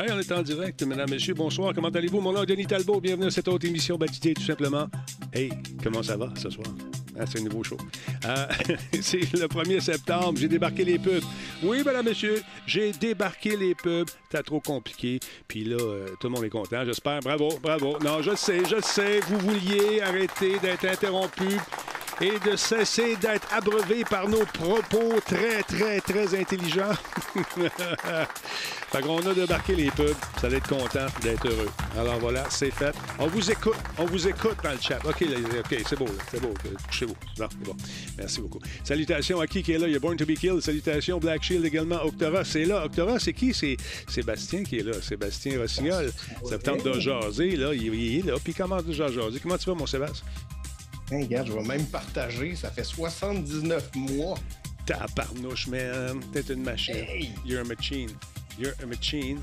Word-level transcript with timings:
On 0.00 0.18
est 0.20 0.30
en 0.30 0.42
direct, 0.42 0.80
mesdames, 0.84 1.10
messieurs. 1.10 1.34
Bonsoir. 1.34 1.74
Comment 1.74 1.88
allez-vous? 1.88 2.20
Mon 2.20 2.32
nom 2.32 2.44
est 2.44 2.46
Denis 2.46 2.66
Talbot. 2.66 3.00
Bienvenue 3.00 3.26
à 3.26 3.30
cette 3.32 3.48
autre 3.48 3.66
émission 3.66 3.96
baptisée 3.96 4.32
tout 4.32 4.42
simplement. 4.42 4.86
Hey, 5.32 5.50
comment 5.82 6.04
ça 6.04 6.16
va 6.16 6.32
ce 6.36 6.48
soir? 6.50 6.68
Ah, 7.18 7.24
c'est 7.26 7.40
un 7.40 7.42
nouveau 7.42 7.64
show. 7.64 7.76
Euh, 8.24 8.46
c'est 9.02 9.32
le 9.32 9.48
1er 9.48 9.80
septembre. 9.80 10.38
J'ai 10.38 10.46
débarqué 10.46 10.84
les 10.84 11.00
pubs. 11.00 11.24
Oui, 11.64 11.78
mesdames, 11.78 12.04
messieurs, 12.04 12.40
j'ai 12.64 12.92
débarqué 12.92 13.56
les 13.56 13.74
pubs. 13.74 14.08
C'était 14.30 14.44
trop 14.44 14.60
compliqué. 14.60 15.18
Puis 15.48 15.64
là, 15.64 15.76
euh, 15.80 16.06
tout 16.20 16.28
le 16.28 16.34
monde 16.34 16.44
est 16.44 16.50
content, 16.50 16.84
j'espère. 16.84 17.18
Bravo, 17.18 17.58
bravo. 17.60 17.98
Non, 18.00 18.22
je 18.22 18.36
sais, 18.36 18.62
je 18.66 18.80
sais. 18.80 19.18
Vous 19.26 19.38
vouliez 19.38 20.00
arrêter 20.00 20.60
d'être 20.60 20.84
interrompu 20.84 21.58
et 22.20 22.38
de 22.48 22.56
cesser 22.56 23.16
d'être 23.16 23.52
abreuvé 23.52 24.04
par 24.04 24.28
nos 24.28 24.44
propos 24.44 25.20
très, 25.24 25.62
très, 25.62 26.00
très 26.00 26.38
intelligents. 26.38 26.94
fait 28.90 29.02
qu'on 29.02 29.18
a 29.18 29.34
débarqué 29.34 29.74
les 29.74 29.90
pubs. 29.90 30.14
Vous 30.38 30.46
allez 30.46 30.56
être 30.56 30.68
content 30.68 31.06
d'être 31.22 31.46
heureux. 31.46 31.68
Alors 31.96 32.18
voilà, 32.18 32.44
c'est 32.50 32.70
fait. 32.70 32.94
On 33.18 33.26
vous 33.26 33.50
écoute. 33.50 33.76
On 33.98 34.06
vous 34.06 34.28
écoute 34.28 34.56
dans 34.62 34.72
le 34.72 34.80
chat. 34.80 34.98
OK, 35.04 35.22
OK, 35.22 35.82
c'est 35.86 35.98
beau, 35.98 36.06
c'est 36.30 36.40
beau. 36.40 36.54
Couchez-vous. 36.86 37.16
Non, 37.38 37.48
c'est 37.50 37.64
bon. 37.64 37.76
Merci 38.16 38.40
beaucoup. 38.40 38.60
Salutations 38.84 39.40
à 39.40 39.46
qui 39.46 39.62
qui 39.62 39.72
est 39.72 39.78
là? 39.78 39.86
Il 39.86 39.92
y 39.92 39.96
a 39.96 39.98
Born 39.98 40.16
to 40.16 40.24
be 40.24 40.34
Killed. 40.34 40.60
Salutations 40.60 41.18
Black 41.18 41.42
Shield 41.42 41.64
également. 41.64 42.02
Octora, 42.02 42.44
c'est 42.44 42.64
là. 42.64 42.84
Octora, 42.84 43.18
c'est 43.18 43.32
qui? 43.34 43.52
C'est 43.52 43.76
Sébastien 44.08 44.62
qui 44.62 44.78
est 44.78 44.82
là. 44.82 44.94
Sébastien 45.02 45.58
Rossignol. 45.58 46.10
Ça 46.48 46.56
me 46.56 46.62
tente 46.62 46.84
de 46.84 46.98
jaser, 46.98 47.56
là. 47.56 47.74
Il, 47.74 47.94
il 47.94 48.18
est 48.20 48.26
là. 48.26 48.34
Puis 48.42 48.54
comment 48.54 48.80
de 48.80 48.92
jaser? 48.92 49.38
Comment 49.42 49.58
tu 49.58 49.68
vas, 49.68 49.74
mon 49.74 49.86
Sébastien? 49.86 50.26
Hey, 51.10 51.24
regarde, 51.24 51.48
je 51.48 51.52
vais 51.52 51.62
même 51.62 51.86
partager. 51.86 52.54
Ça 52.54 52.70
fait 52.70 52.84
79 52.84 53.90
mois. 53.94 54.38
Tabarnouche, 54.86 55.66
man. 55.66 56.20
T'es 56.32 56.40
une 56.52 56.62
machine. 56.62 56.94
Hey! 56.94 57.30
You're 57.44 57.60
a 57.60 57.64
machine. 57.64 58.08
You're 58.58 58.74
a 58.82 58.86
machine. 58.86 59.40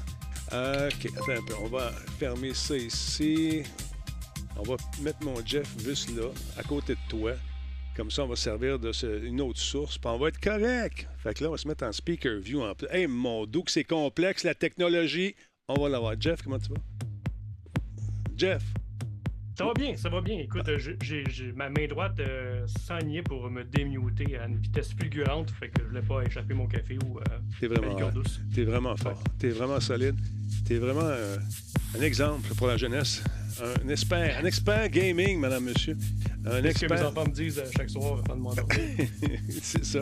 Euh, 0.53 0.89
OK, 0.89 1.05
attends 1.15 1.31
un 1.31 1.45
peu. 1.45 1.53
On 1.61 1.67
va 1.67 1.91
fermer 2.19 2.53
ça 2.53 2.75
ici. 2.77 3.63
On 4.57 4.63
va 4.63 4.75
mettre 5.01 5.23
mon 5.23 5.45
Jeff 5.45 5.67
juste 5.83 6.09
là, 6.15 6.29
à 6.57 6.63
côté 6.63 6.93
de 6.95 6.99
toi. 7.09 7.33
Comme 7.95 8.11
ça, 8.11 8.23
on 8.23 8.27
va 8.27 8.35
servir 8.35 8.77
de 8.77 8.91
ce- 8.91 9.23
une 9.23 9.39
autre 9.41 9.59
source, 9.59 9.97
puis 9.97 10.09
on 10.09 10.17
va 10.17 10.27
être 10.27 10.39
correct. 10.39 11.07
Fait 11.17 11.33
que 11.33 11.43
là, 11.43 11.49
on 11.49 11.53
va 11.53 11.57
se 11.57 11.67
mettre 11.67 11.85
en 11.85 11.91
speaker 11.93 12.39
view 12.39 12.61
en 12.61 12.75
plus. 12.75 12.87
Hey, 12.91 13.07
mon 13.07 13.45
doux, 13.45 13.63
c'est 13.67 13.85
complexe, 13.85 14.43
la 14.43 14.53
technologie. 14.53 15.33
On 15.69 15.75
va 15.81 15.87
l'avoir. 15.89 16.19
Jeff, 16.19 16.41
comment 16.41 16.59
tu 16.59 16.69
vas? 16.69 16.81
Jeff, 18.37 18.63
Ça 19.57 19.65
va 19.65 19.73
bien, 19.73 19.95
ça 19.95 20.09
va 20.09 20.19
bien. 20.21 20.37
Écoute, 20.39 20.67
euh, 20.67 20.77
j'ai- 21.01 21.51
ma 21.53 21.69
main 21.69 21.87
droite 21.87 22.19
euh, 22.19 22.65
s'enlignait 22.85 23.21
pour 23.21 23.49
me 23.49 23.63
démuter 23.63 24.37
à 24.37 24.47
une 24.47 24.57
vitesse 24.57 24.93
fulgurante, 24.93 25.49
fait 25.51 25.69
que 25.69 25.81
je 25.81 25.87
voulais 25.87 26.01
pas 26.01 26.21
échapper 26.23 26.53
mon 26.53 26.67
café 26.67 26.97
ou 27.05 27.19
euh, 27.19 27.21
t'es 27.59 27.67
vraiment, 27.67 28.11
douce. 28.11 28.41
t'es 28.53 28.63
vraiment 28.65 28.95
fort. 28.97 29.23
T'es 29.39 29.49
vraiment 29.49 29.79
solide. 29.79 30.15
T'es 30.65 30.77
vraiment 30.77 31.01
euh, 31.05 31.37
un 31.97 32.01
exemple 32.01 32.53
pour 32.55 32.67
la 32.67 32.75
jeunesse. 32.75 33.23
Un 33.61 33.89
expert, 33.89 34.37
un 34.41 34.45
expert 34.45 34.89
gaming, 34.89 35.39
madame, 35.39 35.63
monsieur. 35.65 35.97
Un 36.45 36.61
C'est 36.61 36.73
ce 36.73 36.79
que 36.79 36.85
mes 36.85 36.91
expert. 36.93 37.07
enfants 37.07 37.25
me 37.25 37.33
disent 37.33 37.57
euh, 37.59 37.69
chaque 37.75 37.89
soir 37.89 38.19
avant 38.25 38.35
de 38.35 38.41
m'endormir? 38.41 38.77
c'est 39.61 39.85
ça. 39.85 39.99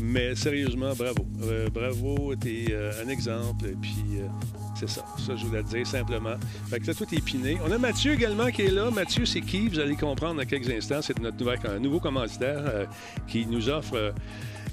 Mais 0.00 0.34
sérieusement, 0.34 0.94
bravo. 0.94 1.26
Euh, 1.42 1.68
bravo, 1.68 2.34
t'es 2.36 2.66
euh, 2.70 2.92
un 3.04 3.08
exemple. 3.08 3.66
Et 3.66 3.76
puis, 3.80 4.18
euh, 4.18 4.26
c'est 4.74 4.88
ça. 4.88 5.04
Ça, 5.18 5.36
je 5.36 5.44
voulais 5.44 5.62
te 5.62 5.68
dire 5.68 5.86
simplement. 5.86 6.36
Fait 6.70 6.80
que 6.80 6.86
là, 6.86 6.94
tout 6.94 7.06
est 7.14 7.20
piné. 7.20 7.58
On 7.66 7.70
a 7.70 7.78
Mathieu 7.78 8.14
également 8.14 8.50
qui 8.50 8.62
est 8.62 8.70
là. 8.70 8.90
Mathieu, 8.90 9.26
c'est 9.26 9.42
qui? 9.42 9.68
Vous 9.68 9.78
allez 9.78 9.96
comprendre 9.96 10.40
dans 10.40 10.46
quelques 10.46 10.70
instants. 10.70 11.02
C'est 11.02 11.18
notre 11.18 11.36
nouvel, 11.38 11.58
un 11.68 11.78
nouveau 11.78 12.00
commanditaire 12.00 12.88
qui 13.28 13.46
nous 13.46 13.68
offre 13.68 14.14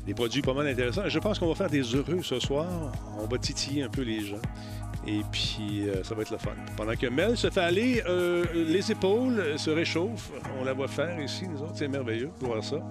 des 0.05 0.13
produits 0.13 0.41
pas 0.41 0.53
mal 0.53 0.67
intéressants. 0.67 1.07
Je 1.07 1.19
pense 1.19 1.39
qu'on 1.39 1.47
va 1.47 1.55
faire 1.55 1.69
des 1.69 1.83
heureux 1.95 2.19
ce 2.23 2.39
soir. 2.39 2.67
On 3.19 3.27
va 3.27 3.37
titiller 3.37 3.83
un 3.83 3.89
peu 3.89 4.01
les 4.01 4.25
gens. 4.25 4.41
Et 5.05 5.21
puis, 5.31 5.89
euh, 5.89 6.01
ça 6.03 6.15
va 6.15 6.21
être 6.21 6.31
le 6.31 6.37
fun. 6.37 6.51
Pendant 6.77 6.95
que 6.95 7.07
Mel 7.07 7.35
se 7.35 7.49
fait 7.49 7.59
aller, 7.59 8.01
euh, 8.07 8.45
les 8.53 8.89
épaules 8.91 9.59
se 9.59 9.69
réchauffent. 9.69 10.31
On 10.59 10.63
la 10.63 10.71
voit 10.73 10.87
faire 10.87 11.19
ici, 11.21 11.45
nous 11.47 11.61
autres. 11.61 11.75
C'est 11.75 11.89
merveilleux 11.89 12.31
de 12.39 12.45
voir 12.45 12.63
ça. 12.63 12.77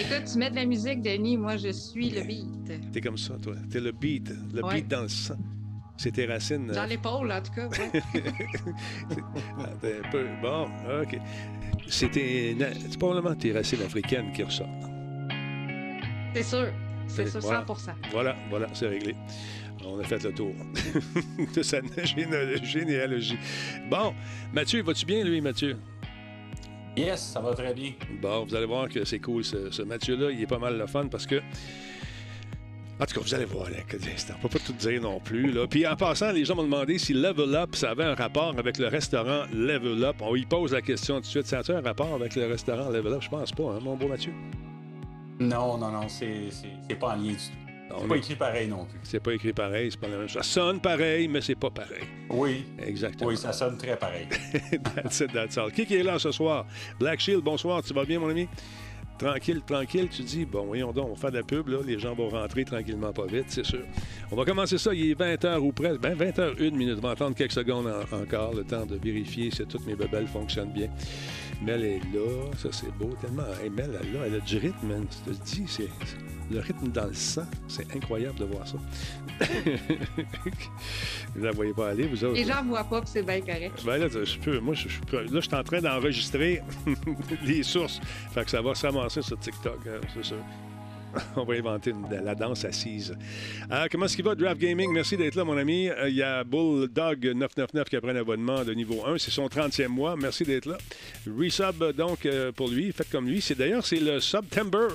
Écoute, 0.00 0.24
tu 0.30 0.38
mets 0.38 0.50
de 0.50 0.54
la 0.56 0.64
musique, 0.64 1.02
Denis, 1.02 1.36
moi 1.36 1.56
je 1.56 1.72
suis 1.72 2.10
le 2.10 2.22
beat. 2.22 2.92
T'es 2.92 3.00
comme 3.00 3.18
ça, 3.18 3.34
toi. 3.42 3.54
T'es 3.70 3.80
le 3.80 3.90
beat. 3.92 4.30
Le 4.54 4.64
Ouais. 4.64 4.74
beat 4.76 4.88
dans 4.88 5.02
le 5.02 5.08
sang. 5.08 5.36
C'est 5.96 6.12
tes 6.12 6.26
racines. 6.26 6.68
Dans 6.68 6.82
euh, 6.82 6.86
l'épaule, 6.86 7.30
en 7.32 7.40
tout 7.42 7.52
cas. 7.52 7.68
ouais. 7.68 8.02
un 10.06 10.10
peu. 10.10 10.26
Bon, 10.40 10.68
OK. 11.02 11.18
C'est 11.88 12.08
probablement 12.98 13.34
tes 13.34 13.52
racines 13.52 13.82
africaines 13.82 14.32
qui 14.32 14.42
ressortent. 14.44 14.70
C'est 16.34 16.42
sûr. 16.44 16.72
C'est 17.06 17.28
sûr, 17.28 17.40
voilà. 17.40 17.64
100 17.66 17.92
Voilà, 18.10 18.36
voilà, 18.50 18.66
c'est 18.72 18.88
réglé. 18.88 19.14
On 19.84 19.98
a 19.98 20.04
fait 20.04 20.22
le 20.22 20.32
tour 20.32 20.52
de 21.56 21.62
sa 21.62 21.80
géné- 21.80 22.64
généalogie. 22.64 23.36
Bon, 23.90 24.14
Mathieu, 24.52 24.82
vas-tu 24.82 25.04
bien, 25.06 25.24
lui, 25.24 25.40
Mathieu? 25.40 25.76
Yes, 26.96 27.20
ça 27.32 27.40
va 27.40 27.54
très 27.54 27.72
bien. 27.74 27.92
Bon, 28.20 28.44
vous 28.44 28.54
allez 28.54 28.66
voir 28.66 28.88
que 28.88 29.04
c'est 29.04 29.18
cool, 29.18 29.44
ce, 29.44 29.70
ce 29.70 29.82
Mathieu-là. 29.82 30.30
Il 30.30 30.40
est 30.42 30.46
pas 30.46 30.58
mal 30.58 30.76
le 30.78 30.86
fun 30.86 31.06
parce 31.08 31.26
que. 31.26 31.40
En 33.00 33.06
tout 33.06 33.14
cas, 33.14 33.20
vous 33.22 33.34
allez 33.34 33.46
voir, 33.46 33.68
là, 33.70 33.78
quelques 33.88 34.06
instants. 34.06 34.34
On 34.38 34.42
peut 34.48 34.58
pas 34.58 34.64
tout 34.64 34.74
dire 34.74 35.00
non 35.00 35.18
plus. 35.18 35.50
Là. 35.50 35.66
Puis 35.66 35.84
en 35.86 35.96
passant, 35.96 36.30
les 36.30 36.44
gens 36.44 36.54
m'ont 36.54 36.62
demandé 36.64 36.98
si 36.98 37.14
Level 37.14 37.52
Up, 37.56 37.74
ça 37.74 37.90
avait 37.90 38.04
un 38.04 38.14
rapport 38.14 38.54
avec 38.56 38.78
le 38.78 38.86
restaurant 38.88 39.44
Level 39.52 40.04
Up. 40.04 40.16
On 40.20 40.36
y 40.36 40.44
pose 40.44 40.72
la 40.72 40.82
question 40.82 41.16
tout 41.16 41.22
de 41.22 41.26
suite. 41.26 41.46
Ça 41.46 41.60
a-tu 41.60 41.72
un 41.72 41.80
rapport 41.80 42.14
avec 42.14 42.36
le 42.36 42.46
restaurant 42.46 42.90
Level 42.90 43.14
Up? 43.14 43.22
Je 43.22 43.28
pense 43.30 43.50
pas, 43.50 43.64
hein, 43.72 43.78
mon 43.82 43.96
beau 43.96 44.06
Mathieu? 44.06 44.32
Non, 45.48 45.76
non, 45.78 45.90
non, 45.90 46.08
c'est 46.08 46.94
pas 46.98 47.08
en 47.08 47.16
lien 47.16 47.32
du 47.32 47.36
tout. 47.36 47.58
C'est 48.00 48.08
pas 48.08 48.16
écrit 48.16 48.34
pareil 48.36 48.68
non 48.68 48.86
plus. 48.86 48.98
c'est 49.02 49.20
pas 49.20 49.34
écrit 49.34 49.52
pareil, 49.52 49.90
c'est 49.90 50.00
pas 50.00 50.08
la 50.08 50.16
même 50.16 50.28
chose. 50.28 50.42
Ça 50.42 50.48
sonne 50.48 50.80
pareil, 50.80 51.28
mais 51.28 51.42
c'est 51.42 51.54
pas 51.56 51.68
pareil. 51.70 52.04
Oui, 52.30 52.64
Exactement. 52.86 53.28
oui, 53.28 53.36
ça 53.36 53.52
sonne 53.52 53.76
très 53.76 53.96
pareil. 53.98 54.26
that's 54.94 55.20
it, 55.20 55.30
that's 55.32 55.58
all. 55.58 55.70
Qui 55.70 55.84
qui 55.84 55.96
est 55.96 56.02
là 56.02 56.18
ce 56.18 56.32
soir? 56.32 56.64
Black 56.98 57.20
Shield, 57.20 57.42
bonsoir, 57.44 57.82
tu 57.82 57.92
vas 57.92 58.04
bien, 58.06 58.18
mon 58.18 58.30
ami? 58.30 58.48
Tranquille, 59.18 59.60
tranquille, 59.66 60.08
tu 60.08 60.22
dis, 60.22 60.44
bon, 60.46 60.64
voyons 60.64 60.90
donc, 60.90 61.06
on 61.10 61.14
va 61.14 61.16
faire 61.20 61.30
de 61.30 61.36
la 61.36 61.42
pub, 61.44 61.68
là, 61.68 61.78
les 61.86 61.98
gens 61.98 62.14
vont 62.14 62.30
rentrer 62.30 62.64
tranquillement, 62.64 63.12
pas 63.12 63.26
vite, 63.26 63.44
c'est 63.48 63.64
sûr. 63.64 63.82
On 64.32 64.36
va 64.36 64.44
commencer 64.46 64.78
ça, 64.78 64.92
il 64.94 65.10
est 65.10 65.14
20h 65.14 65.58
ou 65.58 65.70
presque, 65.70 66.00
ben 66.00 66.14
20h, 66.16 66.54
une 66.60 66.74
minute, 66.76 66.96
on 66.98 67.02
va 67.02 67.10
attendre 67.10 67.36
quelques 67.36 67.52
secondes 67.52 67.86
en- 67.86 68.16
encore, 68.16 68.54
le 68.54 68.64
temps 68.64 68.86
de 68.86 68.96
vérifier 68.96 69.50
si 69.50 69.64
toutes 69.66 69.86
mes 69.86 69.94
bebelles 69.94 70.26
fonctionnent 70.26 70.72
bien. 70.72 70.88
Mel 71.64 71.84
est 71.84 72.00
là, 72.12 72.50
ça 72.58 72.68
c'est 72.72 72.92
beau, 72.98 73.10
tellement, 73.20 73.44
hey, 73.62 73.70
Mel, 73.70 73.98
elle, 74.02 74.12
là, 74.12 74.20
elle 74.26 74.34
a 74.36 74.40
du 74.40 74.58
rythme, 74.58 74.86
man, 74.86 75.06
je 75.26 75.32
te 75.32 75.44
dis, 75.44 75.64
c'est 75.66 75.88
le 76.50 76.60
rythme 76.60 76.88
dans 76.88 77.06
le 77.06 77.14
sang, 77.14 77.46
c'est 77.68 77.94
incroyable 77.94 78.38
de 78.38 78.44
voir 78.44 78.66
ça. 78.66 78.76
vous 81.34 81.44
la 81.44 81.50
voyez 81.52 81.72
pas 81.72 81.90
aller, 81.90 82.06
vous 82.06 82.24
autres? 82.24 82.34
Les 82.34 82.44
gens 82.44 82.62
voient 82.64 82.84
pas, 82.84 83.00
c'est 83.04 83.22
bien 83.22 83.40
correct. 83.40 83.82
Ben 83.84 83.96
là, 83.98 84.08
je 84.08 84.38
peux, 84.38 84.58
moi, 84.60 84.74
je, 84.74 84.88
peux- 85.06 85.22
là, 85.22 85.28
je 85.34 85.40
suis 85.40 85.54
en 85.54 85.62
train 85.62 85.80
d'enregistrer 85.80 86.62
les 87.44 87.62
sources. 87.62 88.00
Fait 88.32 88.44
que 88.44 88.50
ça 88.50 88.60
va 88.60 88.74
se 88.74 88.86
ramasser 88.86 89.22
sur 89.22 89.38
TikTok, 89.38 89.78
hein, 89.86 90.00
c'est 90.14 90.24
sûr. 90.24 90.36
On 91.36 91.44
va 91.44 91.54
inventer 91.54 91.92
la 92.10 92.34
danse 92.34 92.64
assise. 92.64 93.14
Euh, 93.70 93.86
comment 93.90 94.06
est-ce 94.06 94.16
qu'il 94.16 94.24
va, 94.24 94.34
Draft 94.34 94.60
Gaming? 94.60 94.92
Merci 94.92 95.16
d'être 95.16 95.34
là, 95.34 95.44
mon 95.44 95.56
ami. 95.56 95.88
Euh, 95.88 96.08
Il 96.08 96.16
y 96.16 96.22
a 96.22 96.44
Bulldog999 96.44 97.84
qui 97.84 97.96
a 97.96 98.00
pris 98.00 98.10
un 98.10 98.16
abonnement 98.16 98.64
de 98.64 98.72
niveau 98.72 99.04
1. 99.06 99.18
C'est 99.18 99.30
son 99.30 99.46
30e 99.46 99.88
mois. 99.88 100.16
Merci 100.16 100.44
d'être 100.44 100.66
là. 100.66 100.78
Resub, 101.26 101.92
donc, 101.96 102.26
euh, 102.26 102.52
pour 102.52 102.68
lui. 102.68 102.92
Faites 102.92 103.10
comme 103.10 103.26
lui. 103.28 103.40
C'est 103.40 103.56
D'ailleurs, 103.56 103.84
c'est 103.84 104.00
le 104.00 104.20
September. 104.20 104.88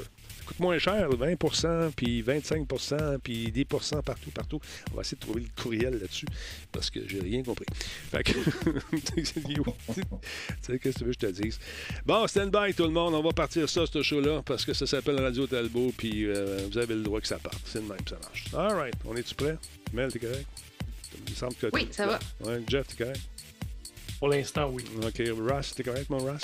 Coûte 0.48 0.60
moins 0.62 0.80
cher, 0.80 1.10
20% 1.10 1.92
puis 1.92 2.24
25% 2.24 3.18
puis 3.22 3.52
10% 3.52 4.02
partout, 4.02 4.32
partout. 4.32 4.62
On 4.94 4.96
va 4.96 5.02
essayer 5.02 5.18
de 5.18 5.26
trouver 5.26 5.42
le 5.42 5.62
courriel 5.62 6.00
là-dessus 6.00 6.26
parce 6.72 6.90
que 6.90 7.02
j'ai 7.06 7.20
rien 7.20 7.44
compris. 7.44 7.66
Fait 8.12 8.24
que. 8.24 8.32
Tu 9.18 9.26
sais, 9.26 10.80
qu'est-ce 10.80 11.00
que 11.00 11.00
tu 11.00 11.04
veux 11.06 11.14
que 11.14 11.20
je 11.22 11.28
te 11.28 11.42
dise? 11.42 11.60
Bon, 12.06 12.26
stand 12.28 12.52
by 12.52 12.74
tout 12.74 12.84
le 12.84 12.92
monde. 12.92 13.14
On 13.14 13.22
va 13.22 13.32
partir 13.32 13.70
ça, 13.70 13.86
ce 13.86 14.02
show-là, 14.02 14.42
parce 14.44 14.64
que 14.66 14.74
ça 14.74 14.88
s'appelle 14.88 15.20
Radio 15.20 15.48
Talbot, 15.48 15.92
puis 15.98 16.26
euh, 16.26 16.66
vous 16.72 16.78
avez 16.78 16.96
le 16.96 17.04
droit 17.04 17.20
que 17.20 17.28
ça 17.28 17.38
parte. 17.38 17.60
C'est 17.66 17.82
le 17.82 17.88
même, 17.88 17.98
ça 18.08 18.18
marche. 18.24 18.46
All 18.54 18.74
right. 18.78 18.96
On 19.06 19.16
est-tu 19.18 19.36
prêt? 19.36 19.58
Mel, 19.92 20.12
t'es 20.12 20.20
correct? 20.20 20.48
Il 21.28 21.32
me 21.32 21.36
semble 21.36 21.56
que 21.56 21.68
Oui, 21.74 21.88
ça 21.92 22.06
va. 22.08 22.20
Ouais, 22.42 22.62
Jeff, 22.68 22.88
t'es 22.88 23.04
correct? 23.04 23.22
Pour 24.20 24.30
l'instant, 24.30 24.70
oui. 24.72 24.84
OK. 25.04 25.22
Ross, 25.50 25.74
t'es 25.76 25.84
correct, 25.84 26.10
mon 26.10 26.20
Ross? 26.20 26.42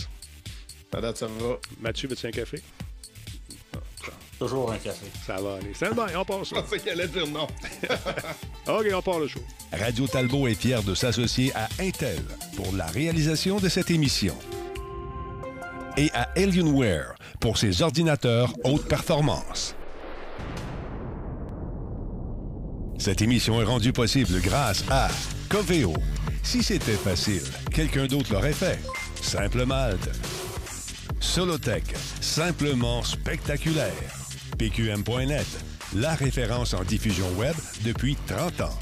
À 0.93 1.01
date, 1.01 1.17
ça 1.17 1.27
va. 1.27 1.57
Mathieu, 1.79 2.07
veux-tu 2.09 2.27
un 2.27 2.31
café? 2.31 2.61
Toujours 4.43 4.73
un 4.73 4.77
café. 4.77 5.05
Ça 5.25 5.37
va 5.41 5.55
aller. 5.55 5.73
Stand 5.73 5.93
by, 5.95 6.13
on 6.15 6.43
Je 6.43 6.49
ça. 6.49 6.61
pensais 6.61 6.79
qu'elle 6.79 6.99
allait 6.99 7.07
dire 7.07 7.27
non. 7.27 7.47
OK, 8.67 8.85
on 8.93 9.01
part 9.01 9.19
le 9.19 9.27
show. 9.27 9.39
Radio 9.71 10.05
Talbot 10.05 10.47
est 10.47 10.55
fier 10.55 10.83
de 10.83 10.93
s'associer 10.93 11.53
à 11.55 11.69
Intel 11.79 12.19
pour 12.57 12.75
la 12.75 12.85
réalisation 12.87 13.57
de 13.61 13.69
cette 13.69 13.89
émission. 13.89 14.35
Et 15.95 16.09
à 16.13 16.23
Alienware 16.35 17.15
pour 17.39 17.57
ses 17.57 17.81
ordinateurs 17.81 18.53
haute 18.65 18.85
performance. 18.85 19.75
Cette 22.97 23.21
émission 23.21 23.61
est 23.61 23.65
rendue 23.65 23.93
possible 23.93 24.41
grâce 24.41 24.83
à 24.89 25.07
Coveo. 25.49 25.93
Si 26.41 26.63
c'était 26.63 26.91
facile, 26.93 27.43
quelqu'un 27.71 28.07
d'autre 28.07 28.33
l'aurait 28.33 28.51
fait. 28.51 28.79
Simple 29.21 29.65
Malte. 29.65 30.09
Solotech, 31.21 31.95
simplement 32.19 33.01
spectaculaire. 33.03 34.22
PQM.net, 34.63 35.45
la 35.93 36.15
référence 36.15 36.73
en 36.73 36.83
diffusion 36.85 37.25
web 37.37 37.53
depuis 37.83 38.15
30 38.27 38.61
ans. 38.61 38.79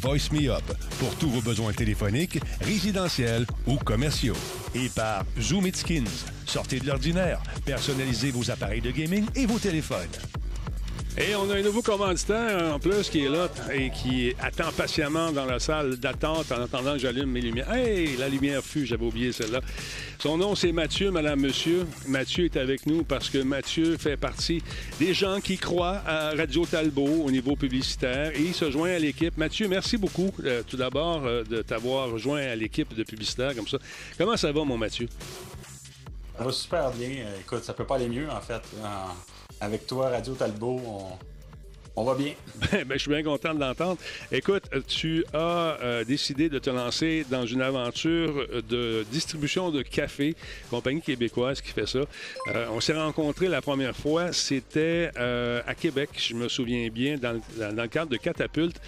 Voice 0.00 0.30
Me 0.30 0.48
Up 0.48 0.62
pour 1.00 1.12
tous 1.16 1.28
vos 1.28 1.40
besoins 1.40 1.72
téléphoniques, 1.72 2.38
résidentiels 2.60 3.44
ou 3.66 3.78
commerciaux. 3.78 4.36
Et 4.76 4.88
par 4.90 5.24
Zoom 5.40 5.66
It 5.66 5.76
Skins. 5.76 6.26
Sortez 6.46 6.78
de 6.78 6.86
l'ordinaire, 6.86 7.42
personnalisez 7.64 8.30
vos 8.30 8.48
appareils 8.52 8.80
de 8.80 8.92
gaming 8.92 9.26
et 9.34 9.46
vos 9.46 9.58
téléphones. 9.58 10.31
Et 11.18 11.34
on 11.34 11.50
a 11.50 11.56
un 11.56 11.62
nouveau 11.62 11.82
commanditaire 11.82 12.72
en 12.74 12.78
plus 12.78 13.10
qui 13.10 13.26
est 13.26 13.28
là 13.28 13.46
et 13.70 13.90
qui 13.90 14.34
attend 14.40 14.72
patiemment 14.74 15.30
dans 15.30 15.44
la 15.44 15.58
salle 15.58 15.96
d'attente 15.96 16.50
en 16.50 16.62
attendant 16.62 16.94
que 16.94 17.00
j'allume 17.00 17.30
mes 17.30 17.42
lumières. 17.42 17.70
Hey, 17.70 18.16
la 18.16 18.30
lumière 18.30 18.62
fut, 18.62 18.86
j'avais 18.86 19.04
oublié 19.04 19.30
celle-là. 19.30 19.60
Son 20.18 20.38
nom, 20.38 20.54
c'est 20.54 20.72
Mathieu, 20.72 21.10
Madame, 21.10 21.40
Monsieur. 21.40 21.86
Mathieu 22.08 22.46
est 22.46 22.56
avec 22.56 22.86
nous 22.86 23.04
parce 23.04 23.28
que 23.28 23.36
Mathieu 23.36 23.98
fait 23.98 24.16
partie 24.16 24.62
des 24.98 25.12
gens 25.12 25.40
qui 25.40 25.58
croient 25.58 26.00
à 26.06 26.30
Radio 26.30 26.64
Talbot 26.64 27.24
au 27.24 27.30
niveau 27.30 27.56
publicitaire 27.56 28.34
et 28.34 28.40
il 28.40 28.54
se 28.54 28.70
joint 28.70 28.92
à 28.92 28.98
l'équipe. 28.98 29.36
Mathieu, 29.36 29.68
merci 29.68 29.98
beaucoup 29.98 30.32
euh, 30.44 30.62
tout 30.66 30.78
d'abord 30.78 31.26
euh, 31.26 31.44
de 31.44 31.60
t'avoir 31.60 32.10
rejoint 32.10 32.40
à 32.40 32.54
l'équipe 32.56 32.94
de 32.94 33.02
publicitaire 33.02 33.54
comme 33.54 33.68
ça. 33.68 33.76
Comment 34.16 34.38
ça 34.38 34.50
va, 34.50 34.64
mon 34.64 34.78
Mathieu? 34.78 35.08
Ça 36.38 36.44
va 36.44 36.52
super 36.52 36.90
bien. 36.92 37.26
Écoute, 37.38 37.64
ça 37.64 37.74
peut 37.74 37.84
pas 37.84 37.96
aller 37.96 38.08
mieux, 38.08 38.30
en 38.30 38.40
fait. 38.40 38.62
Avec 39.62 39.86
toi, 39.86 40.08
Radio 40.08 40.34
Talbot, 40.34 40.80
on, 40.84 41.02
on 41.96 42.04
va 42.04 42.14
bien. 42.14 42.32
Ben, 42.72 42.94
je 42.94 42.98
suis 42.98 43.10
bien 43.10 43.22
content 43.22 43.54
de 43.54 43.60
l'entendre. 43.60 43.98
Écoute, 44.30 44.64
tu 44.88 45.24
as 45.34 45.78
euh, 45.82 46.04
décidé 46.04 46.48
de 46.48 46.58
te 46.58 46.70
lancer 46.70 47.24
dans 47.30 47.44
une 47.46 47.60
aventure 47.62 48.46
de 48.68 49.04
distribution 49.10 49.70
de 49.70 49.82
café, 49.82 50.34
compagnie 50.70 51.02
québécoise 51.02 51.60
qui 51.60 51.70
fait 51.70 51.86
ça. 51.86 52.00
Euh, 52.48 52.66
on 52.70 52.80
s'est 52.80 52.94
rencontrés 52.94 53.48
la 53.48 53.60
première 53.60 53.94
fois, 53.96 54.32
c'était 54.32 55.10
euh, 55.18 55.60
à 55.66 55.74
Québec, 55.74 56.10
je 56.16 56.34
me 56.34 56.48
souviens 56.48 56.88
bien, 56.88 57.16
dans, 57.18 57.32
le- 57.32 57.40
dans- 57.58 57.72
dans 57.74 57.82
le 57.82 57.88
cadre 57.88 58.10
de 58.10 58.16
Catapulte. 58.16 58.80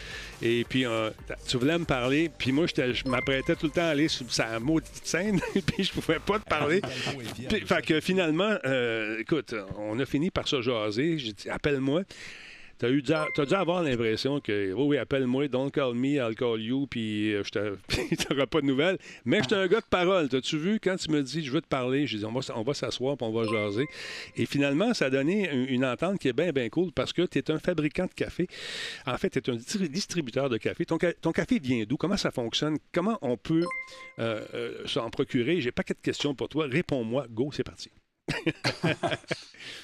Et 0.43 0.65
puis, 0.69 0.85
euh, 0.87 1.11
tu 1.47 1.57
voulais 1.59 1.79
me 1.79 1.85
parler, 1.85 2.31
puis 2.37 2.53
moi, 2.53 2.67
je 2.67 3.09
m'apprêtais 3.09 3.55
tout 3.57 3.67
le 3.67 3.73
temps 3.73 3.83
à 3.83 3.89
aller 3.89 4.09
sur 4.09 4.31
sa 4.33 4.59
maudite 4.61 5.01
scène, 5.07 5.41
puis 5.67 5.85
je 5.85 5.93
pouvais 5.93 6.19
pas 6.19 6.39
te 6.39 6.45
parler. 6.49 6.81
Puis, 7.49 7.61
fait 7.67 7.85
que 7.85 8.01
finalement, 8.01 8.55
euh, 8.65 9.19
écoute, 9.21 9.55
on 9.79 9.99
a 10.01 10.07
fini 10.07 10.31
par 10.31 10.49
se 10.49 10.61
jaser. 10.63 11.19
J'ai 11.19 11.33
dit, 11.33 11.49
appelle-moi. 11.51 12.03
T'as 12.79 12.91
eu, 12.91 13.03
t'as 13.03 13.47
dû 13.47 13.55
avoir 13.55 13.83
l'impression 13.83 14.41
que, 14.41 14.73
oui, 14.73 14.83
oui, 14.85 14.97
appelle-moi, 14.99 15.49
don't 15.49 15.71
call 15.71 15.95
me, 15.95 16.15
I'll 16.17 16.35
call 16.35 16.61
you, 16.61 16.87
puis 16.87 17.33
euh, 17.35 17.43
je 17.45 17.51
t'auras 18.17 18.47
pas 18.47 18.61
de 18.61 18.67
nouvelles. 18.67 18.99
Mais 19.25 19.41
j'étais 19.43 19.55
un 19.55 19.67
gars 19.67 19.81
de 19.81 19.87
parole. 19.89 20.29
T'as-tu 20.29 20.59
vu, 20.59 20.81
quand 20.81 20.97
tu 20.97 21.11
me 21.11 21.23
dis, 21.23 21.45
je 21.45 21.51
veux 21.53 21.61
te 21.61 21.69
parler, 21.69 22.07
j'ai 22.07 22.19
dit, 22.19 22.25
on 22.25 22.33
va, 22.33 22.41
on 22.57 22.63
va 22.63 22.75
s'asseoir, 22.75 23.17
puis 23.17 23.27
on 23.27 23.33
va 23.33 23.45
jaser. 23.45 23.87
Et 24.37 24.47
finalement, 24.47 24.93
ça 24.95 25.07
a 25.07 25.11
donné 25.11 25.51
une, 25.53 25.85
entente 25.85 26.19
qui 26.19 26.29
est 26.29 26.33
bien, 26.33 26.51
bien 26.53 26.69
cool 26.69 26.93
parce 26.93 27.13
que 27.13 27.23
tu 27.23 27.39
es 27.39 27.51
un 27.51 27.59
fabricant 27.59 28.07
de 28.07 28.13
café. 28.15 28.47
En 29.07 29.17
fait, 29.19 29.31
tu 29.31 29.39
es 29.39 29.51
un 29.51 29.57
distri- 29.57 29.89
distributeur 29.89 30.49
de 30.49 30.57
café. 30.57 30.85
Ton, 30.85 30.99
ca- 31.01 31.13
ton 31.15 31.33
café 31.33 31.59
vient 31.59 31.85
d'où? 31.87 31.97
Comment 31.97 32.17
ça 32.17 32.31
fonctionne? 32.31 32.77
Comment 32.93 33.19
on 33.23 33.37
peut 33.37 33.65
euh, 34.19 34.41
euh, 34.55 34.87
s'en 34.87 35.11
procurer? 35.11 35.61
J'ai 35.61 35.73
pas 35.73 35.83
de 35.83 35.93
questions 36.03 36.35
pour 36.35 36.49
toi. 36.49 36.67
Réponds-moi. 36.71 37.27
Go, 37.31 37.51
c'est 37.53 37.65
parti. 37.65 37.91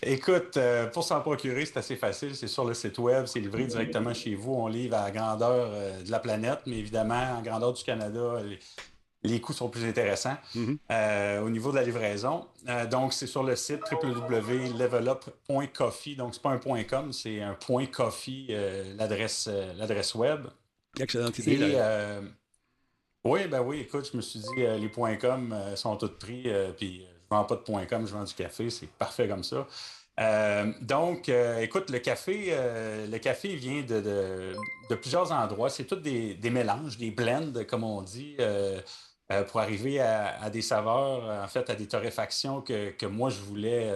Écoute, 0.02 0.56
euh, 0.56 0.87
pour 0.87 1.04
s'en 1.04 1.20
procurer, 1.20 1.66
c'est 1.66 1.76
assez 1.76 1.96
facile. 1.96 2.34
C'est 2.34 2.48
sur 2.48 2.64
le 2.64 2.72
site 2.75 2.96
web, 2.98 3.26
c'est 3.26 3.40
livré 3.40 3.66
directement 3.66 4.14
chez 4.14 4.34
vous. 4.34 4.54
On 4.54 4.66
livre 4.66 4.96
à 4.96 5.04
la 5.04 5.10
grandeur 5.10 5.69
euh, 5.72 6.02
de 6.02 6.10
la 6.10 6.19
planète, 6.20 6.60
mais 6.66 6.78
évidemment, 6.78 7.37
en 7.38 7.42
grandeur 7.42 7.72
du 7.75 7.84
Canada, 7.84 8.40
les, 8.42 8.58
les 9.22 9.38
coûts 9.40 9.52
sont 9.52 9.69
plus 9.69 9.84
intéressants 9.84 10.38
Mhm. 10.54 10.78
euh, 10.90 11.42
au 11.42 11.50
niveau 11.50 11.70
de 11.70 11.76
la 11.76 11.82
livraison. 11.82 12.46
Donc, 12.90 13.12
c'est 13.12 13.26
sur 13.26 13.42
le 13.42 13.56
site 13.56 13.81
www.levelup.coffee. 13.92 16.16
Donc, 16.16 16.32
c'est 16.34 16.42
pas 16.42 16.48
un 16.50 16.58
point 16.58 16.82
.com, 16.84 17.12
c'est 17.12 17.42
un 17.42 17.52
point 17.54 17.84
.coffee, 17.87 18.54
l'adresse 18.96 19.48
web. 20.14 20.46
Excellente 20.98 21.38
idée. 21.38 21.52
Et, 21.52 21.58
là. 21.72 22.20
oui, 23.25 23.46
ben 23.48 23.60
oui, 23.60 23.81
écoute, 23.81 24.08
je 24.10 24.16
me 24.16 24.22
suis 24.22 24.40
dit, 24.40 24.48
les 24.56 24.88
points 24.88 25.16
.com 25.16 25.54
sont 25.75 25.96
tous 25.96 26.08
pris, 26.19 26.48
puis 26.78 27.04
vends 27.31 27.44
pas 27.44 27.55
de 27.56 27.61
points 27.61 27.87
.com, 27.87 28.06
je 28.06 28.12
vends 28.12 28.25
du 28.25 28.35
café, 28.35 28.71
c'est 28.71 28.88
parfait 28.88 29.29
comme 29.29 29.44
ça. 29.44 29.67
Euh, 30.19 30.73
donc, 30.82 31.29
euh, 31.29 31.61
écoute, 31.61 31.88
le 31.91 31.99
café, 31.99 32.49
euh, 32.50 33.06
le 33.06 33.19
café 33.19 33.55
vient 33.55 33.81
de, 33.82 34.00
de- 34.00 34.53
de 34.91 34.94
plusieurs 34.94 35.32
endroits. 35.32 35.71
C'est 35.71 35.85
tous 35.85 35.97
des, 35.97 36.35
des 36.35 36.50
mélanges, 36.50 36.99
des 36.99 37.11
blends, 37.11 37.53
comme 37.67 37.85
on 37.85 38.03
dit, 38.03 38.37
pour 39.49 39.61
arriver 39.61 40.00
à, 40.00 40.43
à 40.43 40.50
des 40.50 40.61
saveurs, 40.61 41.23
en 41.44 41.47
fait, 41.47 41.71
à 41.71 41.77
des 41.77 41.87
torréfactions 41.87 42.61
que, 42.61 42.91
que 42.91 43.06
moi, 43.06 43.31
je 43.31 43.41
voulais 43.41 43.88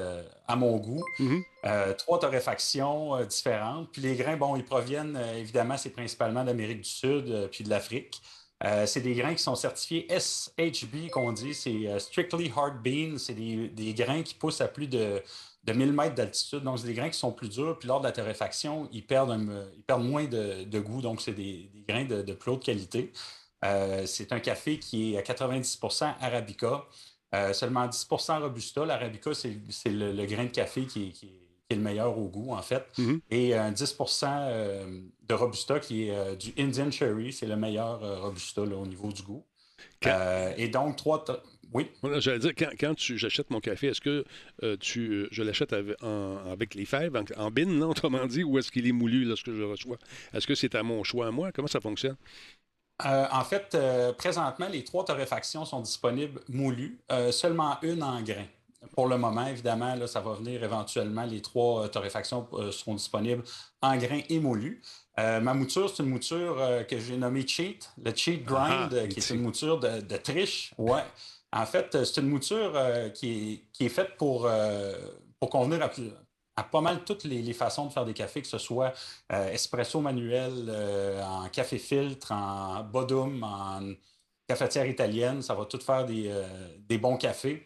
à 0.47 0.55
mon 0.57 0.77
goût. 0.77 1.05
Mhm. 1.19 1.43
Euh, 1.67 1.93
trois 1.95 2.21
torréfactions 2.21 3.21
différentes. 3.25 3.91
Puis 3.93 4.01
les 4.01 4.15
grains, 4.15 4.37
bon, 4.37 4.55
ils 4.57 4.65
proviennent, 4.65 5.19
évidemment, 5.37 5.77
c'est 5.77 5.91
principalement 5.91 6.45
d'Amérique 6.45 6.83
du 6.83 6.89
Sud 6.89 7.49
puis 7.51 7.65
de 7.65 7.71
l'Afrique. 7.71 8.23
Euh, 8.65 8.87
c'est 8.87 9.01
des 9.01 9.15
grains 9.15 9.35
qui 9.35 9.43
sont 9.43 9.55
certifiés 9.55 10.07
SHB, 10.09 11.11
qu'on 11.11 11.33
dit, 11.33 11.53
c'est 11.55 11.87
euh, 11.87 11.99
Strictly 11.99 12.51
Hard 12.57 12.83
Bean. 12.83 13.19
C'est 13.19 13.35
des, 13.35 13.69
des 13.69 13.93
grains 13.95 14.23
qui 14.23 14.35
poussent 14.35 14.61
à 14.61 14.69
plus 14.69 14.87
de, 14.89 15.23
de 15.65 15.73
1000 15.73 15.93
mètres 15.93 16.15
d'altitude. 16.15 16.63
Donc, 16.63 16.79
c'est 16.79 16.87
des 16.87 16.95
grains 16.95 17.11
qui 17.11 17.19
sont 17.19 17.33
plus 17.33 17.49
durs. 17.51 17.79
Puis 17.79 17.89
lors 17.89 18.01
de 18.01 18.07
la 18.07 18.13
torréfaction, 18.13 18.89
ils 18.93 19.07
perdent, 19.07 19.39
moins 19.99 20.25
de, 20.25 20.81
goût. 20.81 21.03
Donc, 21.03 21.21
c'est 21.21 21.35
des, 21.35 21.71
grains 21.89 22.05
de, 22.05 22.33
plus 22.33 22.53
haute 22.53 22.65
qualité. 22.65 23.13
Euh, 23.65 24.07
c'est 24.07 24.33
un 24.33 24.41
café 24.41 24.79
qui 24.79 25.15
est 25.15 25.19
à 25.19 25.23
90% 25.23 26.15
Arabica, 26.21 26.85
seulement 27.53 27.87
10% 27.87 28.41
Robusta. 28.41 28.87
L'Arabica, 28.87 29.33
c'est 29.35 29.91
le, 29.91 30.25
grain 30.27 30.45
de 30.45 30.51
café 30.51 30.87
qui 30.87 31.09
est- 31.09 31.44
qui 31.69 31.75
est 31.75 31.77
le 31.79 31.83
meilleur 31.83 32.17
au 32.19 32.29
goût, 32.29 32.53
en 32.53 32.63
fait. 32.63 32.85
Mhm. 32.99 33.21
Et 33.31 33.55
un 33.55 33.73
10% 33.73 34.39
euh, 34.49 35.01
de 35.29 35.35
Robusta 35.35 35.81
qui 35.81 36.09
est 36.09 36.15
euh, 36.17 36.35
du 36.37 36.53
Indian 36.59 36.91
Cherry, 36.91 37.33
c'est 37.33 37.47
le 37.47 37.57
meilleur 37.57 38.03
euh, 38.05 38.21
Robusta 38.21 38.65
là, 38.65 38.77
au 38.77 38.87
niveau 38.87 39.11
du 39.13 39.23
goût. 39.23 39.45
Quand- 40.03 40.11
Euh, 40.13 40.53
et 40.57 40.69
donc, 40.69 40.97
trois. 40.97 41.25
Oui? 41.73 41.91
Voilà, 42.03 42.21
J'allais 42.21 42.39
dire, 42.39 42.53
quand, 42.57 42.71
quand 42.79 42.95
tu, 42.95 43.19
j'achète 43.19 43.51
mon 43.51 43.59
café, 43.61 43.89
est-ce 43.89 44.01
que 44.01 44.25
euh, 44.63 44.77
tu, 44.79 45.11
euh, 45.11 45.29
je 45.33 45.43
l'achète 45.43 45.73
avec, 45.73 46.75
les 46.75 46.85
fèves, 46.85 47.17
en, 47.17 47.25
en 47.47 47.51
bin, 47.51 47.67
non, 47.67 47.91
autrement 47.91 48.27
dit, 48.27 48.45
ou 48.45 48.59
est-ce 48.59 48.71
qu'il 48.71 48.87
est 48.87 48.93
moulu 48.93 49.25
lorsque 49.25 49.47
je 49.51 49.57
le 49.59 49.67
reçois? 49.67 49.99
Est-ce 50.33 50.47
que 50.47 50.55
c'est 50.55 50.75
à 50.77 50.83
mon 50.85 51.03
choix 51.03 51.27
à 51.27 51.31
moi? 51.33 51.51
Comment 51.51 51.67
ça 51.69 51.81
fonctionne? 51.81 52.17
Euh, 53.05 53.27
en 53.33 53.43
fait, 53.45 53.75
euh, 53.75 54.13
présentement, 54.13 54.69
les 54.69 54.85
trois 54.85 55.05
torréfactions 55.05 55.65
sont 55.65 55.81
disponibles 55.81 56.41
moulues, 56.49 57.01
euh, 57.11 57.33
seulement 57.33 57.77
une 57.83 58.03
en 58.05 58.23
grain. 58.23 58.47
Pour 58.93 59.09
le 59.09 59.17
moment, 59.19 59.47
évidemment, 59.47 59.95
là, 59.95 60.07
ça 60.07 60.21
va 60.21 60.35
venir 60.35 60.63
éventuellement. 60.63 61.25
Les 61.25 61.41
trois 61.43 61.85
euh, 61.85 61.89
torréfactions 61.89 62.47
euh, 62.53 62.71
seront 62.71 62.95
disponibles 62.95 63.43
en 63.81 63.97
grain 63.97 64.21
et 64.29 64.39
moulu. 64.39 64.83
Euh, 65.19 65.41
ma 65.41 65.55
mouture, 65.55 65.89
c'est 65.89 66.03
une 66.03 66.09
mouture 66.11 66.57
euh, 66.59 66.83
que 66.83 66.99
j'ai 66.99 67.17
nommée 67.17 67.47
Cheat, 67.47 67.91
le 68.03 68.15
Cheat 68.15 68.45
Grind, 68.45 68.91
Ah, 68.93 68.95
euh, 68.95 69.07
qui 69.07 69.21
est 69.21 69.31
une 69.31 69.43
mouture 69.43 69.79
de, 69.81 70.01
de 70.01 70.17
triche. 70.17 70.73
Ouais. 70.79 71.03
En 71.53 71.67
fait, 71.67 72.05
c'est 72.05 72.21
une 72.21 72.29
mouture 72.29 72.73
euh, 72.75 73.11
qui, 73.11 73.53
est, 73.53 73.65
qui 73.73 73.87
est 73.87 73.89
faite 73.89 74.17
pour, 74.19 74.49
pour 75.39 75.51
convenir 75.51 75.83
à, 75.83 75.91
à 76.57 76.65
pas 76.65 76.81
mal 76.81 77.05
toutes 77.05 77.25
les, 77.25 77.43
les 77.43 77.53
façons 77.53 77.87
de 77.87 77.93
faire 77.93 78.05
des 78.05 78.15
cafés, 78.15 78.43
que 78.43 78.49
ce 78.49 78.59
soit 78.59 78.93
espresso 79.31 80.01
manuel, 80.01 80.69
en 81.23 81.49
café 81.49 81.79
filtre, 81.79 82.33
en 82.33 82.83
bodum, 82.83 83.43
en 83.45 83.93
cafetière 84.49 84.87
italienne. 84.87 85.43
Ça 85.43 85.55
va 85.55 85.65
tout 85.67 85.79
faire 85.79 86.05
des, 86.05 86.29
des 86.89 86.99
bons 86.99 87.17
cafés. 87.17 87.65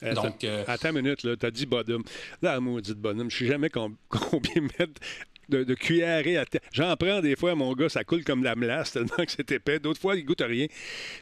Attends, 0.00 0.22
Donc, 0.24 0.44
euh, 0.44 0.64
attends 0.66 0.90
une 0.90 1.02
minute, 1.02 1.22
là, 1.24 1.36
t'as 1.36 1.50
dit 1.50 1.66
bonhomme. 1.66 2.04
Là, 2.42 2.60
maudit 2.60 2.94
bonhomme, 2.94 3.30
je 3.30 3.38
sais 3.38 3.46
jamais 3.46 3.68
com- 3.70 3.96
combien 4.08 4.62
mettre 4.62 5.00
de, 5.48 5.64
de 5.64 5.74
cuillerées 5.74 6.36
à 6.36 6.44
terre. 6.44 6.60
J'en 6.72 6.94
prends 6.96 7.20
des 7.20 7.34
fois, 7.34 7.54
mon 7.54 7.72
gars, 7.72 7.88
ça 7.88 8.04
coule 8.04 8.22
comme 8.22 8.40
de 8.40 8.44
la 8.44 8.54
melasse 8.54 8.92
tellement 8.92 9.08
que 9.16 9.30
c'est 9.30 9.50
épais. 9.50 9.78
D'autres 9.80 10.00
fois, 10.00 10.14
il 10.14 10.24
goûte 10.24 10.42
à 10.42 10.46
rien. 10.46 10.66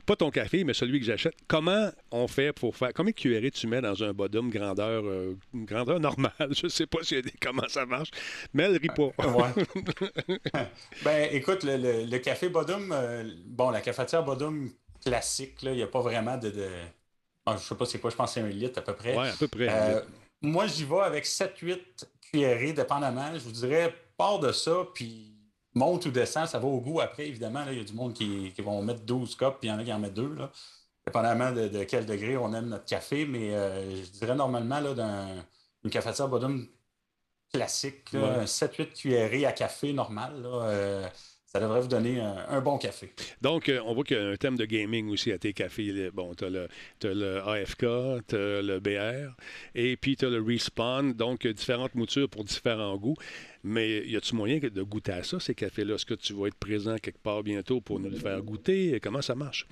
Pas 0.04 0.16
ton 0.16 0.30
café, 0.30 0.64
mais 0.64 0.74
celui 0.74 0.98
que 0.98 1.06
j'achète. 1.06 1.34
Comment 1.46 1.90
on 2.10 2.26
fait 2.26 2.52
pour 2.52 2.76
faire... 2.76 2.92
Combien 2.92 3.12
de 3.12 3.16
cuillerées 3.16 3.52
tu 3.52 3.68
mets 3.68 3.80
dans 3.80 4.02
un 4.02 4.12
bodum 4.12 4.50
grandeur, 4.50 5.04
euh, 5.06 5.36
grandeur 5.54 6.00
normale? 6.00 6.32
Je 6.50 6.66
sais 6.68 6.86
pas 6.86 6.98
si 7.02 7.22
comment 7.40 7.68
ça 7.68 7.86
marche, 7.86 8.10
mais 8.52 8.64
elle 8.64 8.76
rit 8.78 8.88
pas. 8.88 9.10
Ouais. 9.26 9.64
ben, 11.04 11.28
écoute, 11.32 11.62
le, 11.62 11.76
le- 11.76 12.04
le 12.04 12.18
café 12.18 12.48
Bodum, 12.48 12.90
euh, 12.92 13.24
bon, 13.46 13.70
la 13.70 13.80
cafetière 13.80 14.24
Bodum 14.24 14.70
classique, 15.04 15.62
là, 15.62 15.70
il 15.70 15.76
n'y 15.76 15.82
a 15.82 15.86
pas 15.86 16.00
vraiment 16.00 16.36
de. 16.36 16.50
de... 16.50 16.68
Ah, 17.46 17.56
je 17.56 17.62
sais 17.64 17.74
pas 17.76 17.86
c'est 17.86 17.98
quoi, 18.00 18.10
je 18.10 18.16
pense 18.16 18.30
que 18.34 18.40
c'est 18.40 18.46
un 18.46 18.48
litre 18.48 18.78
à 18.78 18.82
peu 18.82 18.94
près. 18.94 19.16
Ouais, 19.16 19.28
à 19.30 19.36
peu 19.36 19.46
près. 19.48 19.68
Euh, 19.70 20.00
moi, 20.42 20.66
j'y 20.66 20.84
vais 20.84 21.00
avec 21.00 21.24
7-8 21.24 21.78
cuillerées, 22.20 22.72
dépendamment. 22.72 23.32
Je 23.34 23.38
vous 23.44 23.52
dirais, 23.52 23.94
part 24.16 24.38
de 24.40 24.52
ça, 24.52 24.86
puis 24.94 25.32
monte 25.74 26.06
ou 26.06 26.10
descend, 26.10 26.46
ça 26.48 26.58
va 26.58 26.66
au 26.66 26.80
goût 26.80 27.00
après, 27.00 27.26
évidemment. 27.28 27.64
Il 27.70 27.78
y 27.78 27.80
a 27.80 27.84
du 27.84 27.92
monde 27.92 28.14
qui, 28.14 28.52
qui 28.52 28.62
vont 28.62 28.82
mettre 28.82 29.02
12 29.02 29.34
cups, 29.36 29.56
puis 29.60 29.68
il 29.68 29.70
y 29.70 29.72
en 29.72 29.78
a 29.78 29.84
qui 29.84 29.92
en 29.92 29.98
mettent 29.98 30.14
deux. 30.14 30.34
Là. 30.34 30.50
Dépendamment 31.06 31.52
de, 31.52 31.68
de 31.68 31.84
quel 31.84 32.04
degré 32.04 32.36
on 32.36 32.52
aime 32.52 32.66
notre 32.68 32.84
café, 32.84 33.24
mais 33.26 33.54
euh, 33.54 34.04
je 34.04 34.10
dirais 34.10 34.34
normalement, 34.34 34.80
là, 34.80 34.92
dans 34.94 35.44
une 35.84 35.90
cafetière 35.90 36.26
Bodum 36.28 36.66
classique, 37.52 38.12
là, 38.12 38.20
Ouais. 38.20 38.28
un 38.40 38.44
7-8 38.44 38.92
cuillerées 38.92 39.46
à 39.46 39.52
café 39.52 39.92
normal. 39.92 40.42
là, 40.42 40.48
euh, 40.64 41.08
ça 41.46 41.60
devrait 41.60 41.80
vous 41.80 41.88
donner 41.88 42.20
un, 42.20 42.44
un 42.48 42.60
bon 42.60 42.76
café. 42.76 43.12
Donc, 43.40 43.68
euh, 43.68 43.80
on 43.84 43.94
voit 43.94 44.04
qu'il 44.04 44.16
y 44.16 44.20
a 44.20 44.26
un 44.28 44.36
thème 44.36 44.56
de 44.56 44.64
gaming 44.64 45.08
aussi 45.08 45.32
à 45.32 45.38
tes 45.38 45.52
cafés. 45.52 46.10
Bon, 46.12 46.34
tu 46.34 46.44
as, 46.44 46.50
le 46.50 47.48
AFK, 47.48 48.26
tu 48.28 48.36
as 48.36 48.62
le 48.62 48.80
BR, 48.80 49.34
et 49.74 49.96
puis 49.96 50.16
tu 50.16 50.26
as 50.26 50.28
le 50.28 50.42
Respawn. 50.42 51.12
Donc, 51.12 51.46
euh, 51.46 51.52
différentes 51.52 51.94
moutures 51.94 52.28
pour 52.28 52.44
différents 52.44 52.96
goûts. 52.96 53.16
Mais 53.62 54.06
y 54.06 54.16
a-tu 54.16 54.34
moyen 54.34 54.58
de 54.58 54.82
goûter 54.82 55.12
à 55.12 55.22
ça, 55.22 55.40
ces 55.40 55.54
cafés-là? 55.54 55.94
Est-ce 55.94 56.06
que 56.06 56.14
tu 56.14 56.34
vas 56.34 56.48
être 56.48 56.56
présent 56.56 56.96
quelque 56.98 57.22
part 57.22 57.42
bientôt 57.42 57.80
pour 57.80 58.00
nous 58.00 58.10
le 58.10 58.16
faire 58.16 58.42
goûter? 58.42 59.00
Comment 59.00 59.22
ça 59.22 59.34
marche? 59.34 59.66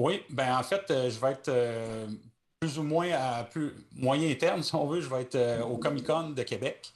Oui, 0.00 0.22
ben 0.30 0.56
en 0.56 0.62
fait, 0.62 0.90
euh, 0.90 1.10
je 1.10 1.20
vais 1.20 1.32
être 1.32 1.48
euh, 1.48 2.06
plus 2.60 2.78
ou 2.78 2.82
moins 2.82 3.10
à 3.12 3.44
plus 3.44 3.72
moyen 3.94 4.34
terme, 4.34 4.62
si 4.62 4.74
on 4.74 4.86
veut, 4.86 5.00
je 5.00 5.08
vais 5.08 5.22
être 5.22 5.62
au 5.64 5.76
Comic 5.76 6.06
Con 6.06 6.30
de 6.30 6.42
Québec. 6.42 6.92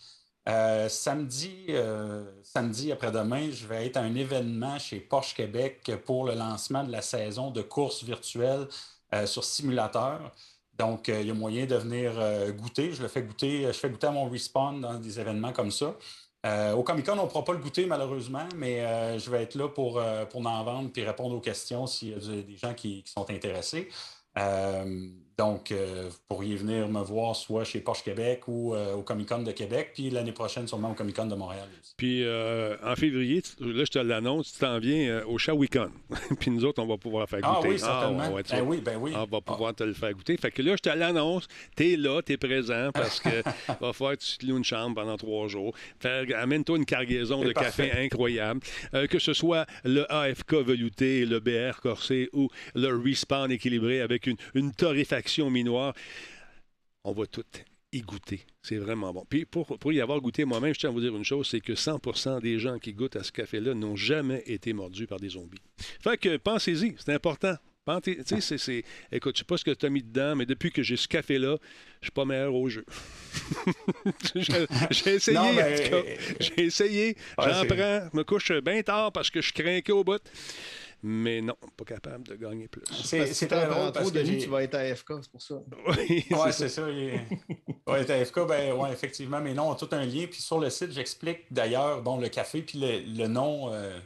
Euh, 0.47 0.91
samedi, 0.91 1.67
euh, 1.71 2.25
samedi 2.43 2.93
après-demain, 2.93 3.51
je 3.51 3.67
vais 3.67 3.87
être 3.87 3.97
à 3.97 4.01
un 4.01 4.15
événement 4.15 4.79
chez 4.79 5.01
Porsche 5.01 5.35
Québec 5.35 5.91
pour 6.05 6.27
le 6.27 6.35
lancement 6.35 6.85
de 6.85 6.93
la 6.93 7.01
saison 7.01 7.51
de 7.51 7.63
courses 7.63 8.05
virtuelles 8.05 8.69
euh, 9.15 9.27
sur 9.27 9.43
simulateur. 9.43 10.33
Donc, 10.79 11.09
il 11.09 11.27
y 11.27 11.31
a 11.31 11.35
moyen 11.35 11.67
de 11.67 11.77
venir 11.77 12.15
goûter. 12.57 12.93
Je 12.93 13.03
le 13.03 13.09
fais 13.09 13.23
goûter, 13.23 13.63
je 13.69 13.73
fais 13.73 13.89
goûter 13.89 14.09
à 14.09 14.11
mon 14.11 14.29
respawn 14.29 14.81
dans 14.81 14.99
des 14.99 15.21
événements 15.21 15.53
comme 15.53 15.71
ça. 15.71 15.95
Au 16.75 16.83
Comic 16.83 17.07
Con, 17.07 17.13
on 17.13 17.23
ne 17.23 17.29
pourra 17.29 17.45
pas 17.45 17.53
le 17.53 17.61
goûter 17.61 17.87
malheureusement, 17.87 18.47
mais 18.57 19.17
je 19.17 19.31
vais 19.31 19.45
être 19.45 19.55
là 19.55 19.69
pour, 19.69 20.03
pour 20.31 20.45
en 20.45 20.65
vendre 20.65 20.91
puis 20.91 21.05
répondre 21.05 21.37
aux 21.37 21.41
questions 21.41 21.87
s'il 21.87 22.09
y 22.09 22.15
a 22.15 22.43
des 22.43 22.57
gens 22.57 22.75
qui, 22.75 23.05
sont 23.07 23.31
intéressés. 23.31 23.89
Donc, 25.37 25.73
euh, 25.73 26.07
vous 26.11 26.17
pourriez 26.29 26.57
venir 26.57 26.89
me 26.89 27.01
voir 27.01 27.35
soit 27.35 27.65
chez 27.65 27.81
Porsche 27.81 28.05
Québec 28.05 28.43
ou 28.47 28.75
euh, 28.75 28.95
au 28.95 29.03
Comic 29.03 29.29
Con 29.29 29.43
de 29.43 29.51
Québec, 29.53 29.91
puis 29.95 30.11
l'année 30.11 30.33
prochaine, 30.33 30.69
sûrement 30.69 30.91
au 30.93 30.95
Comic 30.95 31.17
Con 31.17 31.27
de 31.27 31.35
Montréal 31.35 31.67
aussi. 31.81 31.93
Puis 31.97 32.23
euh, 32.25 32.77
en 32.85 32.95
février, 32.95 33.43
tu- 33.43 33.73
là, 33.73 33.85
je 33.85 33.91
te 33.91 33.99
l'annonce, 33.99 34.53
tu 34.53 34.59
t'en 34.61 34.79
viens 34.79 35.23
au 35.27 35.37
Shawicon. 35.39 35.91
puis 36.41 36.51
nous 36.53 36.65
autres, 36.65 36.81
on 36.83 36.87
va 36.87 36.97
pouvoir 36.99 37.29
faire 37.29 37.41
Ah 37.43 37.55
goûter. 37.57 37.69
oui, 37.71 37.79
certainement. 37.79 38.31
ouais, 38.33 38.43
tu 38.45 38.53
ben 38.55 38.63
oui, 38.63 38.81
ben 38.81 38.97
oui. 39.01 39.13
On 39.17 39.25
va 39.25 39.41
pouvoir 39.41 39.75
te 39.75 39.83
le 39.83 39.93
faire 39.95 40.13
goûter. 40.13 40.37
Fait 40.37 40.51
que 40.51 40.63
là, 40.63 40.77
je 40.77 40.83
te 40.91 40.97
l'annonce, 40.97 41.49
t'es 41.75 41.97
là, 41.97 42.23
t'es 42.23 42.37
présent 42.37 42.91
parce 42.95 43.19
que 43.21 43.29
va 43.81 43.93
falloir 43.93 44.17
que 44.17 44.23
tu 44.23 44.39
te 44.39 44.47
loues 44.47 44.59
une 44.59 44.65
chambre 44.65 44.95
pendant 44.95 45.17
trois 45.17 45.49
jours. 45.49 45.75
Amène-toi 46.37 46.77
une 46.79 46.85
cargaison 46.87 47.43
de 47.43 47.53
café 47.53 47.91
incroyable. 47.93 48.61
Que 49.11 49.19
ce 49.19 49.33
soit 49.33 49.67
le 49.85 50.11
AFK 50.13 50.55
velouté, 50.55 51.27
le 51.27 51.41
BR 51.41 51.81
corsé 51.81 52.29
ou 52.33 52.49
le 52.75 52.89
respawn 52.97 53.51
équilibré 53.51 54.01
avec 54.01 54.27
une, 54.27 54.37
une 54.55 54.73
torréfaction 54.73 55.24
minoire, 55.51 55.95
on 57.05 57.13
va 57.13 57.27
tout 57.27 57.45
y 57.93 58.01
goûter. 58.01 58.41
C'est 58.63 58.77
vraiment 58.77 59.13
bon. 59.13 59.25
Puis 59.29 59.45
pour, 59.45 59.79
pour 59.79 59.93
y 59.93 60.01
avoir 60.01 60.21
goûté 60.21 60.45
moi-même, 60.45 60.75
je 60.75 60.81
tiens 60.81 60.89
à 60.91 60.93
vous 60.93 61.01
dire 61.01 61.15
une 61.17 61.25
chose, 61.25 61.49
c'est 61.49 61.61
que 61.61 61.75
100% 61.75 62.41
des 62.41 62.59
gens 62.59 62.79
qui 62.79 62.93
goûtent 62.93 63.17
à 63.17 63.23
ce 63.23 63.31
café-là 63.31 63.75
n'ont 63.75 63.95
jamais 63.97 64.43
été 64.47 64.73
mordus 64.73 65.07
par 65.07 65.21
des 65.21 65.29
zombies. 65.31 65.61
Fait 66.01 66.17
que 66.17 66.37
pensez-y, 66.39 66.95
c'est 66.99 67.13
important. 67.13 67.55
Pensez- 67.87 68.17
tu 68.17 68.23
sais, 68.37 68.41
c'est- 68.41 68.59
c'est- 68.59 68.83
Écoute, 69.13 69.37
je 69.37 69.41
sais 69.41 69.45
pas 69.45 69.59
ce 69.59 69.65
que 69.65 69.71
tu 69.73 69.85
as 69.85 69.91
mis 69.91 70.03
dedans, 70.03 70.35
mais 70.35 70.47
depuis 70.47 70.73
que 70.73 70.83
j'ai 70.83 70.97
ce 70.97 71.07
café-là, 71.07 71.59
je 72.01 72.07
suis 72.07 72.13
pas 72.13 72.25
meilleur 72.25 72.55
au 72.55 72.67
jeu. 72.71 72.85
j'ai 74.35 74.67
j'ai 74.91 75.11
essayé, 75.15 75.37
Non, 75.37 75.51
en 75.51 75.55
tout 75.55 75.91
cas. 75.91 76.03
J'ai 76.41 76.65
essayé. 76.65 77.07
Ouais, 77.39 77.45
J'en 77.51 77.61
c'est- 77.63 77.67
prends. 77.69 78.09
Je 78.13 78.17
me 78.17 78.25
couche 78.25 78.53
bien 78.53 78.83
tard 78.83 79.13
parce 79.13 79.31
que 79.31 79.41
je 79.43 79.53
crains 79.53 79.81
au 79.91 80.03
bout. 80.03 80.23
Mais 81.07 81.43
non, 81.43 81.55
pas 81.77 81.85
capable 81.85 82.27
de 82.27 82.35
gagner 82.37 82.67
plus. 82.67 82.83
C'est 83.05 83.27
très 83.47 83.67
drôle 83.67 83.93
parce 83.93 84.07
trop, 84.07 84.11
que 84.11 84.41
tu 84.43 84.49
vas 84.49 84.63
être 84.63 84.75
AFK, 84.75 85.13
c'est 85.23 85.31
pour 85.31 85.43
ça. 85.43 85.57
Oui, 85.89 86.25
Oui, 86.31 86.53
c'est 86.53 86.71
ça. 86.71 86.89
il 86.91 86.99
est- 87.11 87.27
Ouais, 87.87 88.03
TFK, 88.07 88.47
ben 88.49 88.73
ouais, 88.73 88.91
effectivement, 88.91 89.41
mais 89.43 89.53
non, 89.53 89.75
tout 89.75 89.89
un 89.93 90.07
lien. 90.07 90.27
Puis 90.27 90.41
sur 90.41 90.59
le 90.59 90.71
site, 90.71 90.93
j'explique 90.93 91.53
d'ailleurs, 91.53 92.01
bon, 92.01 92.19
le 92.19 92.31
café, 92.31 92.63
puis 92.63 92.79
le, 92.79 93.01
le 93.01 93.29
nom, 93.29 93.71
euh, 93.75 93.99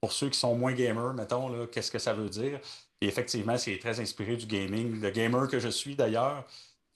pour 0.00 0.12
ceux 0.12 0.28
qui 0.30 0.38
sont 0.38 0.56
moins 0.56 0.72
gamers, 0.72 1.14
mettons, 1.14 1.48
là, 1.48 1.66
qu'est-ce 1.68 1.90
que 1.92 1.98
ça 2.00 2.12
veut 2.14 2.28
dire. 2.28 2.60
Puis 3.00 3.08
effectivement, 3.08 3.56
c'est 3.58 3.78
très 3.78 4.00
inspiré 4.00 4.36
du 4.36 4.46
gaming, 4.46 5.00
le 5.00 5.10
gamer 5.10 5.48
que 5.48 5.60
je 5.60 5.68
suis 5.68 5.94
d'ailleurs. 5.96 6.44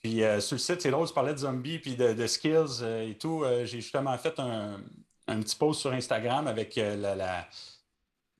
Puis 0.00 0.22
euh, 0.24 0.40
sur 0.40 0.56
le 0.56 0.60
site, 0.60 0.80
c'est 0.82 0.90
drôle, 0.90 1.08
tu 1.08 1.14
parlais 1.14 1.32
de 1.34 1.38
zombies 1.38 1.78
puis 1.78 1.96
de, 1.96 2.12
de 2.14 2.26
skills 2.26 2.82
euh, 2.82 3.08
et 3.10 3.14
tout. 3.16 3.44
Euh, 3.44 3.64
J'ai 3.64 3.80
justement 3.80 4.16
fait 4.18 4.38
un, 4.40 4.80
un 5.28 5.40
petit 5.40 5.56
post 5.56 5.80
sur 5.80 5.92
Instagram 5.92 6.46
avec 6.48 6.76
euh, 6.78 6.96
la, 6.96 7.14
la- 7.16 7.48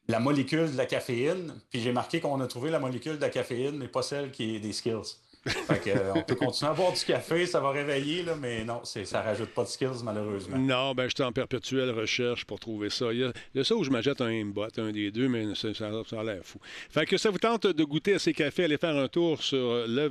la 0.08 0.20
molécule 0.20 0.72
de 0.72 0.76
la 0.76 0.86
caféine. 0.86 1.54
Puis 1.70 1.80
j'ai 1.80 1.92
marqué 1.92 2.20
qu'on 2.20 2.40
a 2.40 2.46
trouvé 2.46 2.70
la 2.70 2.78
molécule 2.78 3.16
de 3.16 3.20
la 3.20 3.30
caféine, 3.30 3.76
mais 3.76 3.88
pas 3.88 4.02
celle 4.02 4.30
qui 4.30 4.56
est 4.56 4.60
des 4.60 4.72
skills. 4.72 5.16
Fait 5.48 5.80
que, 5.80 5.90
euh, 5.90 6.12
on 6.14 6.22
peut 6.22 6.34
continuer 6.34 6.70
à 6.70 6.74
boire 6.74 6.92
du 6.92 7.04
café, 7.04 7.46
ça 7.46 7.60
va 7.60 7.70
réveiller, 7.70 8.22
là, 8.22 8.34
mais 8.40 8.64
non, 8.64 8.80
ça 8.84 9.22
rajoute 9.22 9.50
pas 9.50 9.64
de 9.64 9.68
skills, 9.68 10.02
malheureusement. 10.04 10.58
Non, 10.58 10.94
ben 10.94 11.08
j'étais 11.08 11.22
en 11.24 11.32
perpétuelle 11.32 11.90
recherche 11.90 12.44
pour 12.44 12.58
trouver 12.60 12.90
ça. 12.90 13.12
Il 13.12 13.18
y 13.20 13.24
a, 13.24 13.32
il 13.54 13.58
y 13.58 13.60
a 13.60 13.64
ça 13.64 13.74
où 13.74 13.84
je 13.84 13.90
m'achète 13.90 14.20
un 14.20 14.28
aimbot, 14.28 14.66
un 14.76 14.92
des 14.92 15.10
deux, 15.10 15.28
mais 15.28 15.54
ça, 15.54 15.72
ça- 15.74 15.90
ça 16.08 16.20
a 16.20 16.24
l'air 16.24 16.40
fou. 16.44 16.58
Fait 16.90 17.06
que 17.06 17.16
ça 17.16 17.30
vous 17.30 17.38
tente 17.38 17.66
de 17.66 17.84
goûter 17.84 18.14
à 18.14 18.18
ces 18.18 18.32
cafés, 18.32 18.64
allez 18.64 18.78
faire 18.78 18.96
un 18.96 19.08
tour 19.08 19.42
sur 19.42 19.86
le 19.86 20.08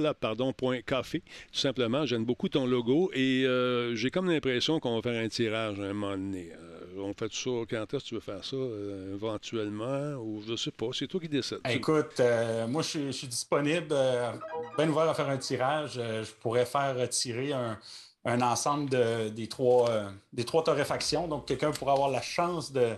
levelup.café. 0.00 1.20
Tout 1.52 1.58
simplement, 1.58 2.06
j'aime 2.06 2.24
beaucoup 2.24 2.48
ton 2.48 2.66
logo 2.66 3.10
et 3.14 3.44
euh, 3.46 3.94
j'ai 3.94 4.10
comme 4.10 4.28
l'impression 4.30 4.80
qu'on 4.80 4.96
va 5.00 5.02
faire 5.02 5.22
un 5.22 5.28
tirage 5.28 5.78
à 5.80 5.84
un 5.84 5.92
moment 5.92 6.12
donné. 6.16 6.50
Euh, 6.52 7.02
on 7.02 7.14
fait 7.14 7.32
ça 7.32 7.50
quand 7.70 7.94
est-ce 7.94 8.04
que 8.04 8.08
tu 8.08 8.14
veux 8.14 8.20
faire 8.20 8.44
ça, 8.44 8.56
euh, 8.56 9.14
éventuellement, 9.14 10.14
ou 10.22 10.42
je 10.46 10.56
sais 10.56 10.70
pas, 10.70 10.86
c'est 10.92 11.06
toi 11.06 11.20
qui 11.20 11.28
décides. 11.28 11.60
Écoute, 11.68 12.18
euh, 12.20 12.66
moi, 12.66 12.82
je 12.82 13.10
suis, 13.10 13.26
disponible, 13.28 13.86
euh, 13.92 14.30
bien 14.76 14.88
ouvert 14.88 15.08
à 15.08 15.14
faire 15.14 15.28
un 15.28 15.38
tirage. 15.38 15.94
Euh, 15.98 16.24
je 16.24 16.32
pourrais 16.32 16.66
faire 16.66 17.08
tirer 17.08 17.52
un, 17.52 17.78
un 18.24 18.40
ensemble 18.42 18.90
de- 18.90 19.28
des, 19.28 19.48
trois, 19.48 19.90
euh, 19.90 20.10
des 20.32 20.44
trois 20.44 20.64
torréfactions. 20.64 21.28
Donc, 21.28 21.46
quelqu'un 21.46 21.70
pourrait 21.70 21.92
avoir 21.92 22.08
la 22.10 22.22
chance 22.22 22.72
de, 22.72 22.94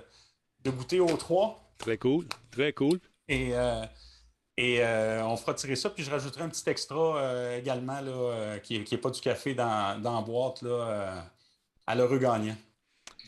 de 0.64 0.70
goûter 0.70 1.00
aux 1.00 1.16
trois. 1.16 1.62
Très 1.78 1.98
cool, 1.98 2.26
très 2.50 2.72
cool. 2.72 2.98
Et, 3.28 3.50
euh, 3.52 3.84
et 4.56 4.82
euh, 4.82 5.24
on 5.24 5.36
fera 5.36 5.54
tirer 5.54 5.76
ça. 5.76 5.90
Puis, 5.90 6.04
je 6.04 6.10
rajouterai 6.10 6.44
un 6.44 6.48
petit 6.48 6.68
extra 6.68 7.54
également, 7.56 8.00
là, 8.00 8.58
qui 8.60 8.78
n'est 8.78 8.98
pas 8.98 9.10
du 9.10 9.20
café 9.20 9.54
dans, 9.54 10.00
dans 10.00 10.16
la 10.16 10.22
boîte, 10.22 10.62
là, 10.62 11.24
à 11.86 11.94
l'heureux 11.94 12.18
gagnant. 12.18 12.56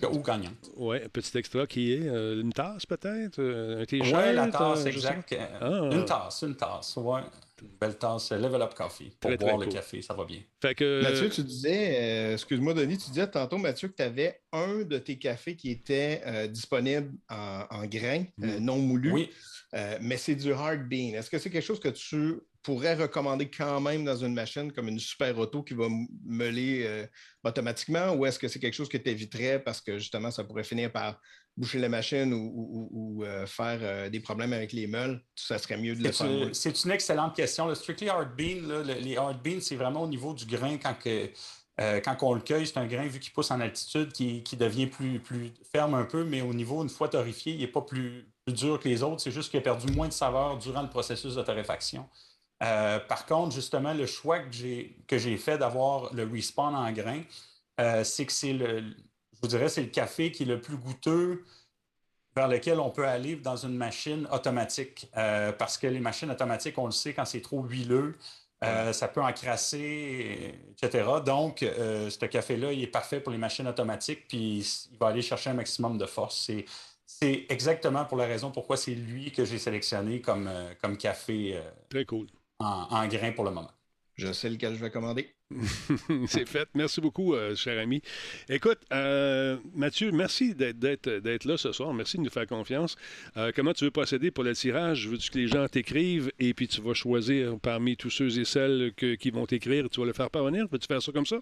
Ou 0.02 0.18
gagnant. 0.18 0.50
Oui, 0.76 0.98
un 1.02 1.08
petit 1.08 1.38
extra 1.38 1.66
qui 1.66 1.92
est 1.92 2.08
une 2.08 2.52
tasse 2.52 2.84
peut-être, 2.84 3.40
un 3.40 3.84
t-shirt. 3.84 4.24
Oui, 4.26 4.34
la 4.34 4.48
tasse, 4.48 4.84
exact. 4.86 5.34
Ah. 5.60 5.88
Une 5.90 6.04
tasse, 6.04 6.42
une 6.42 6.56
tasse, 6.56 6.96
ouais. 6.96 7.22
Une 7.62 7.68
belle 7.80 7.96
tasse, 7.98 8.32
euh, 8.32 8.38
Level 8.38 8.60
Up 8.62 8.74
Coffee. 8.74 9.10
Pour 9.20 9.30
Très, 9.30 9.36
très 9.36 9.46
boire 9.46 9.58
le 9.58 9.66
cool. 9.66 9.74
café, 9.74 10.02
ça 10.02 10.12
va 10.14 10.24
bien. 10.24 10.40
Fait 10.60 10.74
que. 10.74 11.02
Mathieu, 11.02 11.28
tu 11.30 11.42
disais, 11.42 11.96
euh, 12.00 12.32
excuse-moi 12.34 12.74
Denis, 12.74 12.98
tu 12.98 13.10
disais 13.10 13.28
tantôt, 13.30 13.58
Mathieu, 13.58 13.88
que 13.88 13.94
tu 13.94 14.02
avais 14.02 14.40
un 14.52 14.82
de 14.82 14.98
tes 14.98 15.18
cafés 15.18 15.54
qui 15.56 15.70
était 15.70 16.22
euh, 16.26 16.46
disponible 16.48 17.12
en, 17.28 17.64
en 17.70 17.86
grains, 17.86 18.24
euh, 18.42 18.58
non 18.58 18.78
moulu, 18.78 19.12
Oui, 19.12 19.30
euh, 19.74 19.98
mais 20.00 20.16
c'est 20.16 20.34
du 20.34 20.52
hard 20.52 20.88
bean. 20.88 21.14
Est-ce 21.14 21.30
que 21.30 21.38
c'est 21.38 21.50
quelque 21.50 21.64
chose 21.64 21.80
que 21.80 21.88
tu 21.90 22.40
pourrais 22.62 22.94
recommander 22.94 23.50
quand 23.50 23.78
même 23.82 24.04
dans 24.06 24.16
une 24.16 24.32
machine 24.32 24.72
comme 24.72 24.88
une 24.88 24.98
super 24.98 25.36
auto 25.38 25.62
qui 25.62 25.74
va 25.74 25.86
meuler 26.24 26.84
euh, 26.86 27.06
automatiquement 27.44 28.14
ou 28.14 28.24
est-ce 28.24 28.38
que 28.38 28.48
c'est 28.48 28.58
quelque 28.58 28.72
chose 28.74 28.88
que 28.88 28.96
tu 28.96 29.10
éviterais 29.10 29.62
parce 29.62 29.82
que 29.82 29.98
justement 29.98 30.30
ça 30.30 30.44
pourrait 30.44 30.64
finir 30.64 30.90
par 30.90 31.20
boucher 31.56 31.78
la 31.78 31.88
machine 31.88 32.32
ou, 32.32 32.38
ou- 32.54 32.68
ou- 32.72 32.90
ou, 32.92 33.24
euh, 33.24 33.46
faire 33.46 33.78
euh, 33.82 34.08
des 34.08 34.20
problèmes 34.20 34.52
avec 34.52 34.72
les 34.72 34.86
meules? 34.86 35.22
Ça 35.34 35.58
serait 35.58 35.76
mieux 35.76 35.94
de 35.94 36.02
le 36.02 36.12
faire. 36.12 36.48
c'est 36.52 36.84
une 36.84 36.90
excellente 36.90 37.34
question. 37.36 37.66
Le 37.66 37.74
Strictly 37.74 38.08
Hard 38.08 38.36
Bean, 38.36 38.66
là, 38.66 38.82
le- 38.82 39.00
les 39.00 39.16
Hard 39.16 39.42
Beans, 39.42 39.60
c'est 39.60 39.76
vraiment 39.76 40.02
au 40.02 40.08
niveau 40.08 40.34
du 40.34 40.46
grain 40.46 40.76
quand, 40.78 40.94
que, 40.94 41.30
euh, 41.80 42.00
quand 42.00 42.16
on 42.22 42.34
le 42.34 42.40
cueille. 42.40 42.66
C'est 42.66 42.78
un 42.78 42.86
grain, 42.86 43.06
vu 43.06 43.20
qu'il 43.20 43.32
pousse 43.32 43.50
en 43.50 43.60
altitude, 43.60 44.12
qui, 44.12 44.42
qui 44.42 44.56
devient 44.56 44.86
plus, 44.86 45.20
plus 45.20 45.52
ferme 45.72 45.94
un 45.94 46.04
peu, 46.04 46.24
mais 46.24 46.40
au 46.40 46.52
niveau, 46.54 46.82
une 46.82 46.88
fois 46.90 47.08
torréfié, 47.08 47.54
il 47.54 47.60
n'est 47.60 47.68
pas 47.68 47.82
plus, 47.82 48.26
plus 48.44 48.54
dur 48.54 48.80
que 48.80 48.88
les 48.88 49.02
autres. 49.02 49.20
C'est 49.20 49.30
juste 49.30 49.50
qu'il 49.50 49.58
a 49.58 49.62
perdu 49.62 49.92
moins 49.92 50.08
de 50.08 50.12
saveur 50.12 50.58
durant 50.58 50.82
le 50.82 50.90
processus 50.90 51.34
de 51.36 51.42
torréfaction. 51.42 52.08
Par 52.60 53.26
contre, 53.26 53.54
justement, 53.54 53.92
le 53.92 54.06
choix 54.06 54.38
que 54.38 54.50
j'ai, 55.18 55.36
fait 55.36 55.58
d'avoir 55.58 56.14
le 56.14 56.24
respawn 56.24 56.74
en 56.74 56.90
grain, 56.92 57.22
c'est 58.04 58.24
que 58.24 58.32
c'est 58.32 58.54
le, 58.54 58.94
vous 59.44 59.48
dirais, 59.48 59.68
c'est 59.68 59.82
le 59.82 59.88
café 59.88 60.32
qui 60.32 60.44
est 60.44 60.46
le 60.46 60.60
plus 60.60 60.76
goûteux 60.76 61.44
vers 62.36 62.48
lequel 62.48 62.80
on 62.80 62.90
peut 62.90 63.06
aller 63.06 63.36
dans 63.36 63.56
une 63.56 63.76
machine 63.76 64.26
automatique. 64.32 65.08
Euh, 65.16 65.52
parce 65.52 65.78
que 65.78 65.86
les 65.86 66.00
machines 66.00 66.30
automatiques, 66.30 66.78
on 66.78 66.86
le 66.86 66.92
sait, 66.92 67.14
quand 67.14 67.24
c'est 67.24 67.40
trop 67.42 67.62
huileux, 67.64 68.16
euh, 68.64 68.92
ça 68.92 69.08
peut 69.08 69.22
encrasser, 69.22 70.54
etc. 70.72 71.08
Donc, 71.24 71.62
euh, 71.62 72.10
ce 72.10 72.24
café-là, 72.26 72.72
il 72.72 72.82
est 72.82 72.86
parfait 72.88 73.20
pour 73.20 73.32
les 73.32 73.38
machines 73.38 73.68
automatiques, 73.68 74.26
puis 74.28 74.60
il 74.92 74.98
va 74.98 75.08
aller 75.08 75.22
chercher 75.22 75.50
un 75.50 75.54
maximum 75.54 75.98
de 75.98 76.06
force. 76.06 76.44
C'est, 76.46 76.64
c'est 77.06 77.46
exactement 77.50 78.04
pour 78.06 78.16
la 78.16 78.26
raison 78.26 78.50
pourquoi 78.50 78.76
c'est 78.76 78.94
lui 78.94 79.30
que 79.32 79.44
j'ai 79.44 79.58
sélectionné 79.58 80.20
comme, 80.20 80.50
comme 80.80 80.96
café 80.96 81.56
euh, 81.56 81.70
Très 81.88 82.04
cool. 82.04 82.26
en, 82.58 82.66
en 82.90 83.06
grain 83.08 83.32
pour 83.32 83.44
le 83.44 83.50
moment. 83.50 83.70
Je 84.14 84.32
sais 84.32 84.48
lequel 84.48 84.74
je 84.74 84.80
vais 84.80 84.90
commander. 84.90 85.34
C'est 86.26 86.48
fait. 86.48 86.68
Merci 86.74 87.00
beaucoup, 87.00 87.34
euh, 87.34 87.54
cher 87.54 87.78
ami. 87.80 88.02
Écoute, 88.48 88.78
euh, 88.92 89.56
Mathieu, 89.74 90.10
merci 90.10 90.54
d'être, 90.54 91.46
là 91.46 91.56
ce 91.56 91.72
soir. 91.72 91.92
Merci 91.92 92.16
de 92.16 92.22
nous 92.22 92.30
faire 92.30 92.46
confiance. 92.46 92.96
Euh, 93.36 93.52
comment 93.54 93.72
tu 93.72 93.84
veux 93.84 93.90
procéder 93.90 94.30
pour 94.30 94.44
le 94.44 94.54
tirage? 94.54 95.08
Veux-tu 95.08 95.30
que 95.30 95.38
les 95.38 95.46
gens 95.46 95.66
t'écrivent 95.68 96.32
et 96.38 96.54
puis 96.54 96.68
tu 96.68 96.80
vas 96.80 96.94
choisir 96.94 97.58
parmi 97.60 97.96
tous 97.96 98.10
ceux 98.10 98.38
et 98.38 98.44
celles 98.44 98.92
que- 98.96 99.14
qui 99.14 99.30
vont 99.30 99.46
t'écrire, 99.46 99.88
tu 99.90 100.00
vas 100.00 100.06
le 100.06 100.12
faire 100.12 100.30
parvenir? 100.30 100.66
Veux-tu 100.70 100.86
faire 100.86 101.02
ça 101.02 101.12
comme 101.12 101.26
ça? 101.26 101.36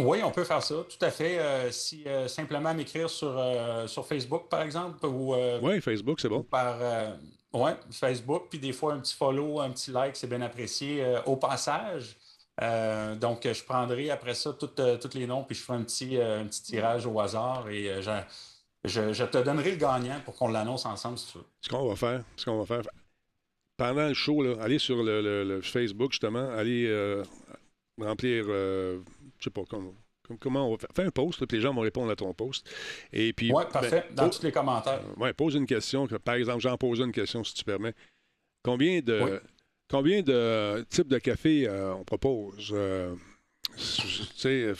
Oui, 0.00 0.20
on 0.24 0.30
peut 0.30 0.44
faire 0.44 0.62
ça, 0.62 0.74
tout 0.88 1.04
à 1.04 1.10
fait. 1.10 1.70
Si 1.70 2.04
simplement 2.26 2.72
m'écrire 2.74 3.10
sur, 3.10 3.38
sur 3.86 4.06
Facebook, 4.06 4.48
par 4.48 4.62
exemple, 4.62 5.04
ou 5.06 5.34
oui, 5.62 5.80
Facebook, 5.80 6.18
c'est 6.20 6.28
bon. 6.28 6.42
Par 6.42 6.78
ouais, 7.52 7.76
Facebook, 7.90 8.46
puis 8.48 8.58
des 8.58 8.72
fois 8.72 8.94
un 8.94 9.00
petit 9.00 9.14
follow, 9.14 9.60
un 9.60 9.70
petit 9.70 9.90
like, 9.90 10.16
c'est 10.16 10.28
bien 10.28 10.40
apprécié. 10.40 11.04
au 11.26 11.36
passage, 11.36 12.16
donc 12.60 13.42
je 13.44 13.64
prendrai 13.64 14.10
après 14.10 14.34
ça 14.34 14.52
tous 14.52 15.14
les 15.14 15.26
noms, 15.26 15.44
puis 15.44 15.56
je 15.56 15.62
ferai 15.62 15.78
un 15.78 15.82
petit, 15.82 16.20
un 16.20 16.46
petit 16.46 16.62
tirage 16.62 17.06
au 17.06 17.18
hasard 17.20 17.68
et 17.70 18.00
je, 18.84 19.24
te 19.24 19.42
donnerai 19.42 19.72
le 19.72 19.76
gagnant 19.76 20.20
pour 20.24 20.36
qu'on 20.36 20.48
l'annonce 20.48 20.86
ensemble 20.86 21.18
si 21.18 21.32
tu 21.32 21.38
veux. 21.38 21.44
Ce 21.60 21.68
qu'on 21.68 21.88
va 21.88 21.96
faire, 21.96 22.24
ce 22.36 22.44
qu'on 22.44 22.58
va 22.58 22.66
faire, 22.66 22.82
pendant 23.76 24.08
le 24.08 24.14
show, 24.14 24.42
là, 24.42 24.56
allez 24.60 24.78
sur 24.78 25.02
le, 25.02 25.60
Facebook, 25.62 26.12
justement, 26.12 26.50
allez 26.50 26.86
euh, 26.86 27.22
remplir, 28.00 28.44
euh, 28.48 29.00
je 29.38 29.44
sais 29.44 29.50
pas, 29.50 29.62
comment, 29.68 29.94
comment 30.38 30.68
on 30.68 30.72
va 30.72 30.78
faire. 30.78 30.90
Fais 30.94 31.04
un 31.04 31.10
post, 31.10 31.44
puis 31.46 31.56
les 31.56 31.62
gens 31.62 31.74
vont 31.74 31.80
répondre 31.80 32.10
à 32.10 32.16
ton 32.16 32.32
post. 32.34 32.68
Et 33.12 33.32
puis, 33.32 33.50
oui, 33.52 33.64
parfait, 33.72 34.04
ben, 34.10 34.14
dans 34.14 34.30
tous 34.30 34.42
les 34.42 34.52
commentaires. 34.52 35.00
oui, 35.16 35.32
pose 35.32 35.54
une 35.54 35.66
question. 35.66 36.06
Par 36.06 36.34
exemple, 36.34 36.60
j'en 36.60 36.76
pose 36.76 37.00
une 37.00 37.12
question, 37.12 37.42
si 37.44 37.54
tu 37.54 37.64
permets. 37.64 37.94
Combien 38.62 39.00
de, 39.00 39.42
combien 39.92 40.22
de 40.22 40.84
types 40.90 41.06
de 41.06 41.18
café 41.18 41.68
euh, 41.68 41.94
on 41.94 42.02
propose? 42.02 42.74
tu 43.76 44.24
sais, 44.36 44.72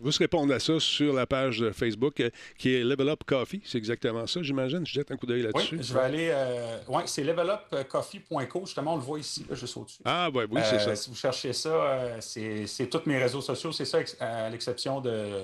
vous 0.00 0.10
répondre 0.18 0.52
à 0.54 0.60
ça 0.60 0.78
sur 0.78 1.12
la 1.12 1.26
page 1.26 1.64
Facebook 1.72 2.20
euh, 2.20 2.30
qui 2.58 2.74
est 2.74 2.84
Level 2.84 3.08
Up 3.08 3.24
Coffee. 3.24 3.62
C'est 3.64 3.78
exactement 3.78 4.26
ça, 4.26 4.42
j'imagine. 4.42 4.86
Je 4.86 4.92
jette 4.92 5.10
un 5.10 5.16
coup 5.16 5.26
d'œil 5.26 5.42
là-dessus. 5.42 5.76
Oui, 5.76 5.82
je 5.82 5.94
vais 5.94 6.00
aller. 6.00 6.30
Euh, 6.32 6.78
oui, 6.88 7.02
c'est 7.06 7.24
levelupcoffee.co. 7.24 8.66
Justement, 8.66 8.94
on 8.94 8.96
le 8.96 9.02
voit 9.02 9.18
ici, 9.18 9.46
juste 9.50 9.76
au-dessus. 9.76 10.02
Ah, 10.04 10.30
ouais, 10.30 10.46
oui, 10.50 10.60
c'est 10.64 10.78
ça. 10.78 10.90
Euh, 10.90 10.94
si 10.94 11.10
vous 11.10 11.16
cherchez 11.16 11.52
ça, 11.52 12.20
c'est 12.20 12.88
tous 12.90 13.02
mes 13.06 13.18
réseaux 13.18 13.40
sociaux. 13.40 13.72
C'est 13.72 13.84
ça, 13.84 13.98
à 14.20 14.48
l'exception 14.50 15.00
de, 15.00 15.42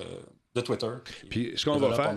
de, 0.55 0.61
Twitter. 0.61 0.89
Puis, 1.29 1.53
ce 1.55 1.65
qu'on 1.65 1.77
va 1.77 1.93
faire. 1.95 2.15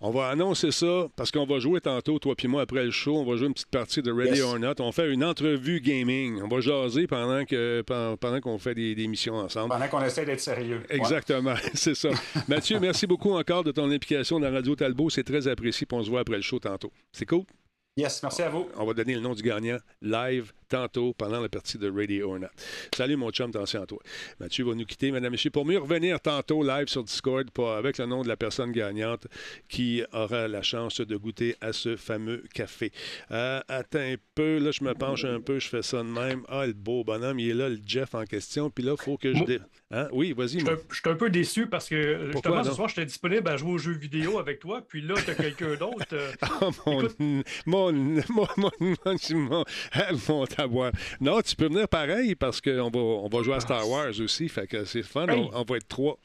On 0.00 0.10
va 0.10 0.28
annoncer 0.28 0.70
ça 0.70 1.08
parce 1.16 1.30
qu'on 1.30 1.46
va 1.46 1.58
jouer 1.58 1.80
tantôt, 1.80 2.18
toi 2.18 2.34
puis 2.36 2.48
moi, 2.48 2.62
après 2.62 2.84
le 2.84 2.90
show. 2.90 3.16
On 3.16 3.24
va 3.24 3.36
jouer 3.36 3.48
une 3.48 3.54
petite 3.54 3.70
partie 3.70 4.02
de 4.02 4.12
Ready 4.12 4.40
or 4.40 4.58
Not. 4.58 4.74
On 4.80 4.92
fait 4.92 5.10
une 5.10 5.24
entrevue 5.24 5.80
gaming. 5.80 6.40
On 6.42 6.48
va 6.48 6.60
jaser 6.60 7.06
pendant 7.06 7.44
que 7.44 7.82
pendant 7.82 8.40
qu'on 8.40 8.58
fait 8.58 8.74
des, 8.74 8.94
des, 8.94 9.06
missions 9.06 9.34
ensemble. 9.34 9.70
Pendant 9.70 9.88
qu'on 9.88 10.02
essaie 10.02 10.24
d'être 10.24 10.40
sérieux. 10.40 10.82
Exactement, 10.88 11.54
c'est 11.74 11.94
ça. 11.94 12.10
Mathieu, 12.48 12.78
merci 12.80 13.06
beaucoup 13.06 13.32
encore 13.32 13.64
de 13.64 13.72
ton 13.72 13.90
implication 13.90 14.38
dans 14.38 14.50
Radio 14.50 14.74
Talbot. 14.76 15.10
C'est 15.10 15.24
très 15.24 15.48
apprécié. 15.48 15.86
on 15.92 16.02
se 16.02 16.10
voit 16.10 16.20
après 16.20 16.36
le 16.36 16.42
show 16.42 16.58
tantôt. 16.58 16.92
C'est 17.12 17.26
cool? 17.26 17.44
Yes, 17.96 18.22
merci 18.22 18.42
à 18.42 18.48
vous. 18.48 18.68
On 18.76 18.84
va 18.84 18.94
donner 18.94 19.14
le 19.14 19.20
nom 19.20 19.34
du 19.34 19.42
gagnant 19.42 19.78
live 20.00 20.52
tantôt 20.68 21.14
pendant 21.14 21.40
la 21.40 21.48
partie 21.48 21.78
de 21.78 21.90
Radio 21.90 22.32
or 22.32 22.38
Not. 22.38 22.48
Salut 22.94 23.16
mon 23.16 23.30
chum, 23.30 23.50
attention 23.50 23.82
à 23.82 23.86
toi. 23.86 23.98
Mathieu 24.40 24.64
va 24.64 24.74
nous 24.74 24.84
quitter, 24.84 25.08
et 25.08 25.30
messieurs, 25.30 25.50
pour 25.50 25.64
mieux 25.64 25.78
revenir 25.78 26.20
tantôt 26.20 26.62
live 26.62 26.88
sur 26.88 27.02
Discord 27.02 27.50
pas 27.50 27.78
avec 27.78 27.98
le 27.98 28.06
nom 28.06 28.22
de 28.22 28.28
la 28.28 28.36
personne 28.36 28.72
gagnante 28.72 29.26
qui 29.68 30.02
aura 30.12 30.48
la 30.48 30.62
chance 30.62 31.00
de 31.00 31.16
goûter 31.16 31.56
à 31.60 31.72
ce 31.72 31.96
fameux 31.96 32.44
café. 32.54 32.92
Euh, 33.30 33.60
attends 33.68 33.98
un 33.98 34.16
peu, 34.34 34.58
là 34.58 34.70
je 34.70 34.84
me 34.84 34.94
penche 34.94 35.24
un 35.24 35.40
peu, 35.40 35.58
je 35.58 35.68
fais 35.68 35.82
ça 35.82 35.98
de 35.98 36.08
même. 36.08 36.42
Ah, 36.48 36.66
le 36.66 36.72
beau 36.72 37.04
bonhomme, 37.04 37.38
il 37.38 37.50
est 37.50 37.54
là, 37.54 37.68
le 37.68 37.78
Jeff 37.84 38.14
en 38.14 38.24
question, 38.24 38.70
puis 38.70 38.84
là, 38.84 38.94
il 38.98 39.02
faut 39.02 39.16
que 39.16 39.34
je... 39.34 39.58
Hein? 39.90 40.08
Oui, 40.12 40.34
vas-y. 40.36 40.60
Je 40.60 40.66
suis 40.66 41.02
un 41.06 41.14
peu 41.14 41.30
déçu 41.30 41.66
parce 41.66 41.88
que 41.88 42.30
justement, 42.32 42.62
ce 42.62 42.72
soir, 42.72 42.88
j'étais 42.88 43.06
disponible 43.06 43.48
à 43.48 43.56
jouer 43.56 43.72
aux 43.72 43.78
jeux 43.78 43.96
vidéo 43.96 44.38
avec 44.38 44.58
toi, 44.60 44.82
puis 44.86 45.00
là, 45.00 45.14
tu 45.24 45.30
as 45.30 45.34
quelqu'un 45.34 45.76
d'autre. 45.76 46.04
Euh, 46.12 46.30
oh, 46.60 46.70
mon, 46.86 47.08
mon, 47.66 47.92
mon, 48.28 48.46
mon, 48.56 48.94
mon, 49.40 50.44
Non, 51.20 51.40
tu 51.40 51.56
peux 51.56 51.66
venir 51.66 51.88
pareil 51.88 52.34
parce 52.34 52.60
qu'on 52.60 52.90
va, 52.90 52.98
on 52.98 53.28
va 53.28 53.42
jouer 53.42 53.54
à 53.54 53.60
Star 53.60 53.88
Wars 53.88 54.12
aussi, 54.20 54.48
fait 54.48 54.66
que 54.66 54.84
c'est 54.84 55.02
fun, 55.02 55.26
on, 55.28 55.62
va 55.62 55.76
être 55.76 55.88
trois. 55.88 56.18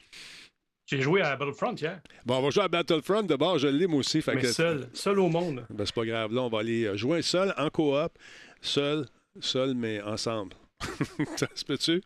J'ai 0.86 1.00
joué 1.00 1.22
à 1.22 1.36
Battlefront 1.36 1.74
hier. 1.74 2.00
Bon, 2.26 2.36
on 2.36 2.42
va 2.42 2.50
jouer 2.50 2.64
à 2.64 2.68
Battlefront. 2.68 3.22
D'abord, 3.22 3.58
je 3.58 3.68
l'ai 3.68 3.86
moi 3.86 4.00
aussi. 4.00 4.20
Fait 4.20 4.34
Mais 4.34 4.44
seul, 4.44 4.88
seul 4.92 5.18
au 5.18 5.28
monde. 5.28 5.64
Ben, 5.70 5.86
c'est 5.86 5.94
pas 5.94 6.04
grave. 6.04 6.34
Là, 6.34 6.42
on 6.42 6.50
va 6.50 6.58
aller 6.58 6.94
jouer 6.96 7.22
seul, 7.22 7.54
en 7.56 7.70
coop, 7.70 8.12
seul, 8.60 9.06
seul, 9.40 9.74
mais 9.74 10.02
ensemble. 10.02 10.54
ça 11.36 11.46
se 11.54 11.64
peut-tu? 11.64 12.02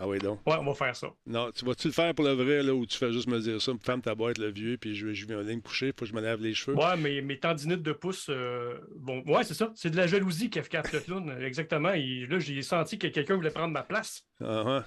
Ah 0.00 0.08
oui, 0.08 0.18
donc? 0.18 0.40
Ouais, 0.46 0.56
on 0.58 0.64
va 0.64 0.74
faire 0.74 0.96
ça. 0.96 1.08
Non, 1.26 1.50
tu 1.50 1.64
vas-tu 1.66 1.88
le 1.88 1.92
faire 1.92 2.14
pour 2.14 2.24
le 2.24 2.32
vrai, 2.32 2.62
là, 2.62 2.74
ou 2.74 2.86
tu 2.86 2.96
fais 2.96 3.12
juste 3.12 3.28
me 3.28 3.38
dire 3.38 3.60
ça, 3.60 3.72
ferme 3.82 4.00
ta 4.00 4.14
boîte, 4.14 4.38
le 4.38 4.50
vieux, 4.50 4.78
puis 4.78 4.94
je, 4.94 5.12
je 5.12 5.26
viens 5.26 5.38
aller 5.38 5.54
me 5.54 5.60
coucher, 5.60 5.88
faut 5.88 6.04
que 6.04 6.06
je 6.06 6.14
me 6.14 6.22
lave 6.22 6.40
les 6.40 6.54
cheveux? 6.54 6.76
Ouais, 6.76 6.96
mais 6.96 7.20
mes 7.20 7.38
tendinites 7.38 7.82
de 7.82 7.92
pouce, 7.92 8.26
euh, 8.30 8.78
bon, 8.96 9.22
ouais, 9.26 9.44
c'est 9.44 9.54
ça. 9.54 9.70
C'est 9.74 9.90
de 9.90 9.96
la 9.96 10.06
jalousie 10.06 10.48
qui 10.48 10.58
a 10.58 10.62
le 10.62 11.00
clown, 11.00 11.36
exactement. 11.42 11.92
Et 11.92 12.26
là, 12.26 12.38
j'ai 12.38 12.62
senti 12.62 12.98
que 12.98 13.08
quelqu'un 13.08 13.36
voulait 13.36 13.50
prendre 13.50 13.72
ma 13.72 13.82
place. 13.82 14.24
Ah 14.40 14.44
uh 14.46 14.66
-huh. 14.68 14.84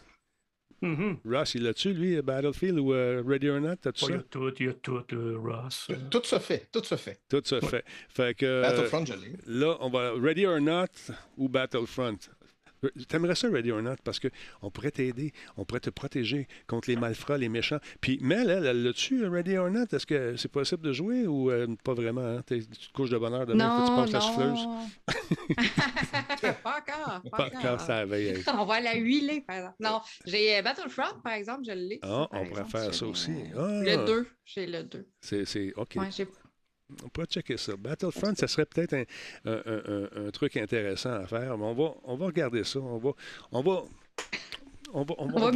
Ross, 1.26 1.56
il 1.56 1.64
l'a-tu, 1.64 1.94
lui, 1.94 2.22
Battlefield 2.22 2.80
ou 2.80 2.94
uh, 2.94 3.22
Ready 3.26 3.50
or 3.50 3.60
Not? 3.60 3.78
T'as-tu 3.78 4.06
ça? 4.06 4.12
Il 4.12 4.16
y 4.16 4.20
a 4.20 4.24
tout, 4.24 4.54
il 4.60 4.66
y 4.66 4.70
a 4.70 4.74
tout, 4.74 5.04
Ross. 5.44 5.88
Tout 6.12 6.24
se 6.24 6.40
fait, 6.40 6.70
tout 6.72 6.84
se 6.84 6.96
fait. 6.96 7.20
Tout 7.30 7.42
se 7.44 7.60
fait. 7.62 7.84
Fait 8.10 8.36
que. 8.38 8.62
Battlefront, 8.62 9.06
je. 9.06 9.14
Là, 9.48 9.78
on 9.80 9.90
va. 9.90 10.14
Ready 10.14 10.46
or 10.46 10.60
Not 10.60 11.14
ou 11.38 11.50
Battlefront? 11.50 12.18
T'aimerais 13.08 13.36
ça, 13.36 13.50
Ready 13.50 13.72
or 13.72 13.82
Not, 13.82 13.96
parce 14.04 14.20
qu'on 14.20 14.72
pourrait 14.72 14.92
t'aider, 14.92 15.34
on 15.58 15.66
pourrait 15.66 15.80
te 15.80 15.90
protéger 15.90 16.48
contre 16.68 16.90
les 16.90 16.96
malfrats, 16.96 17.38
les 17.38 17.50
méchants. 17.50 17.80
Puis 18.02 18.20
Mel, 18.22 18.50
elle, 18.50 18.66
elle 18.66 18.84
l'a-tu, 18.84 19.26
Ready 19.26 19.58
or 19.58 19.70
Not? 19.70 19.86
Est-ce 19.92 20.06
que 20.06 20.36
c'est 20.36 20.52
possible 20.52 20.82
de 20.84 20.94
jouer 20.94 21.28
ou 21.28 21.52
euh, 21.52 21.68
pas 21.84 21.94
vraiment? 21.94 22.26
Hein? 22.26 22.42
Tu 22.48 22.66
te 22.66 22.94
couches 22.94 23.10
de 23.10 23.18
bonheur 23.18 23.46
demain, 23.46 23.80
non, 23.80 23.86
tu 23.86 23.96
passes 23.96 24.12
la 24.12 24.22
souffleuse? 24.22 24.68
pas 26.64 26.80
encore. 26.80 27.22
Pas, 27.32 27.50
encore, 27.54 27.82
ça 27.82 28.06
veille. 28.06 28.44
on 28.54 28.66
va 28.66 28.80
la 28.80 28.96
huiler, 28.96 29.42
par 29.42 29.58
exemple. 29.58 29.76
Non, 29.80 30.02
j'ai 30.26 30.58
euh, 30.58 30.62
Battlefront, 30.62 31.20
par 31.24 31.34
exemple, 31.34 31.64
je 31.66 31.72
l'ai. 31.72 32.00
Ah, 32.02 32.28
on 32.32 32.46
pourrait 32.46 32.66
faire 32.66 32.94
ça 32.94 33.06
aussi. 33.06 33.32
Le 33.32 34.06
2, 34.06 34.28
ah. 34.28 34.34
j'ai 34.46 34.68
le 34.68 34.84
2. 34.84 35.08
C'est, 35.22 35.74
OK. 35.76 35.96
Ouais, 35.96 36.10
j'ai 36.12 36.28
on 37.04 37.10
pourrait 37.10 37.28
checker 37.28 37.58
ça. 37.58 37.76
Battlefront, 37.78 38.36
ça 38.36 38.48
serait 38.48 38.66
peut-être 38.66 38.94
un, 38.94 39.06
un, 39.46 40.32
truc 40.32 40.58
intéressant 40.58 41.14
à 41.14 41.28
faire, 41.28 41.58
mais 41.58 41.66
on 41.66 41.74
va, 41.74 41.96
on 42.04 42.16
va 42.16 42.26
regarder 42.28 42.64
ça. 42.64 42.80
On 42.80 42.98
va, 42.98 43.12
on 43.52 43.62
va, 43.62 43.84
on 44.96 45.40
va, 45.40 45.52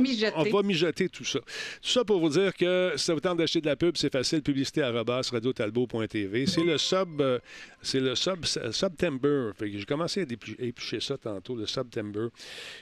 mijoter. 0.64 1.08
tout 1.08 1.24
ça. 1.24 1.40
Tout 1.40 1.90
ça 1.90 2.04
pour 2.04 2.20
vous 2.20 2.30
dire 2.30 2.54
que 2.54 2.94
si 2.98 3.06
ça 3.06 3.14
vous 3.14 3.22
tente 3.22 3.38
d'acheter 3.38 3.62
de 3.62 3.68
la 3.68 3.78
pub, 3.78 3.96
c'est 3.96 4.12
facile. 4.12 4.42
Publicité 4.42 4.82
à 4.82 4.92
radiotalbo.tv. 4.92 6.46
C'est 6.46 6.64
le 6.64 6.78
sub, 6.78 7.22
euh, 7.22 7.40
c'est 7.82 8.02
le 8.02 8.16
sub, 8.16 8.46
September. 8.46 9.52
J'ai 9.62 9.86
commencé 9.86 10.22
à 10.22 10.64
éplucher 10.64 11.00
ça 11.00 11.18
tantôt, 11.18 11.56
le 11.56 11.66
September. 11.66 12.28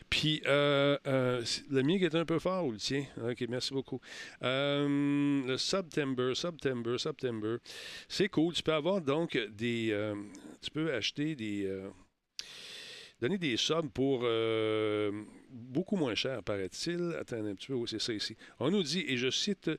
Puis 0.09 0.41
euh, 0.47 0.97
euh, 1.05 1.43
le 1.69 1.83
mien 1.83 1.99
qui 1.99 2.05
est 2.05 2.15
un 2.15 2.25
peu 2.25 2.39
fort 2.39 2.65
ou 2.65 2.71
le 2.71 2.77
tien? 2.77 3.05
OK, 3.23 3.45
merci 3.47 3.73
beaucoup. 3.73 4.01
le 4.41 5.55
September, 5.57 6.33
September, 6.33 6.97
September. 6.97 7.57
C'est 8.07 8.29
cool. 8.29 8.53
Tu 8.53 8.63
peux 8.63 8.73
avoir 8.73 9.01
donc 9.01 9.37
des. 9.51 9.95
tu 10.61 10.71
peux 10.71 10.91
acheter 10.93 11.35
des 11.35 11.69
donner 13.21 13.37
des 13.37 13.57
sommes 13.57 13.89
pour 13.89 14.21
beaucoup 15.49 15.95
moins 15.95 16.15
cher, 16.15 16.43
paraît-il. 16.43 17.15
Attendez 17.19 17.51
un 17.51 17.55
petit 17.55 17.67
peu, 17.67 17.77
c'est 17.85 18.01
ça 18.01 18.13
ici. 18.13 18.35
On 18.59 18.71
nous 18.71 18.83
dit, 18.83 19.05
et 19.07 19.17
je 19.17 19.29
cite, 19.29 19.71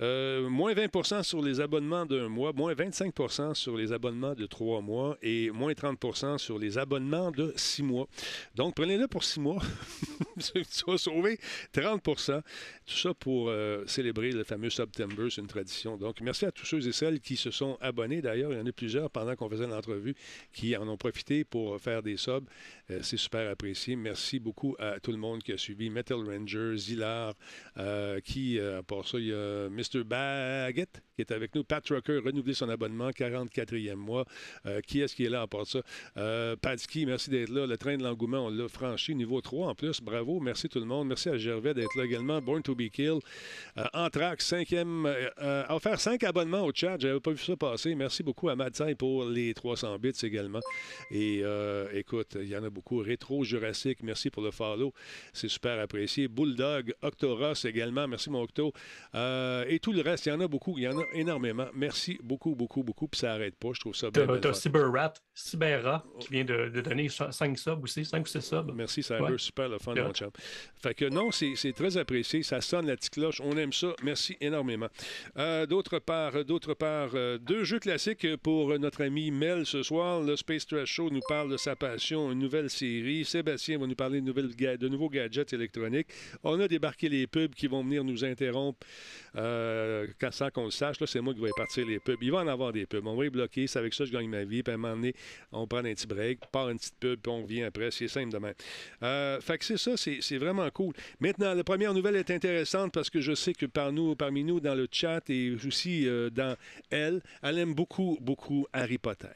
euh, 0.00 0.48
moins 0.48 0.74
20% 0.74 1.22
sur 1.22 1.42
les 1.42 1.60
abonnements 1.60 2.06
d'un 2.06 2.28
mois, 2.28 2.52
moins 2.52 2.74
25% 2.74 3.54
sur 3.54 3.76
les 3.76 3.92
abonnements 3.92 4.34
de 4.34 4.46
trois 4.46 4.80
mois 4.80 5.16
et 5.22 5.50
moins 5.50 5.72
30% 5.72 6.38
sur 6.38 6.58
les 6.58 6.78
abonnements 6.78 7.30
de 7.30 7.52
six 7.56 7.82
mois. 7.82 8.08
Donc, 8.54 8.74
prenez-le 8.74 9.08
pour 9.08 9.24
six 9.24 9.40
mois. 9.40 9.62
tu 10.38 10.62
vas 10.86 10.98
sauver 10.98 11.38
30% 11.72 12.42
Tout 12.86 12.94
ça 12.94 13.14
pour 13.14 13.48
euh, 13.48 13.84
célébrer 13.86 14.32
le 14.32 14.44
fameux 14.44 14.70
September, 14.70 15.28
c'est 15.30 15.40
une 15.40 15.46
tradition. 15.46 15.96
Donc, 15.96 16.20
merci 16.20 16.44
à 16.44 16.52
tous 16.52 16.66
ceux 16.66 16.86
et 16.86 16.92
celles 16.92 17.20
qui 17.20 17.36
se 17.36 17.50
sont 17.50 17.78
abonnés. 17.80 18.22
D'ailleurs, 18.22 18.52
il 18.52 18.58
y 18.58 18.60
en 18.60 18.66
a 18.66 18.72
plusieurs 18.72 19.10
pendant 19.10 19.34
qu'on 19.34 19.48
faisait 19.48 19.66
l'entrevue 19.66 20.14
qui 20.52 20.76
en 20.76 20.86
ont 20.88 20.96
profité 20.96 21.44
pour 21.44 21.80
faire 21.80 22.02
des 22.02 22.16
subs. 22.16 22.46
Euh, 22.90 23.00
c'est 23.02 23.16
super 23.16 23.50
apprécié. 23.50 23.96
Merci 23.96 24.38
beaucoup 24.38 24.76
à 24.78 24.98
monde 25.08 25.15
qui 25.42 25.52
a 25.52 25.58
suivi 25.58 25.90
Metal 25.90 26.18
Ranger, 26.18 26.76
Zilar, 26.76 27.34
euh, 27.78 28.20
qui, 28.20 28.58
euh, 28.58 28.82
pour 28.82 29.06
ça, 29.06 29.18
il 29.18 29.26
y 29.26 29.32
a 29.32 29.68
Mr. 29.68 30.04
Baggett 30.04 31.02
qui 31.16 31.22
est 31.22 31.32
avec 31.32 31.54
nous. 31.54 31.64
Pat 31.64 31.82
Trucker, 31.82 32.18
renouvelé 32.18 32.54
son 32.54 32.68
abonnement, 32.68 33.10
44e 33.10 33.94
mois. 33.94 34.24
Euh, 34.66 34.80
qui 34.80 35.00
est-ce 35.00 35.16
qui 35.16 35.24
est 35.24 35.30
là 35.30 35.42
à 35.42 35.46
part 35.46 35.66
ça? 35.66 35.80
Euh, 36.16 36.56
Padsky, 36.56 37.06
merci 37.06 37.30
d'être 37.30 37.48
là. 37.48 37.66
Le 37.66 37.76
train 37.76 37.96
de 37.96 38.02
l'engouement, 38.02 38.46
on 38.46 38.50
l'a 38.50 38.68
franchi. 38.68 39.14
Niveau 39.14 39.40
3 39.40 39.68
en 39.68 39.74
plus. 39.74 40.00
Bravo. 40.00 40.38
Merci 40.40 40.68
tout 40.68 40.78
le 40.78 40.84
monde. 40.84 41.08
Merci 41.08 41.30
à 41.30 41.38
Gervais 41.38 41.74
d'être 41.74 41.96
là 41.96 42.04
également. 42.04 42.40
Born 42.40 42.62
to 42.62 42.74
be 42.74 42.90
Killed. 42.90 43.22
Euh, 43.78 43.84
Anthrax, 43.94 44.46
cinquième. 44.46 45.06
Euh, 45.06 45.64
offert 45.70 45.98
5 45.98 46.22
abonnements 46.24 46.64
au 46.64 46.72
chat. 46.72 46.96
J'avais 46.98 47.20
pas 47.20 47.32
vu 47.32 47.42
ça 47.42 47.56
passer. 47.56 47.94
Merci 47.94 48.22
beaucoup 48.22 48.48
à 48.50 48.56
Madsai 48.56 48.94
pour 48.94 49.24
les 49.24 49.54
300 49.54 49.98
bits 49.98 50.12
également. 50.22 50.60
Et 51.10 51.42
écoute, 51.94 52.36
il 52.40 52.48
y 52.48 52.56
en 52.56 52.64
a 52.64 52.70
beaucoup. 52.70 52.98
Rétro 52.98 53.42
Jurassique, 53.42 53.98
merci 54.02 54.30
pour 54.30 54.42
le 54.42 54.50
follow. 54.50 54.92
C'est 55.32 55.48
super 55.48 55.80
apprécié. 55.80 56.28
Bulldog, 56.28 56.94
Octoros 57.02 57.64
également. 57.64 58.06
Merci, 58.06 58.30
mon 58.30 58.42
Octo. 58.42 58.72
Euh, 59.14 59.64
et 59.68 59.78
tout 59.78 59.92
le 59.92 60.02
reste, 60.02 60.26
il 60.26 60.30
y 60.30 60.32
en 60.32 60.40
a 60.40 60.48
beaucoup. 60.48 60.76
Il 60.78 60.84
y 60.84 60.88
en 60.88 60.98
a 60.98 61.04
énormément. 61.12 61.66
Merci 61.74 62.18
beaucoup, 62.22 62.54
beaucoup, 62.54 62.82
beaucoup. 62.82 63.08
Puis 63.08 63.20
ça 63.20 63.28
n'arrête 63.28 63.56
pas. 63.56 63.68
Je 63.72 63.80
trouve 63.80 63.94
ça 63.94 64.10
bien. 64.10 64.26
T'as 64.40 64.52
CyberRat, 64.52 65.14
Cyberra, 65.34 66.04
qui 66.20 66.28
vient 66.30 66.44
de, 66.44 66.68
de, 66.68 66.80
donner 66.80 67.08
5 67.08 67.58
subs 67.58 67.82
aussi, 67.82 68.04
5 68.04 68.24
ou 68.24 68.28
6 68.28 68.40
subs. 68.40 68.72
Merci, 68.74 69.02
Cyber. 69.02 69.22
Ouais. 69.22 69.38
Super 69.38 69.68
le 69.68 69.78
fun, 69.78 69.94
mon 69.94 70.12
chum. 70.12 70.30
Fait 70.76 70.94
que 70.94 71.06
non, 71.08 71.30
c'est 71.30 71.72
très 71.74 71.96
apprécié. 71.96 72.42
Ça 72.42 72.60
sonne 72.60 72.86
la 72.86 72.96
petite 72.96 73.14
cloche. 73.14 73.40
On 73.42 73.56
aime 73.56 73.72
ça. 73.72 73.94
Merci 74.02 74.36
énormément. 74.40 74.88
Euh, 75.36 75.66
d'autre 75.66 75.98
part, 75.98 76.44
d'autre 76.44 76.74
part, 76.74 77.10
euh, 77.14 77.38
deux 77.38 77.64
jeux 77.64 77.78
classiques 77.78 78.26
pour 78.42 78.78
notre 78.78 79.02
ami 79.04 79.30
Mel 79.30 79.66
ce 79.66 79.82
soir. 79.82 80.20
Le 80.20 80.36
Space 80.36 80.66
Trash 80.66 80.90
Show 80.90 81.10
nous 81.10 81.20
parle 81.28 81.50
de 81.50 81.56
sa 81.56 81.76
passion, 81.76 82.32
une 82.32 82.38
nouvelle 82.38 82.70
série. 82.70 83.24
Sébastien 83.24 83.78
va 83.78 83.86
nous 83.86 83.94
parler 83.94 84.20
de, 84.20 84.26
nouvelles, 84.26 84.54
de 84.54 84.88
nouveaux 84.88 85.08
gadgets 85.08 85.52
électroniques. 85.52 86.08
On 86.42 86.60
a 86.60 86.68
débarqué 86.68 87.08
les 87.08 87.26
pubs 87.26 87.54
qui 87.54 87.66
vont 87.66 87.82
venir 87.82 88.04
nous 88.04 88.24
interrompre 88.24 88.86
euh, 89.36 90.06
sans 90.30 90.50
qu'on 90.50 90.66
le 90.66 90.70
sache. 90.70 90.96
C'est 91.06 91.20
moi 91.20 91.34
qui 91.34 91.40
vais 91.40 91.50
partir 91.56 91.86
les 91.86 91.98
pubs. 91.98 92.22
Il 92.22 92.32
va 92.32 92.38
en 92.38 92.48
avoir 92.48 92.72
des 92.72 92.86
pubs. 92.86 93.06
On 93.06 93.16
va 93.16 93.24
les 93.24 93.30
bloquer. 93.30 93.66
C'est 93.66 93.78
avec 93.78 93.94
ça 93.94 94.04
que 94.04 94.10
je 94.10 94.12
gagne 94.12 94.28
ma 94.28 94.44
vie. 94.44 94.62
Puis 94.62 94.72
à 94.72 94.74
un 94.74 94.78
moment 94.78 95.08
on 95.52 95.66
prend 95.66 95.78
un 95.78 95.94
petit 95.94 96.06
break, 96.06 96.40
part 96.50 96.70
une 96.70 96.78
petite 96.78 96.98
pub, 96.98 97.20
puis 97.20 97.32
on 97.32 97.42
revient 97.42 97.64
après. 97.64 97.90
C'est 97.90 98.08
simple 98.08 98.32
de 98.32 98.38
même. 98.38 98.54
Euh, 99.02 99.40
fait 99.40 99.58
que 99.58 99.64
c'est 99.64 99.76
ça, 99.76 99.96
c'est 99.96 100.38
vraiment 100.38 100.68
cool. 100.70 100.94
Maintenant, 101.20 101.54
la 101.54 101.64
première 101.64 101.94
nouvelle 101.94 102.16
est 102.16 102.30
intéressante 102.30 102.92
parce 102.92 103.10
que 103.10 103.20
je 103.20 103.34
sais 103.34 103.52
que 103.52 103.66
par 103.66 103.92
nous, 103.92 104.16
parmi 104.16 104.44
nous, 104.44 104.60
dans 104.60 104.74
le 104.74 104.88
chat 104.90 105.28
et 105.30 105.54
aussi 105.66 106.08
euh, 106.08 106.30
dans 106.30 106.56
elle, 106.90 107.20
elle 107.42 107.58
aime 107.58 107.74
beaucoup, 107.74 108.18
beaucoup 108.20 108.66
Harry 108.72 108.98
Potter. 108.98 109.28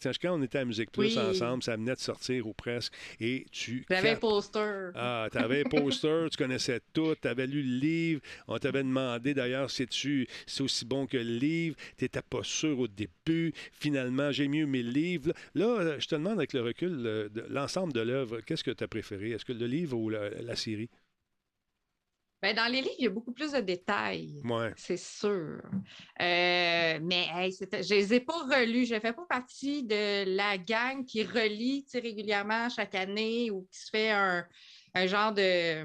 Tiens, 0.00 0.12
quand 0.20 0.38
on 0.38 0.42
était 0.42 0.58
à 0.58 0.64
Musique 0.64 0.90
Plus 0.90 1.16
Oui. 1.16 1.18
ensemble, 1.18 1.62
ça 1.62 1.76
venait 1.76 1.94
de 1.94 2.00
sortir 2.00 2.46
ou 2.46 2.52
presque, 2.52 2.92
et 3.20 3.46
tu... 3.50 3.84
J'avais 3.90 4.10
un 4.10 4.16
poster. 4.16 4.90
Ah, 4.94 5.28
tu 5.30 5.38
avais 5.38 5.60
un 5.64 5.68
poster, 5.68 6.28
tu 6.30 6.36
connaissais 6.36 6.80
tout, 6.92 7.14
tu 7.20 7.28
avais 7.28 7.46
lu 7.46 7.62
le 7.62 7.78
livre. 7.78 8.20
On 8.48 8.58
t'avait 8.58 8.82
demandé 8.82 9.34
d'ailleurs 9.34 9.70
si 9.70 9.86
tu 9.86 10.26
c'est 10.46 10.62
aussi 10.62 10.84
bon 10.84 11.06
que 11.06 11.16
le 11.16 11.22
livre? 11.22 11.76
Tu 11.96 12.04
n'étais 12.04 12.22
pas 12.22 12.42
sûr 12.42 12.78
au 12.78 12.88
début. 12.88 13.52
Finalement, 13.72 14.32
j'ai 14.32 14.48
mieux 14.48 14.66
mes 14.66 14.82
livres. 14.82 15.32
Là, 15.54 15.98
je 15.98 16.06
te 16.06 16.14
demande 16.14 16.38
avec 16.38 16.52
le 16.52 16.62
recul, 16.62 17.02
de 17.02 17.44
l'ensemble 17.48 17.92
de 17.92 18.00
l'œuvre, 18.00 18.40
qu'est-ce 18.40 18.64
que 18.64 18.70
tu 18.70 18.84
as 18.84 18.88
préféré? 18.88 19.30
Est-ce 19.30 19.44
que 19.44 19.52
le 19.52 19.66
livre 19.66 19.96
ou 19.96 20.10
la, 20.10 20.30
la 20.30 20.56
série? 20.56 20.88
Ben, 22.42 22.56
dans 22.56 22.72
les 22.72 22.80
livres, 22.80 22.94
il 22.98 23.04
y 23.04 23.06
a 23.06 23.10
beaucoup 23.10 23.32
plus 23.32 23.52
de 23.52 23.60
détails. 23.60 24.40
Ouais. 24.44 24.72
C'est 24.76 24.96
sûr. 24.96 25.60
Euh, 26.20 26.98
mais 27.02 27.26
hey, 27.34 27.52
je 27.52 27.64
ne 27.64 27.82
les 27.98 28.14
ai 28.14 28.20
pas 28.20 28.38
relus. 28.44 28.86
Je 28.86 28.94
ne 28.94 29.00
fais 29.00 29.12
pas 29.12 29.26
partie 29.28 29.82
de 29.84 30.24
la 30.36 30.56
gang 30.58 31.04
qui 31.04 31.22
relit 31.22 31.84
régulièrement 31.92 32.68
chaque 32.70 32.94
année 32.94 33.50
ou 33.50 33.68
qui 33.70 33.78
se 33.78 33.90
fait 33.90 34.10
un, 34.10 34.46
un 34.94 35.06
genre 35.06 35.32
de, 35.32 35.84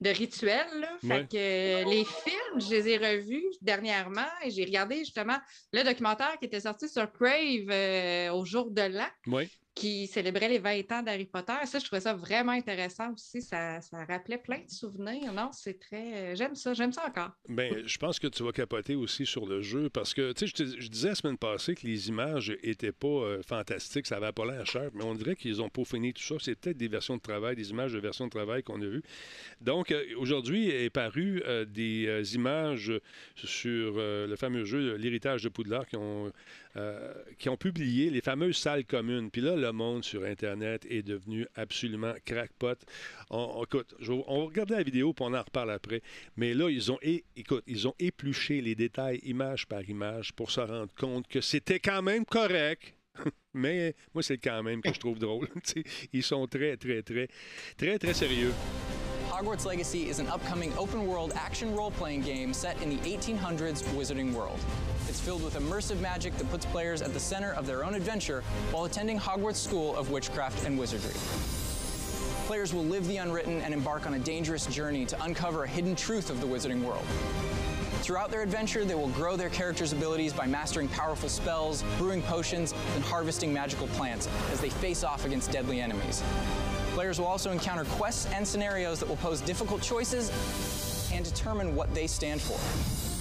de 0.00 0.10
rituel. 0.10 0.66
là. 0.80 0.96
Fait 1.00 1.08
Ouais. 1.08 1.26
que 1.30 1.90
les 1.90 2.04
films, 2.04 2.60
je 2.60 2.70
les 2.70 2.88
ai 2.90 2.96
revus 2.98 3.44
dernièrement 3.60 4.28
et 4.44 4.50
j'ai 4.50 4.64
regardé 4.64 4.98
justement 4.98 5.38
le 5.72 5.82
documentaire 5.82 6.38
qui 6.38 6.46
était 6.46 6.60
sorti 6.60 6.88
sur 6.88 7.10
Crave 7.12 7.68
euh, 7.70 8.30
au 8.32 8.44
jour 8.44 8.70
de 8.70 8.82
l'an 8.82 9.08
Oui. 9.26 9.50
Qui 9.74 10.06
célébrait 10.06 10.48
les 10.48 10.58
20 10.58 10.92
ans 10.92 11.02
d'Harry 11.02 11.26
Potter. 11.26 11.54
Ça, 11.64 11.78
je 11.78 11.84
trouvais 11.84 12.00
ça 12.00 12.14
vraiment 12.14 12.52
intéressant 12.52 13.12
aussi. 13.12 13.42
Ça, 13.42 13.80
ça 13.80 14.04
rappelait 14.04 14.38
plein 14.38 14.58
de 14.58 14.70
souvenirs. 14.70 15.32
Non, 15.32 15.50
c'est 15.52 15.78
très. 15.78 16.36
J'aime 16.36 16.54
ça, 16.54 16.74
j'aime 16.74 16.92
ça 16.92 17.06
encore. 17.06 17.30
Ben, 17.48 17.86
je 17.86 17.98
pense 17.98 18.18
que 18.18 18.26
tu 18.26 18.42
vas 18.42 18.52
capoter 18.52 18.94
aussi 18.94 19.26
sur 19.26 19.46
le 19.46 19.62
jeu 19.62 19.88
parce 19.88 20.14
que, 20.14 20.32
tu 20.32 20.48
sais, 20.48 20.66
je, 20.78 20.88
disais 20.88 21.08
la 21.10 21.14
semaine 21.14 21.38
passée 21.38 21.74
que 21.74 21.86
les 21.86 22.08
images 22.08 22.54
étaient 22.62 22.92
pas 22.92 23.08
euh, 23.08 23.42
fantastiques, 23.42 24.06
ça 24.06 24.16
avait 24.16 24.32
pas 24.32 24.44
l'air 24.44 24.66
cher, 24.66 24.90
mais 24.94 25.04
on 25.04 25.14
dirait 25.14 25.36
qu'ils 25.36 25.62
ont 25.62 25.68
peaufiné 25.68 26.12
tout 26.12 26.22
ça. 26.22 26.34
C'est 26.38 26.54
peut-être 26.54 26.76
des 26.76 26.88
versions 26.88 27.16
de 27.16 27.22
travail, 27.22 27.56
des 27.56 27.70
images 27.70 27.92
de 27.92 27.98
versions 27.98 28.26
de 28.26 28.30
travail 28.30 28.62
qu'on 28.62 28.80
a 28.80 28.86
vues. 28.86 29.02
Donc, 29.60 29.90
euh, 29.90 30.02
aujourd'hui 30.16 30.68
est 30.68 30.90
paru 30.90 31.42
euh, 31.46 31.64
des 31.64 32.06
euh, 32.06 32.22
images 32.34 32.92
sur 33.36 33.94
euh, 33.96 34.26
le 34.26 34.36
fameux 34.36 34.64
jeu 34.64 34.96
L'héritage 34.96 35.42
de 35.42 35.48
Poudlard 35.48 35.86
qui 35.86 35.96
ont, 35.96 36.32
euh, 36.76 37.12
qui 37.38 37.48
ont 37.48 37.56
publié 37.56 38.10
les 38.10 38.20
fameuses 38.20 38.56
salles 38.56 38.84
communes. 38.84 39.30
Puis 39.30 39.40
là, 39.40 39.56
le 39.62 39.72
monde 39.72 40.04
sur 40.04 40.24
Internet 40.24 40.86
est 40.88 41.02
devenu 41.02 41.46
absolument 41.54 42.14
crackpot. 42.24 42.74
On, 43.30 43.64
on- 43.70 44.36
va 44.38 44.44
regarder 44.44 44.74
la 44.74 44.82
vidéo 44.82 45.12
puis 45.12 45.24
on 45.28 45.34
en 45.34 45.42
reparle 45.42 45.70
après. 45.70 46.02
Mais 46.36 46.54
là, 46.54 46.68
ils 46.68 46.90
ont, 46.92 46.98
écoute, 47.36 47.64
ils 47.66 47.86
ont 47.88 47.94
épluché 47.98 48.60
les 48.60 48.74
détails 48.74 49.20
image 49.24 49.66
par 49.66 49.82
image 49.88 50.32
pour 50.32 50.50
se 50.50 50.60
rendre 50.60 50.92
compte 50.94 51.26
que 51.28 51.40
c'était 51.40 51.80
quand 51.80 52.02
même 52.02 52.24
correct. 52.24 52.94
Mais 53.54 53.94
moi, 54.14 54.22
c'est 54.22 54.38
quand 54.38 54.62
même 54.62 54.80
que 54.80 54.92
je 54.92 54.98
trouve 54.98 55.18
drôle. 55.18 55.48
Ils 56.12 56.22
sont 56.22 56.46
très, 56.46 56.76
très, 56.76 57.02
très, 57.02 57.28
très, 57.76 57.98
très 57.98 58.14
sérieux. 58.14 58.52
Hogwarts 59.42 59.66
Legacy 59.66 60.08
is 60.08 60.20
an 60.20 60.28
upcoming 60.28 60.72
open 60.78 61.04
world 61.08 61.32
action 61.34 61.74
role 61.74 61.90
playing 61.90 62.20
game 62.20 62.54
set 62.54 62.80
in 62.80 62.90
the 62.90 62.98
1800s 62.98 63.82
Wizarding 63.96 64.32
world. 64.32 64.56
It's 65.08 65.18
filled 65.18 65.42
with 65.42 65.56
immersive 65.56 65.98
magic 66.00 66.38
that 66.38 66.48
puts 66.48 66.64
players 66.64 67.02
at 67.02 67.12
the 67.12 67.18
center 67.18 67.52
of 67.54 67.66
their 67.66 67.84
own 67.84 67.94
adventure 67.94 68.44
while 68.70 68.84
attending 68.84 69.18
Hogwarts 69.18 69.56
School 69.56 69.96
of 69.96 70.12
Witchcraft 70.12 70.64
and 70.64 70.78
Wizardry. 70.78 71.10
Players 72.46 72.72
will 72.72 72.84
live 72.84 73.04
the 73.08 73.16
unwritten 73.16 73.60
and 73.62 73.74
embark 73.74 74.06
on 74.06 74.14
a 74.14 74.18
dangerous 74.20 74.66
journey 74.66 75.04
to 75.06 75.20
uncover 75.24 75.64
a 75.64 75.68
hidden 75.68 75.96
truth 75.96 76.30
of 76.30 76.40
the 76.40 76.46
wizarding 76.46 76.80
world. 76.82 77.04
Throughout 78.02 78.30
their 78.30 78.42
adventure, 78.42 78.84
they 78.84 78.94
will 78.94 79.08
grow 79.08 79.34
their 79.34 79.50
characters' 79.50 79.92
abilities 79.92 80.32
by 80.32 80.46
mastering 80.46 80.86
powerful 80.86 81.28
spells, 81.28 81.82
brewing 81.98 82.22
potions, 82.22 82.74
and 82.94 83.02
harvesting 83.02 83.52
magical 83.52 83.88
plants 83.88 84.28
as 84.52 84.60
they 84.60 84.70
face 84.70 85.02
off 85.02 85.24
against 85.24 85.50
deadly 85.50 85.80
enemies. 85.80 86.22
Players 86.94 87.18
will 87.18 87.26
also 87.26 87.50
encounter 87.50 87.84
quests 87.84 88.26
and 88.32 88.46
scenarios 88.46 89.00
that 89.00 89.08
will 89.08 89.16
pose 89.16 89.40
difficult 89.40 89.80
choices 89.80 90.30
and 91.12 91.24
determine 91.24 91.74
what 91.74 91.92
they 91.94 92.06
stand 92.06 92.40
for. 92.40 92.58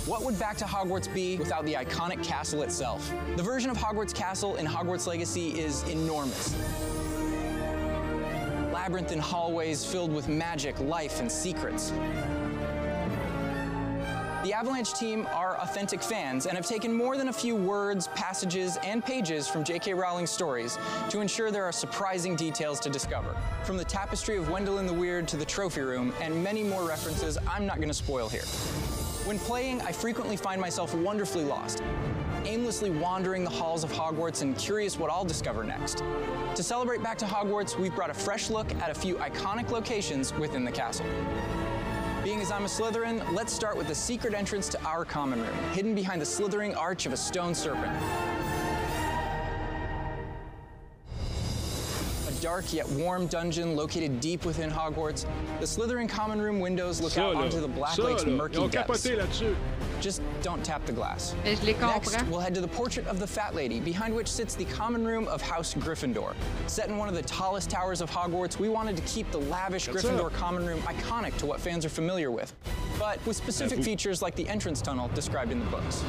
What 0.10 0.24
would 0.24 0.38
Back 0.38 0.58
to 0.58 0.66
Hogwarts 0.66 1.14
be 1.14 1.38
without 1.38 1.66
the 1.66 1.76
iconic 1.76 2.22
castle 2.22 2.64
itself? 2.64 3.10
The 3.38 3.44
version 3.44 3.70
of 3.70 3.78
Hogwarts 3.78 4.14
Castle 4.14 4.58
in 4.58 4.66
Hogwarts 4.66 5.08
Legacy 5.08 5.58
is 5.58 5.84
enormous. 5.84 6.54
Labyrinthine 8.74 9.20
hallways 9.20 9.86
filled 9.86 10.12
with 10.12 10.28
magic, 10.28 10.78
life, 10.80 11.22
and 11.22 11.32
secrets. 11.32 11.94
The 14.44 14.54
Avalanche 14.54 14.94
team 14.94 15.28
are 15.36 15.56
authentic 15.58 16.02
fans 16.02 16.48
and 16.48 16.56
have 16.56 16.66
taken 16.66 16.92
more 16.92 17.16
than 17.16 17.28
a 17.28 17.34
few 17.34 17.56
words, 17.56 18.08
passages, 18.16 18.76
and 18.84 19.06
pages 19.06 19.48
from 19.48 19.64
J.K. 19.64 19.94
Rowling's 19.94 20.32
stories 20.32 20.80
to 21.12 21.20
ensure 21.20 21.52
there 21.52 21.64
are 21.64 21.72
surprising 21.72 22.36
details 22.36 22.80
to 22.80 22.90
discover. 22.90 23.38
From 23.64 23.78
the 23.78 23.86
tapestry 23.86 24.38
of 24.38 24.50
Wendell 24.50 24.78
the 24.78 24.94
Weird 24.94 25.28
to 25.28 25.38
the 25.38 25.46
trophy 25.46 25.82
room, 25.82 26.12
and 26.20 26.44
many 26.44 26.64
more 26.64 26.88
references 26.88 27.38
I'm 27.48 27.68
not 27.68 27.76
going 27.76 27.90
to 27.90 27.94
spoil 27.94 28.30
here. 28.30 28.42
When 29.28 29.38
playing, 29.38 29.80
I 29.82 29.92
frequently 29.92 30.38
find 30.38 30.60
myself 30.60 30.96
wonderfully 30.96 31.44
lost, 31.44 31.84
aimlessly 32.44 32.90
wandering 32.90 33.44
the 33.44 33.52
halls 33.52 33.84
of 33.84 33.92
Hogwarts 33.92 34.42
and 34.42 34.58
curious 34.58 34.98
what 34.98 35.12
I'll 35.12 35.24
discover 35.24 35.64
next. 35.64 36.04
To 36.56 36.64
celebrate 36.64 37.04
Back 37.04 37.20
to 37.20 37.26
Hogwarts, 37.26 37.78
we've 37.78 37.96
brought 37.96 38.10
a 38.10 38.16
fresh 38.16 38.50
look 38.50 38.74
at 38.82 38.90
a 38.90 38.96
few 38.96 39.18
iconic 39.18 39.70
locations 39.70 40.34
within 40.34 40.66
the 40.66 40.72
castle. 40.72 41.06
Being 42.24 42.40
as 42.40 42.52
I'm 42.52 42.66
a 42.66 42.68
Slytherin, 42.68 43.34
let's 43.34 43.52
start 43.52 43.76
with 43.76 43.88
the 43.88 43.96
secret 43.96 44.36
entrance 44.36 44.70
to 44.70 44.84
our 44.84 45.04
common 45.04 45.42
room, 45.42 45.58
hidden 45.72 45.96
behind 45.96 46.22
the 46.22 46.26
slithering 46.26 46.76
arch 46.76 47.08
of 47.08 47.14
a 47.14 47.18
stone 47.18 47.56
serpent. 47.56 47.92
Dark 52.42 52.74
yet 52.74 52.90
warm 52.90 53.28
dungeon 53.28 53.76
located 53.76 54.20
deep 54.20 54.44
within 54.44 54.70
Hogwarts, 54.70 55.26
the 55.60 55.66
Slytherin 55.66 56.10
common 56.10 56.42
room 56.42 56.60
windows 56.60 57.00
look 57.00 57.18
out 57.18 57.36
onto 57.36 57.62
the 57.62 57.68
Black 57.68 57.98
Lake's 57.98 58.26
murky 58.26 58.58
ont 58.58 58.72
depths. 58.72 59.06
capoté 59.06 59.16
là-dessus. 59.16 59.56
Just 60.02 60.24
don't 60.42 60.66
tap 60.66 60.84
the 60.88 60.92
glass. 60.92 61.36
Mais 61.44 61.56
je 61.56 61.64
les 61.64 61.74
Next, 61.74 62.26
we'll 62.28 62.40
head 62.40 62.56
to 62.56 62.62
the 62.62 62.68
portrait 62.68 63.06
of 63.06 63.20
the 63.20 63.28
Fat 63.28 63.54
Lady, 63.54 63.80
behind 63.80 64.16
which 64.16 64.28
sits 64.28 64.56
the 64.56 64.66
common 64.66 65.06
room 65.06 65.28
of 65.28 65.44
House 65.44 65.76
Gryffindor. 65.76 66.34
Set 66.66 66.90
in 66.90 66.98
one 66.98 67.08
of 67.08 67.14
the 67.14 67.22
tallest 67.22 67.70
towers 67.70 68.02
of 68.02 68.10
Hogwarts, 68.10 68.58
we 68.58 68.68
wanted 68.68 68.98
to 68.98 69.04
keep 69.04 69.30
the 69.30 69.38
lavish 69.38 69.86
That's 69.86 70.04
Gryffindor 70.04 70.26
up. 70.26 70.34
common 70.34 70.66
room 70.66 70.82
iconic 70.82 71.38
to 71.38 71.46
what 71.46 71.60
fans 71.60 71.86
are 71.86 71.90
familiar 71.90 72.32
with, 72.32 72.52
but 72.98 73.24
with 73.28 73.38
specific 73.38 73.84
features 73.84 74.24
like 74.24 74.34
the 74.36 74.48
entrance 74.48 74.82
tunnel 74.82 75.08
described 75.10 75.52
in 75.52 75.60
the 75.60 75.70
books. 75.70 76.04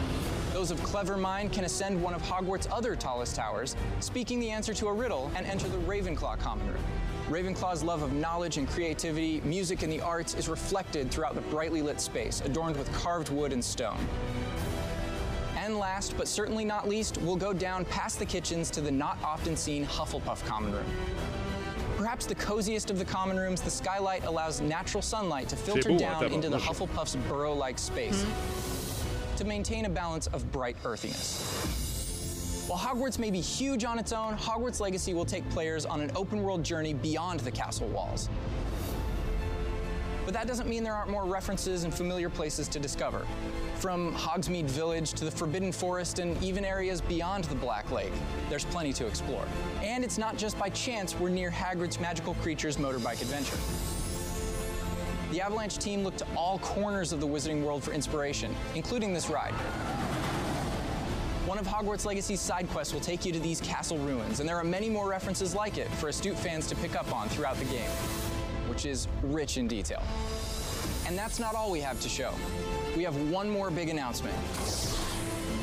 Those 0.53 0.71
of 0.71 0.83
clever 0.83 1.17
mind 1.17 1.51
can 1.51 1.65
ascend 1.65 2.01
one 2.01 2.13
of 2.13 2.21
Hogwarts' 2.23 2.67
other 2.71 2.95
tallest 2.95 3.35
towers, 3.35 3.75
speaking 4.01 4.39
the 4.39 4.51
answer 4.51 4.75
to 4.75 4.89
a 4.89 4.93
riddle, 4.93 5.31
and 5.35 5.47
enter 5.47 5.67
the 5.67 5.79
Ravenclaw 5.79 6.39
common 6.39 6.67
room. 6.67 6.85
Ravenclaw's 7.31 7.83
love 7.83 8.03
of 8.03 8.13
knowledge 8.13 8.59
and 8.59 8.69
creativity, 8.69 9.41
music, 9.45 9.83
and 9.83 9.91
the 9.91 10.03
arts 10.03 10.35
is 10.35 10.51
reflected 10.51 11.11
throughout 11.11 11.35
the 11.35 11.41
brightly 11.43 11.81
lit 11.81 12.03
space, 12.03 12.43
adorned 12.43 12.77
with 12.77 12.93
carved 12.93 13.31
wood 13.31 13.55
and 13.55 13.65
stone. 13.65 13.97
And 15.57 15.79
last, 15.79 16.19
but 16.19 16.29
certainly 16.29 16.67
not 16.67 16.87
least, 16.87 17.17
we'll 17.23 17.37
go 17.37 17.55
down 17.55 17.87
past 17.87 18.19
the 18.19 18.27
kitchens 18.27 18.71
to 18.73 18.83
the 18.83 18.91
not 18.91 19.17
often 19.25 19.57
seen 19.57 19.87
Hufflepuff 19.87 20.45
common 20.45 20.73
room. 20.73 20.85
Perhaps 21.97 22.27
the 22.27 22.35
coziest 22.35 22.91
of 22.91 22.99
the 22.99 23.05
common 23.07 23.39
rooms, 23.39 23.63
the 23.63 23.71
skylight 23.71 24.25
allows 24.25 24.61
natural 24.61 25.03
sunlight 25.03 25.49
to 25.49 25.57
filter 25.57 25.97
down 25.97 26.25
into 26.25 26.51
the. 26.51 26.59
Hufflepuff's 26.59 27.17
burrow 27.17 27.55
like 27.55 27.79
space 27.79 28.25
hmm. 28.25 28.82
To 29.43 29.49
maintain 29.49 29.87
a 29.87 29.91
balance 29.91 30.29
of 30.29 30.51
bright 30.53 30.77
earthiness. 30.85 32.65
While 32.69 32.79
Hogwarts 32.79 33.19
may 33.19 33.31
be 33.31 33.41
huge 33.41 33.85
on 33.85 33.99
its 33.99 34.13
own, 34.13 34.37
Hogwarts 34.37 34.79
Legacy 34.79 35.15
will 35.15 35.25
take 35.25 35.49
players 35.51 35.85
on 35.85 36.01
an 36.01 36.13
open 36.15 36.43
world 36.43 36.63
journey 36.63 36.95
beyond 36.95 37.41
the 37.41 37.51
castle 37.51 37.89
walls. 37.89 38.29
But 40.25 40.35
that 40.35 40.47
doesn't 40.47 40.69
mean 40.69 40.85
there 40.85 40.95
aren't 40.95 41.11
more 41.11 41.25
references 41.25 41.83
and 41.83 41.93
familiar 41.93 42.31
places 42.31 42.69
to 42.69 42.79
discover. 42.79 43.27
From 43.81 44.15
Hogsmeade 44.15 44.71
Village 44.71 45.13
to 45.15 45.25
the 45.25 45.31
Forbidden 45.31 45.73
Forest 45.73 46.21
and 46.21 46.41
even 46.41 46.65
areas 46.65 47.01
beyond 47.01 47.45
the 47.45 47.57
Black 47.57 47.91
Lake, 47.91 48.13
there's 48.49 48.65
plenty 48.67 48.93
to 48.93 49.07
explore. 49.09 49.45
And 49.83 50.05
it's 50.05 50.19
not 50.19 50.37
just 50.37 50.57
by 50.57 50.69
chance 50.69 51.19
we're 51.19 51.31
near 51.31 51.51
Hagrid's 51.51 51.99
Magical 51.99 52.35
Creatures 52.35 52.77
motorbike 52.77 53.21
adventure. 53.21 53.59
The 55.33 55.41
Avalanche 55.41 55.79
team 55.79 56.05
looked 56.05 56.19
to 56.19 56.27
all 56.37 56.59
corners 56.59 57.11
of 57.11 57.21
the 57.21 57.27
Wizarding 57.27 57.63
World 57.63 57.83
for 57.83 57.93
inspiration, 57.93 58.55
including 58.75 59.15
this 59.15 59.31
ride. 59.31 59.55
One 61.47 61.57
of 61.57 61.67
Hogwarts 61.67 62.05
Legacy's 62.05 62.43
side 62.43 62.69
quests 62.69 62.93
will 62.93 63.01
take 63.01 63.25
you 63.25 63.33
to 63.33 63.41
these 63.41 63.59
castle 63.63 63.97
ruins, 63.97 64.41
and 64.41 64.49
there 64.49 64.59
are 64.59 64.65
many 64.65 64.91
more 64.91 65.09
references 65.09 65.55
like 65.55 65.79
it 65.79 65.89
for 65.93 66.09
astute 66.09 66.37
fans 66.37 66.67
to 66.67 66.77
pick 66.77 66.95
up 66.95 67.11
on 67.17 67.31
throughout 67.31 67.57
the 67.57 67.65
game, 67.65 67.89
which 68.69 68.85
is 68.85 69.09
rich 69.23 69.57
in 69.57 69.67
detail. 69.67 70.03
And 71.07 71.17
that's 71.17 71.39
not 71.39 71.55
all 71.55 71.71
we 71.71 71.81
have 71.81 71.99
to 72.03 72.11
show. 72.11 72.35
We 72.95 73.03
have 73.05 73.17
one 73.31 73.49
more 73.49 73.71
big 73.71 73.89
announcement. 73.89 74.37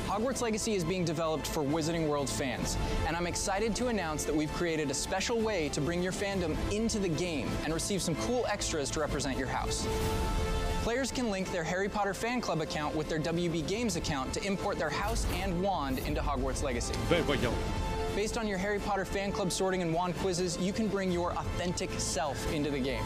Hogwarts 0.10 0.42
Legacy 0.42 0.74
is 0.74 0.84
being 0.84 1.06
developed 1.06 1.46
for 1.46 1.62
Wizarding 1.62 2.08
World 2.08 2.28
fans, 2.28 2.80
and 3.06 3.16
I'm 3.16 3.28
excited 3.28 3.76
to 3.76 3.90
announce 3.90 4.24
that 4.24 4.36
we've 4.36 4.52
created 4.54 4.90
a 4.90 4.94
special 4.96 5.40
way 5.40 5.70
to 5.70 5.80
bring 5.80 6.02
your 6.02 6.12
fandom 6.12 6.58
into 6.74 6.98
the 6.98 7.10
game 7.10 7.48
and 7.64 7.72
receive 7.72 8.02
some 8.02 8.16
cool 8.16 8.44
extras 8.50 8.90
to 8.90 9.02
represent 9.02 9.38
your 9.38 9.48
house. 9.48 9.88
Players 10.82 11.12
can 11.12 11.30
link 11.30 11.52
their 11.52 11.64
Harry 11.64 11.88
Potter 11.88 12.16
fan 12.16 12.42
club 12.42 12.60
account 12.60 12.96
with 12.96 13.08
their 13.08 13.20
WB 13.20 13.68
Games 13.68 13.98
account 13.98 14.34
to 14.34 14.44
import 14.44 14.80
their 14.80 14.90
house 14.90 15.28
and 15.44 15.62
wand 15.62 16.00
into 16.00 16.22
Hogwarts 16.22 16.64
Legacy. 16.64 16.96
Ben 17.08 17.22
voyons. 17.22 17.54
Based 18.16 18.36
on 18.36 18.48
your 18.48 18.58
Harry 18.58 18.80
Potter 18.80 19.06
fan 19.06 19.32
club 19.32 19.52
sorting 19.52 19.84
and 19.84 19.94
wand 19.94 20.18
quizzes, 20.18 20.58
you 20.58 20.74
can 20.74 20.88
bring 20.88 21.12
your 21.12 21.34
authentic 21.34 21.92
self 22.00 22.52
into 22.52 22.72
the 22.72 22.80
game. 22.80 23.04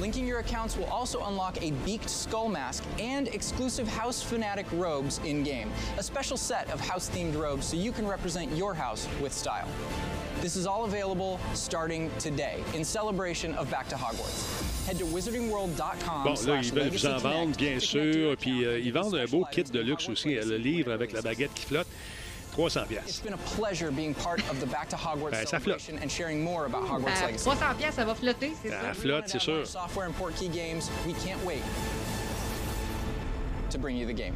Linking 0.00 0.26
your 0.26 0.40
accounts 0.40 0.76
will 0.76 0.86
also 0.86 1.24
unlock 1.24 1.62
a 1.62 1.70
beaked 1.86 2.10
skull 2.10 2.48
mask 2.48 2.84
and 2.98 3.28
exclusive 3.28 3.88
House 3.88 4.22
Fanatic 4.22 4.66
robes 4.72 5.20
in 5.24 5.42
game, 5.42 5.70
a 5.96 6.02
special 6.02 6.36
set 6.36 6.70
of 6.70 6.80
house 6.80 7.08
themed 7.08 7.34
robes 7.34 7.66
so 7.66 7.76
you 7.76 7.92
can 7.92 8.06
represent 8.06 8.52
your 8.52 8.74
house 8.74 9.08
with 9.22 9.32
style. 9.32 9.68
This 10.42 10.54
is 10.54 10.66
all 10.66 10.84
available 10.84 11.40
starting 11.54 12.10
today 12.18 12.62
in 12.74 12.84
celebration 12.84 13.54
of 13.54 13.70
Back 13.70 13.88
to 13.88 13.96
Hogwarts. 13.96 14.86
Head 14.86 14.98
to 14.98 15.06
wizardingworld.com. 15.06 16.24
Bon, 16.24 16.34
là, 16.46 16.60
ils 16.62 16.72
veulent 16.72 16.90
vous 16.90 17.06
en 17.06 17.16
vendre, 17.16 17.56
bien 17.56 17.78
to 17.78 17.86
connect 17.86 17.94
your 17.94 18.12
sûr. 18.12 18.36
Puis 18.36 18.64
euh, 18.66 18.78
ils 18.78 18.92
vendent 18.92 19.14
un 19.14 19.24
beau 19.24 19.46
kit 19.50 19.64
de 19.64 19.80
luxe 19.80 20.10
aussi, 20.10 20.36
euh, 20.36 20.44
le 20.44 20.58
livre 20.58 20.92
avec 20.92 21.12
la 21.12 21.22
baguette 21.22 21.54
qui 21.54 21.64
flotte. 21.64 21.88
300 22.56 22.82
It's 22.84 22.88
pièces. 22.88 23.22
been 23.22 23.34
a 23.34 23.36
pleasure 23.56 23.90
being 23.90 24.14
part 24.14 24.40
of 24.50 24.58
the 24.60 24.66
Back 24.66 24.88
to 24.88 24.96
Hogwarts 24.96 25.30
Ben, 25.32 25.46
ça 25.46 25.60
flotte. 25.60 25.78
celebration 25.80 25.98
and 26.02 26.08
sharing 26.10 26.42
more 26.42 26.64
about 26.64 26.88
Hogwarts 26.88 27.22
À 27.22 27.26
Legacy. 27.26 27.44
300 27.44 27.74
pièces, 27.78 27.94
ça 27.94 28.04
va 28.04 28.14
flotter, 28.14 28.52
c'est 28.62 28.72
Ah, 28.72 28.92
ça? 28.92 28.94
flotte, 28.94 29.28
c'est 29.28 29.38
sûr. 29.38 29.52
Avalanche 29.52 29.68
Software 29.68 30.08
and 30.08 30.12
Portkey 30.14 30.48
Games, 30.48 30.82
we 31.06 31.14
can't 31.24 31.42
wait 31.44 31.62
to 33.70 33.78
bring 33.78 33.96
you 33.96 34.06
the 34.06 34.14
game. 34.16 34.34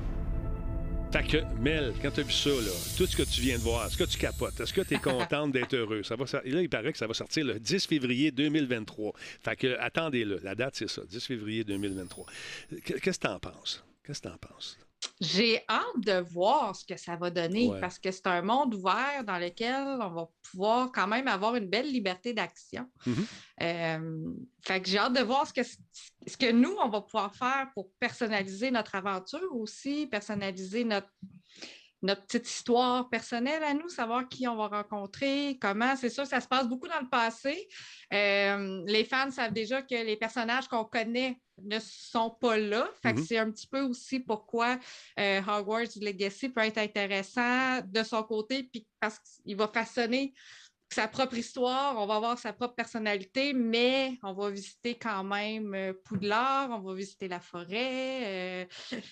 Fait 1.12 1.24
que, 1.26 1.38
Mel, 1.61 1.92
quand 2.00 2.12
tu 2.12 2.20
as 2.20 2.22
vu 2.22 2.33
ça, 2.33 2.50
là, 2.50 2.70
tout 2.96 3.04
ce 3.06 3.16
que 3.16 3.24
tu 3.24 3.40
viens 3.40 3.56
de 3.59 3.62
voir, 3.62 3.87
est-ce 3.87 3.96
que 3.96 4.04
tu 4.04 4.16
capotes? 4.16 4.61
Est-ce 4.61 4.72
que 4.72 4.83
tu 4.83 4.94
es 4.94 4.98
contente 5.00 5.50
d'être 5.50 5.74
heureux? 5.74 6.04
Ça 6.04 6.14
va, 6.14 6.24
et 6.44 6.50
là, 6.50 6.62
il 6.62 6.68
paraît 6.68 6.92
que 6.92 6.98
ça 6.98 7.09
va 7.09 7.14
sortir 7.14 7.44
le 7.44 7.59
10 7.59 7.85
février 7.87 8.30
2023. 8.30 9.12
Fait 9.42 9.56
que, 9.56 9.76
attendez-le. 9.80 10.38
La 10.44 10.54
date, 10.54 10.76
c'est 10.76 10.88
ça, 10.88 11.02
10 11.09 11.24
février 11.26 11.64
2023. 11.64 12.26
Qu- 12.85 13.00
Qu'est-ce 13.00 13.18
que 13.18 13.26
tu 13.26 13.33
en 13.33 13.40
penses? 13.40 13.83
Qu'est-ce 14.06 14.20
que 14.20 14.28
tu 14.28 14.35
en 14.35 14.38
penses? 14.38 14.78
J'ai 15.20 15.62
hâte 15.68 15.98
de 15.98 16.20
voir 16.32 16.74
ce 16.74 16.84
que 16.84 16.96
ça 16.96 17.16
va 17.16 17.30
donner 17.30 17.68
Ouais. 17.68 17.80
parce 17.80 17.98
que 17.98 18.10
c'est 18.10 18.26
un 18.26 18.42
monde 18.42 18.74
ouvert 18.74 19.24
dans 19.24 19.38
lequel 19.38 19.74
on 20.00 20.10
va 20.10 20.28
pouvoir 20.50 20.92
quand 20.92 21.06
même 21.06 21.28
avoir 21.28 21.56
une 21.56 21.68
belle 21.68 21.90
liberté 21.90 22.32
d'action. 22.32 22.86
Mhm. 23.06 23.26
Euh, 23.62 24.34
fait 24.62 24.80
que 24.80 24.88
j'ai 24.88 24.98
hâte 24.98 25.12
de 25.14 25.22
voir 25.22 25.46
ce 25.46 25.52
que, 25.52 25.62
ce 25.62 26.36
que 26.36 26.50
nous, 26.52 26.74
on 26.82 26.88
va 26.88 27.00
pouvoir 27.02 27.34
faire 27.34 27.70
pour 27.74 27.90
personnaliser 27.98 28.70
notre 28.70 28.94
aventure 28.94 29.54
aussi, 29.54 30.06
personnaliser 30.06 30.84
notre, 30.84 31.10
notre 32.02 32.22
petite 32.26 32.48
histoire 32.48 33.08
personnelle 33.10 33.62
à 33.62 33.74
nous, 33.74 33.88
savoir 33.88 34.28
qui 34.28 34.48
on 34.48 34.56
va 34.56 34.68
rencontrer, 34.68 35.58
comment. 35.60 35.96
C'est 35.96 36.08
sûr, 36.08 36.26
ça 36.26 36.40
se 36.40 36.48
passe 36.48 36.66
beaucoup 36.68 36.88
dans 36.88 37.00
le 37.00 37.08
passé. 37.08 37.68
Euh, 38.12 38.82
les 38.86 39.04
fans 39.04 39.30
savent 39.30 39.52
déjà 39.52 39.82
que 39.82 39.94
les 39.94 40.16
personnages 40.16 40.66
qu'on 40.68 40.84
connaît 40.84 41.40
ne 41.62 41.78
sont 41.78 42.30
pas 42.40 42.56
là. 42.56 42.88
Fait 43.02 43.12
que 43.12 43.18
Mhm. 43.20 43.26
c'est 43.26 43.38
un 43.38 43.50
petit 43.50 43.66
peu 43.66 43.82
aussi 43.82 44.20
pourquoi 44.20 44.78
euh, 45.18 45.40
Hogwarts 45.46 45.98
Legacy 46.00 46.48
peut 46.48 46.62
être 46.62 46.78
intéressant 46.78 47.80
de 47.84 48.02
son 48.02 48.22
côté, 48.22 48.62
puis 48.62 48.86
parce 48.98 49.18
qu'il 49.18 49.56
va 49.56 49.68
façonner 49.68 50.32
sa 50.92 51.07
propre 51.09 51.37
histoire, 51.37 51.96
on 51.98 52.07
va 52.07 52.16
avoir 52.16 52.38
sa 52.38 52.53
propre 52.53 52.74
personnalité, 52.74 53.53
mais 53.53 54.18
on 54.24 54.33
va 54.33 54.50
visiter 54.50 54.98
quand 54.98 55.22
même 55.24 55.72
euh, 55.74 55.92
Poudlard, 56.05 56.70
on 56.70 56.81
va 56.81 56.94
visiter 56.94 57.29
la 57.29 57.38
forêt. 57.40 58.64
euh, 58.64 58.66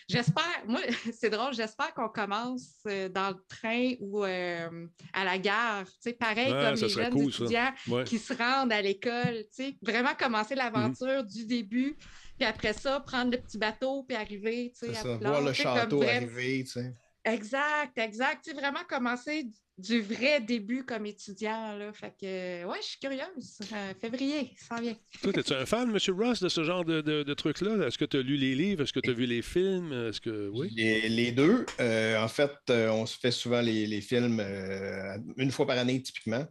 j'espère, 0.09 0.65
moi, 0.67 0.81
c'est 1.13 1.31
drôle, 1.31 1.55
j'espère 1.55 1.95
qu'on 1.95 2.09
commence 2.09 2.81
euh, 2.89 3.09
dans 3.09 3.31
le 3.31 3.45
train 3.49 3.93
ou 4.01 4.25
euh, 4.25 4.87
à 5.13 5.25
la 5.25 5.39
gare, 5.39 5.87
tu 5.87 5.95
sais, 6.01 6.13
pareil 6.15 6.53
Ouais, 6.53 6.61
comme 6.61 6.75
les 6.81 6.89
jeunes 6.89 7.13
cool, 7.13 7.29
étudiants 7.29 7.73
Ouais. 7.87 8.05
qui 8.05 8.19
se 8.19 8.33
rendent 8.33 8.73
à 8.73 8.83
l'école, 8.83 9.45
tu 9.55 9.65
sais, 9.65 9.79
vraiment 9.83 10.15
commencer 10.19 10.55
Mhm. 10.55 10.59
l'aventure 10.59 11.25
du 11.25 11.47
début, 11.47 11.97
puis 12.39 12.47
après 12.47 12.73
ça, 12.73 13.01
prendre 13.01 13.31
le 13.31 13.39
petit 13.39 13.59
bateau, 13.59 14.03
puis 14.05 14.17
arriver, 14.17 14.73
tu 14.73 14.81
sais, 14.81 14.97
à 14.97 15.03
ça, 15.03 15.13
Poudlard, 15.13 15.33
voir 15.33 15.43
le 15.43 15.53
château 15.53 15.99
bref, 15.99 16.17
arriver, 16.17 16.65
tu 16.65 16.71
sais. 16.73 16.95
Exact, 17.33 17.97
exact. 17.99 18.45
Tu 18.45 18.51
sais, 18.51 18.57
vraiment 18.57 18.85
commencer 18.89 19.47
du- 19.77 20.01
vrai 20.01 20.41
début 20.41 20.85
comme 20.85 21.07
étudiant. 21.07 21.77
Là. 21.77 21.93
Fait 21.93 22.13
que, 22.21 22.65
ouais, 22.65 22.79
je 22.83 22.87
suis 22.87 22.99
curieuse. 22.99 23.59
Euh, 23.73 23.93
février, 24.01 24.53
ça 24.57 24.77
s'en 24.77 24.83
vient. 24.83 24.97
Toi, 25.23 25.33
es-tu 25.37 25.53
un 25.53 25.67
fan, 25.67 25.91
M. 25.91 26.15
Ross, 26.17 26.41
de 26.43 26.49
ce 26.49 26.65
genre 26.65 26.85
de, 26.85 27.01
de, 27.01 27.23
de 27.23 27.35
trucs-là? 27.35 27.87
Est-ce 27.87 27.99
que 27.99 28.05
tu 28.05 28.17
as 28.17 28.23
lu 28.23 28.37
les 28.37 28.55
livres? 28.55 28.83
Est-ce 28.83 28.93
que 28.93 29.01
tu 29.01 29.11
as 29.11 29.15
vu 29.15 29.27
les 29.27 29.43
films? 29.43 29.93
Est-ce 29.93 30.21
que. 30.21 30.49
Oui? 30.53 30.71
Les, 30.75 31.09
les 31.09 31.33
deux. 31.33 31.65
Euh, 31.81 32.21
en 32.23 32.29
fait, 32.29 32.53
euh, 32.71 32.91
on 32.91 33.07
se 33.07 33.17
fait 33.19 33.31
souvent 33.31 33.61
les, 33.61 33.87
les 33.87 34.01
films 34.01 34.41
euh, 34.41 35.19
une 35.37 35.51
fois 35.51 35.67
par 35.67 35.79
année, 35.79 36.03
typiquement. 36.03 36.45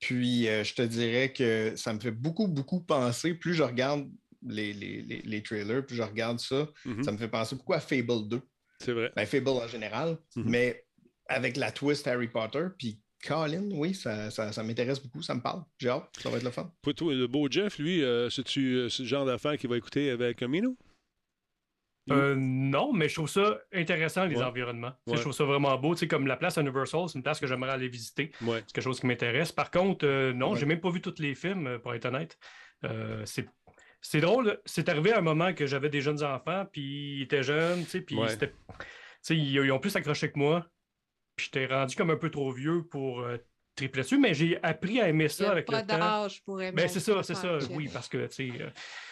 Puis, 0.00 0.48
euh, 0.48 0.64
je 0.64 0.74
te 0.74 0.82
dirais 0.82 1.32
que 1.32 1.72
ça 1.76 1.92
me 1.94 2.00
fait 2.00 2.10
beaucoup, 2.10 2.48
beaucoup 2.48 2.80
penser. 2.80 3.32
Plus 3.34 3.54
je 3.54 3.62
regarde 3.62 4.10
les, 4.46 4.74
les, 4.74 5.00
les- 5.00 5.22
les 5.24 5.42
trailers, 5.42 5.86
plus 5.86 5.96
je 5.96 6.02
regarde 6.02 6.38
ça, 6.38 6.68
Mhm. 6.84 7.02
ça 7.02 7.12
me 7.12 7.16
fait 7.16 7.28
penser 7.28 7.56
beaucoup 7.56 7.72
à 7.72 7.80
Fable 7.80 8.28
2. 8.28 8.42
C'est 8.78 8.92
vrai. 8.92 9.12
Ben, 9.16 9.26
Fable 9.26 9.48
en 9.48 9.66
général, 9.68 10.18
Mhm. 10.36 10.44
mais 10.46 10.84
avec 11.28 11.56
la 11.56 11.72
twist 11.72 12.06
Harry 12.06 12.28
Potter. 12.28 12.66
Puis, 12.78 13.00
Colin, 13.26 13.70
oui, 13.72 13.94
ça, 13.94 14.30
ça, 14.30 14.52
ça 14.52 14.62
m'intéresse 14.62 15.00
beaucoup, 15.02 15.22
ça 15.22 15.34
me 15.34 15.40
parle. 15.40 15.62
J'ai 15.78 15.88
hâte, 15.88 16.10
ça 16.20 16.28
va 16.28 16.36
être 16.36 16.42
le 16.44 16.50
fun. 16.50 16.70
Pour 16.82 16.94
toi, 16.94 17.14
le 17.14 17.26
beau 17.26 17.48
Jeff, 17.50 17.78
lui, 17.78 18.02
euh, 18.02 18.28
c'est-tu 18.28 18.74
euh, 18.76 18.88
c'est 18.90 19.02
le 19.04 19.08
genre 19.08 19.24
d'affaire 19.24 19.56
qu'il 19.56 19.70
va 19.70 19.76
écouter 19.78 20.10
avec 20.10 20.42
un 20.42 20.48
Mino? 20.48 20.76
Euh, 22.10 22.34
non, 22.36 22.92
mais 22.92 23.08
je 23.08 23.14
trouve 23.14 23.30
ça 23.30 23.58
intéressant, 23.72 24.26
les 24.26 24.36
Ouais. 24.36 24.42
environnements. 24.44 24.92
Ouais. 25.06 25.16
Je 25.16 25.22
trouve 25.22 25.32
ça 25.32 25.44
vraiment 25.44 25.74
beau. 25.78 25.94
Tu 25.94 26.00
sais, 26.00 26.08
comme 26.08 26.26
la 26.26 26.36
place 26.36 26.58
Universal, 26.58 27.08
c'est 27.08 27.16
une 27.16 27.22
place 27.22 27.40
que 27.40 27.46
j'aimerais 27.46 27.70
aller 27.70 27.88
visiter. 27.88 28.30
Ouais. 28.42 28.62
C'est 28.66 28.74
quelque 28.74 28.84
chose 28.84 29.00
qui 29.00 29.06
m'intéresse. 29.06 29.52
Par 29.52 29.70
contre, 29.70 30.04
euh, 30.06 30.34
non, 30.34 30.52
Ouais. 30.52 30.58
j'ai 30.60 30.66
même 30.66 30.80
pas 30.82 30.90
vu 30.90 31.00
tous 31.00 31.14
les 31.18 31.34
films, 31.34 31.66
euh, 31.66 31.78
pour 31.78 31.94
être 31.94 32.04
honnête. 32.04 32.38
Euh, 32.84 33.22
c'est. 33.24 33.48
C'est 34.06 34.20
drôle, 34.20 34.60
c'est 34.66 34.90
arrivé 34.90 35.12
à 35.12 35.18
un 35.18 35.22
moment 35.22 35.54
que 35.54 35.66
j'avais 35.66 35.88
des 35.88 36.02
jeunes 36.02 36.22
enfants, 36.22 36.66
puis 36.70 37.16
ils 37.18 37.22
étaient 37.22 37.42
jeunes, 37.42 37.84
tu 37.84 37.90
sais, 37.90 38.00
puis 38.02 38.16
Ouais. 38.16 38.28
ils, 39.30 39.36
ils 39.54 39.72
ont 39.72 39.78
plus 39.78 39.96
accroché 39.96 40.30
que 40.30 40.38
moi, 40.38 40.66
puis 41.36 41.46
j'étais 41.46 41.66
rendu 41.72 41.96
comme 41.96 42.10
un 42.10 42.16
peu 42.16 42.30
trop 42.30 42.52
vieux 42.52 42.82
pour 42.84 43.20
euh, 43.20 43.38
tripler 43.74 44.02
dessus, 44.02 44.18
mais 44.18 44.34
j'ai 44.34 44.62
appris 44.62 45.00
à 45.00 45.08
aimer 45.08 45.24
Il 45.24 45.30
ça 45.30 45.48
a 45.48 45.52
avec 45.52 45.66
pas 45.66 45.80
le 45.80 45.86
temps. 45.86 45.98
d'âge 45.98 46.42
pour 46.44 46.60
aimer. 46.60 46.76
Ben, 46.82 46.88
c'est 46.88 47.00
ça, 47.00 47.22
c'est 47.22 47.34
ça. 47.34 47.56
Oui, 47.70 47.88
parce 47.90 48.08
que, 48.10 48.26
tu 48.26 48.52
sais, 48.52 48.62
euh, 48.62 48.68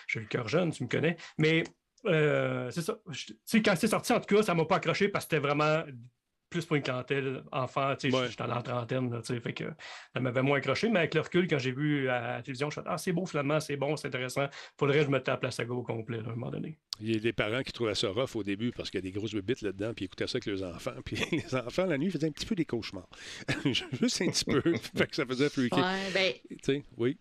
j'ai 0.07 0.21
le 0.21 0.27
cœur 0.27 0.47
jeune, 0.47 0.71
tu 0.73 0.85
me 0.85 0.89
connais. 0.91 1.17
Mais 1.39 1.65
euh, 2.05 2.71
c'est 2.71 2.83
ça. 2.83 2.99
Tu 3.13 3.35
sais, 3.47 3.63
quand 3.63 3.75
c'est 3.77 3.89
sorti, 3.89 4.13
en 4.13 4.21
tout 4.21 4.37
cas, 4.37 4.43
ça 4.43 4.55
m'a 4.55 4.67
pas 4.67 4.77
accroché 4.77 5.09
parce 5.09 5.25
que 5.25 5.31
c'était 5.37 5.43
vraiment 5.47 5.85
plus 6.53 6.65
pour 6.65 6.77
une 6.77 6.83
clientèle 6.83 7.43
enfant. 7.51 7.95
Tu 7.97 8.11
sais, 8.11 8.17
Ouais. 8.17 8.29
j'étais 8.29 8.45
dans 8.47 8.55
la 8.55 8.63
trentaine, 8.63 9.11
là, 9.11 9.21
tu 9.21 9.35
sais, 9.35 9.41
fait 9.41 9.53
que 9.53 9.65
ça 10.15 10.21
m'avait 10.21 10.43
moins 10.43 10.59
accroché. 10.59 10.89
Mais 10.89 11.01
avec 11.01 11.15
le 11.15 11.23
recul, 11.23 11.49
quand 11.49 11.59
j'ai 11.59 11.73
vu 11.73 12.09
à 12.09 12.37
la 12.37 12.43
télévision, 12.43 12.71
je 12.71 12.79
me 12.79 12.83
suis 12.83 12.89
dit, 12.89 12.89
ah, 12.95 12.99
c'est 12.99 13.13
beau, 13.13 13.27
finalement, 13.27 13.59
c'est 13.59 13.77
bon, 13.77 13.97
c'est 13.97 14.09
intéressant. 14.09 14.47
Faudrait 14.79 14.99
que 14.99 15.05
je 15.05 15.11
me 15.11 15.19
tape 15.21 15.43
la 15.43 15.51
saga 15.51 15.73
au 15.73 15.83
complet, 15.83 16.19
là, 16.19 16.29
à 16.29 16.33
un 16.33 16.35
moment 16.35 16.51
donné. 16.51 16.79
Il 17.01 17.13
y 17.13 17.17
a 17.17 17.19
des 17.21 17.33
parents 17.33 17.63
qui 17.63 17.73
trouvaient 17.73 17.95
ça 17.95 18.09
rough 18.11 18.37
au 18.37 18.43
début 18.43 18.71
parce 18.71 18.91
qu'il 18.91 18.99
y 18.99 19.03
a 19.03 19.11
des 19.11 19.11
grosses 19.11 19.35
bébites 19.35 19.63
là-dedans, 19.63 19.93
puis 19.95 20.05
ils 20.05 20.07
écoutaient 20.07 20.27
ça 20.27 20.37
avec 20.37 20.47
leurs 20.47 20.63
enfants. 20.75 20.93
Puis 21.05 21.17
les 21.33 21.55
enfants, 21.55 21.87
la 21.87 21.99
nuit, 21.99 22.11
faisaient 22.11 22.29
un 22.29 22.33
petit 22.33 22.47
peu 22.47 22.55
des 22.55 22.65
cauchemars. 22.67 23.09
Juste 23.65 24.23
un 24.23 24.27
petit 24.29 24.45
peu. 24.45 24.63
fait 24.97 25.07
que 25.07 25.17
ça 25.17 25.27
faisait. 25.27 25.49
Ouais, 25.57 25.69
ben, 26.15 26.33
Tu 26.49 26.57
sais, 26.63 26.85
oui. 26.97 27.17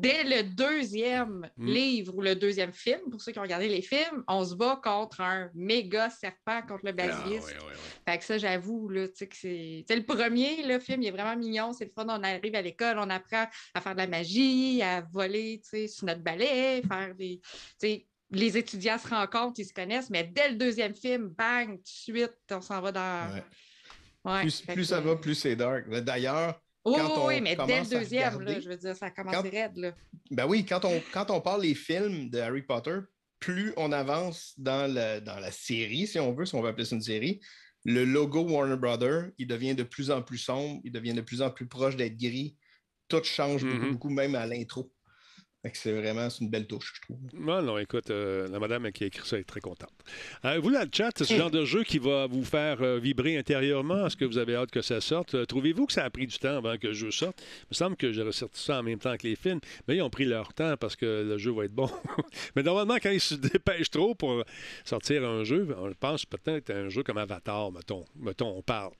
Dès 0.00 0.24
le 0.24 0.42
deuxième 0.54 1.50
Mm. 1.56 1.66
livre 1.66 2.14
ou 2.16 2.20
le 2.22 2.34
deuxième 2.34 2.72
film, 2.72 3.00
pour 3.10 3.20
ceux 3.20 3.32
qui 3.32 3.38
ont 3.38 3.42
regardé 3.42 3.68
les 3.68 3.82
films, 3.82 4.24
on 4.28 4.44
se 4.44 4.54
bat 4.54 4.80
contre 4.82 5.20
un 5.20 5.50
méga 5.54 6.10
serpent 6.10 6.62
contre 6.62 6.84
le 6.84 6.90
Ah, 6.90 6.92
basilisque. 6.92 7.56
Fait 8.08 8.18
que 8.18 8.24
ça, 8.24 8.38
j'avoue, 8.38 8.88
là, 8.88 9.08
tu 9.08 9.14
sais, 9.16 9.28
que 9.28 9.36
c'est. 9.36 9.84
le 9.94 10.02
premier, 10.04 10.66
le 10.66 10.78
film, 10.78 11.02
il 11.02 11.08
est 11.08 11.10
vraiment 11.10 11.36
mignon. 11.36 11.72
C'est 11.72 11.84
le 11.86 11.90
fun. 11.94 12.06
On 12.08 12.22
arrive 12.22 12.54
à 12.54 12.62
l'école, 12.62 12.98
on 12.98 13.08
apprend 13.10 13.46
à 13.74 13.80
faire 13.80 13.92
de 13.92 13.98
la 13.98 14.06
magie, 14.06 14.82
à 14.82 15.00
voler, 15.00 15.60
tu 15.62 15.68
sais, 15.70 15.88
sur 15.88 16.06
notre 16.06 16.22
balai, 16.22 16.82
faire 16.86 17.14
des. 17.14 17.40
les 18.30 18.58
étudiants 18.58 18.98
se 18.98 19.06
rencontrent, 19.06 19.60
ils 19.60 19.66
se 19.66 19.72
connaissent, 19.72 20.10
mais 20.10 20.24
dès 20.24 20.48
le 20.50 20.56
deuxième 20.56 20.94
film, 20.94 21.28
bang, 21.28 21.76
tout 21.76 21.82
de 21.82 21.86
suite, 21.86 22.32
on 22.50 22.60
s'en 22.60 22.80
va 22.80 22.90
dans. 22.90 23.32
Ouais. 23.34 23.44
Ouais, 24.24 24.40
Plus, 24.40 24.60
fait 24.60 24.72
plus 24.72 24.82
que- 24.82 24.88
ça 24.88 25.00
va, 25.00 25.16
plus 25.16 25.34
c'est 25.34 25.54
dark. 25.54 25.86
D'ailleurs, 25.88 26.60
Oui, 26.84 26.94
on 27.00 27.26
oui, 27.26 27.40
mais 27.40 27.56
dès 27.56 27.62
le 27.62 27.66
commence 27.72 27.88
deuxième, 27.88 28.34
regarder- 28.34 28.54
là, 28.54 28.60
je 28.60 28.68
veux 28.68 28.76
dire, 28.76 28.96
ça 28.96 29.06
a 29.06 29.10
commencé 29.10 29.36
Quand- 29.36 29.50
raide. 29.50 29.76
Là. 29.76 29.94
Ben 30.30 30.46
oui, 30.46 30.64
quand 30.66 30.84
on, 30.84 31.00
quand 31.12 31.30
on 31.30 31.40
parle 31.40 31.62
des 31.62 31.74
films 31.74 32.28
de 32.30 32.38
Harry 32.38 32.62
Potter, 32.62 32.98
plus 33.40 33.72
on 33.76 33.90
avance 33.92 34.52
dans, 34.58 34.86
le- 34.92 35.20
dans 35.20 35.38
la 35.38 35.50
série, 35.50 36.06
si 36.06 36.18
on 36.18 36.34
veut, 36.34 36.44
si 36.46 36.54
on 36.54 36.62
veut 36.62 36.68
appeler 36.68 36.84
ça 36.84 36.94
une 36.96 37.02
série, 37.02 37.40
le 37.86 38.04
logo 38.04 38.40
Warner 38.42 38.76
Brother, 38.76 39.30
il 39.38 39.46
devient 39.46 39.74
de 39.74 39.82
plus 39.82 40.10
en 40.10 40.22
plus 40.22 40.38
sombre, 40.38 40.80
il 40.84 40.92
devient 40.92 41.12
de 41.14 41.20
plus 41.20 41.42
en 41.42 41.50
plus 41.50 41.66
proche 41.66 41.96
d'être 41.96 42.16
gris. 42.16 42.56
Tout 43.08 43.22
change 43.24 43.62
beaucoup, 43.64 43.76
Mhm. 43.76 43.92
beaucoup, 43.92 44.08
même 44.10 44.34
à 44.34 44.46
l'intro. 44.46 44.90
C'est 45.72 45.92
vraiment 45.92 46.28
une 46.40 46.50
belle 46.50 46.66
touche, 46.66 46.92
je 46.96 47.00
trouve. 47.02 47.18
Non, 47.32 47.62
non, 47.62 47.78
écoute, 47.78 48.10
euh, 48.10 48.48
la 48.48 48.58
madame 48.58 48.92
qui 48.92 49.04
a 49.04 49.06
écrit 49.06 49.26
ça 49.26 49.38
est 49.38 49.44
très 49.44 49.60
contente. 49.60 49.94
Euh, 50.44 50.60
vous, 50.62 50.68
là, 50.68 50.84
le 50.84 50.90
chat, 50.92 51.10
c'est 51.16 51.24
ce 51.24 51.34
genre 51.34 51.50
de 51.50 51.64
jeu 51.64 51.84
qui 51.84 51.98
va 51.98 52.26
vous 52.26 52.44
faire 52.44 52.82
euh, 52.82 52.98
vibrer 52.98 53.38
intérieurement. 53.38 54.06
Est-ce 54.06 54.16
que 54.16 54.26
vous 54.26 54.36
avez 54.36 54.56
hâte 54.56 54.70
que 54.70 54.82
ça 54.82 55.00
sorte? 55.00 55.46
Trouvez-vous 55.46 55.86
que 55.86 55.92
ça 55.92 56.04
a 56.04 56.10
pris 56.10 56.26
du 56.26 56.38
temps 56.38 56.58
avant 56.58 56.76
que 56.76 56.88
le 56.88 56.92
jeu 56.92 57.10
sorte? 57.10 57.42
Il 57.62 57.66
me 57.70 57.74
semble 57.74 57.96
que 57.96 58.12
j'aurais 58.12 58.32
sorti 58.32 58.62
ça 58.62 58.80
en 58.80 58.82
même 58.82 58.98
temps 58.98 59.16
que 59.16 59.26
les 59.26 59.36
films, 59.36 59.60
mais 59.88 59.96
ils 59.96 60.02
ont 60.02 60.10
pris 60.10 60.26
leur 60.26 60.52
temps 60.52 60.76
parce 60.76 60.96
que 60.96 61.24
le 61.26 61.38
jeu 61.38 61.52
va 61.52 61.64
être 61.64 61.74
bon. 61.74 61.90
mais 62.56 62.62
normalement, 62.62 62.96
quand 63.02 63.10
ils 63.10 63.20
se 63.20 63.34
dépêchent 63.34 63.90
trop 63.90 64.14
pour 64.14 64.44
sortir 64.84 65.24
un 65.24 65.44
jeu, 65.44 65.74
on 65.78 65.90
pense 65.94 66.26
peut-être 66.26 66.70
à 66.70 66.74
un 66.74 66.88
jeu 66.90 67.02
comme 67.02 67.18
Avatar, 67.18 67.72
mettons. 67.72 68.04
Mettons, 68.16 68.58
on 68.58 68.62
parle. 68.62 68.92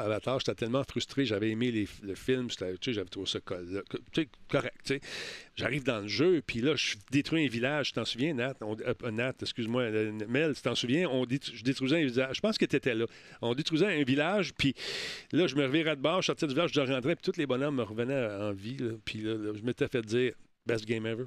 Avatar, 0.00 0.38
j'étais 0.40 0.54
tellement 0.54 0.82
frustré. 0.84 1.24
J'avais 1.24 1.50
aimé 1.50 1.86
le 2.02 2.14
film. 2.14 2.48
J'avais 2.50 3.04
trouvé 3.06 3.26
ça 3.26 3.40
correct. 3.40 4.94
J'arrive 5.56 5.84
dans 5.84 6.00
le 6.00 6.08
jeu, 6.08 6.42
puis 6.46 6.60
là, 6.60 6.74
je 6.76 6.96
détruis 7.10 7.44
un 7.44 7.48
village. 7.48 7.88
Tu 7.88 7.92
t'en 7.94 8.04
souviens, 8.04 8.34
Nat? 8.34 8.54
On- 8.60 8.76
euh, 8.80 9.10
Nat, 9.10 9.34
excuse-moi. 9.40 9.82
euh, 9.82 10.12
Mel, 10.28 10.54
tu 10.54 10.62
t'en 10.62 10.74
souviens? 10.74 11.08
On 11.10 11.24
je 11.28 11.62
détruisais 11.62 12.02
un 12.02 12.06
village. 12.06 12.36
Je 12.36 12.40
pense 12.40 12.58
que 12.58 12.64
tu 12.64 12.76
étais 12.76 12.94
là. 12.94 13.06
On 13.40 13.54
détruisait 13.54 13.86
un 14.00 14.02
village, 14.04 14.52
puis 14.54 14.74
là, 15.32 15.46
je 15.46 15.56
me 15.56 15.64
revirais 15.64 15.96
de 15.96 16.00
bord, 16.00 16.22
je 16.22 16.26
sortais 16.26 16.46
du 16.46 16.54
village, 16.54 16.70
je 16.72 16.80
rentrais, 16.80 17.16
puis 17.16 17.30
tous 17.32 17.38
les 17.38 17.46
bonhommes 17.46 17.76
me 17.76 17.82
revenaient 17.82 18.26
en 18.40 18.52
vie. 18.52 18.78
Puis 19.04 19.18
là, 19.20 19.36
je 19.54 19.62
m'étais 19.62 19.88
fait 19.88 20.02
dire 20.02 20.32
Best 20.66 20.86
game 20.86 21.06
ever. 21.06 21.24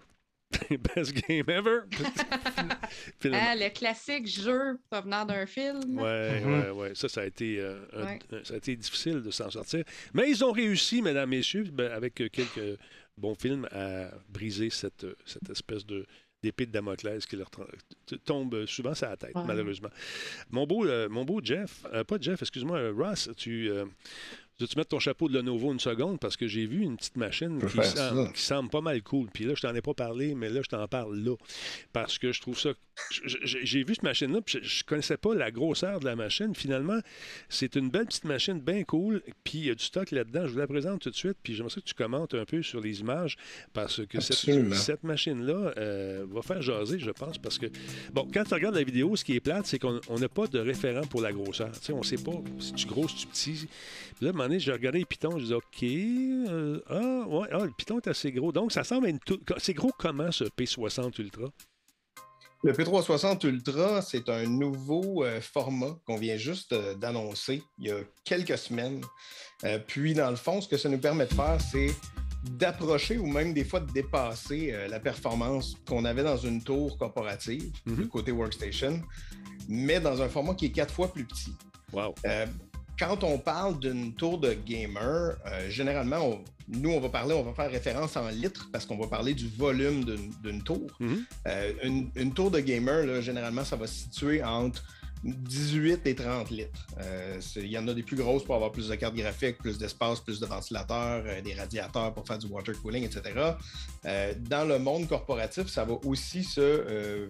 Best 0.96 1.14
game 1.28 1.50
ever. 1.50 1.82
Ah, 3.34 3.56
le 3.56 3.70
classique 3.74 4.28
jeu 4.28 4.78
provenant 4.90 5.26
d'un 5.26 5.46
film. 5.46 5.98
Ouais, 6.00 6.40
Mhm. 6.42 6.54
ouais, 6.54 6.70
ouais. 6.70 6.96
Ça, 6.96 7.10
ça 7.10 7.22
a 7.22 7.26
été, 7.26 7.60
euh, 7.60 7.80
un- 7.94 8.06
Ouais. 8.06 8.20
un- 8.32 8.44
ça 8.44 8.54
a 8.54 8.58
été 8.58 8.76
difficile 8.76 9.22
de 9.22 9.32
s'en 9.32 9.50
sortir. 9.50 9.84
Mais 10.14 10.30
ils 10.30 10.44
ont 10.46 10.52
réussi, 10.52 11.02
mesdames, 11.02 11.30
messieurs, 11.30 11.66
ben, 11.72 11.92
avec 11.92 12.22
euh, 12.22 12.30
quelques 12.30 12.78
bons 13.18 13.36
films, 13.36 13.68
à 13.72 14.12
briser 14.30 14.70
cette, 14.70 15.04
euh, 15.04 15.16
cette 15.26 15.50
espèce 15.50 15.86
de 15.86 16.06
d'épée 16.44 16.68
de 16.68 16.72
Damoclès 16.72 17.26
qui 17.26 17.38
leur 17.38 17.50
tombe 18.24 18.68
souvent 18.68 18.94
sur 18.94 19.10
la 19.10 19.18
tête, 19.18 19.34
Ouais. 19.34 19.42
malheureusement. 19.48 19.90
Mon 20.52 20.68
beau, 20.68 20.86
euh, 20.86 21.10
mon 21.10 21.26
beau 21.26 21.42
Jeff, 21.44 21.84
euh, 21.92 22.04
pas 22.04 22.18
Jeff, 22.22 22.40
excuse-moi, 22.40 22.92
Ross, 22.92 23.32
tu, 23.36 23.68
euh, 23.72 23.86
veux-tu 24.60 24.78
mettre 24.78 24.90
ton 24.90 25.00
chapeau 25.00 25.28
de 25.28 25.34
Lenovo 25.34 25.72
une 25.72 25.80
seconde? 25.80 26.20
Parce 26.20 26.38
que 26.38 26.48
j'ai 26.48 26.66
vu 26.66 26.82
une 26.82 26.96
petite 26.98 27.18
machine 27.18 27.60
qui, 27.60 27.88
semble, 27.88 28.32
qui 28.32 28.42
semble 28.42 28.70
pas 28.70 28.82
mal 28.82 29.02
cool. 29.04 29.28
Puis 29.34 29.44
là, 29.44 29.54
je 29.56 29.62
t'en 29.62 29.76
ai 29.76 29.82
pas 29.82 29.94
parlé, 29.94 30.36
mais 30.36 30.50
là, 30.50 30.62
je 30.64 30.70
t'en 30.70 30.88
parle 30.88 31.18
là. 31.18 31.36
Parce 31.92 32.18
que 32.18 32.32
je 32.32 32.42
trouve 32.42 32.58
ça. 32.58 32.72
J'ai 33.44 33.84
vu 33.84 33.96
cette 33.96 34.04
machine-là, 34.04 34.40
puis 34.42 34.60
je, 34.64 34.68
je 34.68 34.84
connaissais 34.86 35.18
pas 35.18 35.36
la 35.36 35.52
grosseur 35.52 36.00
de 36.00 36.06
la 36.06 36.16
machine. 36.16 36.56
Finalement, 36.56 37.00
c'est 37.50 37.76
une 37.76 37.90
belle 37.90 38.06
petite 38.06 38.24
machine 38.24 38.62
bien 38.62 38.84
cool. 38.84 39.22
Puis 39.44 39.58
il 39.60 39.66
y 39.66 39.70
a 39.70 39.76
du 39.76 39.84
stock 39.84 40.12
là-dedans. 40.12 40.48
Je 40.48 40.54
vous 40.54 40.60
la 40.60 40.68
présente 40.68 41.02
tout 41.02 41.10
de 41.10 41.16
suite. 41.16 41.38
Puis 41.44 41.56
j'aimerais 41.56 41.76
que 41.76 41.80
tu 41.82 41.94
commentes 41.94 42.34
un 42.34 42.46
peu 42.46 42.62
sur 42.62 42.80
les 42.80 43.02
images. 43.02 43.36
Parce 43.74 44.06
que 44.06 44.22
cette, 44.22 44.38
Absolument. 44.38 44.76
cette 44.76 45.04
machine-là 45.04 45.74
euh, 45.78 46.26
va 46.30 46.42
faire 46.42 46.62
jaser, 46.62 47.00
je 47.00 47.12
pense. 47.12 47.38
Parce 47.38 47.58
que, 47.58 47.66
bon, 48.14 48.26
quand 48.34 48.46
tu 48.46 48.54
regardes 48.54 48.76
la 48.76 48.84
vidéo, 48.84 49.18
ce 49.18 49.26
qui 49.26 49.36
est 49.36 49.42
plate, 49.42 49.66
c'est 49.66 49.80
qu'on 49.80 50.00
on 50.08 50.20
n'a 50.20 50.30
pas 50.30 50.48
de 50.48 50.60
référent 50.60 51.06
pour 51.08 51.22
la 51.22 51.34
grosseur. 51.34 51.72
Tu 51.74 51.88
sais, 51.88 51.94
on 51.94 52.04
sait 52.04 52.18
pas 52.18 52.42
si 52.60 52.74
tu 52.74 52.88
gros, 52.88 53.08
si 53.10 53.16
tu 53.16 53.28
petit. 53.28 53.68
Puis 54.16 54.26
là, 54.26 54.30
à 54.30 54.34
un 54.34 54.34
moment 54.34 54.44
donné, 54.46 54.60
j'ai 54.60 54.72
regardé 54.72 55.00
les 55.00 55.06
pitons, 55.06 55.38
je 55.38 55.44
disais, 55.44 55.56
OK, 55.56 55.84
euh, 55.84 56.82
ah, 56.90 57.28
ouais, 57.28 57.48
ah, 57.52 57.66
le 57.66 57.72
piton 57.78 57.98
est 58.00 58.08
assez 58.08 58.32
gros. 58.32 58.52
Donc, 58.52 58.72
ça 58.72 58.84
semble 58.84 59.08
être 59.08 59.24
tout. 59.26 59.40
C'est 59.58 59.74
gros 59.74 59.92
comment 59.98 60.32
ce 60.32 60.46
P60 60.46 61.22
Ultra? 61.22 61.52
Le 62.66 62.74
P360 62.74 63.46
Ultra, 63.46 64.02
c'est 64.02 64.28
un 64.28 64.48
nouveau 64.48 65.24
euh, 65.24 65.40
format 65.40 66.00
qu'on 66.04 66.18
vient 66.18 66.36
juste 66.36 66.74
euh, 66.74 66.96
d'annoncer 66.96 67.62
il 67.78 67.90
y 67.90 67.92
a 67.92 68.00
quelques 68.24 68.58
semaines. 68.58 69.02
Euh, 69.64 69.78
puis, 69.78 70.16
dans 70.16 70.32
le 70.32 70.36
fond, 70.36 70.62
ce 70.62 70.68
que 70.68 70.76
ça 70.76 70.90
nous 70.90 70.98
permet 70.98 71.28
de 71.28 71.34
faire, 71.36 71.60
c'est 71.62 71.94
d'approcher 72.44 73.20
ou 73.20 73.28
même 73.28 73.54
des 73.54 73.64
fois 73.64 73.82
de 73.82 73.92
dépasser 73.92 74.72
la 74.88 75.00
performance 75.00 75.76
qu'on 75.88 76.06
avait 76.06 76.24
dans 76.24 76.38
une 76.38 76.64
tour 76.64 76.96
corporative, 76.98 77.72
du 77.88 78.08
côté 78.08 78.32
workstation, 78.32 79.02
mais 79.68 80.00
dans 80.00 80.22
un 80.22 80.30
format 80.30 80.54
qui 80.54 80.68
est 80.68 80.72
quatre 80.72 80.94
fois 80.94 81.12
plus 81.12 81.26
petit. 81.26 81.56
Wow. 81.92 82.14
Quand 82.98 83.24
on 83.24 83.38
parle 83.38 83.80
d'une 83.80 84.14
tour 84.14 84.38
de 84.40 84.54
gamer, 84.54 85.36
euh, 85.46 85.70
généralement, 85.70 86.18
on- 86.30 86.44
nous, 86.68 86.92
on 86.92 87.00
va 87.00 87.10
parler, 87.10 87.34
on 87.34 87.44
va 87.44 87.54
faire 87.54 87.70
référence 87.70 88.16
en 88.18 88.28
litres 88.30 88.70
parce 88.72 88.86
qu'on 88.86 88.98
va 88.98 89.08
parler 89.08 89.34
du 89.34 89.48
volume 89.50 90.04
d'une 90.44 90.64
tour. 90.64 90.88
Mhm. 91.00 91.26
Euh, 91.48 91.74
une, 91.84 92.10
une 92.16 92.34
tour 92.34 92.50
de 92.50 92.60
gamer, 92.60 93.06
là, 93.06 93.22
généralement, 93.22 93.64
ça 93.66 93.76
va 93.76 93.86
se 93.86 93.94
situer 94.06 94.44
entre 94.44 94.84
18 95.24 96.06
et 96.08 96.16
30 96.16 96.50
litres. 96.52 96.88
Euh, 97.02 97.40
Il 97.58 97.68
y 97.68 97.78
en 97.78 97.88
a 97.88 97.94
des 97.94 98.04
plus 98.04 98.16
grosses 98.16 98.44
pour 98.44 98.56
avoir 98.56 98.72
plus 98.72 98.88
de 98.88 98.96
cartes 98.96 99.16
graphiques, 99.16 99.58
plus 99.58 99.78
d'espace, 99.78 100.20
plus 100.22 100.40
de 100.40 100.46
ventilateurs, 100.46 101.24
euh, 101.28 101.42
des 101.42 101.54
radiateurs 101.54 102.14
pour 102.14 102.26
faire 102.26 102.38
du 102.38 102.48
water 102.48 102.80
cooling, 102.82 103.04
etc. 103.04 103.22
Euh, 104.06 104.34
dans 104.40 104.66
le 104.68 104.80
monde 104.80 105.08
corporatif, 105.08 105.68
ça 105.68 105.84
va 105.84 105.94
aussi 106.06 106.44
se, 106.44 107.28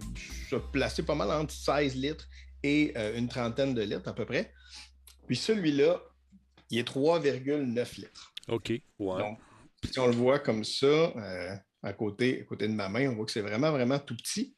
se 0.50 0.56
placer 0.58 1.04
pas 1.04 1.16
mal 1.16 1.32
entre 1.32 1.54
16 1.54 1.96
litres 1.96 2.28
et 2.64 2.94
une 3.18 3.28
trentaine 3.28 3.74
de 3.74 3.82
litres 3.82 4.08
à 4.10 4.14
peu 4.14 4.26
près. 4.26 4.52
Puis 5.28 5.36
celui-là, 5.36 6.02
il 6.72 6.80
est 6.80 6.88
3,9 6.88 7.96
litres. 7.98 8.34
OK. 8.48 8.70
Ouais. 8.70 8.82
Donc, 9.20 9.40
si 9.92 10.00
on 10.00 10.08
le 10.08 10.14
voit 10.14 10.40
comme 10.40 10.64
ça, 10.64 10.86
euh, 10.88 11.56
à, 11.84 11.94
côté, 11.94 12.42
à 12.42 12.44
côté 12.46 12.68
de 12.68 12.74
ma 12.74 12.90
main, 12.90 13.10
on 13.12 13.16
voit 13.16 13.26
que 13.26 13.32
c'est 13.32 13.42
vraiment, 13.42 13.72
vraiment 13.72 14.00
tout 14.00 14.16
petit. 14.16 14.56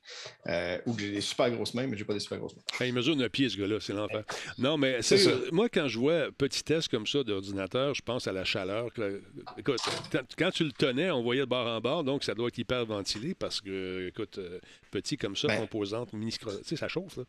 Euh, 0.47 0.77
ou 0.86 0.93
que 0.93 1.01
j'ai 1.01 1.12
des 1.12 1.19
super 1.21 1.51
grosses 1.51 1.73
mains, 1.73 1.86
mais 1.88 1.97
j'ai 1.97 2.06
pas 2.06 2.13
des 2.13 2.21
super 2.21 2.38
grosses 2.38 2.56
mains. 2.56 2.62
Hey, 2.80 2.89
il 2.89 2.93
mesure 2.93 3.15
9 3.17 3.30
pieds, 3.30 3.49
ce 3.49 3.58
gars-là, 3.58 3.80
c'est 3.82 3.91
l'enfer. 3.91 4.23
Non, 4.58 4.77
mais 4.77 5.01
C'est 5.01 5.17
ça. 5.17 5.32
moi, 5.51 5.67
quand 5.67 5.89
je 5.89 5.99
vois 5.99 6.32
petit 6.32 6.63
test 6.63 6.88
comme 6.88 7.06
ça 7.06 7.23
d'ordinateur, 7.23 7.93
je 7.93 8.01
pense 8.01 8.27
à 8.27 8.32
la 8.32 8.45
chaleur. 8.45 8.93
que- 8.93 9.21
écoute, 9.58 9.80
quand, 10.12 10.21
quand 10.38 10.51
tu 10.51 10.63
le 10.63 10.71
tenais, 10.71 11.12
on 11.12 11.21
voyait 11.23 11.41
de 11.41 11.45
bord 11.47 11.67
en 11.67 11.82
bord, 11.82 12.03
donc 12.06 12.23
ça 12.23 12.34
doit 12.34 12.47
être 12.47 12.58
hyper 12.58 12.86
ventilé 12.86 13.36
parce 13.36 13.60
que, 13.60 14.08
écoute, 14.08 14.38
euh, 14.38 14.60
petit 14.91 15.17
comme 15.17 15.36
ça, 15.36 15.49
Ben. 15.49 15.60
composante, 15.60 16.13
mini 16.13 16.32
tu 16.32 16.45
sais, 16.63 16.77
ça 16.77 16.88
chauffe, 16.88 17.17
là. 17.17 17.23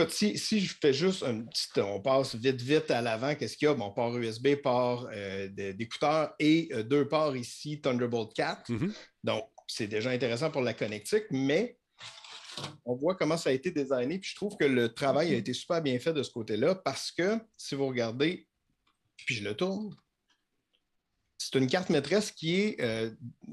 Écoute, 0.00 0.14
si, 0.14 0.38
si 0.38 0.60
je 0.60 0.74
fais 0.80 0.94
juste 0.94 1.22
un 1.24 1.42
petit. 1.42 1.78
On 1.78 2.00
passe 2.00 2.34
vite, 2.34 2.62
vite 2.62 2.90
à 2.90 3.02
l'avant, 3.02 3.34
qu'est-ce 3.34 3.54
qu'il 3.58 3.68
y 3.68 3.70
a? 3.70 3.74
Bon, 3.74 3.90
port 3.90 4.16
USB, 4.16 4.54
port 4.54 5.06
euh, 5.12 5.46
d'écouteurs 5.48 6.32
et 6.38 6.70
euh, 6.72 6.82
deux 6.82 7.06
ports 7.06 7.36
ici, 7.36 7.82
Thunderbolt 7.82 8.32
4. 8.32 8.70
Mhm. 8.70 8.94
Donc, 9.24 9.44
c'est 9.66 9.88
déjà 9.88 10.08
intéressant 10.08 10.50
pour 10.50 10.62
la 10.62 10.72
connectique, 10.72 11.24
mais 11.30 11.78
on 12.86 12.94
voit 12.94 13.14
comment 13.14 13.36
ça 13.36 13.50
a 13.50 13.52
été 13.52 13.72
designé. 13.72 14.18
Puis 14.18 14.30
je 14.30 14.36
trouve 14.36 14.56
que 14.56 14.64
le 14.64 14.94
travail 14.94 15.34
a 15.34 15.36
été 15.36 15.52
super 15.52 15.82
bien 15.82 15.98
fait 15.98 16.14
de 16.14 16.22
ce 16.22 16.30
côté-là 16.30 16.76
parce 16.76 17.12
que 17.12 17.38
si 17.58 17.74
vous 17.74 17.86
regardez, 17.86 18.48
puis 19.16 19.34
je 19.34 19.44
le 19.44 19.54
tourne, 19.54 19.94
c'est 21.36 21.58
une 21.58 21.66
carte 21.66 21.90
maîtresse 21.90 22.32
qui 22.32 22.58
est, 22.58 22.80
euh, 22.80 23.10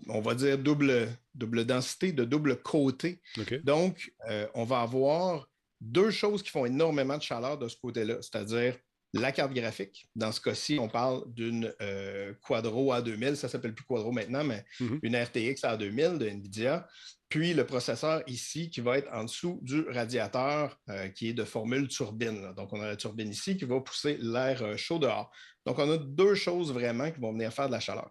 on 0.07 0.21
va 0.21 0.33
dire, 0.33 0.57
double, 0.57 1.09
double 1.35 1.65
densité, 1.65 2.13
de 2.13 2.23
double 2.23 2.61
côté. 2.61 3.21
Donc, 3.65 4.13
euh, 4.29 4.47
on 4.53 4.63
va 4.63 4.79
avoir 4.79 5.49
deux 5.81 6.09
choses 6.11 6.43
qui 6.43 6.49
font 6.49 6.65
énormément 6.65 7.17
de 7.17 7.21
chaleur 7.23 7.57
de 7.57 7.67
ce 7.67 7.77
côté-là, 7.77 8.15
c'est-à-dire 8.21 8.77
la 9.13 9.31
carte 9.31 9.53
graphique. 9.53 10.09
Dans 10.15 10.31
ce 10.31 10.41
cas-ci, 10.41 10.77
on 10.79 10.89
parle 10.89 11.23
d'une 11.33 11.73
euh, 11.81 12.33
Quadro 12.41 12.93
A2000, 12.93 13.35
ça 13.35 13.47
s'appelle 13.47 13.73
plus 13.73 13.85
Quadro 13.85 14.11
maintenant, 14.11 14.43
mais 14.43 14.65
Mhm. 14.81 14.99
une 15.01 15.15
RTX 15.15 15.63
A2000 15.63 16.17
de 16.17 16.27
NVIDIA. 16.27 16.87
Puis 17.29 17.53
le 17.53 17.65
processeur 17.65 18.21
ici 18.27 18.69
qui 18.69 18.79
va 18.81 18.97
être 18.97 19.11
en 19.13 19.23
dessous 19.23 19.59
du 19.61 19.81
radiateur 19.89 20.77
euh, 20.89 21.07
qui 21.09 21.29
est 21.29 21.33
de 21.33 21.43
formule 21.45 21.87
turbine. 21.87 22.41
là. 22.41 22.53
Donc, 22.53 22.73
on 22.73 22.81
a 22.81 22.87
la 22.87 22.95
turbine 22.95 23.29
ici 23.29 23.57
qui 23.57 23.65
va 23.65 23.79
pousser 23.81 24.17
l'air 24.21 24.61
euh, 24.63 24.77
chaud 24.77 24.99
dehors. 24.99 25.31
Donc, 25.65 25.79
on 25.79 25.89
a 25.91 25.97
deux 25.97 26.35
choses 26.35 26.71
vraiment 26.71 27.09
qui 27.11 27.19
vont 27.19 27.31
venir 27.33 27.51
faire 27.53 27.67
de 27.67 27.73
la 27.73 27.79
chaleur. 27.79 28.09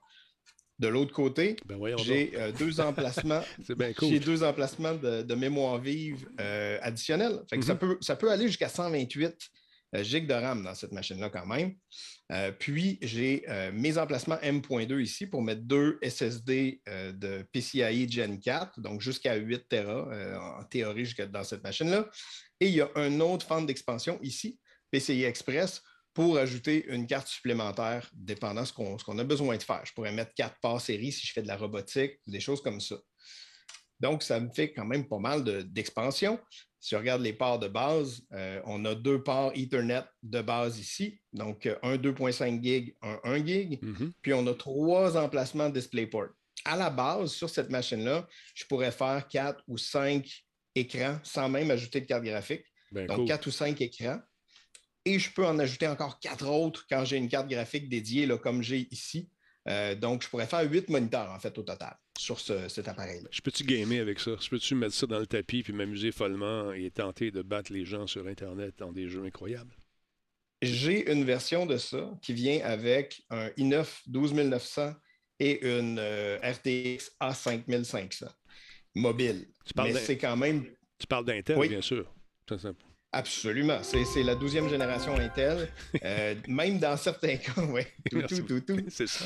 De 0.79 0.89
l'autre 0.89 1.12
côté, 1.15 1.57
Ben 1.65 1.79
j'ai 1.97 2.33
euh, 2.37 2.53
deux 2.53 2.81
emplacements 2.81 3.43
j'ai 4.03 4.21
deux 4.21 4.43
emplacements 4.43 4.95
de, 4.95 5.23
de 5.23 5.35
mémoire 5.35 5.79
vive 5.81 6.29
euh, 6.39 6.79
additionnels. 6.83 7.41
Fait 7.49 7.59
que 7.59 7.65
ça, 7.65 7.73
Mhm. 7.75 7.79
peut, 7.79 7.99
ça 8.01 8.15
peut 8.17 8.31
aller 8.31 8.47
jusqu'à 8.47 8.69
128 8.69 9.35
euh, 9.95 10.03
gigs 10.03 10.27
de 10.27 10.35
RAM 10.35 10.62
dans 10.65 10.75
cette 10.75 10.93
machine-là 10.93 11.31
quand 11.31 11.47
même. 11.47 11.75
Euh, 12.33 12.51
puis, 12.53 12.99
j'ai 13.01 13.45
mes 13.73 13.97
emplacements 13.97 14.39
M.2 14.43 15.00
ici 15.00 15.27
pour 15.27 15.40
mettre 15.42 15.63
deux 15.63 15.98
SSD 16.03 16.83
de 16.87 17.42
PCIe 17.53 18.11
Gen 18.11 18.38
4, 18.40 18.81
donc 18.81 19.00
jusqu'à 19.00 19.37
8 19.37 19.69
Tera 19.69 20.59
en 20.61 20.65
théorie 20.65 21.05
jusqu'à 21.05 21.27
dans 21.27 21.44
cette 21.44 21.63
machine-là. 21.63 22.11
Et 22.61 22.67
il 22.67 22.75
y 22.75 22.81
a 22.81 22.90
un 22.96 23.21
autre 23.21 23.46
fan 23.46 23.65
d'expansion 23.65 24.19
ici, 24.23 24.59
PCI 24.90 25.25
Express, 25.25 25.83
pour 26.17 26.38
ajouter 26.38 26.87
une 26.88 27.06
carte 27.06 27.29
supplémentaire 27.29 28.10
dépendant 28.14 28.64
ce 28.64 28.73
qu'on 28.73 28.96
ce 28.98 29.04
qu'on 29.04 29.19
a 29.19 29.25
besoin 29.25 29.58
de 29.58 29.62
faire. 29.62 29.83
Je 29.85 29.92
pourrais 29.92 30.12
mettre 30.12 30.33
quatre 30.35 30.58
parts 30.62 30.81
série 30.81 31.12
si 31.12 31.27
je 31.27 31.33
fais 31.35 31.42
de 31.42 31.46
la 31.46 31.58
robotique, 31.58 32.12
des 32.27 32.40
choses 32.40 32.62
comme 32.62 32.81
ça. 32.81 32.96
Donc, 34.00 34.23
ça 34.23 34.40
me 34.40 34.48
fait 34.50 34.73
quand 34.73 34.87
même 34.87 35.06
pas 35.06 35.19
mal 35.19 35.44
d'expansion. 35.71 36.40
si 36.81 36.94
on 36.94 36.98
regarde 36.98 37.21
les 37.23 37.33
ports 37.33 37.58
de 37.58 37.67
base, 37.69 38.23
euh, 38.33 38.60
on 38.64 38.85
a 38.85 38.94
deux 38.94 39.21
ports 39.23 39.52
Ethernet 39.56 40.04
de 40.23 40.40
base 40.40 40.79
ici, 40.79 41.21
donc 41.33 41.69
un 41.83 41.96
2.5 41.96 42.62
gig, 42.62 42.94
un 43.02 43.19
1 43.25 43.44
gig, 43.44 43.79
Mhm. 43.83 44.12
puis 44.23 44.33
on 44.33 44.46
a 44.46 44.54
trois 44.54 45.17
emplacements 45.17 45.69
DisplayPort. 45.69 46.29
À 46.64 46.77
la 46.77 46.88
base, 46.90 47.33
sur 47.33 47.50
cette 47.50 47.71
machine-là, 47.71 48.27
je 48.54 48.64
pourrais 48.67 48.92
faire 48.92 49.27
quatre 49.29 49.62
ou 49.67 49.77
cinq 49.79 50.44
écrans 50.77 51.19
sans 51.25 51.48
même 51.48 51.71
ajouter 51.73 52.00
de 52.00 52.06
carte 52.06 52.23
graphique. 52.25 52.64
Ben, 52.92 53.06
Donc, 53.06 53.17
cool. 53.19 53.27
quatre 53.27 53.46
ou 53.48 53.50
cinq 53.50 53.81
écrans. 53.81 54.21
Et 55.07 55.19
je 55.19 55.33
peux 55.33 55.46
en 55.46 55.59
ajouter 55.59 55.87
encore 55.88 56.19
quatre 56.21 56.46
autres 56.48 56.85
quand 56.90 57.04
j'ai 57.07 57.17
une 57.17 57.29
carte 57.29 57.48
graphique 57.48 57.88
dédiée, 57.88 58.27
là, 58.27 58.37
comme 58.37 58.61
j'ai 58.63 58.88
ici. 58.90 59.31
Euh, 59.69 59.94
donc, 59.94 60.23
je 60.23 60.29
pourrais 60.29 60.46
faire 60.46 60.69
huit 60.71 60.88
moniteurs, 60.88 61.31
en 61.31 61.38
fait, 61.38 61.57
au 61.59 61.63
total, 61.63 61.96
sur 62.19 62.38
ce- 62.40 62.69
cet 62.69 62.88
appareil-là. 62.88 63.29
Je 63.33 63.40
peux-tu 63.40 63.65
gamer 63.65 64.00
avec 64.00 64.19
ça? 64.21 64.33
Je 64.40 64.48
peux-tu 64.48 64.75
mettre 64.75 64.94
ça 64.94 65.07
dans 65.07 65.19
le 65.19 65.27
tapis 65.27 65.63
puis 65.63 65.73
m'amuser 65.73 66.13
follement 66.13 66.73
et 66.73 66.90
tenter 66.90 67.31
de 67.31 67.40
battre 67.42 67.73
les 67.73 67.85
gens 67.85 68.07
sur 68.07 68.27
Internet 68.27 68.75
dans 68.79 68.92
des 68.92 69.09
jeux 69.09 69.25
incroyables? 69.25 69.75
J'ai 70.63 71.11
une 71.13 71.25
version 71.25 71.67
de 71.67 71.77
ça 71.77 72.11
qui 72.23 72.33
vient 72.33 72.61
avec 72.65 73.23
un 73.31 73.48
i9 73.59 74.02
12900 74.07 74.94
et 75.38 75.67
une 75.67 75.98
euh, 75.98 76.38
RTX 76.42 77.11
A5500 77.21 78.29
mobile. 78.94 79.46
Tu 79.65 79.75
parles 79.75 79.92
Mais 79.92 80.00
c'est 80.00 80.17
quand 80.19 80.37
même 80.37 80.65
Tu 80.98 81.07
parles 81.07 81.27
d'Intel, 81.27 81.59
Oui. 81.59 81.69
bien 81.69 81.83
sûr. 81.83 82.13
Absolument. 83.13 83.79
C'est 83.83 84.23
la 84.23 84.35
douzième 84.35 84.69
génération 84.69 85.15
Intel. 85.19 85.69
Euh, 86.04 86.35
même 86.48 86.79
dans 86.79 86.96
certains 86.96 87.37
cas, 87.37 87.52
oui. 87.71 87.83
Tout, 88.11 88.23
tout, 88.23 88.42
tout, 88.42 88.61
tout. 88.61 88.85
C'est 88.88 89.07
ça. 89.09 89.25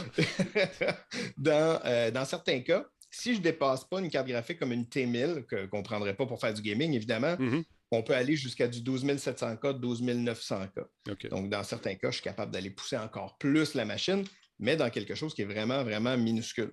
dans, 1.37 1.81
euh, 1.85 2.11
dans 2.11 2.24
certains 2.24 2.61
cas, 2.61 2.87
si 3.11 3.33
je 3.35 3.39
ne 3.39 3.43
dépasse 3.43 3.85
pas 3.85 3.99
une 4.01 4.09
carte 4.11 4.28
graphique 4.28 4.59
comme 4.59 4.72
une 4.72 4.85
T1000, 4.85 5.45
que- 5.47 5.66
qu'on 5.66 5.78
ne 5.78 5.83
prendrait 5.85 6.14
pas 6.14 6.26
pour 6.26 6.41
faire 6.41 6.55
du 6.55 6.62
gaming, 6.62 6.93
évidemment, 6.95 7.35
Mhm. 7.39 7.64
on 7.91 8.03
peut 8.05 8.14
aller 8.14 8.37
jusqu'à 8.37 8.68
du 8.68 8.81
12700K, 8.81 9.72
12900K. 9.81 10.85
OK. 11.11 11.28
Donc, 11.28 11.51
dans 11.51 11.64
certains 11.64 11.97
cas, 11.97 12.11
je 12.11 12.16
suis 12.16 12.22
capable 12.22 12.53
d'aller 12.53 12.70
pousser 12.70 12.97
encore 12.97 13.37
plus 13.39 13.74
la 13.74 13.85
machine, 13.85 14.24
mais 14.61 14.76
dans 14.76 14.91
quelque 14.91 15.16
chose 15.16 15.35
qui 15.35 15.43
est 15.43 15.47
vraiment, 15.47 15.83
vraiment 15.83 16.16
minuscule. 16.16 16.72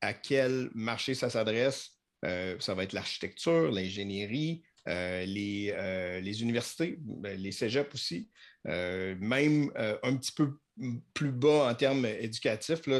À 0.00 0.12
quel 0.14 0.70
marché 0.74 1.14
ça 1.14 1.30
s'adresse? 1.30 1.90
Euh, 2.24 2.56
ça 2.58 2.74
va 2.74 2.82
être 2.82 2.92
l'architecture, 2.92 3.70
l'ingénierie, 3.70 4.62
euh, 4.88 5.24
les, 5.24 5.72
euh, 5.76 6.20
les 6.20 6.42
universités, 6.42 6.96
ben, 7.00 7.38
les 7.38 7.52
cégeps 7.52 7.94
aussi, 7.94 8.28
euh, 8.66 9.14
même 9.20 9.70
un 9.76 10.16
petit 10.16 10.32
peu 10.32 10.58
plus 11.14 11.30
bas 11.30 11.68
en 11.70 11.74
termes 11.74 12.06
éducatifs 12.06 12.86
là, 12.86 12.98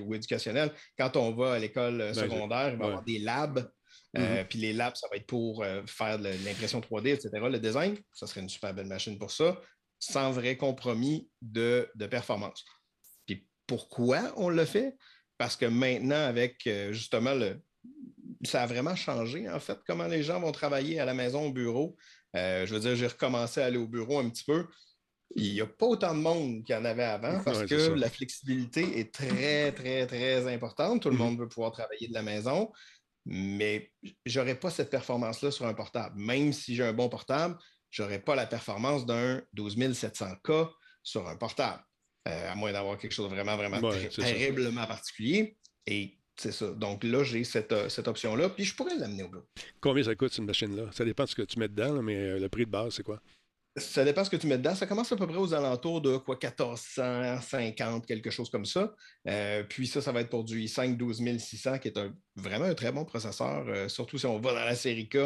ou 0.00 0.14
éducationnels. 0.14 0.72
Quand 0.98 1.16
on 1.16 1.32
va 1.32 1.54
à 1.54 1.58
l'école 1.58 1.98
Ben, 1.98 2.14
secondaire, 2.14 2.72
il 2.72 2.78
va 2.78 2.84
y 2.84 2.88
avoir 2.88 3.04
des 3.04 3.18
labs. 3.18 3.70
Euh, 4.18 4.44
Puis 4.44 4.58
les 4.58 4.74
labs, 4.74 4.94
ça 4.94 5.08
va 5.10 5.16
être 5.16 5.26
pour 5.26 5.64
faire 5.86 6.18
de 6.18 6.28
l'impression 6.44 6.80
3D, 6.80 7.14
etc. 7.14 7.30
Le 7.34 7.58
design, 7.58 7.96
ça 8.12 8.26
serait 8.26 8.42
une 8.42 8.48
super 8.48 8.74
belle 8.74 8.86
machine 8.86 9.18
pour 9.18 9.30
ça, 9.30 9.58
sans 9.98 10.32
vrai 10.32 10.56
compromis 10.56 11.30
de, 11.40 11.88
de 11.94 12.06
performance. 12.06 12.62
Puis 13.24 13.46
pourquoi 13.66 14.34
on 14.36 14.50
le 14.50 14.64
fait? 14.66 14.96
Parce 15.38 15.56
que 15.56 15.64
maintenant, 15.64 16.26
avec 16.26 16.68
justement 16.90 17.32
le. 17.34 17.62
Ça 18.44 18.62
a 18.62 18.66
vraiment 18.66 18.96
changé, 18.96 19.48
en 19.48 19.60
fait, 19.60 19.78
comment 19.86 20.06
les 20.06 20.22
gens 20.22 20.40
vont 20.40 20.52
travailler 20.52 20.98
à 21.00 21.04
la 21.04 21.14
maison, 21.14 21.46
au 21.46 21.52
bureau. 21.52 21.96
Euh, 22.36 22.66
je 22.66 22.74
veux 22.74 22.80
dire, 22.80 22.96
j'ai 22.96 23.06
recommencé 23.06 23.60
à 23.62 23.66
aller 23.66 23.78
au 23.78 23.86
bureau 23.88 24.18
un 24.18 24.28
petit 24.30 24.44
peu. 24.44 24.66
Il 25.36 25.52
n'y 25.54 25.60
a 25.62 25.66
pas 25.66 25.86
autant 25.86 26.14
de 26.14 26.20
monde 26.20 26.64
qu'il 26.64 26.74
y 26.74 26.78
en 26.78 26.84
avait 26.84 27.04
avant 27.04 27.42
parce 27.44 27.62
Ouais, 27.62 27.68
que 27.68 27.94
la 27.94 28.10
flexibilité 28.10 29.00
est 29.00 29.14
très, 29.14 29.72
très, 29.72 30.06
très 30.06 30.52
importante. 30.52 31.02
Tout 31.02 31.10
le 31.10 31.16
Mhm. 31.16 31.18
monde 31.18 31.38
veut 31.40 31.48
pouvoir 31.48 31.72
travailler 31.72 32.08
de 32.08 32.14
la 32.14 32.22
maison, 32.22 32.72
mais 33.26 33.92
je 34.26 34.40
n'aurais 34.40 34.58
pas 34.58 34.70
cette 34.70 34.90
performance-là 34.90 35.50
sur 35.50 35.66
un 35.66 35.74
portable. 35.74 36.16
Même 36.20 36.52
si 36.52 36.74
j'ai 36.76 36.84
un 36.84 36.92
bon 36.92 37.08
portable, 37.08 37.58
je 37.90 38.02
n'aurais 38.02 38.20
pas 38.22 38.34
la 38.34 38.46
performance 38.46 39.06
d'un 39.06 39.42
12700K 39.52 40.74
sur 41.02 41.28
un 41.28 41.36
portable, 41.36 41.84
euh, 42.28 42.52
à 42.52 42.54
moins 42.54 42.72
d'avoir 42.72 42.98
quelque 42.98 43.12
chose 43.12 43.28
de 43.30 43.34
vraiment, 43.34 43.56
vraiment 43.56 43.82
Ouais, 43.82 44.14
terriblement 44.18 44.86
particulier. 44.86 45.58
Et 45.86 46.21
c'est 46.36 46.52
ça. 46.52 46.70
Donc 46.72 47.04
là, 47.04 47.22
j'ai 47.24 47.44
cette, 47.44 47.72
euh, 47.72 47.88
cette 47.88 48.08
option-là, 48.08 48.48
puis 48.50 48.64
je 48.64 48.74
pourrais 48.74 48.96
l'amener 48.96 49.22
au 49.24 49.28
bureau. 49.28 49.44
Combien 49.80 50.02
ça 50.02 50.14
coûte, 50.14 50.32
cette 50.32 50.44
machine-là? 50.44 50.90
Ça 50.92 51.04
dépend 51.04 51.24
de 51.24 51.28
ce 51.28 51.34
que 51.34 51.42
tu 51.42 51.58
mets 51.58 51.68
dedans, 51.68 51.92
là, 51.94 52.02
mais 52.02 52.16
euh, 52.16 52.38
le 52.38 52.48
prix 52.48 52.64
de 52.66 52.70
base, 52.70 52.94
c'est 52.94 53.02
quoi? 53.02 53.20
Ça 53.76 54.04
dépend 54.04 54.22
ce 54.22 54.28
que 54.28 54.36
tu 54.36 54.46
mets 54.46 54.58
dedans. 54.58 54.74
Ça 54.74 54.86
commence 54.86 55.10
à 55.12 55.16
peu 55.16 55.26
près 55.26 55.38
aux 55.38 55.54
alentours 55.54 56.02
de 56.02 56.18
quoi 56.18 56.36
1450, 56.96 58.06
quelque 58.06 58.30
chose 58.30 58.50
comme 58.50 58.66
ça. 58.66 58.94
Euh, 59.28 59.62
puis 59.64 59.86
ça, 59.86 60.00
ça 60.02 60.12
va 60.12 60.20
être 60.20 60.28
pour 60.30 60.44
du 60.44 60.60
i5 60.60 60.96
12600, 60.96 61.78
qui 61.78 61.88
est 61.88 61.98
un- 61.98 62.14
vraiment 62.36 62.66
un 62.66 62.74
très 62.74 62.92
bon 62.92 63.04
processeur, 63.04 63.64
euh, 63.68 63.88
surtout 63.88 64.18
si 64.18 64.26
on 64.26 64.38
va 64.38 64.52
dans 64.52 64.64
la 64.64 64.74
série 64.74 65.08
K. 65.08 65.18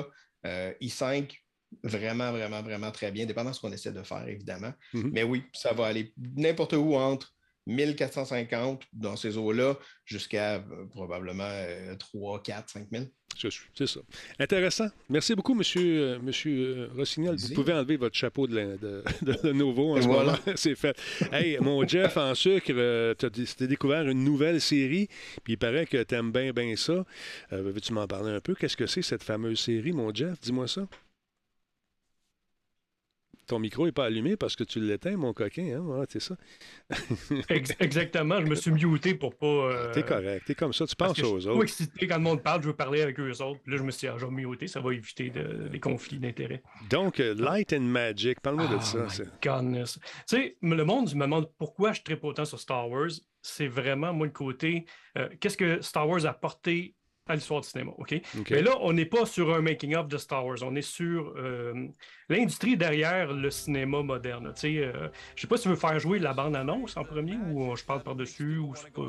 Euh, 0.46 0.72
i5, 0.80 1.36
vraiment, 1.82 2.30
vraiment, 2.30 2.62
vraiment 2.62 2.90
très 2.92 3.10
bien, 3.10 3.26
dépendant 3.26 3.50
de 3.50 3.54
ce 3.56 3.60
qu'on 3.60 3.72
essaie 3.72 3.92
de 3.92 4.02
faire, 4.02 4.26
évidemment. 4.28 4.72
Mhm. 4.94 5.10
Mais 5.12 5.22
oui, 5.24 5.42
ça 5.52 5.72
va 5.72 5.86
aller 5.86 6.12
n'importe 6.16 6.74
où 6.74 6.94
entre 6.94 7.34
1450 7.66 8.82
dans 8.92 9.16
ces 9.16 9.36
eaux-là 9.36 9.76
jusqu'à 10.04 10.56
euh, 10.56 10.60
probablement 10.90 11.48
euh, 11.48 11.94
3, 11.96 12.42
4, 12.42 12.70
5000. 12.70 13.10
Je 13.36 13.48
suis- 13.48 13.66
C'est 13.76 13.86
ça. 13.86 14.00
Intéressant. 14.38 14.86
Merci 15.10 15.34
beaucoup, 15.34 15.52
monsieur, 15.54 16.00
euh, 16.00 16.18
monsieur 16.20 16.76
euh, 16.76 16.88
Rossignol. 16.96 17.36
Vous 17.36 17.54
pouvez 17.54 17.72
enlever 17.74 17.96
votre 17.98 18.16
chapeau 18.16 18.46
de, 18.46 18.56
la- 18.56 18.76
de, 18.76 19.02
de 19.22 19.48
Lenovo 19.48 19.92
en 19.92 19.96
Et 19.98 20.02
ce 20.02 20.06
voilà. 20.06 20.32
moment. 20.32 20.38
C'est 20.56 20.74
fait. 20.74 20.96
Hey, 21.32 21.58
mon 21.60 21.86
Jeff 21.86 22.16
en 22.16 22.34
sucre, 22.34 22.72
tu 23.18 23.26
as 23.26 23.66
découvert 23.66 24.08
une 24.08 24.24
nouvelle 24.24 24.60
série, 24.60 25.08
puis 25.44 25.54
il 25.54 25.58
paraît 25.58 25.86
que 25.86 26.02
tu 26.02 26.14
aimes 26.14 26.32
bien, 26.32 26.52
bien 26.52 26.74
ça. 26.76 27.04
Euh, 27.52 27.62
Veux-tu 27.62 27.92
m'en 27.92 28.06
parler 28.06 28.30
un 28.30 28.40
peu? 28.40 28.54
Qu'est-ce 28.54 28.76
que 28.76 28.86
c'est, 28.86 29.02
cette 29.02 29.22
fameuse 29.24 29.60
série, 29.60 29.92
mon 29.92 30.14
Jeff? 30.14 30.40
Dis-moi 30.40 30.66
ça. 30.68 30.86
Ton 33.46 33.58
micro 33.60 33.86
n'est 33.86 33.92
pas 33.92 34.06
allumé 34.06 34.36
parce 34.36 34.56
que 34.56 34.64
tu 34.64 34.80
l'éteins, 34.80 35.16
mon 35.16 35.32
coquin. 35.32 35.76
Hein? 35.76 35.80
Ouais, 35.80 36.04
c'est 36.08 36.20
ça. 36.20 36.36
Ex- 37.48 37.72
exactement, 37.78 38.40
je 38.40 38.46
me 38.46 38.54
suis 38.54 38.70
muté 38.70 39.14
pour 39.14 39.36
pas. 39.36 39.46
euh, 39.46 39.92
T'es 39.92 40.02
correct. 40.02 40.44
T'es 40.46 40.54
comme 40.54 40.72
ça. 40.72 40.86
Tu 40.86 40.96
penses 40.96 41.16
je 41.16 41.24
aux 41.24 41.38
suis 41.40 41.48
trop 41.48 41.54
autres. 41.56 41.62
excité 41.64 42.06
quand 42.06 42.16
le 42.16 42.22
monde 42.22 42.42
parle, 42.42 42.62
je 42.62 42.68
veux 42.68 42.74
parler 42.76 43.02
avec 43.02 43.18
eux 43.20 43.30
autres. 43.42 43.60
Puis 43.62 43.72
là, 43.72 43.78
je 43.78 43.82
me 43.82 43.90
suis 43.90 44.00
dit, 44.00 44.08
ah, 44.08 44.16
je 44.18 44.24
vais 44.26 44.32
me 44.32 44.48
muter, 44.48 44.66
ça 44.66 44.80
va 44.80 44.92
éviter 44.92 45.30
de- 45.30 45.68
des 45.68 45.80
conflits 45.80 46.18
d'intérêts. 46.18 46.62
Donc, 46.90 47.20
euh, 47.20 47.34
Light 47.34 47.72
and 47.72 47.80
Magic, 47.82 48.40
parle-moi 48.40 48.66
de 48.68 48.76
Oh 48.76 48.80
ça. 48.80 48.98
my 49.22 49.28
goodness. 49.42 49.98
Tu 50.28 50.36
sais, 50.36 50.56
le 50.62 50.84
monde 50.84 51.14
me 51.14 51.20
demande 51.20 51.48
pourquoi 51.58 51.92
je 51.92 52.02
tripe 52.02 52.24
autant 52.24 52.44
sur 52.44 52.58
Star 52.60 52.88
Wars. 52.88 53.10
C'est 53.42 53.68
vraiment, 53.68 54.12
moi, 54.12 54.26
le 54.26 54.32
côté, 54.32 54.86
euh, 55.16 55.28
qu'est-ce 55.40 55.56
que 55.56 55.80
Star 55.80 56.08
Wars 56.08 56.26
a 56.26 56.30
apporté 56.30 56.94
à 57.26 57.34
l'histoire 57.34 57.60
du 57.60 57.68
cinéma, 57.68 57.92
OK? 57.98 58.14
Mais 58.50 58.62
là, 58.62 58.76
on 58.80 58.92
n'est 58.92 59.06
pas 59.06 59.26
sur 59.26 59.54
un 59.54 59.60
making-of 59.60 60.08
de 60.08 60.16
Star 60.16 60.46
Wars. 60.46 60.58
On 60.62 60.74
est 60.76 60.82
sur 60.82 61.34
euh, 61.36 61.88
l'industrie 62.28 62.76
derrière 62.76 63.32
le 63.32 63.50
cinéma 63.50 64.02
moderne. 64.02 64.52
Euh, 64.64 65.08
je 65.34 65.40
sais 65.40 65.46
pas 65.46 65.56
si 65.56 65.64
tu 65.64 65.68
veux 65.70 65.76
faire 65.76 65.98
jouer 65.98 66.18
la 66.18 66.32
bande-annonce 66.32 66.96
en 66.96 67.04
premier 67.04 67.36
ou 67.36 67.74
je 67.76 67.84
parle 67.84 68.02
par-dessus 68.02 68.58
ou 68.58 68.74
c'est 68.74 68.92
pas... 68.92 69.02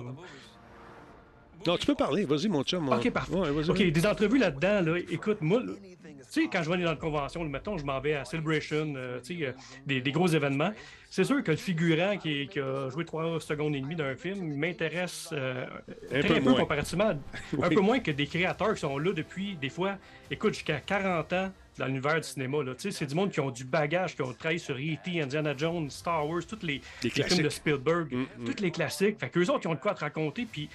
Non, 1.65 1.77
tu 1.77 1.85
peux 1.85 1.95
parler. 1.95 2.25
Vas-y, 2.25 2.47
mon 2.47 2.63
chum. 2.63 2.89
Ok, 2.89 3.09
parfait. 3.11 3.33
Ouais, 3.33 3.51
vas-y. 3.51 3.69
OK, 3.69 3.91
des 3.91 4.05
entrevues 4.05 4.39
là-dedans, 4.39 4.81
là, 4.81 4.97
écoute, 5.09 5.41
moi, 5.41 5.61
tu 5.63 6.43
sais, 6.43 6.49
quand 6.51 6.61
je 6.61 6.67
vais 6.67 6.75
aller 6.75 6.83
dans 6.83 6.91
une 6.91 6.97
convention, 6.97 7.43
là, 7.43 7.49
mettons, 7.49 7.77
je 7.77 7.85
m'en 7.85 7.99
vais 7.99 8.13
à 8.13 8.25
Celebration, 8.25 8.93
euh, 8.95 9.19
tu 9.23 9.39
sais, 9.39 9.45
euh, 9.47 9.51
des, 9.85 10.01
des 10.01 10.11
gros 10.11 10.27
événements, 10.27 10.71
c'est 11.09 11.23
sûr 11.23 11.41
que 11.41 11.51
le 11.51 11.57
figurant 11.57 12.17
qui, 12.17 12.47
qui 12.47 12.59
a 12.59 12.89
joué 12.89 13.05
trois 13.05 13.39
secondes 13.39 13.75
et 13.75 13.81
demie 13.81 13.95
d'un 13.95 14.15
film 14.15 14.55
m'intéresse 14.55 15.29
euh, 15.31 15.65
Un 16.11 16.19
très 16.19 16.41
peu 16.41 16.53
comparativement, 16.53 17.13
un 17.61 17.69
peu 17.69 17.79
moins 17.79 17.99
que 17.99 18.11
des 18.11 18.27
créateurs 18.27 18.73
qui 18.73 18.81
sont 18.81 18.97
là 18.97 19.13
depuis, 19.13 19.55
des 19.55 19.69
fois, 19.69 19.95
écoute, 20.29 20.53
jusqu'à 20.53 20.79
40 20.79 21.33
ans 21.33 21.51
dans 21.77 21.85
l'univers 21.85 22.15
du 22.15 22.27
cinéma, 22.27 22.63
là, 22.63 22.73
tu 22.73 22.83
sais, 22.83 22.91
c'est 22.91 23.05
du 23.05 23.15
monde 23.15 23.31
qui 23.31 23.39
ont 23.39 23.51
du 23.51 23.63
bagage, 23.63 24.15
qui 24.15 24.21
ont 24.21 24.33
travaillé 24.33 24.59
sur 24.59 24.75
E.T., 24.75 25.21
Indiana 25.21 25.53
Jones, 25.55 25.89
Star 25.89 26.27
Wars, 26.27 26.41
tous 26.45 26.65
les, 26.65 26.81
films 27.01 27.43
de. 27.43 27.49
Spielberg, 27.49 28.11
Mm, 28.11 28.25
mm. 28.39 28.45
tous 28.45 28.61
les 28.61 28.71
classiques, 28.71 29.19
fait 29.19 29.29
qu'eux 29.29 29.45
autres, 29.45 29.61
ils 29.63 29.67
ont 29.67 29.75
de 29.75 29.79
quoi 29.79 29.93
te 29.93 30.01
raconter, 30.01 30.47
puis 30.49 30.69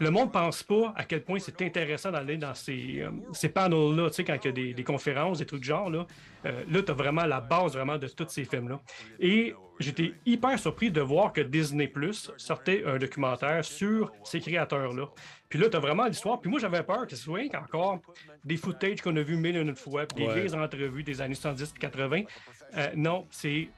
le 0.00 0.10
monde 0.10 0.32
pense 0.32 0.62
pas 0.62 0.92
à 0.96 1.04
quel 1.04 1.22
point 1.22 1.38
c'est 1.38 1.60
intéressant 1.62 2.10
d'aller 2.10 2.36
dans 2.38 2.54
ces, 2.54 3.00
euh, 3.00 3.10
ces 3.32 3.48
panels-là, 3.50 4.08
tu 4.10 4.16
sais, 4.16 4.24
quand 4.24 4.36
il 4.42 4.46
y 4.46 4.48
a 4.48 4.52
des, 4.52 4.74
des 4.74 4.84
conférences, 4.84 5.38
des 5.38 5.46
trucs 5.46 5.60
du 5.60 5.68
genre, 5.68 5.90
là, 5.90 6.06
euh, 6.46 6.64
là 6.68 6.82
tu 6.82 6.90
as 6.90 6.94
vraiment 6.94 7.26
la 7.26 7.40
base 7.40 7.74
vraiment 7.74 7.98
de 7.98 8.08
tous 8.08 8.26
ces 8.28 8.44
films-là. 8.44 8.80
Et 9.18 9.54
j'étais 9.78 10.12
hyper 10.26 10.58
surpris 10.58 10.90
de 10.90 11.00
voir 11.00 11.32
que 11.32 11.40
Disney 11.42 11.86
Plus 11.86 12.30
sortait 12.36 12.82
un 12.86 12.98
documentaire 12.98 13.64
sur 13.64 14.10
ces 14.24 14.40
créateurs-là. 14.40 15.06
Puis 15.48 15.58
là, 15.58 15.68
tu 15.68 15.76
as 15.76 15.80
vraiment 15.80 16.04
l'histoire. 16.06 16.40
Puis 16.40 16.50
moi, 16.50 16.60
j'avais 16.60 16.82
peur 16.82 17.06
que 17.06 17.16
ce 17.16 17.22
soit 17.22 17.48
qu'encore 17.48 17.98
des 18.44 18.56
footages 18.56 19.00
qu'on 19.02 19.16
a 19.16 19.22
vus 19.22 19.36
mille 19.36 19.56
et 19.56 19.60
une 19.60 19.74
fois, 19.74 20.06
puis 20.06 20.24
des 20.24 20.30
Ouais. 20.30 20.40
vieilles 20.42 20.54
entrevues 20.54 21.02
des 21.02 21.20
années 21.20 21.34
70 21.34 21.72
80. 21.72 22.22
Euh, 22.76 22.88
non, 22.94 23.26
c'est 23.30 23.68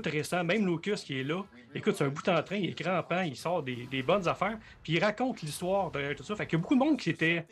tout 0.00 0.10
récent. 0.10 0.42
Même 0.44 0.66
Lucas 0.66 0.94
qui 1.04 1.20
est 1.20 1.24
là, 1.24 1.42
écoute, 1.74 1.94
c'est 1.96 2.04
un 2.04 2.08
bout 2.08 2.26
en 2.28 2.42
train, 2.42 2.56
il 2.56 2.70
est 2.70 2.74
crampant, 2.82 3.20
il 3.22 3.36
sort 3.36 3.62
des, 3.62 3.86
des 3.90 4.02
bonnes 4.02 4.26
affaires, 4.28 4.58
puis 4.82 4.94
il 4.94 5.04
raconte 5.04 5.42
l'histoire 5.42 5.90
derrière 5.90 6.14
tout 6.16 6.24
ça. 6.24 6.34
Fait 6.36 6.46
qu'il 6.46 6.58
y 6.58 6.60
a 6.60 6.62
beaucoup 6.62 6.74
de 6.74 6.80
monde 6.80 6.98
qui 6.98 7.10
était. 7.10 7.46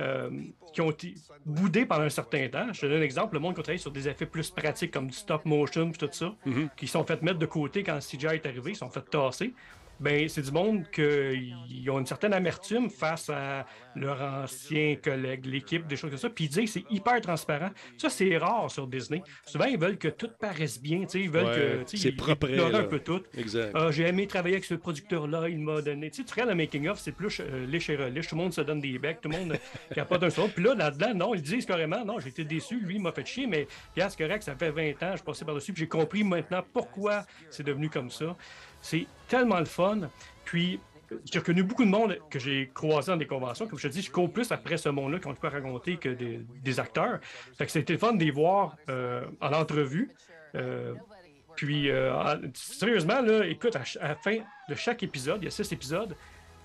euh, 0.00 0.30
qui 0.72 0.80
ont 0.80 0.90
été 0.90 1.12
boudés 1.44 1.84
pendant 1.84 2.04
un 2.04 2.08
certain 2.08 2.48
temps. 2.48 2.72
Je 2.72 2.80
te 2.80 2.86
donne 2.86 3.00
un 3.00 3.02
exemple, 3.02 3.34
le 3.34 3.40
monde 3.40 3.52
qui 3.54 3.60
a 3.60 3.62
travaillé 3.64 3.78
sur 3.82 3.90
des 3.90 4.08
effets 4.08 4.24
plus 4.24 4.48
pratiques 4.50 4.92
comme 4.92 5.08
du 5.08 5.12
stop 5.12 5.44
motion 5.44 5.90
puis 5.90 5.98
tout 5.98 6.08
ça, 6.10 6.34
Mhm. 6.46 6.70
qui 6.74 6.86
sont 6.86 7.04
fait 7.04 7.20
mettre 7.20 7.38
de 7.38 7.44
côté 7.44 7.82
quand 7.82 7.96
le 7.96 8.00
CGI 8.00 8.36
est 8.36 8.46
arrivé, 8.46 8.70
ils 8.70 8.76
sont 8.76 8.88
fait 8.88 9.02
tasser. 9.10 9.52
Ben, 10.00 10.28
c'est 10.28 10.42
du 10.42 10.50
monde 10.50 10.84
qui 10.90 11.52
ont 11.88 11.98
une 11.98 12.06
certaine 12.06 12.32
amertume 12.32 12.88
face 12.90 13.28
à 13.30 13.66
leur 13.94 14.20
ancien 14.20 14.96
collègue, 14.96 15.44
l'équipe, 15.46 15.86
des 15.86 15.96
choses 15.96 16.10
comme 16.10 16.18
ça. 16.18 16.30
Puis 16.30 16.44
ils 16.44 16.48
disent 16.48 16.64
que 16.74 16.80
c'est 16.80 16.84
hyper 16.90 17.20
transparent. 17.20 17.70
Ça, 17.98 18.08
c'est 18.08 18.36
rare 18.38 18.70
sur 18.70 18.86
Disney. 18.86 19.22
Souvent, 19.46 19.64
ils 19.66 19.78
veulent 19.78 19.98
que 19.98 20.08
tout 20.08 20.30
paraisse 20.40 20.80
bien. 20.80 21.00
Tu 21.02 21.08
sais, 21.08 21.20
Ils 21.20 21.30
veulent 21.30 21.44
Ouais, 21.44 21.84
que. 21.84 21.96
c'est 21.96 22.08
ils- 22.08 22.16
propre, 22.16 22.48
ils 22.50 22.60
un 22.60 22.84
peu 22.84 23.00
tout. 23.00 23.22
Exact. 23.36 23.72
Ah, 23.74 23.90
j'ai 23.90 24.06
aimé 24.06 24.26
travailler 24.26 24.54
avec 24.56 24.64
ce 24.64 24.74
producteur-là, 24.74 25.48
il 25.48 25.58
m'a 25.58 25.82
donné. 25.82 26.10
Tu 26.10 26.18
sais, 26.18 26.24
tu 26.24 26.32
regardes 26.32 26.50
le 26.50 26.56
making-of, 26.56 26.98
c'est 26.98 27.12
plus 27.12 27.40
euh, 27.40 27.66
liche 27.66 27.90
et 27.90 27.96
relish, 27.96 28.28
tout 28.28 28.36
le 28.36 28.42
monde 28.42 28.52
se 28.54 28.60
donne 28.62 28.80
des 28.80 28.98
becs, 28.98 29.20
tout 29.20 29.28
le 29.28 29.36
monde 29.38 29.52
euh, 29.52 29.94
capote 29.94 30.22
un 30.22 30.30
son. 30.30 30.48
Puis 30.48 30.64
là, 30.64 30.74
là-dedans, 30.74 31.14
non, 31.14 31.34
ils 31.34 31.42
disent 31.42 31.66
carrément, 31.66 32.04
non, 32.04 32.18
j'ai 32.20 32.28
été 32.30 32.44
déçu, 32.44 32.80
lui, 32.80 32.94
il 32.96 33.02
m'a 33.02 33.12
fait 33.12 33.26
chier, 33.26 33.46
mais 33.46 33.66
regarde, 33.94 34.12
c'est 34.16 34.24
correct, 34.24 34.42
ça 34.44 34.54
fait 34.56 34.70
20 34.70 35.02
ans, 35.02 35.16
je 35.16 35.22
passais 35.22 35.44
par-dessus, 35.44 35.72
puis 35.72 35.80
j'ai 35.80 35.88
compris 35.88 36.24
maintenant 36.24 36.64
pourquoi 36.72 37.24
c'est 37.50 37.62
devenu 37.64 37.90
comme 37.90 38.10
ça. 38.10 38.36
C'est 38.80 39.06
tellement 39.28 39.58
le 39.58 39.64
fun. 39.64 40.00
Puis, 40.44 40.80
j'ai 41.30 41.38
reconnu 41.38 41.62
beaucoup 41.62 41.84
de 41.84 41.90
monde 41.90 42.18
que 42.30 42.38
j'ai 42.38 42.70
croisé 42.72 43.10
dans 43.12 43.16
des 43.16 43.26
conventions. 43.26 43.66
Comme 43.66 43.78
je 43.78 43.88
te 43.88 43.92
dis, 43.92 44.02
je 44.02 44.10
cours 44.10 44.32
plus 44.32 44.50
après 44.52 44.76
ce 44.76 44.88
monde-là 44.88 45.18
qu'on 45.18 45.34
peut 45.34 45.48
raconter 45.48 45.96
que 45.96 46.08
des, 46.08 46.80
acteurs. 46.80 47.20
Fait 47.56 47.66
que 47.66 47.72
c'était 47.72 47.98
fun 47.98 48.12
de 48.12 48.24
les 48.24 48.30
voir 48.30 48.76
euh, 48.88 49.24
en. 49.40 49.50
Euh, 50.56 50.94
puis, 51.56 51.90
euh, 51.90 52.14
en- 52.14 52.40
sérieusement, 52.54 53.20
là, 53.20 53.44
écoute, 53.46 53.76
à, 53.76 54.08
la 54.08 54.14
fin 54.16 54.38
de 54.68 54.74
chaque 54.74 55.02
épisode, 55.02 55.42
il 55.42 55.44
y 55.44 55.48
a 55.48 55.50
six 55.50 55.70
épisodes, 55.72 56.16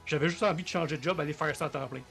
j'avais 0.05 0.29
juste 0.29 0.43
envie 0.43 0.63
de 0.63 0.67
changer 0.67 0.97
de 0.97 1.03
job, 1.03 1.19
aller 1.19 1.33
faire 1.33 1.55
ça 1.55 1.65
à 1.65 1.69
temps 1.69 1.87
plein. 1.87 2.01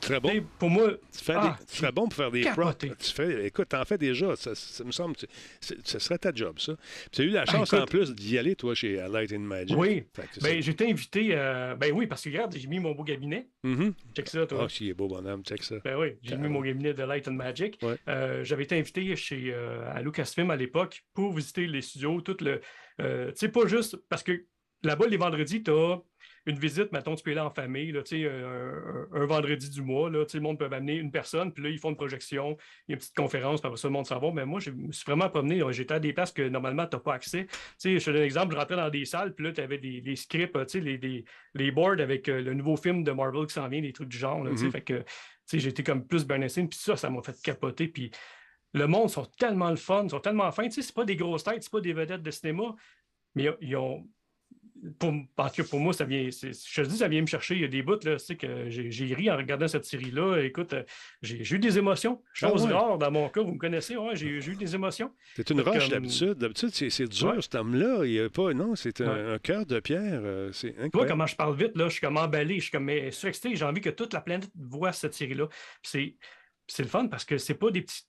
Très 0.00 0.20
bon. 0.20 0.30
Pour 0.58 0.70
moi, 0.70 0.92
Tu, 1.12 1.24
fais 1.24 1.34
Ah, 1.36 1.56
des- 1.60 1.66
tu 1.66 1.76
serais 1.76 1.92
bon 1.92 2.04
pour 2.04 2.14
faire 2.14 2.30
des 2.30 2.42
props. 2.42 2.78
Tu 2.78 3.12
fais, 3.12 3.46
écoute, 3.46 3.68
t'en 3.68 3.84
fais 3.84 3.98
déjà. 3.98 4.36
Ça, 4.36 4.54
ça 4.54 4.84
me 4.84 4.92
semble. 4.92 5.16
Ce 5.60 5.98
serait 5.98 6.18
ta 6.18 6.32
job, 6.34 6.58
ça. 6.58 6.74
Tu 7.12 7.22
as 7.22 7.24
eu 7.24 7.30
la 7.30 7.42
Ah, 7.42 7.50
chance 7.52 7.72
en 7.72 7.84
plus 7.84 8.14
d'y 8.14 8.38
aller, 8.38 8.54
toi, 8.56 8.74
chez 8.74 8.94
Light 9.10 9.32
and 9.32 9.40
Magic. 9.40 9.76
oui. 9.76 10.04
Ben, 10.42 10.58
été 10.58 10.88
invité. 10.90 11.28
euh, 11.32 11.74
ben 11.74 11.92
oui, 11.92 12.06
parce 12.06 12.22
que 12.22 12.28
regarde, 12.28 12.54
j'ai 12.56 12.68
mis 12.68 12.78
mon 12.78 12.92
beau 12.92 13.04
cabinet. 13.04 13.48
Mhm. 13.64 13.92
Check 14.16 14.28
ça, 14.28 14.46
toi. 14.46 14.62
Ah, 14.64 14.68
si, 14.68 14.84
il 14.86 14.90
est 14.90 14.94
beau, 14.94 15.08
bonhomme. 15.08 15.42
Check 15.44 15.62
ça. 15.62 15.76
Ben 15.84 15.96
oui, 15.98 16.08
j'ai 16.22 16.36
mis 16.36 16.48
mon 16.48 16.62
cabinet 16.62 16.94
de 16.94 17.02
Light 17.02 17.26
and 17.28 17.32
Magic. 17.32 17.78
Ouais. 17.82 17.96
Euh, 18.08 18.44
J'avais 18.44 18.62
été 18.64 18.78
invité 18.78 19.14
chez 19.16 19.52
euh, 19.52 19.90
à 19.92 20.00
Lucasfilm 20.02 20.50
à 20.50 20.56
l'époque 20.56 21.04
pour 21.14 21.32
visiter 21.34 21.66
les 21.66 21.82
studios, 21.82 22.20
tout 22.20 22.36
le. 22.40 22.60
tu 22.98 23.04
sais, 23.34 23.48
pas 23.48 23.66
juste 23.66 23.96
parce 24.08 24.22
que 24.22 24.44
là-bas, 24.84 25.06
les 25.08 25.16
vendredis, 25.16 25.62
tu 25.62 25.70
as 25.70 26.00
une 26.46 26.58
visite, 26.58 26.92
mettons, 26.92 27.14
tu 27.14 27.22
peux 27.22 27.30
aller 27.32 27.40
en 27.40 27.50
famille, 27.50 27.92
là, 27.92 28.00
un, 28.12 29.20
un- 29.20 29.26
vendredi 29.26 29.68
du 29.70 29.82
mois, 29.82 30.08
là, 30.10 30.24
le 30.32 30.40
monde 30.40 30.58
peut 30.58 30.64
amener 30.72 30.96
une 30.96 31.10
personne, 31.10 31.52
puis 31.52 31.62
là, 31.62 31.70
ils 31.70 31.78
font 31.78 31.90
une 31.90 31.96
projection, 31.96 32.56
il 32.86 32.92
y 32.92 32.92
a 32.92 32.94
une 32.94 32.98
petite 32.98 33.14
conférence, 33.14 33.60
puis 33.60 33.66
après 33.68 33.78
ça, 33.78 33.88
le 33.88 33.92
monde 33.92 34.06
s'en 34.06 34.18
va. 34.18 34.30
Mais 34.32 34.46
moi, 34.46 34.60
je 34.60 34.70
me 34.70 34.92
suis 34.92 35.04
vraiment 35.04 35.28
promené, 35.28 35.62
j'étais 35.72 35.94
à 35.94 36.00
des 36.00 36.12
places 36.12 36.32
que 36.32 36.42
normalement, 36.48 36.86
tu 36.86 36.96
n'as 36.96 37.00
pas 37.00 37.14
accès. 37.14 37.46
Tu 37.46 37.54
sais, 37.78 37.98
je 37.98 38.04
te 38.04 38.10
donne 38.10 38.20
un 38.22 38.24
exemple, 38.24 38.54
je 38.54 38.58
rentrais 38.58 38.76
dans 38.76 38.90
des 38.90 39.04
salles, 39.04 39.34
puis 39.34 39.44
là, 39.46 39.52
tu 39.52 39.60
avais 39.60 39.78
des, 39.78 40.00
des 40.00 40.16
scripts, 40.16 40.68
sais, 40.68 40.80
les, 40.80 40.98
des- 40.98 41.24
les 41.54 41.70
boards 41.70 42.00
avec 42.00 42.28
euh, 42.28 42.40
le 42.40 42.54
nouveau 42.54 42.76
film 42.76 43.04
de 43.04 43.12
Marvel 43.12 43.46
qui 43.46 43.54
s'en 43.54 43.68
vient, 43.68 43.80
des 43.80 43.92
trucs 43.92 44.08
du 44.08 44.18
genre, 44.18 44.42
là, 44.44 44.50
Mhm. 44.50 44.70
fait 44.70 44.82
que, 44.82 45.04
j'étais 45.52 45.82
comme 45.82 46.06
plus 46.06 46.26
Bernstein, 46.26 46.68
puis 46.68 46.78
ça, 46.78 46.96
ça 46.96 47.10
m'a 47.10 47.22
fait 47.22 47.40
capoter, 47.42 47.88
puis 47.88 48.10
le 48.74 48.86
monde 48.86 49.08
sont 49.08 49.24
tellement 49.24 49.70
le 49.70 49.76
fun, 49.76 50.04
ils 50.04 50.10
sont 50.10 50.20
tellement 50.20 50.50
fins, 50.52 50.64
tu 50.64 50.72
sais, 50.72 50.82
c'est 50.82 50.94
pas 50.94 51.04
des 51.04 51.16
grosses 51.16 51.44
têtes, 51.44 51.62
c'est 51.62 51.72
pas 51.72 51.80
des 51.80 51.92
vedettes 51.94 52.22
de 52.22 52.30
cinéma, 52.30 52.74
mais 53.34 53.48
ils 53.60 53.76
ont 53.76 54.06
pour, 54.98 55.12
parce 55.36 55.56
que 55.56 55.62
pour 55.62 55.80
moi, 55.80 55.92
ça 55.92 56.04
vient. 56.04 56.28
Je 56.30 56.82
te 56.82 56.86
dis, 56.86 56.96
ça 56.96 57.08
vient 57.08 57.20
me 57.20 57.26
chercher. 57.26 57.54
Il 57.56 57.60
y 57.62 57.64
a 57.64 57.68
des 57.68 57.82
bouts, 57.82 57.98
là, 58.04 58.16
tu 58.16 58.24
sais, 58.24 58.36
que 58.36 58.68
j'ai 58.68 59.14
ri 59.14 59.30
en 59.30 59.36
regardant 59.36 59.66
cette 59.68 59.84
série-là. 59.84 60.38
Écoute, 60.42 60.72
euh, 60.72 60.82
j'ai 61.22 61.54
eu 61.56 61.58
des 61.58 61.78
émotions. 61.78 62.22
Chose 62.32 62.62
Ah 62.64 62.68
ouais? 62.68 62.72
rare 62.72 62.98
dans 62.98 63.10
mon 63.10 63.28
cas, 63.28 63.42
vous 63.42 63.52
me 63.52 63.58
connaissez, 63.58 63.96
ouais, 63.96 64.14
j'ai 64.16 64.26
eu 64.28 64.56
des 64.56 64.74
émotions. 64.74 65.12
C'est 65.36 65.50
une 65.50 65.60
roche 65.60 65.86
que, 65.86 65.90
d'habitude. 65.90 66.34
D'habitude, 66.34 66.70
c'est 66.70 67.08
dur, 67.08 67.28
Ouais. 67.28 67.42
cet 67.42 67.54
homme-là. 67.54 68.04
Il 68.04 68.10
n'y 68.12 68.20
a 68.20 68.28
pas. 68.30 68.52
Non, 68.54 68.74
c'est 68.76 69.00
un, 69.00 69.12
Ouais. 69.12 69.34
un 69.34 69.38
cœur 69.38 69.66
de 69.66 69.80
pierre. 69.80 70.20
euh, 70.24 70.50
C'est 70.52 70.74
Tu 70.74 70.90
vois 70.92 71.06
comment 71.06 71.26
je 71.26 71.36
parle 71.36 71.56
vite, 71.56 71.76
là, 71.76 71.86
je 71.88 71.92
suis 71.92 72.00
comme 72.00 72.16
emballé, 72.16 72.56
je 72.56 72.62
suis 72.62 72.70
comme 72.70 72.90
surexcité, 73.10 73.56
j'ai 73.56 73.64
envie 73.64 73.80
que 73.80 73.90
toute 73.90 74.12
la 74.12 74.20
planète 74.20 74.48
voit 74.56 74.92
cette 74.92 75.14
série-là. 75.14 75.48
C'est 75.82 76.14
le 76.78 76.84
fun 76.88 77.06
parce 77.08 77.24
que 77.24 77.38
c'est 77.38 77.54
pas 77.54 77.70
des 77.70 77.82
petits 77.82 78.02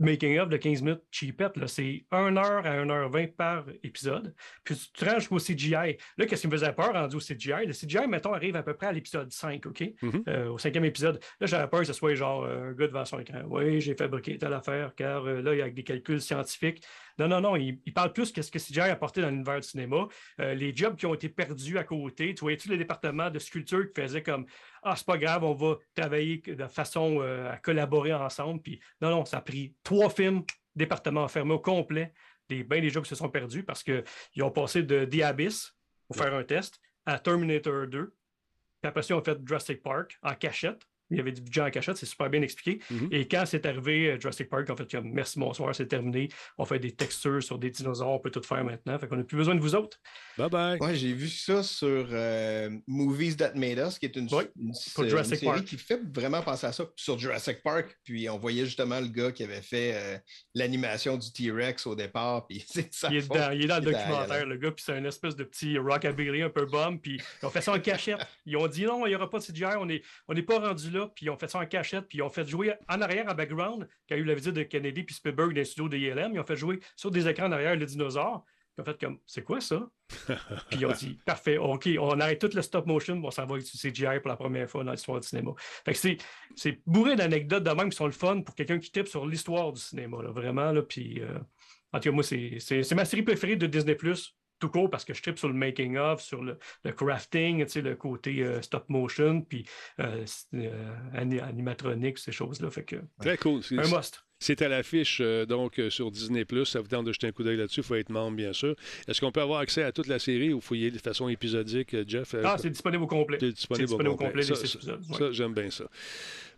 making-of 0.00 0.48
de 0.48 0.56
15 0.56 0.82
minutes 0.82 1.02
cheapette. 1.10 1.52
C'est 1.66 2.04
1 2.10 2.36
heure 2.36 2.66
à 2.66 2.70
1 2.70 2.90
heure 2.90 3.10
20 3.10 3.36
par 3.36 3.64
épisode. 3.82 4.34
Puis 4.64 4.74
tu 4.76 4.90
te 4.92 5.04
rends 5.04 5.18
jusqu'au 5.18 5.38
CGI. 5.38 5.96
Là, 6.16 6.26
qu'est-ce 6.26 6.40
qui 6.42 6.48
me 6.48 6.52
faisait 6.52 6.72
peur 6.72 6.92
rendu 6.92 7.16
au 7.16 7.20
CGI? 7.20 7.66
Le 7.66 7.72
CGI, 7.72 8.06
mettons, 8.08 8.32
arrive 8.32 8.56
à 8.56 8.62
peu 8.62 8.74
près 8.74 8.86
à 8.86 8.92
l'épisode 8.92 9.30
5, 9.30 9.66
OK? 9.66 9.84
Mhm. 10.02 10.24
Euh, 10.28 10.48
au 10.48 10.58
cinquième 10.58 10.84
épisode. 10.84 11.20
Là, 11.40 11.46
j'avais 11.46 11.68
peur 11.68 11.80
que 11.80 11.86
ce 11.86 11.92
soit 11.92 12.14
genre 12.14 12.44
euh, 12.44 12.70
un 12.70 12.72
gars 12.72 12.88
devant 12.88 13.04
son 13.04 13.20
écran. 13.20 13.42
Oui, 13.46 13.80
j'ai 13.80 13.94
fabriqué 13.94 14.38
telle 14.38 14.54
affaire, 14.54 14.94
car 14.94 15.26
euh, 15.26 15.42
là, 15.42 15.54
il 15.54 15.58
y 15.58 15.62
a 15.62 15.70
des 15.70 15.84
calculs 15.84 16.20
scientifiques. 16.20 16.82
Non, 17.18 17.28
non, 17.28 17.40
non, 17.40 17.56
il, 17.56 17.78
il 17.84 17.92
parle 17.92 18.12
plus 18.12 18.32
qu'est-ce 18.32 18.50
que 18.50 18.58
CGI 18.58 18.80
a 18.80 18.92
apporté 18.92 19.20
dans 19.20 19.28
l'univers 19.28 19.60
du 19.60 19.68
cinéma. 19.68 20.08
Euh, 20.40 20.54
les 20.54 20.74
jobs 20.74 20.96
qui 20.96 21.04
ont 21.04 21.14
été 21.14 21.28
perdus 21.28 21.76
à 21.76 21.84
côté. 21.84 22.34
Tu 22.34 22.40
voyais-tu 22.40 22.68
le 22.70 22.78
département 22.78 23.30
de 23.30 23.38
sculpture 23.38 23.92
qui 23.92 24.00
faisait 24.00 24.22
comme 24.22 24.46
Ah, 24.82 24.96
c'est 24.96 25.06
pas 25.06 25.18
grave, 25.18 25.44
on 25.44 25.54
va 25.54 25.76
travailler 25.94 26.38
de 26.38 26.66
façon 26.66 27.20
euh, 27.20 27.52
à 27.52 27.58
collaborer 27.58 28.12
ensemble. 28.14 28.62
Puis 28.62 28.80
non, 29.00 29.10
non, 29.10 29.24
ça 29.24 29.38
a 29.38 29.40
pris 29.40 29.74
trois 29.82 30.10
films, 30.10 30.42
département 30.74 31.26
fermé 31.28 31.54
au 31.54 31.58
complet, 31.58 32.12
des, 32.48 32.64
ben 32.64 32.80
des 32.80 32.90
jobs 32.90 33.04
qui 33.04 33.10
se 33.10 33.14
sont 33.14 33.28
perdus 33.28 33.62
parce 33.62 33.82
qu'ils 33.82 34.42
ont 34.42 34.50
passé 34.50 34.82
de 34.82 35.04
The 35.04 35.22
Abyss 35.22 35.74
pour 36.06 36.16
faire 36.16 36.34
un 36.34 36.44
test 36.44 36.80
à 37.06 37.18
Terminator 37.18 37.86
2. 37.86 38.14
Puis 38.80 38.88
après 38.88 39.02
ça, 39.02 39.14
ils 39.14 39.16
ont 39.18 39.22
fait 39.22 39.38
Jurassic 39.46 39.82
Park 39.82 40.18
en 40.22 40.34
cachette. 40.34 40.82
Il 41.10 41.16
y 41.16 41.20
avait 41.20 41.32
du 41.32 41.40
budget 41.40 41.60
en 41.62 41.70
cachette, 41.70 41.96
c'est 41.96 42.06
super 42.06 42.30
bien 42.30 42.42
expliqué. 42.42 42.80
Mhm. 42.90 43.08
Et 43.10 43.26
quand 43.28 43.44
c'est 43.46 43.66
arrivé, 43.66 44.10
euh, 44.12 44.20
Jurassic 44.20 44.48
Park, 44.48 44.68
en 44.70 44.76
fait, 44.76 44.90
comme 44.90 45.10
merci, 45.12 45.38
bonsoir, 45.38 45.74
c'est 45.74 45.86
terminé. 45.88 46.28
On 46.58 46.64
fait 46.64 46.78
des 46.78 46.92
textures 46.92 47.42
sur 47.42 47.58
des 47.58 47.70
dinosaures, 47.70 48.10
on 48.12 48.18
peut 48.18 48.30
tout 48.30 48.42
faire 48.42 48.64
maintenant. 48.64 48.98
Fait 48.98 49.08
qu'on 49.08 49.16
n'a 49.16 49.24
plus 49.24 49.36
besoin 49.36 49.54
de 49.54 49.60
vous 49.60 49.74
autres. 49.74 49.98
Bye 50.38 50.48
bye. 50.50 50.78
Ouais, 50.80 50.94
j'ai 50.94 51.12
vu 51.12 51.28
ça 51.28 51.62
sur 51.62 52.06
euh, 52.10 52.70
Movies 52.86 53.36
That 53.36 53.52
Made 53.54 53.78
Us, 53.78 53.98
qui 53.98 54.06
est 54.06 54.16
une, 54.16 54.32
Ouais, 54.32 54.48
une- 54.60 54.72
pour 54.94 55.04
une 55.04 55.10
Jurassic 55.10 55.36
série 55.36 55.46
Park. 55.52 55.64
qui 55.64 55.76
fait 55.76 56.00
vraiment 56.14 56.42
penser 56.42 56.66
à 56.66 56.72
ça 56.72 56.84
sur 56.96 57.18
Jurassic 57.18 57.62
Park. 57.62 57.98
Puis 58.04 58.28
on 58.28 58.38
voyait 58.38 58.64
justement 58.64 59.00
le 59.00 59.08
gars 59.08 59.32
qui 59.32 59.42
avait 59.44 59.62
fait 59.62 59.92
euh, 59.94 60.18
l'animation 60.54 61.16
du 61.16 61.32
T-Rex 61.32 61.86
au 61.86 61.94
départ. 61.94 62.46
Puis 62.46 62.64
c'est 62.68 62.92
ça. 62.92 63.08
Il 63.10 63.16
est, 63.18 63.28
dans, 63.28 63.50
il 63.52 63.64
est 63.64 63.66
dans 63.66 63.76
le 63.78 63.84
documentaire, 63.92 64.46
le 64.46 64.56
gars, 64.56 64.70
puis 64.70 64.84
c'est 64.84 64.92
un 64.92 65.04
espèce 65.04 65.36
de 65.36 65.44
petit 65.44 65.78
rockabilly 65.78 66.42
un 66.42 66.50
peu 66.50 66.66
bum, 66.66 67.00
puis 67.00 67.20
ils 67.42 67.46
ont 67.46 67.50
fait 67.50 67.60
ça 67.60 67.72
en 67.72 67.80
cachette. 67.80 68.18
Ils 68.46 68.56
ont 68.56 68.66
dit 68.68 68.84
non, 68.84 69.06
il 69.06 69.10
n'y 69.10 69.14
aura 69.16 69.28
pas 69.28 69.38
de 69.38 69.44
CGI, 69.44 69.76
on 69.78 69.86
n'est 69.86 70.02
on 70.28 70.34
n'est 70.34 70.42
pas 70.42 70.58
rendu 70.58 70.90
là, 70.90 70.99
puis 71.08 71.26
ils 71.26 71.30
ont 71.30 71.36
fait 71.36 71.48
ça 71.48 71.58
en 71.58 71.66
cachette, 71.66 72.06
puis 72.08 72.18
ils 72.18 72.22
ont 72.22 72.30
fait 72.30 72.46
jouer 72.46 72.74
en 72.88 73.00
arrière, 73.00 73.26
en 73.28 73.34
background, 73.34 73.88
quand 74.08 74.14
il 74.14 74.18
y 74.18 74.20
a 74.20 74.22
eu 74.22 74.24
la 74.24 74.34
visite 74.34 74.54
de 74.54 74.62
Kennedy 74.62 75.02
puis 75.02 75.14
Spielberg 75.14 75.50
dans 75.50 75.56
les 75.56 75.64
studios 75.64 75.88
de 75.88 75.96
ILM, 75.96 76.32
ils 76.34 76.40
ont 76.40 76.44
fait 76.44 76.56
jouer 76.56 76.80
sur 76.96 77.10
des 77.10 77.28
écrans 77.28 77.46
en 77.46 77.52
arrière 77.52 77.76
le 77.76 77.86
dinosaure. 77.86 78.44
Ils 78.78 78.82
ont 78.82 78.84
fait 78.84 79.00
comme, 79.00 79.18
c'est 79.26 79.42
quoi 79.42 79.60
ça? 79.60 79.88
puis 80.70 80.78
ils 80.80 80.86
ont 80.86 80.92
dit, 80.92 81.18
parfait, 81.26 81.58
OK, 81.58 81.88
on 81.98 82.18
arrête 82.20 82.40
tout 82.40 82.50
le 82.54 82.62
stop 82.62 82.86
motion, 82.86 83.20
on 83.22 83.30
s'en 83.30 83.46
va 83.46 83.54
avec 83.54 83.64
du 83.64 83.78
CGI 83.78 84.20
pour 84.20 84.28
la 84.28 84.36
première 84.36 84.68
fois 84.70 84.84
dans 84.84 84.92
l'histoire 84.92 85.20
du 85.20 85.26
cinéma. 85.26 85.52
Fait 85.84 85.92
que 85.92 85.98
c'est, 85.98 86.16
c'est 86.56 86.80
bourré 86.86 87.16
d'anecdotes 87.16 87.64
de 87.64 87.70
même 87.70 87.90
qui 87.90 87.96
sont 87.96 88.06
le 88.06 88.12
fun 88.12 88.42
pour 88.42 88.54
quelqu'un 88.54 88.78
qui 88.78 88.90
tripe 88.90 89.08
sur 89.08 89.26
l'histoire 89.26 89.72
du 89.72 89.80
cinéma, 89.80 90.22
là, 90.22 90.30
vraiment. 90.30 90.72
Là, 90.72 90.82
puis, 90.82 91.20
euh, 91.20 91.38
en 91.92 91.98
tout 91.98 92.08
cas, 92.08 92.14
moi, 92.14 92.22
c'est, 92.22 92.56
c'est, 92.60 92.82
c'est 92.82 92.94
ma 92.94 93.04
série 93.04 93.22
préférée 93.22 93.56
de 93.56 93.66
Disney 93.66 93.96
tout 94.60 94.68
court 94.68 94.88
parce 94.90 95.04
que 95.04 95.14
je 95.14 95.22
tripe 95.22 95.38
sur 95.38 95.48
le 95.48 95.54
making 95.54 95.96
of, 95.96 96.20
sur 96.22 96.42
le, 96.44 96.58
le 96.84 96.92
crafting, 96.92 97.64
tu 97.64 97.70
sais, 97.72 97.80
le 97.82 97.96
côté 97.96 98.42
euh, 98.44 98.62
stop 98.62 98.84
motion, 98.88 99.40
puis 99.42 99.64
euh, 99.98 100.24
euh, 100.54 100.88
ani- 101.14 101.40
animatronique, 101.40 102.18
ces 102.18 102.30
choses-là. 102.32 102.70
Fait 102.70 102.84
que 102.84 102.96
Très 103.20 103.36
cool. 103.38 103.62
C'est- 103.62 103.78
un 103.78 103.88
must. 103.96 104.22
C'est 104.42 104.62
à 104.62 104.68
l'affiche 104.68 105.18
euh, 105.20 105.44
donc 105.44 105.78
sur 105.90 106.10
Disney+. 106.10 106.46
Ça 106.64 106.80
vous 106.80 106.88
tente 106.88 107.04
de 107.04 107.12
jeter 107.12 107.26
un 107.26 107.32
coup 107.32 107.42
d'œil 107.42 107.58
là-dessus. 107.58 107.80
Il 107.80 107.82
faut 107.82 107.94
être 107.96 108.08
membre, 108.08 108.36
bien 108.38 108.54
sûr. 108.54 108.74
Est-ce 109.06 109.20
qu'on 109.20 109.32
peut 109.32 109.42
avoir 109.42 109.60
accès 109.60 109.82
à 109.82 109.92
toute 109.92 110.06
la 110.06 110.18
série 110.18 110.54
ou 110.54 110.60
aller 110.70 110.90
de 110.90 110.96
façon 110.98 111.28
épisodique, 111.28 111.94
Jeff? 112.08 112.34
Ah, 112.42 112.56
c'est 112.58 112.70
disponible 112.70 113.02
au 113.02 113.06
complet. 113.06 113.36
c'est 113.38 113.52
disponible, 113.52 113.86
disponible 113.86 114.14
au 114.14 114.16
complet. 114.16 114.42
les 114.42 114.54
ça- 114.54 114.54
épisodes. 114.76 115.02
ouais. 115.10 115.18
Ça, 115.18 115.32
j'aime 115.32 115.52
bien 115.52 115.68
ça. 115.70 115.84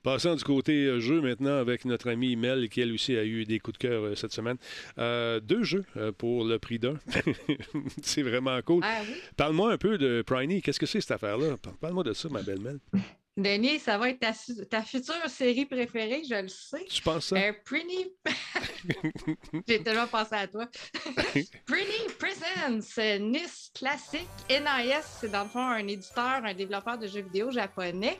Passons 0.03 0.35
du 0.35 0.43
côté 0.43 0.87
euh, 0.87 1.01
jeu 1.01 1.21
maintenant 1.21 1.59
avec 1.59 1.85
notre 1.85 2.11
amie 2.11 2.35
Mel, 2.37 2.69
qui 2.69 2.81
elle 2.81 2.93
aussi 2.93 3.17
a 3.17 3.25
eu 3.25 3.45
des 3.45 3.61
coups 3.61 3.79
de 3.79 3.89
cœur 3.89 4.05
euh, 4.05 4.15
cette 4.15 4.33
semaine. 4.33 4.57
Euh, 4.99 5.39
deux 5.41 5.63
jeux 5.63 5.85
pour 6.19 6.45
le 6.45 6.59
prix 6.59 6.79
d'un. 6.79 6.95
c'est 8.03 8.23
vraiment 8.23 8.61
cool. 8.63 8.83
Ah 8.85 9.01
oui? 9.03 9.15
Parle-moi 9.37 9.73
un 9.73 9.79
peu 9.79 9.99
de 9.99 10.23
Priney. 10.27 10.61
Qu'est-ce 10.61 10.81
que 10.81 10.87
c'est 10.87 11.01
cette 11.01 11.13
affaire-là? 11.13 11.57
Par- 11.57 11.75
Parle-moi 11.75 12.05
de 12.05 12.13
ça, 12.13 12.29
ma 12.29 12.43
belle 12.43 12.61
Mel. 12.61 12.79
Denis, 13.35 13.79
ça 13.79 13.97
va 13.97 14.11
être 14.11 14.21
ta, 14.69 14.83
future 14.83 15.15
série 15.29 15.65
préférée, 15.65 16.23
je 16.29 16.35
le 16.35 16.49
sais. 16.49 16.85
Tu 16.85 17.01
penses 17.01 17.29
ça? 17.29 17.37
Euh, 17.37 17.53
Pretty. 17.65 18.13
J'ai 19.67 19.83
tellement 19.83 20.07
pensé 20.07 20.35
à 20.35 20.47
toi. 20.47 20.67
Pretty 21.67 22.13
Presents, 22.19 22.99
NIS 23.21 23.71
classique. 23.75 24.29
NIS, 24.51 25.03
c'est 25.19 25.31
dans 25.31 25.45
le 25.45 25.49
fond 25.49 25.67
un 25.67 25.87
éditeur, 25.87 26.45
un 26.45 26.53
développeur 26.53 26.99
de 26.99 27.07
jeux 27.07 27.23
vidéo 27.23 27.51
japonais. 27.51 28.19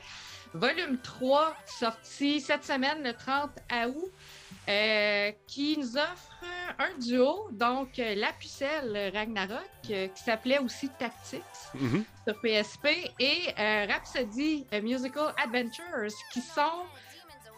Volume 0.53 0.99
3, 1.01 1.55
sorti 1.65 2.39
cette 2.39 2.63
semaine, 2.63 3.01
le 3.03 3.13
30 3.13 3.49
août, 3.87 4.11
euh, 4.69 5.31
qui 5.47 5.77
nous 5.79 5.97
offre 5.97 6.29
un 6.77 6.95
duo, 6.99 7.49
donc 7.51 7.97
euh, 7.97 8.13
La 8.15 8.31
Pucelle 8.33 9.11
Ragnarok, 9.13 9.59
euh, 9.89 10.07
qui 10.09 10.23
s'appelait 10.23 10.59
aussi 10.59 10.89
Tactics 10.91 11.41
Mhm. 11.73 12.05
sur 12.27 12.39
PSP, 12.39 12.87
et 13.19 13.39
euh, 13.59 13.87
Rhapsody 13.89 14.67
Musical 14.83 15.33
Adventures, 15.43 16.13
qui 16.31 16.41
sont 16.41 16.85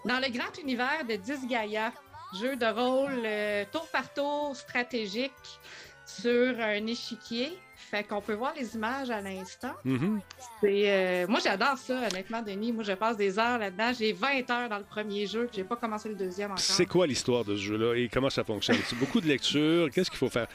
dans 0.05 0.19
le 0.19 0.29
grand 0.31 0.57
univers 0.61 1.03
de 1.05 1.15
Disgaea, 1.15 1.91
jeu 2.31 2.55
de 2.55 2.65
rôle 2.65 3.23
euh, 3.25 3.65
tour 3.71 3.87
par 3.91 4.13
tour 4.13 4.55
stratégique. 4.55 5.59
sur 6.07 6.59
un 6.59 6.85
échiquier. 6.85 7.64
Fait 7.91 8.03
qu'on 8.03 8.19
peut 8.21 8.33
voir 8.33 8.53
les 8.57 8.75
images 8.75 9.09
à 9.11 9.21
l'instant. 9.21 9.73
Mhm. 9.83 10.19
C'est, 10.59 10.91
euh, 10.91 11.27
moi, 11.27 11.39
j'adore 11.43 11.77
ça, 11.77 12.07
honnêtement, 12.07 12.41
Denis. 12.41 12.71
Moi, 12.71 12.83
je 12.83 12.93
passe 12.93 13.15
des 13.15 13.37
heures 13.37 13.59
là-dedans. 13.59 13.91
J'ai 13.97 14.11
20 14.11 14.49
heures 14.49 14.69
dans 14.69 14.79
le 14.79 14.83
premier 14.83 15.27
jeu, 15.27 15.47
j'ai 15.53 15.63
pas 15.63 15.75
commencé 15.75 16.09
le 16.09 16.15
deuxième 16.15 16.51
encore. 16.51 16.59
C'est 16.59 16.85
quoi 16.87 17.05
l'histoire 17.05 17.45
de 17.45 17.55
ce 17.55 17.61
jeu-là 17.61 17.95
et 17.95 18.09
comment 18.11 18.29
ça 18.31 18.43
fonctionne? 18.43 18.77
C'est 18.87 18.97
beaucoup 18.97 19.21
de 19.21 19.27
lecture. 19.27 19.89
Qu'est-ce 19.91 20.09
qu'il 20.09 20.17
faut 20.19 20.29
faire? 20.29 20.47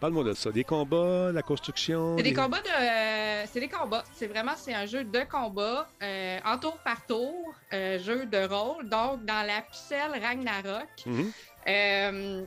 Parle-moi 0.00 0.24
de 0.24 0.34
ça. 0.34 0.52
Des 0.52 0.64
combats, 0.64 1.32
la 1.32 1.40
construction. 1.40 2.16
C'est 2.18 2.22
des 2.22 2.34
combats 2.34 2.60
de. 2.60 2.68
euh, 2.68 3.44
c'est 3.50 3.60
des 3.60 3.68
combats. 3.68 4.04
C'est 4.12 4.26
vraiment 4.26 4.52
c'est 4.54 4.74
un 4.74 4.84
jeu 4.84 5.04
de 5.04 5.20
combat 5.30 5.88
euh, 6.02 6.38
en 6.44 6.58
tour 6.58 6.76
par 6.84 7.04
tour, 7.06 7.54
euh, 7.72 7.98
jeu 7.98 8.26
de 8.26 8.46
rôle. 8.46 8.86
Donc 8.90 9.24
dans 9.24 9.46
la 9.46 9.62
pucelle 9.62 10.22
Ragnarok. 10.22 10.86
Mhm. 11.06 11.32
Euh, 11.68 12.42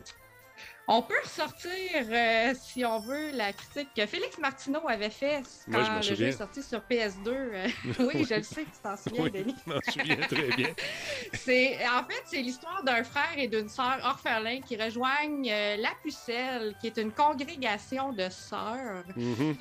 on 0.92 1.04
peut 1.04 1.14
ressortir, 1.24 1.72
euh, 2.10 2.54
si 2.60 2.84
on 2.84 3.00
veut, 3.00 3.30
la 3.34 3.54
critique 3.54 3.90
que 3.96 4.08
Félix 4.08 4.40
Martineau 4.40 4.82
avait 4.88 5.12
fait 5.12 5.42
Moi, 5.68 5.82
je 5.84 5.86
quand 5.86 5.92
m'en 5.92 5.96
le 5.98 6.02
jeu 6.02 6.28
est 6.28 6.32
sorti 6.32 6.64
sur 6.64 6.80
PS2. 6.80 7.28
Euh, 7.28 7.68
oui, 8.00 8.26
je 8.28 8.34
le 8.36 8.42
sais 8.44 8.64
tu 8.64 8.72
t'en 8.82 8.98
souviens, 8.98 9.24
Oui, 9.26 9.32
Denis. 9.32 9.56
je 9.68 9.72
m'en 9.72 9.80
souviens 9.88 10.16
très 10.16 10.48
bien. 10.56 10.70
C'est, 11.34 11.78
en 11.88 12.04
fait, 12.06 12.24
c'est 12.26 12.42
l'histoire 12.42 12.84
d'un 12.84 13.04
frère 13.04 13.38
et 13.38 13.48
d'une 13.48 13.70
sœur 13.70 14.00
orphelins 14.04 14.62
qui 14.62 14.76
rejoignent 14.82 15.48
euh, 15.52 15.78
la 15.78 15.92
Pucelle, 16.04 16.74
qui 16.82 16.88
est 16.88 16.98
une 16.98 17.12
congrégation 17.12 18.12
de 18.12 18.28
sœurs 18.30 19.04
Mhm. 19.16 19.56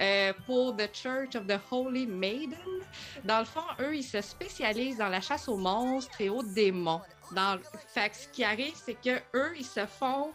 pour 0.46 0.74
The 0.76 0.88
Church 0.94 1.34
of 1.36 1.46
the 1.46 1.58
Holy 1.70 2.06
Maiden. 2.06 2.56
Dans 3.24 3.40
le 3.40 3.44
fond, 3.44 3.60
eux, 3.80 3.94
ils 3.94 4.02
se 4.02 4.20
spécialisent 4.22 4.96
dans 4.98 5.08
la 5.08 5.20
chasse 5.20 5.46
aux 5.48 5.56
monstres 5.58 6.20
et 6.20 6.30
aux 6.30 6.42
démons. 6.42 7.02
Dans 7.32 7.58
Fait 7.92 8.08
que 8.08 8.16
ce 8.16 8.28
qui 8.28 8.42
arrive, 8.44 8.72
c'est 8.74 8.94
que 8.94 9.20
eux, 9.34 9.52
ils 9.58 9.66
se 9.66 9.84
font 9.86 10.32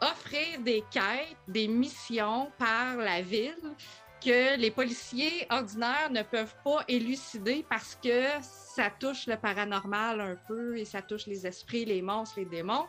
offrir 0.00 0.60
des 0.60 0.82
quêtes, 0.90 1.36
des 1.48 1.68
missions 1.68 2.50
par 2.58 2.96
la 2.96 3.22
ville 3.22 3.74
que 4.24 4.56
les 4.58 4.70
policiers 4.70 5.46
ordinaires 5.50 6.10
ne 6.10 6.22
peuvent 6.22 6.54
pas 6.64 6.82
élucider 6.88 7.64
parce 7.68 7.98
que 8.02 8.24
ça 8.40 8.90
touche 8.90 9.26
le 9.26 9.36
paranormal 9.36 10.20
un 10.20 10.36
peu 10.48 10.78
et 10.78 10.84
ça 10.84 11.02
touche 11.02 11.26
les 11.26 11.46
esprits, 11.46 11.84
les 11.84 12.00
monstres, 12.00 12.38
les 12.38 12.46
démons. 12.46 12.86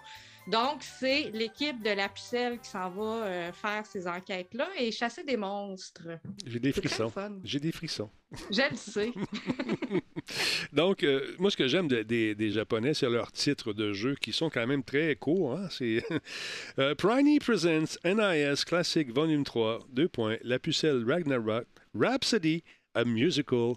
Donc, 0.48 0.84
c'est 0.84 1.32
l'équipe 1.32 1.82
de 1.82 1.90
la 1.90 2.08
pucelle 2.08 2.60
qui 2.60 2.70
s'en 2.70 2.90
va 2.92 3.26
euh, 3.26 3.52
faire 3.52 3.86
ces 3.86 4.08
enquêtes-là 4.08 4.68
et 4.78 4.92
chasser 4.92 5.24
des 5.24 5.38
monstres. 5.38 6.08
J'ai 6.46 6.60
des 6.60 6.72
frissons. 6.72 7.12
J'ai 7.44 7.60
des 7.60 7.72
frissons. 7.72 8.12
Je 8.52 8.70
le 8.70 8.76
sais. 8.76 9.12
Donc, 10.74 11.04
euh, 11.04 11.36
moi, 11.40 11.52
ce 11.52 11.58
que 11.58 11.68
j'aime 11.68 11.88
de- 11.88 12.04
des, 12.04 12.36
des 12.36 12.52
Japonais, 12.52 12.94
c'est 12.94 13.10
leurs 13.10 13.32
titres 13.32 13.74
de 13.74 13.94
jeux 13.94 14.16
qui 14.16 14.32
sont 14.34 14.50
quand 14.50 14.66
même 14.68 14.84
très 14.84 15.16
courts. 15.16 15.54
Hein? 15.54 15.68
C'est 15.72 16.04
euh, 16.80 16.96
Priny 16.96 17.40
Presents 17.40 17.98
NIS 18.04 18.64
Classic 18.66 19.12
Volume 19.12 19.44
3, 19.44 19.86
2 19.90 20.08
points, 20.08 20.38
La 20.44 20.60
Pucelle 20.60 21.04
Ragnarok, 21.06 21.66
Rhapsody, 21.94 22.64
A 22.94 23.04
Musical 23.06 23.74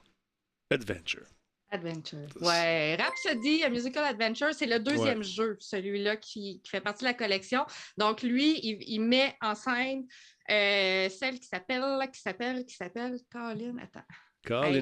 Adventure. 0.71 1.27
Adventure. 1.71 2.27
Ouais, 2.41 2.97
Rhapsody, 2.97 3.63
A 3.63 3.69
Musical 3.69 4.05
Adventure, 4.05 4.55
c'est 4.55 4.67
le 4.67 4.79
deuxième 4.79 5.23
jeu, 5.23 5.57
celui-là 5.61 6.17
qui, 6.17 6.63
qui 6.63 6.71
fait 6.71 6.81
partie 6.81 7.05
de 7.05 7.09
la 7.11 7.15
collection. 7.15 7.67
Donc, 7.99 8.23
lui, 8.23 8.59
il, 8.63 8.79
il 8.89 9.01
met 9.01 9.37
en 9.43 9.55
scène 9.55 10.07
euh, 10.51 11.11
celle 11.11 11.39
qui 11.39 11.47
s'appelle, 11.47 11.85
qui 12.11 12.21
s'appelle, 12.21 12.65
qui 12.65 12.75
s'appelle, 12.75 13.19
Colin, 13.31 13.77
attends, 13.83 14.07
L'ai. 14.45 14.81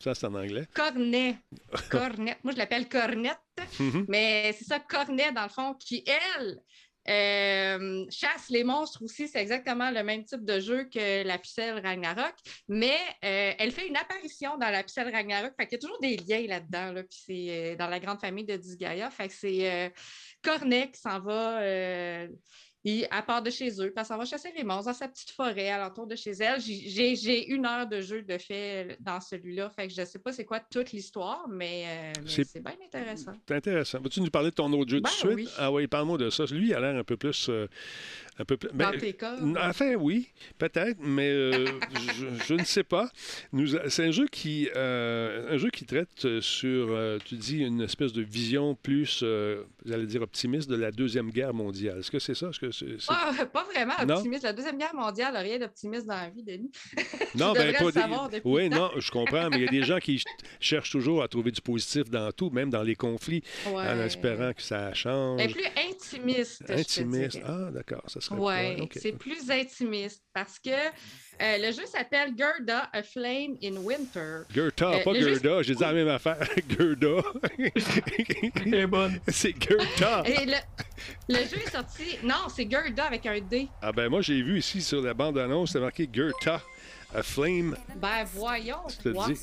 ça 0.00 0.14
c'est 0.14 0.26
en 0.26 0.34
anglais. 0.34 0.66
Cornet. 0.74 1.36
Cornet. 1.90 2.36
Moi, 2.42 2.52
je 2.52 2.58
l'appelle 2.58 2.88
Cornette, 2.88 3.38
Mhm. 3.80 4.06
mais 4.08 4.54
c'est 4.56 4.64
ça, 4.64 4.78
Cornet, 4.80 5.32
dans 5.32 5.42
le 5.44 5.48
fond, 5.48 5.74
qui, 5.74 6.04
elle, 6.06 6.58
euh, 7.10 8.04
chasse 8.10 8.50
les 8.50 8.64
monstres 8.64 9.02
aussi. 9.02 9.28
C'est 9.28 9.40
exactement 9.40 9.90
le 9.90 10.02
même 10.02 10.24
type 10.24 10.44
de 10.44 10.60
jeu 10.60 10.84
que 10.84 11.22
la 11.26 11.38
pucelle 11.38 11.80
Ragnarok, 11.84 12.34
mais 12.68 12.98
euh, 13.24 13.52
elle 13.58 13.72
fait 13.72 13.88
une 13.88 13.96
apparition 13.96 14.58
dans 14.58 14.68
la 14.70 14.82
pucelle 14.82 15.10
Ragnarok. 15.10 15.52
Fait 15.58 15.66
qu'il 15.66 15.76
y 15.76 15.80
a 15.80 15.86
toujours 15.86 16.00
des 16.00 16.16
liens 16.18 16.46
là-dedans. 16.46 16.92
Là, 16.92 17.02
puis 17.04 17.18
c'est 17.26 17.72
euh, 17.72 17.76
dans 17.76 17.88
la 17.88 17.98
grande 17.98 18.20
famille 18.20 18.44
de 18.44 18.56
Disgaea. 18.56 19.10
Fait 19.10 19.28
que 19.28 19.34
c'est 19.34 19.92
Cornet 20.42 20.90
qui 20.90 21.00
s'en 21.00 21.18
va. 21.20 21.60
Euh, 22.86 22.90
il- 22.90 23.06
à 23.10 23.22
part 23.22 23.42
de 23.42 23.50
chez 23.50 23.80
eux, 23.82 23.92
parce 23.94 24.08
qu'elle 24.08 24.18
va 24.18 24.24
chasser 24.24 24.52
les 24.56 24.64
monstres 24.64 24.86
dans 24.86 24.94
sa 24.98 25.08
petite 25.08 25.30
forêt 25.30 25.68
alentour 25.70 26.06
de 26.06 26.16
chez 26.16 26.30
elle. 26.32 26.60
J'ai- 26.60 27.48
une 27.50 27.66
heure 27.66 27.86
de 27.86 28.00
jeu 28.00 28.22
de 28.22 28.38
fait 28.38 28.96
dans 29.00 29.20
celui-là, 29.20 29.70
fait 29.70 29.88
que 29.88 29.94
je 29.94 30.00
ne 30.00 30.06
sais 30.06 30.18
pas 30.18 30.32
c'est 30.32 30.44
quoi 30.44 30.60
toute 30.60 30.92
l'histoire, 30.92 31.46
mais, 31.48 31.84
euh, 31.86 32.20
mais 32.24 32.30
C'est- 32.30 32.60
bien 32.60 32.74
intéressant. 32.84 33.32
C'est 33.46 33.54
intéressant. 33.54 34.00
Veux-tu 34.00 34.20
nous 34.20 34.30
parler 34.30 34.50
de 34.50 34.54
ton 34.54 34.72
autre 34.72 34.90
jeu 34.90 35.00
Ben 35.00 35.10
tout 35.20 35.26
de 35.28 35.32
suite? 35.34 35.48
oui. 35.48 35.54
Ah 35.58 35.72
oui, 35.72 35.86
parle-moi 35.86 36.18
de 36.18 36.30
ça. 36.30 36.44
Lui, 36.46 36.68
il 36.68 36.74
a 36.74 36.80
l'air 36.80 36.96
un 36.96 37.04
peu 37.04 37.16
plus. 37.16 37.48
euh, 37.48 37.66
un 38.38 38.44
peu 38.44 38.56
plus... 38.56 38.68
Dans 38.70 38.90
ben, 38.90 38.98
tes 38.98 39.12
cas. 39.14 39.36
Enfin, 39.62 39.94
oui, 39.94 40.28
peut-être, 40.58 40.98
mais 41.00 41.28
euh, 41.28 41.66
je, 42.16 42.26
je 42.46 42.54
ne 42.54 42.64
sais 42.64 42.84
pas. 42.84 43.10
C'est 43.88 44.04
un 44.06 44.10
jeu 44.10 44.26
qui, 44.30 44.68
euh, 44.76 45.54
un 45.54 45.56
jeu 45.58 45.70
qui 45.70 45.84
traite 45.84 46.24
euh, 46.24 46.40
sur, 46.40 46.88
euh, 46.90 47.18
tu 47.24 47.34
dis, 47.36 47.58
une 47.58 47.80
espèce 47.80 48.12
de 48.12 48.22
vision 48.22 48.74
plus, 48.74 49.24
j'allais 49.84 50.06
dire, 50.06 50.22
optimiste 50.22 50.68
de 50.70 50.76
la 50.76 50.90
Deuxième 50.90 51.30
Guerre 51.30 51.54
mondiale. 51.54 51.98
Est-ce 51.98 52.10
que 52.10 52.18
c'est 52.18 52.34
ça? 52.34 52.50
Que 52.60 52.70
Ah, 53.08 53.32
pas 53.52 53.64
vraiment 53.64 53.94
Non? 54.06 54.16
optimiste. 54.16 54.44
La 54.44 54.52
Deuxième 54.52 54.78
Guerre 54.78 54.94
mondiale 54.94 55.32
n'a 55.32 55.40
rien 55.40 55.58
d'optimiste 55.58 56.06
dans 56.06 56.14
la 56.14 56.30
vie, 56.30 56.42
Denis. 56.42 56.70
non, 57.34 57.52
devrais 57.52 57.72
le 57.72 58.30
des- 58.30 58.40
Oui, 58.44 58.68
non, 58.68 58.90
je 58.98 59.10
comprends, 59.10 59.50
mais 59.50 59.56
il 59.58 59.64
y 59.64 59.68
a 59.68 59.70
des 59.70 59.82
gens 59.82 59.98
qui 59.98 60.18
ch- 60.18 60.24
cherchent 60.60 60.90
toujours 60.90 61.22
à 61.22 61.28
trouver 61.28 61.50
du 61.50 61.60
positif 61.60 62.08
dans 62.10 62.30
tout, 62.32 62.50
même 62.50 62.70
dans 62.70 62.82
les 62.82 62.94
conflits, 62.94 63.42
en 63.66 64.00
espérant 64.00 64.52
que 64.52 64.62
ça 64.62 64.94
change. 64.94 65.40
Est 65.40 65.48
plus 65.48 65.64
intimiste. 65.90 66.62
je 66.68 66.72
te 66.74 66.80
Intimiste. 66.80 67.40
Ah, 67.44 67.70
d'accord, 67.72 68.02
ça 68.06 68.20
serait 68.28 68.40
Ouais, 68.40 68.74
quoi? 68.76 68.84
OK. 68.84 68.92
c'est 69.00 69.12
plus 69.12 69.50
intimiste 69.50 70.22
parce 70.32 70.58
que 70.58 70.70
euh, 70.70 71.58
le 71.58 71.72
jeu 71.72 71.86
s'appelle 71.86 72.32
Gerda, 72.36 72.88
A 72.92 73.02
Flame 73.02 73.56
in 73.62 73.76
Winter. 73.76 74.40
Gerta, 74.54 74.90
Euh, 74.94 75.04
pas 75.04 75.14
Gerda. 75.14 75.62
J'ai 75.62 75.74
dit 75.74 75.82
la 75.82 75.92
même 75.92 76.08
affaire. 76.08 76.38
Gerda. 76.68 77.22
Bonne. 78.86 79.20
c'est 79.28 79.54
Gerta. 79.60 80.22
Et 80.26 80.46
le, 80.46 80.54
le 81.28 81.34
jeu 81.48 81.58
est 81.64 81.70
sorti. 81.70 82.18
Non, 82.22 82.48
c'est 82.54 82.68
Gerda 82.70 83.04
avec 83.04 83.26
un 83.26 83.40
D. 83.40 83.68
Ah 83.82 83.92
ben 83.92 84.08
moi, 84.08 84.20
j'ai 84.20 84.42
vu 84.42 84.58
ici 84.58 84.82
sur 84.82 85.00
la 85.02 85.14
bande-annonce, 85.14 85.72
c'est 85.72 85.80
marqué 85.80 86.08
Gerta, 86.12 86.60
a 87.14 87.22
flame. 87.22 87.76
Ben 87.96 88.24
voyons. 88.34 88.78
Je 88.88 89.10
te 89.10 89.32
dis. 89.32 89.40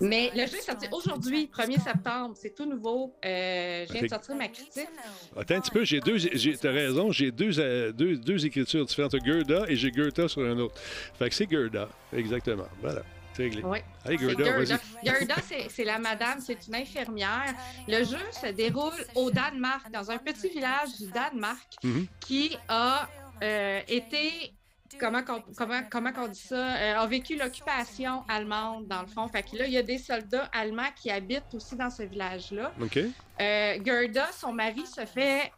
Mais 0.00 0.30
le 0.34 0.46
jeu 0.46 0.56
est 0.58 0.62
sorti 0.62 0.86
aujourd'hui, 0.92 1.50
1er 1.52 1.80
septembre. 1.82 2.34
C'est 2.40 2.54
tout 2.54 2.66
nouveau. 2.66 3.14
Euh, 3.24 3.84
je 3.88 3.92
viens 3.92 4.02
de 4.02 4.08
sortir 4.08 4.34
ma 4.36 4.48
critique. 4.48 4.88
Attends 5.36 5.54
un 5.56 5.60
petit 5.60 5.70
peu, 5.70 5.84
j'ai 5.84 6.00
deux, 6.00 6.18
t'as 6.60 6.70
raison, 6.72 7.12
j'ai 7.12 7.30
deux, 7.30 7.58
euh, 7.60 7.92
deux, 7.92 8.16
deux 8.16 8.44
écritures 8.46 8.84
différentes. 8.84 9.14
Gerda 9.24 9.64
et 9.68 9.76
j'ai 9.76 9.92
Gerta 9.92 10.28
sur 10.28 10.42
un 10.42 10.58
autre. 10.58 10.74
Fait 11.18 11.28
que 11.28 11.34
c'est 11.34 11.50
Gerda, 11.50 11.88
exactement. 12.12 12.66
Voilà, 12.80 13.02
c'est 13.34 13.42
réglé. 13.44 13.62
Oui. 13.64 13.78
Allez, 14.04 14.18
C'est 14.18 14.24
Gerda, 14.28 14.44
Gerda. 14.44 14.76
vas-y. 14.76 15.06
Gerda, 15.06 15.34
c'est 15.46 15.68
c'est 15.70 15.84
la 15.84 15.98
madame, 15.98 16.40
c'est 16.40 16.66
une 16.66 16.74
infirmière. 16.74 17.54
Le 17.88 17.98
jeu 18.04 18.18
se 18.32 18.52
déroule 18.52 18.92
au 19.14 19.30
Danemark, 19.30 19.90
dans 19.92 20.10
un 20.10 20.18
petit 20.18 20.48
village 20.48 20.96
du 20.98 21.10
Danemark 21.10 21.74
Mhm. 21.82 22.06
qui 22.20 22.56
a 22.68 23.08
euh, 23.42 23.80
été. 23.88 24.52
Comment, 24.98 25.22
qu'on- 25.22 25.42
comment, 25.56 25.80
comment 25.90 26.12
qu'on 26.12 26.28
dit 26.28 26.40
ça? 26.40 26.76
euh, 26.76 26.98
a 26.98 27.06
vécu 27.06 27.36
l'occupation 27.36 28.24
allemande, 28.28 28.86
dans 28.86 29.00
le 29.02 29.06
fond. 29.08 29.26
Fait 29.28 29.42
que 29.42 29.56
là, 29.56 29.66
il 29.66 29.72
y 29.72 29.78
a 29.78 29.82
des 29.82 29.98
soldats 29.98 30.48
allemands 30.52 30.90
qui 31.00 31.10
habitent 31.10 31.52
aussi 31.54 31.76
dans 31.76 31.90
ce 31.90 32.02
village-là. 32.04 32.72
OK. 32.80 32.98
Euh, 33.40 33.78
Gerda, 33.84 34.28
son 34.32 34.52
mari, 34.52 34.86
se 34.86 35.04
fait, 35.04 35.52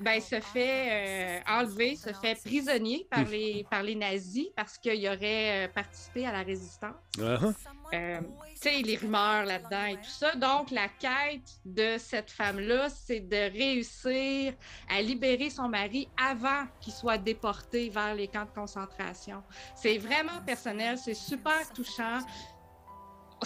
ben, 0.00 0.20
se 0.20 0.40
fait 0.40 0.88
euh, 0.90 1.40
enlever, 1.48 1.96
se 1.96 2.12
fait 2.12 2.34
prisonnier 2.42 3.06
par, 3.10 3.20
Hmm. 3.20 3.30
les, 3.30 3.66
par 3.70 3.82
les 3.82 3.94
nazis 3.94 4.48
parce 4.56 4.78
qu'il 4.78 5.06
aurait 5.06 5.66
euh, 5.66 5.68
participé 5.68 6.26
à 6.26 6.32
la 6.32 6.42
résistance. 6.42 6.94
Ah, 7.20 7.38
ah. 7.40 7.52
Euh, 7.94 8.20
tu 8.20 8.56
sais, 8.56 8.82
les 8.82 8.96
rumeurs 8.96 9.44
là-dedans 9.44 9.84
et 9.84 9.96
tout 9.96 10.10
ça. 10.10 10.34
Donc, 10.34 10.70
la 10.70 10.88
quête 10.88 11.60
de 11.64 11.96
cette 11.98 12.30
femme-là, 12.30 12.88
c'est 12.88 13.20
de 13.20 13.52
réussir 13.52 14.54
à 14.90 15.00
libérer 15.00 15.50
son 15.50 15.68
mari 15.68 16.08
avant 16.20 16.64
qu'il 16.80 16.92
soit 16.92 17.18
déporté 17.18 17.90
vers 17.90 18.14
les 18.14 18.26
camps 18.26 18.46
de 18.46 18.50
concentration. 18.54 19.42
C'est 19.76 19.98
vraiment 19.98 20.40
personnel, 20.44 20.98
c'est 20.98 21.14
super 21.14 21.68
touchant. 21.74 22.18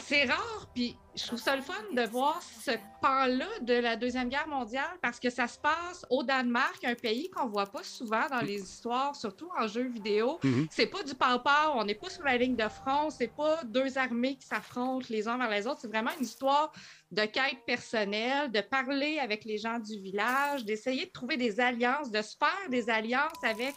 C'est 0.05 0.25
rare, 0.25 0.69
puis 0.75 0.97
je 1.17 1.27
trouve 1.27 1.39
ça 1.39 1.57
le 1.57 1.63
fun 1.63 1.75
de 1.93 2.03
voir 2.03 2.41
ce 2.43 2.71
pan-là 3.03 3.47
de 3.63 3.75
la 3.75 3.97
Deuxième 3.97 4.29
Guerre 4.29 4.47
mondiale 4.47 4.97
parce 5.03 5.19
que 5.19 5.31
ça 5.31 5.49
se 5.49 5.59
passe 5.59 6.07
au 6.11 6.23
Danemark, 6.23 6.85
un 6.85 6.95
pays 6.95 7.29
qu'on 7.31 7.47
voit 7.47 7.67
pas 7.67 7.83
souvent 7.83 8.27
dans 8.31 8.41
les 8.41 8.61
histoires, 8.61 9.17
surtout 9.17 9.49
en 9.59 9.67
jeux 9.67 9.89
vidéo. 9.89 10.39
Mhm. 10.45 10.69
C'est 10.71 10.87
pas 10.87 11.03
du 11.03 11.15
pow 11.15 11.27
on 11.75 11.85
n'est 11.85 11.95
pas 11.95 12.11
sur 12.11 12.25
la 12.25 12.37
ligne 12.37 12.57
de 12.57 12.69
front, 12.69 13.11
c'est 13.11 13.35
pas 13.35 13.63
deux 13.65 13.99
armées 13.99 14.37
qui 14.37 14.47
s'affrontent 14.47 15.07
les 15.11 15.27
uns 15.29 15.39
vers 15.39 15.51
les 15.51 15.67
autres, 15.67 15.81
c'est 15.81 15.89
vraiment 15.89 16.11
une 16.19 16.25
histoire 16.25 16.73
de 17.11 17.23
quête 17.23 17.65
personnelle, 17.67 18.51
de 18.51 18.61
parler 18.61 19.19
avec 19.19 19.45
les 19.45 19.59
gens 19.59 19.79
du 19.79 19.99
village, 19.99 20.65
d'essayer 20.65 21.07
de 21.07 21.11
trouver 21.11 21.37
des 21.37 21.61
alliances, 21.61 22.11
de 22.11 22.23
se 22.23 22.37
faire 22.37 22.71
des 22.71 22.91
alliances 22.91 23.43
avec 23.43 23.75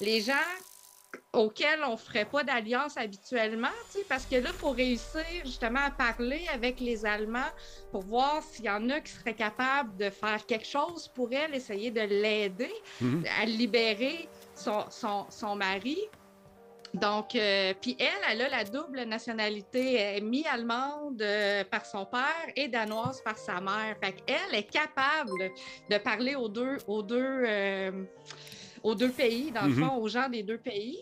les 0.00 0.20
gens 0.20 0.32
auxquels 1.32 1.82
on 1.86 1.92
ne 1.92 1.96
ferait 1.96 2.24
pas 2.24 2.42
d'alliance 2.44 2.96
habituellement, 2.96 3.68
parce 4.08 4.26
que 4.26 4.36
là, 4.36 4.50
il 4.52 4.58
faut 4.58 4.70
réussir 4.70 5.24
justement 5.44 5.80
à 5.86 5.90
parler 5.90 6.42
avec 6.52 6.80
les 6.80 7.04
Allemands 7.04 7.50
pour 7.90 8.02
voir 8.02 8.42
s'il 8.42 8.64
y 8.66 8.70
en 8.70 8.88
a 8.90 9.00
qui 9.00 9.12
seraient 9.12 9.34
capables 9.34 9.96
de 9.96 10.10
faire 10.10 10.44
quelque 10.46 10.66
chose 10.66 11.08
pour 11.08 11.32
elle, 11.32 11.54
essayer 11.54 11.90
de 11.90 12.00
l'aider 12.00 12.72
Mhm. 13.00 13.24
à 13.40 13.44
libérer 13.44 14.28
son, 14.54 14.84
son, 14.90 15.26
son 15.30 15.56
mari. 15.56 15.98
Donc, 16.94 17.34
euh, 17.34 17.74
puis 17.82 17.96
elle, 17.98 18.06
elle 18.30 18.42
a 18.42 18.48
la 18.48 18.64
double 18.64 19.02
nationalité, 19.02 19.94
elle 19.94 20.18
est 20.18 20.20
mi-allemande 20.20 21.20
euh, 21.22 21.64
par 21.64 21.84
son 21.84 22.06
père 22.06 22.52
et 22.54 22.68
danoise 22.68 23.20
par 23.20 23.36
sa 23.36 23.60
mère. 23.60 23.96
Fait 24.00 24.12
qu'elle 24.12 24.54
est 24.54 24.70
capable 24.70 25.50
de 25.90 25.98
parler 25.98 26.36
aux 26.36 26.48
deux, 26.48 26.76
aux 26.86 27.02
deux, 27.02 27.42
euh, 27.46 28.04
aux 28.84 28.94
deux 28.94 29.10
pays, 29.10 29.50
dans 29.50 29.62
le 29.62 29.70
Mhm. 29.74 29.84
fond, 29.88 29.96
aux 29.96 30.08
gens 30.08 30.28
des 30.28 30.42
deux 30.44 30.58
pays. 30.58 30.98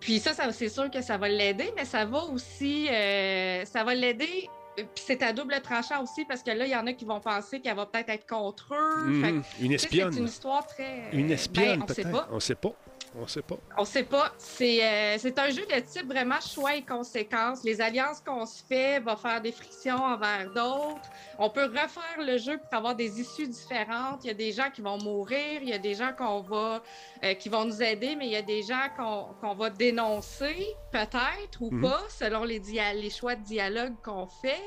Puis 0.00 0.18
ça, 0.18 0.34
ça 0.34 0.52
c'est 0.52 0.68
sûr 0.68 0.90
que 0.90 1.00
ça 1.00 1.16
va 1.16 1.28
l'aider, 1.28 1.72
mais 1.76 1.86
ça 1.86 2.04
va 2.04 2.24
aussi, 2.24 2.88
euh, 2.90 3.64
ça 3.64 3.84
va 3.84 3.94
l'aider. 3.94 4.48
euh, 4.78 4.82
Puis 4.94 5.04
c'est 5.06 5.22
à 5.22 5.32
double 5.32 5.54
tranchant 5.62 6.02
aussi 6.02 6.24
parce 6.26 6.42
que 6.42 6.50
là, 6.50 6.66
il 6.66 6.72
y 6.72 6.76
en 6.76 6.86
a 6.88 6.92
qui 6.92 7.04
vont 7.04 7.20
penser 7.20 7.60
qu'elle 7.60 7.76
va 7.76 7.86
peut-être 7.86 8.10
être 8.10 8.26
contre 8.26 8.74
eux. 8.74 9.06
Mhm. 9.06 9.24
Une 9.24 9.42
sais, 9.42 9.48
C'est 9.60 9.64
une 9.64 9.72
espionne. 9.72 10.24
histoire 10.26 10.66
très. 10.66 11.04
Une 11.12 11.28
ben, 11.28 11.32
espionne, 11.32 11.82
on 11.82 11.86
sait 11.86 12.02
peut-être. 12.02 12.10
pas. 12.10 12.28
On 12.32 12.40
sait 12.40 12.54
pas. 12.56 12.72
On 13.16 13.26
sait 13.28 13.42
pas. 13.42 13.56
On 13.78 13.84
sait 13.84 14.02
pas. 14.02 14.34
C'est 14.38 14.84
euh, 14.84 15.16
c'est 15.18 15.38
un 15.38 15.48
jeu 15.50 15.64
de 15.66 15.80
type 15.80 16.06
vraiment 16.06 16.40
choix 16.40 16.74
et 16.74 16.82
conséquences. 16.82 17.62
Les 17.62 17.80
alliances 17.80 18.20
qu'on 18.20 18.44
se 18.44 18.62
fait 18.64 18.98
vont 19.00 19.16
faire 19.16 19.40
des 19.40 19.52
frictions 19.52 19.96
envers 19.96 20.46
d'autres. 20.52 21.08
On 21.38 21.48
peut 21.48 21.64
refaire 21.66 22.18
le 22.18 22.38
jeu 22.38 22.58
pour 22.58 22.74
avoir 22.74 22.94
des 22.96 23.20
issues 23.20 23.46
différentes. 23.46 24.24
Il 24.24 24.28
y 24.28 24.30
a 24.30 24.34
des 24.34 24.50
gens 24.52 24.68
qui 24.70 24.80
vont 24.82 24.98
mourir, 24.98 25.60
il 25.62 25.68
y 25.68 25.72
a 25.72 25.78
des 25.78 25.94
gens 25.94 26.12
qu'on 26.16 26.40
va 26.40 26.82
euh, 27.22 27.34
qui 27.34 27.48
vont 27.48 27.64
nous 27.64 27.82
aider, 27.82 28.16
mais 28.16 28.26
il 28.26 28.32
y 28.32 28.36
a 28.36 28.42
des 28.42 28.62
gens 28.62 28.88
qu'on 28.96 29.34
qu'on 29.40 29.54
va 29.54 29.70
dénoncer, 29.70 30.66
peut-être 30.92 31.60
ou 31.60 31.70
Mhm. 31.70 31.82
pas, 31.82 32.02
selon 32.08 32.42
les, 32.44 32.58
dia- 32.58 32.94
les 32.94 33.10
choix 33.10 33.36
de 33.36 33.44
dialogue 33.44 33.94
qu'on 34.04 34.26
fait. 34.26 34.62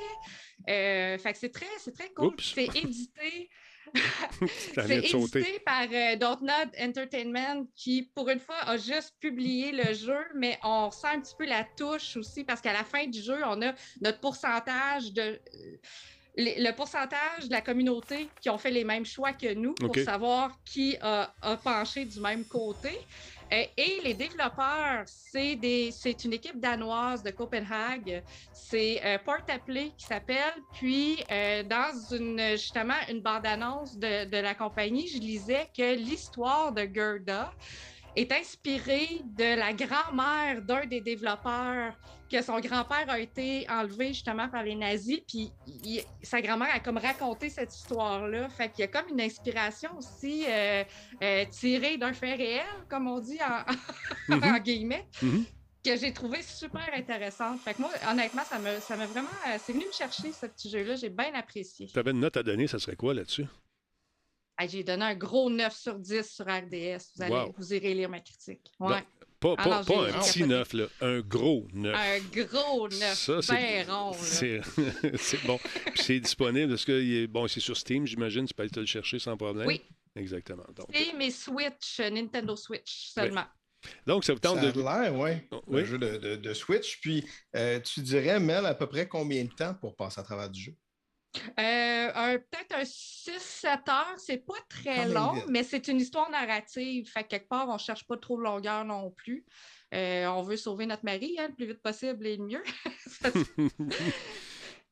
Euh, 0.69 1.17
fait 1.17 1.33
que 1.33 1.37
c'est 1.39 1.51
très, 1.51 1.65
c'est 1.79 1.93
très 1.93 2.09
cool. 2.09 2.27
Oups. 2.27 2.53
C'est 2.55 2.65
édité. 2.75 3.49
C'est 4.87 5.01
édité 5.39 5.59
par 5.65 5.83
euh, 5.91 6.15
Dontnod 6.15 6.69
Entertainment 6.79 7.65
qui, 7.75 8.03
pour 8.15 8.29
une 8.29 8.39
fois, 8.39 8.57
a 8.61 8.77
juste 8.77 9.15
publié 9.19 9.71
le 9.71 9.93
jeu, 9.93 10.17
mais 10.35 10.57
on 10.63 10.91
sent 10.91 11.07
un 11.07 11.21
petit 11.21 11.35
peu 11.37 11.45
la 11.45 11.63
touche 11.77 12.15
aussi 12.17 12.43
parce 12.43 12.61
qu'à 12.61 12.73
la 12.73 12.83
fin 12.83 13.07
du 13.07 13.21
jeu, 13.21 13.39
on 13.45 13.61
a 13.61 13.73
notre 14.01 14.19
pourcentage 14.19 15.11
de. 15.13 15.21
euh, 15.21 15.77
le 16.39 16.71
pourcentage 16.75 17.47
de 17.47 17.51
la 17.51 17.61
communauté 17.61 18.31
qui 18.39 18.51
ont 18.51 18.59
fait 18.59 18.69
les 18.69 18.83
mêmes 18.83 19.05
choix 19.07 19.33
que 19.33 19.55
nous 19.55 19.73
pour 19.73 19.95
savoir 20.03 20.51
qui 20.63 20.95
a, 21.01 21.33
a 21.41 21.57
penché 21.57 22.05
du 22.05 22.19
même 22.19 22.45
côté. 22.47 23.07
Et 23.49 24.01
les 24.03 24.13
développeurs, 24.13 25.03
c'est 25.05 26.23
une 26.25 26.33
équipe 26.33 26.59
danoise 26.59 27.23
de 27.23 27.31
Copenhague. 27.31 28.21
C'est 28.51 29.01
euh, 29.05 29.17
Port 29.19 29.45
Play 29.65 29.91
qui 29.97 30.05
s'appelle. 30.05 30.53
Puis, 30.73 31.23
euh, 31.31 31.63
dans 31.63 31.93
une, 32.11 32.39
justement 32.51 32.93
une 33.09 33.21
bande-annonce 33.21 33.97
de, 33.97 34.25
de 34.25 34.37
la 34.37 34.53
compagnie, 34.53 35.07
je 35.07 35.19
lisais 35.19 35.69
que 35.75 35.95
l'histoire 35.95 36.73
de 36.73 36.89
Gerda 36.93 37.53
est 38.17 38.31
inspirée 38.31 39.21
de 39.23 39.57
la 39.57 39.71
grand-mère 39.73 40.61
d'un 40.61 40.85
des 40.85 41.01
développeurs, 41.01 41.93
que 42.29 42.41
son 42.41 42.59
grand-père 42.59 43.09
a 43.09 43.19
été 43.19 43.65
enlevé 43.69 44.09
justement 44.09 44.49
par 44.49 44.63
les 44.63 44.75
nazis. 44.75 45.19
Puis, 45.27 45.51
il- 45.83 46.03
sa 46.23 46.41
grand-mère 46.41 46.73
a 46.73 46.79
comme 46.79 46.97
raconté 46.97 47.49
cette 47.49 47.73
histoire-là. 47.75 48.49
Fait 48.49 48.69
qu'il 48.69 48.79
y 48.81 48.83
a 48.83 48.87
comme 48.87 49.09
une 49.09 49.21
inspiration 49.21 49.89
aussi 49.97 50.43
euh, 50.47 50.83
euh, 51.23 51.45
tirée 51.45 51.97
d'un 51.97 52.13
fait 52.13 52.35
réel, 52.35 52.65
comme 52.89 53.07
on 53.07 53.19
dit 53.19 53.39
en, 53.41 53.63
en 54.55 54.59
guillemets 54.59 55.07
Mhm. 55.21 55.45
que 55.85 55.95
j'ai 55.95 56.11
trouvé 56.13 56.41
super 56.41 56.89
intéressante. 56.93 57.59
Fait 57.61 57.73
que 57.73 57.81
moi, 57.81 57.91
honnêtement, 58.09 58.43
ça 58.43 58.59
m'a 58.59 59.05
vraiment. 59.05 59.29
euh, 59.47 59.57
c'est 59.63 59.73
venu 59.73 59.85
me 59.85 59.91
chercher 59.93 60.31
ce 60.33 60.45
petit 60.47 60.69
jeu-là. 60.69 60.95
J'ai 60.95 61.09
bien 61.09 61.33
apprécié. 61.33 61.87
Tu 61.87 61.97
avais 61.99 62.11
une 62.11 62.19
note 62.19 62.35
à 62.37 62.43
donner, 62.43 62.67
ça 62.67 62.77
serait 62.79 62.95
quoi 62.97 63.13
là-dessus? 63.13 63.45
J'ai 64.67 64.83
donné 64.83 65.05
un 65.05 65.15
gros 65.15 65.51
9 65.51 65.71
sur 65.75 65.99
10 65.99 66.23
sur 66.33 66.45
RDS. 66.45 66.97
Vous, 67.15 67.21
allez, 67.23 67.31
Wow. 67.35 67.53
vous 67.57 67.73
irez 67.75 67.93
lire 67.93 68.09
ma 68.09 68.19
critique. 68.19 68.71
Ouais. 68.79 69.03
Pas, 69.39 69.53
Ah 69.57 69.63
pas, 69.63 69.69
non, 69.79 69.85
pas 69.85 69.93
j'ai- 70.09 70.15
un 70.15 70.19
petit 70.19 70.43
neuf, 70.45 70.73
là. 70.73 70.85
Un 71.01 71.19
gros 71.19 71.67
neuf. 71.73 71.95
Un 71.95 72.41
gros 72.43 72.87
9. 72.89 73.13
Ça, 73.13 73.41
c'est- 73.41 73.55
bien 73.55 73.85
rond. 73.87 74.11
C'est 75.17 75.45
bon. 75.45 75.59
Puis 75.93 76.03
c'est 76.03 76.19
disponible. 76.19 76.73
Est-ce 76.73 76.85
que 76.85 76.91
est- 77.23 77.27
bon, 77.27 77.47
c'est 77.47 77.59
sur 77.59 77.77
Steam, 77.77 78.07
j'imagine. 78.07 78.47
Tu 78.47 78.53
peux 78.53 78.63
aller 78.63 78.71
te 78.71 78.79
le 78.79 78.85
chercher 78.87 79.19
sans 79.19 79.37
problème? 79.37 79.67
Oui. 79.67 79.81
Exactement. 80.15 80.65
Donc, 80.75 80.87
Et 80.95 81.13
mes 81.13 81.29
Switch, 81.29 81.99
euh, 81.99 82.09
Nintendo 82.09 82.55
Switch 82.55 83.11
seulement. 83.13 83.45
donc 84.07 84.23
ça 84.25 84.33
vous 84.33 84.39
Ça 84.41 84.49
tente 84.49 84.57
a 84.63 84.71
de. 84.71 84.81
l'air, 84.81 85.13
oui. 85.13 85.29
Oh, 85.51 85.57
Un 85.57 85.61
oui? 85.67 85.85
jeu 85.85 85.99
de, 85.99 86.17
de- 86.17 86.35
de 86.37 86.53
Switch. 86.55 86.99
Puis, 87.01 87.23
euh, 87.55 87.79
tu 87.79 88.01
dirais, 88.01 88.39
Mel, 88.39 88.65
à 88.65 88.73
peu 88.73 88.87
près 88.87 89.07
combien 89.07 89.43
de 89.43 89.51
temps 89.51 89.75
pour 89.75 89.95
passer 89.95 90.19
à 90.19 90.23
travers 90.23 90.49
du 90.49 90.59
jeu? 90.59 90.75
Euh, 91.59 92.11
un- 92.15 92.37
Peut-être 92.37 92.75
un 92.75 92.83
6-7 92.85 93.89
heures, 93.89 94.13
c'est 94.17 94.45
pas 94.45 94.53
très 94.69 95.05
Quand 95.07 95.13
long, 95.35 95.43
mais 95.49 95.63
c'est 95.63 95.87
une 95.87 95.97
histoire 95.99 96.29
narrative. 96.29 97.09
Fait 97.11 97.23
que 97.23 97.29
quelque 97.29 97.47
part, 97.49 97.67
on 97.69 97.77
cherche 97.77 98.05
pas 98.05 98.17
trop 98.17 98.37
de 98.37 98.43
longueur 98.43 98.85
non 98.85 99.11
plus. 99.11 99.45
Euh, 99.93 100.25
on 100.27 100.41
veut 100.43 100.57
sauver 100.57 100.85
notre 100.85 101.05
mari 101.05 101.35
hein, 101.39 101.47
le 101.49 101.55
plus 101.55 101.65
vite 101.67 101.81
possible 101.81 102.25
et 102.27 102.37
le 102.37 102.43
mieux. 102.45 102.63
Ça- 103.07 103.29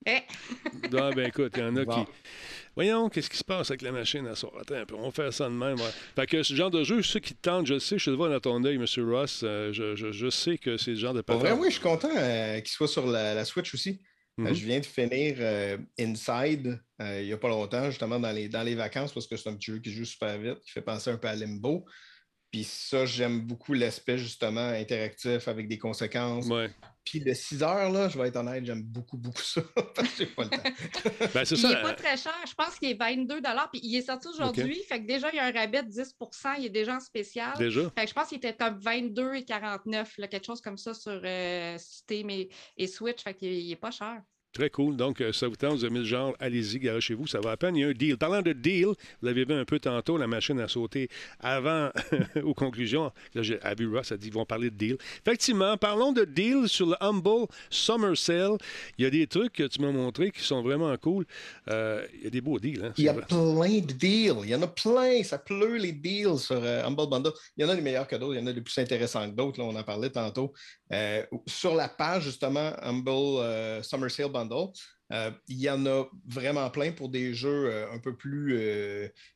Eh, 0.07 0.19
Ah, 0.93 1.09
ben 1.15 1.27
écoute, 1.29 1.53
il 1.55 1.61
y 1.61 1.63
en 1.63 1.75
a 1.77 1.83
Bon. 1.83 2.05
qui. 2.05 2.11
Voyons, 2.75 3.09
qu'est-ce 3.09 3.27
qui 3.29 3.37
se 3.37 3.43
passe 3.43 3.71
avec 3.71 3.81
la 3.81 3.91
machine 3.91 4.27
à 4.27 4.35
soir? 4.35 4.51
Attends 4.61 4.75
un 4.75 4.85
peu, 4.85 4.93
on 4.93 5.05
va 5.05 5.11
faire 5.11 5.33
ça 5.33 5.45
de 5.45 5.53
même. 5.55 5.77
ouais. 5.79 5.89
Fait 6.15 6.27
que 6.27 6.43
ce 6.43 6.53
genre 6.53 6.69
de 6.69 6.83
jeu, 6.83 7.01
ceux 7.01 7.19
qui 7.19 7.33
te 7.33 7.41
tentent, 7.41 7.65
je 7.65 7.73
le 7.75 7.79
sais, 7.79 7.97
je 7.97 8.11
le 8.11 8.15
vois 8.15 8.29
dans 8.29 8.39
ton 8.39 8.63
œil, 8.65 8.75
M. 8.75 8.85
Ross, 9.09 9.41
euh, 9.43 9.73
je, 9.73 9.95
je- 9.95 10.11
je 10.11 10.29
sais 10.29 10.59
que 10.59 10.77
c'est 10.77 10.91
le 10.91 10.97
genre 10.97 11.15
de 11.15 11.23
vrai, 11.27 11.39
patente. 11.39 11.59
oui, 11.59 11.69
je 11.69 11.73
suis 11.75 11.81
content 11.81 12.09
euh, 12.15 12.59
qu'il 12.59 12.69
soit 12.69 12.87
sur 12.87 13.07
la, 13.07 13.33
la 13.33 13.45
Switch 13.45 13.73
aussi. 13.73 13.99
Euh, 14.45 14.53
Mhm. 14.53 14.53
je 14.53 14.65
viens 14.65 14.79
de 14.79 14.86
finir 14.86 15.36
euh, 15.39 15.77
Inside 15.99 16.79
euh, 17.01 17.21
il 17.21 17.27
n'y 17.27 17.33
a 17.33 17.38
pas 17.38 17.49
longtemps, 17.49 17.89
justement 17.89 18.19
dans 18.19 18.31
les, 18.31 18.47
dans 18.49 18.63
les 18.63 18.75
vacances, 18.75 19.13
parce 19.13 19.27
que 19.27 19.36
c'est 19.38 19.49
un 19.49 19.55
petit 19.55 19.71
jeu 19.71 19.79
qui 19.79 19.91
joue 19.91 20.05
super 20.05 20.38
vite, 20.39 20.59
qui 20.61 20.71
fait 20.71 20.81
penser 20.81 21.09
un 21.09 21.17
peu 21.17 21.27
à 21.27 21.36
Limbo. 21.36 21.86
Puis 22.51 22.63
ça, 22.63 23.05
j'aime 23.05 23.41
beaucoup 23.41 23.73
l'aspect 23.73 24.17
justement 24.17 24.69
interactif 24.69 25.47
avec 25.47 25.67
des 25.67 25.77
conséquences. 25.77 26.47
Ouais. 26.47 26.69
Puis 27.05 27.19
le 27.19 27.35
6 27.35 27.61
heures, 27.61 27.91
là, 27.91 28.09
je 28.09 28.17
vais 28.17 28.29
être 28.29 28.37
honnête, 28.37 28.65
j'aime 28.65 28.81
beaucoup, 28.81 29.17
beaucoup 29.17 29.41
ça. 29.41 29.61
parce 29.95 30.09
que 30.09 30.17
j'ai 30.17 30.25
pas 30.25 30.43
le 30.43 30.49
temps. 30.49 30.57
Ben, 31.33 31.45
c'est 31.45 31.55
il 31.55 31.67
n'est 31.67 31.81
pas 31.81 31.93
très 31.93 32.17
cher. 32.17 32.33
Je 32.47 32.53
pense 32.55 32.79
qu'il 32.79 32.89
est 32.89 32.97
22 32.99 33.41
Puis 33.71 33.81
il 33.83 33.95
est 33.95 34.01
sorti 34.01 34.27
aujourd'hui. 34.27 34.81
Fait 34.89 35.01
que 35.01 35.05
déjà, 35.05 35.29
il 35.31 35.35
y 35.35 35.39
a 35.39 35.45
un 35.45 35.51
rabais 35.51 35.83
de 35.83 35.91
10% 35.91 36.55
Il 36.59 36.65
est 36.65 36.69
déjà 36.69 36.95
en 36.95 36.99
spécial. 36.99 37.55
Déjà? 37.57 37.91
Fait 37.91 38.05
que 38.05 38.09
je 38.09 38.13
pense 38.13 38.29
qu'il 38.29 38.37
était 38.37 38.55
comme 38.55 38.79
22 38.79 39.35
et 39.35 39.45
49, 39.45 40.17
là, 40.17 40.27
quelque 40.27 40.45
chose 40.45 40.61
comme 40.61 40.77
ça 40.77 40.93
sur 40.93 41.21
euh, 41.23 41.77
Steam 41.77 42.29
et, 42.31 42.49
et 42.77 42.87
Switch. 42.87 43.21
Fait 43.23 43.35
qu'il 43.35 43.71
est 43.71 43.75
pas 43.75 43.91
cher. 43.91 44.21
Très 44.56 44.70
cool. 44.70 44.95
Donc, 44.95 45.20
euh, 45.20 45.34
ça 45.34 45.49
vous 45.49 45.58
tente, 45.58 45.74
vous 45.74 45.86
aimez 45.86 45.99
le 45.99 46.06
genre, 46.06 46.34
allez-y, 46.39 46.80
garochez-vous, 46.80 47.28
ça 47.28 47.41
va 47.41 47.51
à 47.51 47.58
peine. 47.58 47.76
Il 47.76 47.82
y 47.82 47.84
a 47.84 47.89
un 47.89 47.91
deal. 47.91 48.18
Parlant 48.18 48.41
de 48.41 48.53
deal, 48.53 48.86
vous 48.86 48.95
l'avez 49.22 49.43
vu 49.43 49.53
un 49.53 49.66
peu 49.66 49.80
tantôt, 49.80 50.18
la 50.18 50.28
machine 50.28 50.62
a 50.62 50.70
sauté 50.70 51.10
avant, 51.41 51.89
aux 52.41 52.53
conclusions. 52.53 53.12
Là, 53.34 53.41
j'ai 53.41 53.62
Abby 53.64 53.86
Ross 53.86 54.14
a 54.14 54.18
dit, 54.18 54.28
ils 54.28 54.34
vont 54.34 54.45
parler 54.45 54.70
de 54.70 54.78
deal. 54.78 54.97
Effectivement, 55.26 55.76
parlons 55.76 56.14
de 56.14 56.24
deal 56.24 56.70
sur 56.70 56.88
le 56.88 56.95
Humble 57.01 57.47
Summer 57.70 58.16
Sale. 58.16 58.56
Il 58.97 59.03
y 59.03 59.06
a 59.06 59.10
des 59.10 59.28
trucs 59.28 59.51
que 59.51 59.64
tu 59.64 59.82
m'as 59.82 59.91
montrés 59.91 60.32
qui 60.32 60.41
sont 60.41 60.62
vraiment 60.62 60.95
cool. 60.99 61.26
Euh, 61.70 62.06
il 62.14 62.24
y 62.24 62.28
a 62.28 62.30
des 62.30 62.39
beaux 62.39 62.58
deals. 62.58 62.82
Hein, 62.86 62.93
Il 62.97 63.03
y 63.03 63.10
a 63.10 63.14
vrai. 63.14 63.24
plein 63.28 63.82
de 63.82 63.91
deals. 63.91 64.38
Il 64.43 64.49
y 64.49 64.56
en 64.56 64.62
a 64.62 64.68
plein. 64.68 65.22
Ça 65.24 65.38
pleut 65.38 65.76
les 65.76 65.91
deals 65.91 66.39
sur 66.39 66.64
euh, 66.64 66.82
Humble 66.86 67.10
Bundle. 67.10 67.34
Il 67.58 67.64
y 67.64 67.66
en 67.66 67.70
a 67.70 67.76
des 67.76 67.82
meilleurs 67.82 68.08
que 68.08 68.16
d'autres. 68.16 68.36
Il 68.36 68.39
y 68.39 68.41
en 68.41 68.47
a 68.47 68.53
des 68.53 68.62
plus 68.62 68.78
intéressants 68.78 69.30
que 69.30 69.36
d'autres. 69.36 69.60
Là, 69.60 69.66
on 69.66 69.76
en 69.76 69.84
parlait 69.84 70.12
tantôt. 70.12 70.53
Euh, 70.91 71.25
sur 71.47 71.75
la 71.75 71.89
page, 71.89 72.23
justement, 72.23 72.71
Humble 72.81 73.09
euh, 73.09 73.81
Summer 73.81 74.11
Sale 74.11 74.31
Bundle, 74.31 74.67
euh, 75.11 75.31
il 75.47 75.59
y 75.59 75.69
en 75.69 75.86
a 75.86 76.05
vraiment 76.27 76.67
plein 76.71 76.91
pour 76.91 77.09
des 77.09 77.33
jeux 77.33 77.69
euh, 77.71 77.91
un 77.91 77.99
peu 77.99 78.15
plus, 78.15 78.57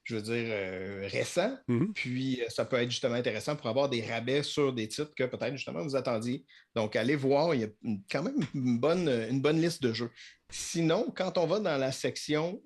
je 0.04 0.16
veux 0.16 0.22
dire, 0.22 1.12
récents. 1.12 1.58
Mhm. 1.68 1.94
Puis, 1.94 2.42
ça 2.50 2.66
peut 2.66 2.78
être 2.78 2.90
justement 2.90 3.16
intéressant 3.16 3.56
pour 3.56 3.68
avoir 3.68 3.90
des 3.90 4.02
rabais 4.02 4.44
sur 4.44 4.74
des 4.74 4.88
titres 4.88 5.14
que 5.16 5.24
peut-être 5.24 5.56
justement 5.56 5.84
vous 5.84 5.96
attendiez. 5.96 6.46
Donc, 6.76 6.96
allez 6.96 7.16
voir, 7.16 7.54
il 7.56 7.62
y 7.62 7.64
a 7.64 7.70
quand 8.12 8.24
même 8.24 8.40
une 8.56 8.80
bonne, 8.80 9.08
une 9.08 9.42
bonne 9.42 9.62
liste 9.62 9.82
de 9.84 9.94
jeux. 9.94 10.12
Sinon, 10.52 11.12
quand 11.16 11.38
on 11.38 11.46
va 11.46 11.60
dans 11.60 11.78
la 11.78 11.92
section 11.92 12.62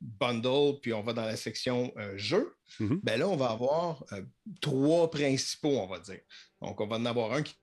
bundle, 0.00 0.80
puis 0.80 0.94
on 0.94 1.02
va 1.02 1.12
dans 1.12 1.26
la 1.26 1.36
section 1.36 1.92
jeux, 2.16 2.54
Mhm. 2.80 3.00
ben 3.02 3.18
là, 3.18 3.28
on 3.28 3.36
va 3.36 3.50
avoir 3.50 4.04
trois 4.60 5.10
principaux, 5.10 5.78
on 5.78 5.86
va 5.86 5.98
dire. 5.98 6.20
Donc, 6.60 6.80
on 6.80 6.86
va 6.86 6.96
en 6.96 7.06
avoir 7.06 7.32
un 7.32 7.42
qui 7.42 7.54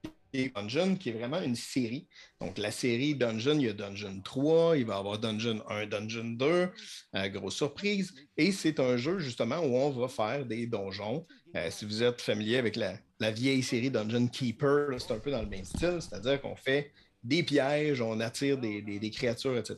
Dungeon, 0.56 0.96
qui 0.96 1.10
est 1.10 1.14
vraiment 1.14 1.42
une 1.42 1.56
série. 1.56 2.08
Donc, 2.40 2.58
la 2.58 2.72
série 2.72 3.16
Dungeon, 3.16 3.56
il 3.60 3.66
y 3.66 3.70
a 3.70 3.74
Dungeon 3.74 4.22
3, 4.24 4.78
il 4.78 4.86
va 4.86 4.96
y 4.96 4.98
avoir 4.98 5.20
Dungeon 5.20 5.64
1, 5.70 5.86
Dungeon 5.88 6.36
2, 6.38 6.46
euh, 7.16 7.28
grosse 7.30 7.56
surprise. 7.56 8.14
Et 8.38 8.52
c'est 8.52 8.80
un 8.80 8.98
jeu, 8.98 9.20
justement, 9.20 9.60
où 9.60 9.76
on 9.76 9.90
va 9.90 10.08
faire 10.08 10.46
des 10.46 10.68
donjons. 10.68 11.26
Euh, 11.56 11.70
si 11.72 11.86
vous 11.86 12.04
êtes 12.04 12.22
familier 12.22 12.58
avec 12.58 12.76
la, 12.76 12.98
vieille 13.32 13.64
série 13.64 13.90
Dungeon 13.90 14.28
Keeper, 14.28 15.00
c'est 15.00 15.14
un 15.14 15.20
peu 15.20 15.32
dans 15.32 15.42
le 15.42 15.48
même 15.48 15.66
style, 15.66 16.00
c'est-à-dire 16.00 16.42
qu'on 16.42 16.56
fait 16.56 16.92
des 17.24 17.44
pièges, 17.44 18.02
on 18.02 18.20
attire 18.20 18.58
des, 18.58 18.82
des- 18.82 19.10
créatures, 19.10 19.58
etc. 19.58 19.78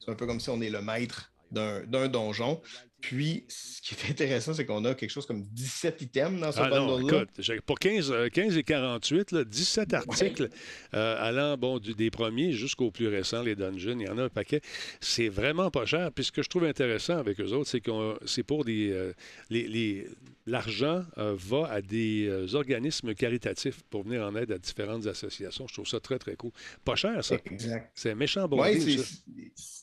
C'est 0.00 0.10
un 0.10 0.14
peu 0.14 0.26
comme 0.26 0.40
si 0.40 0.50
on 0.50 0.60
est 0.60 0.70
le 0.70 0.82
maître 0.82 1.32
d'un 1.52 2.08
donjon. 2.08 2.60
Puis, 3.02 3.44
ce 3.48 3.82
qui 3.82 3.94
est 3.94 4.10
intéressant, 4.10 4.54
c'est 4.54 4.64
qu'on 4.64 4.84
a 4.84 4.94
quelque 4.94 5.10
chose 5.10 5.26
comme 5.26 5.42
17 5.42 6.02
items 6.02 6.40
dans 6.40 6.52
ce 6.52 6.60
ah 6.60 6.70
bundle-là. 6.70 7.24
Pour 7.66 7.80
15, 7.80 8.14
15 8.32 8.56
et 8.56 8.62
48, 8.62 9.32
là, 9.32 9.44
17 9.44 9.92
articles 9.92 10.48
euh, 10.94 11.16
allant 11.18 11.56
bon, 11.58 11.80
du, 11.80 11.94
des 11.94 12.10
premiers 12.10 12.52
jusqu'aux 12.52 12.92
plus 12.92 13.08
récents, 13.08 13.42
les 13.42 13.56
dungeons, 13.56 13.98
il 13.98 14.06
y 14.06 14.08
en 14.08 14.18
a 14.18 14.22
un 14.22 14.28
paquet. 14.28 14.60
C'est 15.00 15.28
vraiment 15.28 15.70
pas 15.72 15.84
cher. 15.84 16.12
Puis 16.12 16.26
ce 16.26 16.32
que 16.32 16.44
je 16.44 16.48
trouve 16.48 16.64
intéressant 16.64 17.18
avec 17.18 17.40
eux 17.40 17.50
autres, 17.50 17.68
c'est 17.68 17.80
que 17.80 17.90
c'est 18.24 18.44
pour 18.44 18.64
des. 18.64 18.92
Euh, 18.92 19.12
les, 19.50 20.06
l'argent 20.46 21.04
euh, 21.18 21.34
va 21.36 21.68
à 21.70 21.82
des 21.82 22.54
organismes 22.54 23.14
caritatifs 23.14 23.82
pour 23.90 24.04
venir 24.04 24.22
en 24.22 24.34
aide 24.36 24.52
à 24.52 24.58
différentes 24.58 25.06
associations. 25.06 25.66
Je 25.66 25.74
trouve 25.74 25.88
ça 25.88 25.98
très, 25.98 26.18
très 26.18 26.36
cool. 26.36 26.52
Pas 26.84 26.94
cher, 26.94 27.24
ça. 27.24 27.36
Exact. 27.46 27.90
C'est 27.94 28.14
méchant 28.14 28.46
bon 28.46 28.62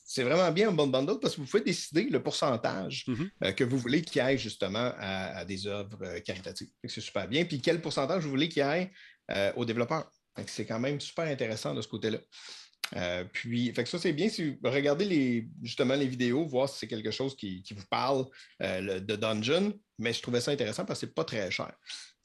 c'est 0.09 0.23
vraiment 0.23 0.51
bien 0.51 0.69
un 0.69 0.71
bon 0.71 0.87
bundle 0.87 1.19
parce 1.21 1.35
que 1.35 1.41
vous 1.41 1.45
pouvez 1.45 1.63
décider 1.63 2.09
le 2.09 2.19
pourcentage 2.19 3.05
mm-hmm. 3.09 3.29
euh, 3.43 3.51
que 3.51 3.63
vous 3.63 3.77
voulez 3.77 4.01
qu'il 4.01 4.21
aille 4.21 4.37
justement 4.37 4.93
à, 4.97 5.45
des 5.45 5.67
œuvres 5.67 5.99
euh, 6.03 6.19
caritatives. 6.19 6.69
C'est 6.85 7.01
super 7.01 7.27
bien. 7.27 7.45
Puis 7.45 7.61
quel 7.61 7.81
pourcentage 7.81 8.23
vous 8.23 8.29
voulez 8.29 8.49
qu'il 8.49 8.61
aille 8.61 8.91
euh, 9.31 9.51
aux 9.55 9.65
développeurs? 9.65 10.09
C'est 10.47 10.65
quand 10.65 10.79
même 10.79 10.99
super 11.01 11.25
intéressant 11.25 11.73
de 11.73 11.81
ce 11.81 11.87
côté-là. 11.87 12.19
puis, 13.33 13.73
fait 13.73 13.83
que 13.83 13.89
ça, 13.89 13.99
c'est 13.99 14.13
bien 14.13 14.29
si 14.29 14.51
vous 14.51 14.57
regardez 14.63 15.47
justement 15.61 15.95
les 15.95 16.07
vidéos, 16.07 16.45
voir 16.45 16.69
si 16.69 16.79
c'est 16.79 16.87
quelque 16.87 17.11
chose 17.11 17.35
qui, 17.35 17.61
qui 17.61 17.73
vous 17.73 17.85
parle 17.89 18.25
de 18.61 19.15
Dungeon. 19.15 19.73
Mais 19.97 20.13
je 20.13 20.21
trouvais 20.21 20.39
ça 20.39 20.51
intéressant 20.51 20.85
parce 20.85 21.01
que 21.01 21.07
c'est 21.07 21.13
pas 21.13 21.25
très 21.25 21.51
cher. 21.51 21.73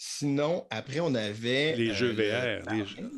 Sinon, 0.07 0.67
après, 0.69 1.01
on 1.01 1.15
avait. 1.15 1.75
Les 1.77 1.95
jeux 1.95 2.13
VR. 2.13 2.71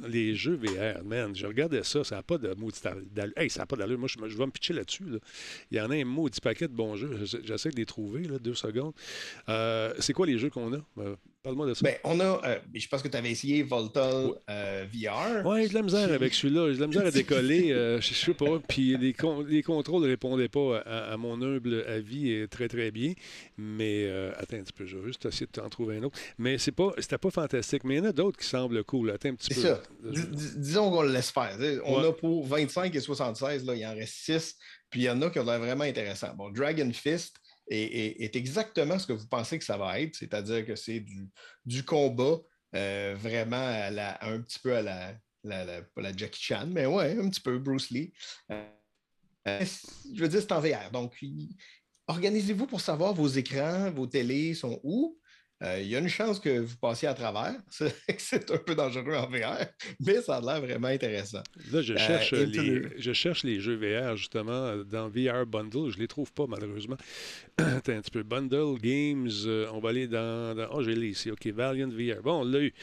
Les, 0.06 0.36
jeux 0.36 0.54
VR, 0.54 1.02
man. 1.04 1.34
Je 1.34 1.44
regardais 1.44 1.82
ça, 1.82 2.04
ça 2.04 2.14
n'a 2.14 2.22
pas 2.22 2.38
de 2.38 2.54
maudit 2.54 2.80
d'allure. 3.10 3.36
Hey, 3.36 3.50
ça 3.50 3.60
n'a 3.60 3.66
pas 3.66 3.74
d'allure. 3.74 3.98
Moi, 3.98 4.08
je, 4.08 4.36
vais 4.36 4.46
me 4.46 4.52
pitcher 4.52 4.72
là-dessus. 4.72 5.02
Il 5.72 5.76
y 5.76 5.80
en 5.80 5.90
a 5.90 5.96
un 5.96 6.04
maudit 6.04 6.40
paquet 6.40 6.68
de 6.68 6.72
bons 6.72 6.94
jeux. 6.94 7.24
J'essaie 7.42 7.70
de 7.70 7.76
les 7.76 7.86
trouver, 7.86 8.28
là, 8.28 8.38
deux 8.38 8.54
secondes. 8.54 8.94
Euh, 9.48 9.94
c'est 9.98 10.12
quoi 10.12 10.26
les 10.26 10.38
jeux 10.38 10.48
qu'on 10.48 10.72
a? 10.74 10.78
Euh, 11.46 11.50
parle-moi 11.50 11.66
de 11.66 11.74
ça. 11.74 11.80
Ben, 11.82 11.96
on 12.04 12.18
a. 12.20 12.40
Euh, 12.44 12.58
je 12.74 12.88
pense 12.88 13.02
que 13.02 13.08
tu 13.08 13.16
avais 13.16 13.30
essayé 13.30 13.62
Voltal 13.62 14.32
VR. 14.48 15.44
Oui, 15.44 15.62
j'ai 15.62 15.68
de 15.68 15.74
la 15.74 15.82
misère 15.82 16.12
avec 16.12 16.34
celui-là. 16.34 16.70
J'ai 16.70 16.76
de 16.76 16.80
la 16.80 16.86
misère 16.88 17.06
à 17.06 17.10
décoller. 17.10 17.68
je 18.00 18.14
sais 18.14 18.34
pas. 18.34 18.58
Puis 18.68 18.96
les, 18.96 19.14
les 19.48 19.62
contrôles 19.62 20.02
ne 20.02 20.08
répondaient 20.08 20.48
pas 20.48 20.78
à, 20.78 21.16
mon 21.16 21.40
humble 21.40 21.84
avis 21.88 22.46
très, 22.48 22.68
très 22.68 22.90
bien. 22.90 23.12
Mais 23.56 24.08
attends 24.36 24.56
un 24.56 24.62
petit 24.62 24.72
peu. 24.72 24.86
Je 24.86 24.98
vais 24.98 25.06
juste 25.06 25.24
essayer 25.26 25.46
de 25.46 25.52
t'en 25.52 25.68
trouver 25.68 25.98
un 25.98 26.02
autre. 26.02 26.18
Mais 26.38 26.58
c'est 26.58 26.72
pas, 26.72 26.92
c'était 26.98 27.18
pas 27.18 27.30
fantastique, 27.30 27.84
mais 27.84 27.96
il 27.96 27.98
y 27.98 28.00
en 28.00 28.10
a 28.10 28.12
d'autres 28.12 28.38
qui 28.38 28.46
semblent 28.46 28.82
cool. 28.84 29.10
Attends 29.10 29.30
un 29.30 29.34
petit 29.34 29.54
peu. 29.54 29.60
C'est 29.60 29.68
ça. 29.68 29.82
disons 30.56 30.90
qu'on 30.90 31.02
le 31.02 31.12
laisse 31.12 31.30
faire. 31.30 31.56
On 31.84 32.02
a 32.02 32.12
pour 32.12 32.46
25 32.46 32.94
et 32.94 33.00
76, 33.00 33.64
là, 33.64 33.74
il 33.74 33.86
en 33.86 33.94
reste 33.94 34.14
6. 34.14 34.56
Puis 34.90 35.00
il 35.00 35.04
y 35.04 35.10
en 35.10 35.20
a 35.22 35.30
qui 35.30 35.38
ont 35.38 35.44
l'air 35.44 35.58
vraiment 35.58 35.84
intéressants. 35.84 36.34
Bon, 36.34 36.50
Dragon 36.50 36.90
Fist 36.92 37.40
est, 37.68 38.36
exactement 38.36 38.98
ce 38.98 39.06
que 39.06 39.12
vous 39.12 39.26
pensez 39.28 39.58
que 39.58 39.64
ça 39.64 39.76
va 39.76 40.00
être, 40.00 40.14
c'est-à-dire 40.14 40.64
que 40.64 40.76
c'est 40.76 41.00
du, 41.00 41.28
du 41.64 41.84
combat 41.84 42.38
euh, 42.74 43.14
vraiment 43.18 43.56
à 43.56 43.90
la, 43.90 44.24
un 44.24 44.40
petit 44.40 44.58
peu 44.58 44.76
à 44.76 44.82
la, 44.82 45.14
la, 45.44 45.64
la, 45.96 46.16
Jackie 46.16 46.42
Chan, 46.42 46.66
mais 46.68 46.86
ouais, 46.86 47.16
un 47.18 47.28
petit 47.28 47.40
peu 47.40 47.58
Bruce 47.58 47.90
Lee. 47.90 48.12
Euh, 48.50 49.64
je 50.14 50.20
veux 50.20 50.28
dire, 50.28 50.40
c'est 50.40 50.52
en 50.52 50.60
VR. 50.60 50.90
Donc, 50.92 51.14
organisez-vous 52.08 52.66
pour 52.66 52.80
savoir 52.80 53.14
vos 53.14 53.28
écrans, 53.28 53.90
vos 53.90 54.06
télés 54.06 54.54
sont 54.54 54.80
où. 54.82 55.18
Euh, 55.62 55.80
il 55.80 55.88
y 55.88 55.96
a 55.96 56.00
une 56.00 56.08
chance 56.08 56.38
que 56.38 56.58
vous 56.58 56.76
passiez 56.76 57.08
à 57.08 57.14
travers. 57.14 57.54
C'est 58.18 58.50
un 58.50 58.58
peu 58.58 58.74
dangereux 58.74 59.14
en 59.14 59.26
VR, 59.26 59.64
mais 60.00 60.20
ça 60.20 60.36
a 60.36 60.40
l'air 60.42 60.60
vraiment 60.60 60.88
intéressant. 60.88 61.42
Là, 61.72 61.80
je 61.80 61.94
euh, 61.94 61.96
cherche, 61.96 62.32
les, 62.32 62.82
je 62.98 63.12
cherche 63.14 63.42
les 63.42 63.58
jeux 63.58 63.76
VR, 63.76 64.16
justement, 64.16 64.76
dans 64.84 65.08
VR 65.08 65.46
Bundle. 65.46 65.90
Je 65.90 65.96
ne 65.96 66.02
les 66.02 66.08
trouve 66.08 66.30
pas, 66.34 66.46
malheureusement. 66.46 66.96
Attends 67.58 67.92
un 67.92 68.02
petit 68.02 68.10
peu. 68.10 68.22
Bundle, 68.22 68.78
Games, 68.82 69.30
euh, 69.46 69.66
on 69.72 69.78
va 69.78 69.88
aller 69.88 70.06
dans... 70.06 70.54
oh, 70.72 70.82
j'ai 70.82 70.94
les 70.94 71.08
ici. 71.08 71.30
OK, 71.30 71.46
Valiant 71.46 71.88
VR. 71.88 72.20
Bon, 72.22 72.42
on 72.42 72.44
l'a 72.44 72.60
eu. 72.60 72.74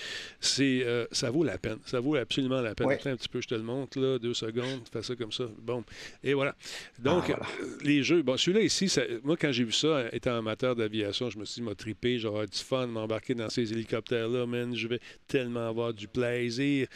ça 0.41 1.29
vaut 1.29 1.43
la 1.43 1.59
peine. 1.59 1.77
Ça 1.85 1.99
vaut 1.99 2.15
absolument 2.15 2.59
la 2.59 2.73
peine. 2.73 2.89
Attends 2.89 3.11
un 3.11 3.15
petit 3.15 3.29
peu, 3.29 3.39
je 3.39 3.47
te 3.47 3.53
le 3.53 3.61
montre, 3.61 3.99
là. 3.99 4.17
Deux 4.17 4.33
secondes. 4.33 4.81
Fais 4.91 5.03
ça 5.03 5.15
comme 5.15 5.31
ça. 5.31 5.43
Bon. 5.61 5.83
Et 6.23 6.33
voilà. 6.33 6.55
Donc, 6.97 7.29
ah, 7.29 7.45
les 7.83 8.01
jeux... 8.01 8.23
Bon, 8.23 8.35
celui-là 8.35 8.61
ici, 8.63 8.91
moi, 9.23 9.37
quand 9.37 9.51
j'ai 9.51 9.63
vu 9.63 9.71
ça, 9.71 10.05
étant 10.11 10.35
amateur 10.35 10.75
d'aviation, 10.75 11.29
je 11.29 11.37
me 11.37 11.45
suis 11.45 11.61
dit, 11.61 11.67
m'a 11.67 11.75
trippé, 11.75 12.17
genre 12.17 12.43
du 12.47 12.57
fun 12.57 12.87
de 12.87 12.93
m'embarquer 12.93 13.35
dans 13.35 13.51
ces 13.51 13.71
hélicoptères-là, 13.71 14.47
man. 14.47 14.75
Je 14.75 14.87
vais 14.87 14.99
tellement 15.27 15.67
avoir 15.67 15.93
du 15.93 16.07
plaisir. 16.07 16.87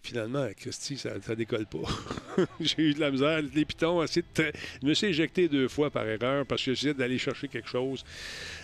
Finalement, 0.00 0.48
Christy, 0.56 0.96
ça, 0.96 1.20
ça 1.20 1.34
décolle 1.34 1.66
pas. 1.66 2.46
J'ai 2.60 2.82
eu 2.84 2.94
de 2.94 3.00
la 3.00 3.10
misère. 3.10 3.42
Les 3.54 3.66
pitons, 3.66 4.00
assez 4.00 4.24
je 4.38 4.86
me 4.86 4.94
suis 4.94 5.08
éjecté 5.08 5.48
deux 5.48 5.68
fois 5.68 5.90
par 5.90 6.06
erreur 6.08 6.46
parce 6.46 6.64
que 6.64 6.72
j'essayais 6.72 6.94
d'aller 6.94 7.17
chercher 7.18 7.48
quelque 7.48 7.68
chose. 7.68 8.04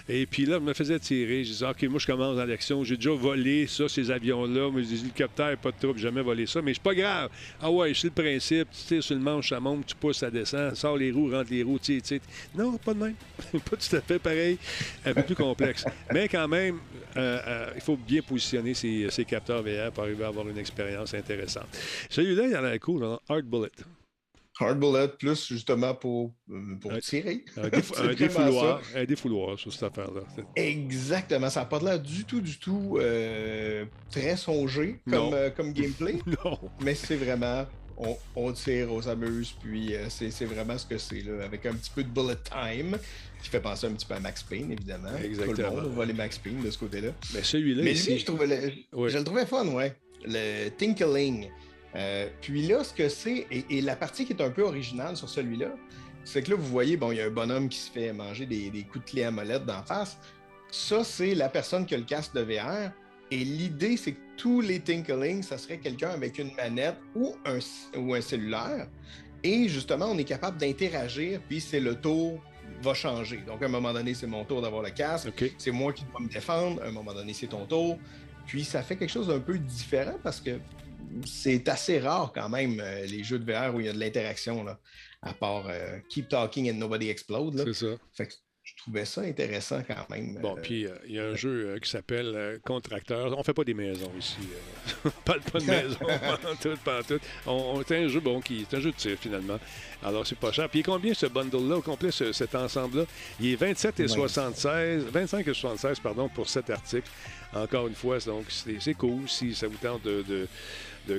Et 0.09 0.27
puis 0.27 0.45
là, 0.45 0.57
je 0.57 0.65
me 0.65 0.75
faisais 0.75 0.99
tirer. 0.99 1.45
Je 1.45 1.51
disais, 1.51 1.67
OK, 1.67 1.83
moi, 1.85 1.99
je 1.99 2.07
commence 2.07 2.37
dans 2.37 2.45
l'action. 2.45 2.85
J'ai 2.85 2.97
déjà 2.97 3.13
volé 3.13 3.67
ça, 3.67 3.89
ces 3.89 4.11
avions-là. 4.11 4.71
Mais 4.73 4.83
des 4.83 5.01
hélicoptères, 5.01 5.57
pas 5.59 5.71
de 5.71 5.79
trouble, 5.79 5.99
jamais 5.99 6.23
volé 6.23 6.47
ça. 6.47 6.61
Mais 6.63 6.75
c'est 6.75 6.83
pas 6.83 6.95
grave. 6.95 7.31
Ah 7.61 7.71
ouais, 7.71 7.93
c'est 7.95 8.09
le 8.09 8.23
principe. 8.23 8.69
Tu 8.71 8.85
tires 8.87 9.03
sur 9.03 9.15
le 9.15 9.23
manche, 9.23 9.49
ça 9.49 9.61
monte, 9.61 9.87
tu 9.87 9.95
pousses, 9.95 10.19
ça 10.19 10.31
descend. 10.31 10.75
Sors 10.75 10.97
les 10.97 11.11
roues, 11.11 11.31
rentre 11.31 11.51
les 11.51 11.63
roues, 11.63 11.79
tu. 11.79 12.01
Non, 12.55 12.77
pas 12.79 12.95
de 12.95 12.99
même. 12.99 13.15
pas 13.53 13.77
tout 13.77 13.97
à 13.97 14.01
fait 14.01 14.19
pareil. 14.19 14.59
Un 15.05 15.15
peu 15.15 15.23
plus 15.23 15.37
complexe. 15.37 15.85
Mais 16.13 16.29
quand 16.29 16.49
même, 16.49 16.79
euh, 17.17 17.41
euh, 17.47 17.71
il 17.75 17.81
faut 17.81 17.97
bien 17.97 18.23
positionner 18.23 18.75
ces, 18.75 19.25
capteurs 19.27 19.63
VR 19.63 19.93
pour 19.93 20.05
arriver 20.05 20.25
à 20.25 20.29
avoir 20.29 20.49
une 20.49 20.59
expérience 20.59 21.15
intéressante. 21.15 21.67
Celui-là, 22.11 22.47
il 22.49 22.57
en 22.57 22.65
a 22.65 22.79
cool, 22.79 23.05
hein? 23.05 23.19
Hard 23.29 23.45
Bullet. 23.45 23.71
Hard 24.61 24.79
bullet 24.79 25.09
plus 25.19 25.49
justement 25.49 25.95
pour, 25.95 26.33
euh, 26.51 26.77
pour 26.81 26.97
tirer. 26.99 27.45
Un, 27.57 27.69
défouloir, 28.15 28.81
un 28.95 29.05
défouloir 29.05 29.59
sur 29.59 29.73
cette 29.73 29.83
affaire-là. 29.83 30.23
Exactement. 30.55 31.51
Ça 31.51 31.61
n'a 31.61 31.67
pas 31.67 31.81
l'air 31.81 32.01
du 32.01 32.25
tout, 32.25 32.41
du 32.41 32.59
tout 32.59 32.99
euh, 33.01 33.85
très 34.11 34.37
songé 34.37 35.01
comme, 35.11 35.35
euh, 35.35 35.51
comme 35.51 35.73
gameplay. 35.73 36.19
non. 36.45 36.59
Mais 36.81 36.95
c'est 36.95 37.17
vraiment. 37.17 37.67
On, 38.35 38.51
tire, 38.51 38.93
on 38.93 39.01
s'amuse, 39.01 39.55
puis 39.63 39.95
c'est 40.09 40.47
vraiment 40.47 40.77
ce 40.77 40.85
que 40.85 40.99
c'est, 40.99 41.21
là, 41.21 41.45
avec 41.45 41.65
un 41.65 41.75
petit 41.75 41.93
peu 41.95 42.03
de 42.03 42.09
bullet 42.09 42.35
time, 42.43 42.99
qui 43.41 43.49
fait 43.49 43.61
penser 43.61 43.87
un 43.87 43.93
petit 43.93 44.05
peu 44.05 44.15
à 44.15 44.21
Max 44.21 44.43
Payne, 44.43 44.73
évidemment. 44.73 45.17
Exactement. 45.23 45.55
Tout 45.55 45.77
le 45.77 45.83
monde 45.83 45.97
va 45.97 46.05
les 46.05 46.13
Max 46.13 46.37
Payne 46.39 46.61
de 46.61 46.73
ce 46.73 46.79
côté-là. 46.79 47.11
Mais 47.33 47.45
celui-là. 47.45 47.85
Mais 47.85 47.93
lui, 47.93 48.19
je, 48.19 48.25
trouvais 48.25 48.49
le... 48.49 49.09
je 49.09 49.17
le 49.17 49.23
trouvais 49.23 49.47
fun, 49.47 49.69
ouais. 49.69 49.95
Le 50.25 50.71
Tinkling. 50.71 51.49
Euh, 51.97 52.29
puis 52.41 52.67
là, 52.67 52.83
ce 52.83 52.93
que 52.93 53.09
c'est, 53.09 53.47
et, 53.51 53.81
la 53.81 53.97
partie 53.97 54.25
qui 54.25 54.33
est 54.33 54.43
un 54.43 54.51
peu 54.51 54.63
originale 54.63 55.17
sur 55.17 55.29
celui-là, 55.29 55.69
c'est 56.25 56.43
que 56.43 56.51
là, 56.51 56.57
vous 56.57 56.67
voyez, 56.67 56.97
bon, 56.97 57.13
il 57.13 57.19
y 57.19 57.21
a 57.21 57.27
un 57.27 57.31
bonhomme 57.31 57.69
qui 57.69 57.79
se 57.79 57.91
fait 57.91 58.13
manger 58.13 58.47
des, 58.47 58.87
coups 58.91 59.05
de 59.05 59.11
clé 59.11 59.25
à 59.25 59.31
molette 59.31 59.65
d'en 59.65 59.83
face. 59.83 60.19
Ça, 60.71 61.05
c'est 61.05 61.35
la 61.35 61.49
personne 61.49 61.87
qui 61.87 61.95
a 61.95 61.99
le 61.99 62.05
casque 62.05 62.35
de 62.35 62.41
VR. 62.41 62.91
Et 63.31 63.45
l'idée, 63.45 63.97
c'est 63.97 64.13
que 64.13 64.21
tous 64.37 64.61
les 64.61 64.81
Tinklings, 64.81 65.43
ça 65.43 65.59
serait 65.59 65.79
quelqu'un 65.79 66.11
avec 66.11 66.39
une 66.39 66.53
manette 66.55 66.97
ou 67.15 67.37
un, 67.45 67.59
ou 67.99 68.15
un 68.15 68.21
cellulaire. 68.21 68.89
Et 69.43 69.69
justement, 69.69 70.07
on 70.07 70.19
est 70.19 70.25
capable 70.25 70.59
d'interagir, 70.59 71.41
puis 71.49 71.61
c'est 71.61 71.81
le 71.81 71.95
tour 71.95 72.41
va 72.83 72.95
changer. 72.95 73.43
Donc, 73.47 73.63
à 73.63 73.67
un 73.67 73.69
moment 73.69 73.93
donné, 73.93 74.15
c'est 74.15 74.27
mon 74.27 74.45
tour 74.45 74.63
d'avoir 74.63 74.83
le 74.83 74.91
casque. 74.91 75.31
C'est 75.59 75.71
moi 75.71 75.93
qui 75.93 76.05
dois 76.05 76.21
me 76.21 76.29
défendre. 76.29 76.83
À 76.83 76.87
un 76.87 76.91
moment 76.91 77.13
donné, 77.13 77.33
c'est 77.33 77.47
ton 77.47 77.67
tour. 77.67 77.99
Puis, 78.47 78.65
ça 78.65 78.83
fait 78.83 78.97
quelque 78.97 79.11
chose 79.11 79.29
d'un 79.29 79.41
peu 79.41 79.59
différent 79.59 80.19
parce 80.23 80.41
que 80.41 80.59
c'est 81.27 81.69
assez 81.69 81.99
rare 81.99 82.33
quand 82.35 82.49
même, 82.49 82.81
euh, 82.81 83.07
les 83.07 83.25
jeux 83.25 83.39
de 83.39 83.51
VR 83.51 83.75
où 83.75 83.81
il 83.81 83.87
y 83.87 83.89
a 83.89 83.93
de 83.93 84.01
l'interaction, 84.01 84.65
à 85.23 85.35
part 85.35 85.67
euh, 85.69 85.99
Keep 86.09 86.29
Talking 86.29 86.71
and 86.71 86.75
Nobody 86.75 87.09
Explode. 87.09 87.63
C'est 87.67 87.87
ça. 87.87 87.97
Fait 88.13 88.27
que 88.27 88.35
je 88.63 88.73
trouvais 88.79 89.05
ça 89.05 89.21
intéressant 89.21 89.83
quand 89.87 90.09
même. 90.09 90.39
Bon, 90.41 90.57
euh, 90.57 90.61
puis 90.63 90.87
il 91.07 91.15
y 91.15 91.19
a 91.19 91.25
un 91.25 91.35
jeu 91.35 91.79
qui 91.83 91.91
s'appelle 91.91 92.59
Contracteur. 92.65 93.37
On 93.39 93.43
fait 93.43 93.53
pas 93.53 93.65
des 93.65 93.75
maisons 93.75 94.11
ici. 94.19 94.39
on 95.05 95.11
parle 95.11 95.41
pas 95.41 95.59
de 95.59 95.65
maison, 95.67 95.99
pas 96.07 96.39
tout, 96.63 96.77
pas 96.83 97.03
tout. 97.03 97.19
On, 97.47 97.83
c'est 97.87 98.05
un 98.05 98.09
jeu 98.09 98.21
bon 98.21 98.41
qui 98.41 98.63
est 98.63 98.75
un 98.75 98.81
jeu 98.81 98.91
de 98.91 98.97
tir 98.97 99.19
finalement. 99.19 99.59
Alors 100.03 100.27
c'est 100.27 100.39
pas 100.39 100.51
cher. 100.51 100.71
Puis 100.71 100.83
combien 100.83 101.13
ce 101.13 101.27
bundle-là, 101.27 101.77
au 101.77 101.83
complet, 101.83 102.11
cet 102.11 102.55
ensemble-là? 102.55 103.05
Il 103.39 103.53
est 103.53 103.57
27 103.57 104.01
et 104.01 104.09
76, 104.09 105.05
25 105.13 105.47
et 105.47 105.55
76, 105.55 106.01
pardon, 106.01 106.31
pour 106.31 106.49
cet 106.49 106.71
article. 106.71 107.09
Encore 107.53 107.87
une 107.87 107.95
fois, 107.95 108.19
donc 108.21 108.47
c'est 108.49 108.95
cool 108.95 109.29
si 109.29 109.55
ça 109.55 109.69
vous 109.69 109.77
tente 109.77 110.03
de 110.03 110.23
de 110.23 110.49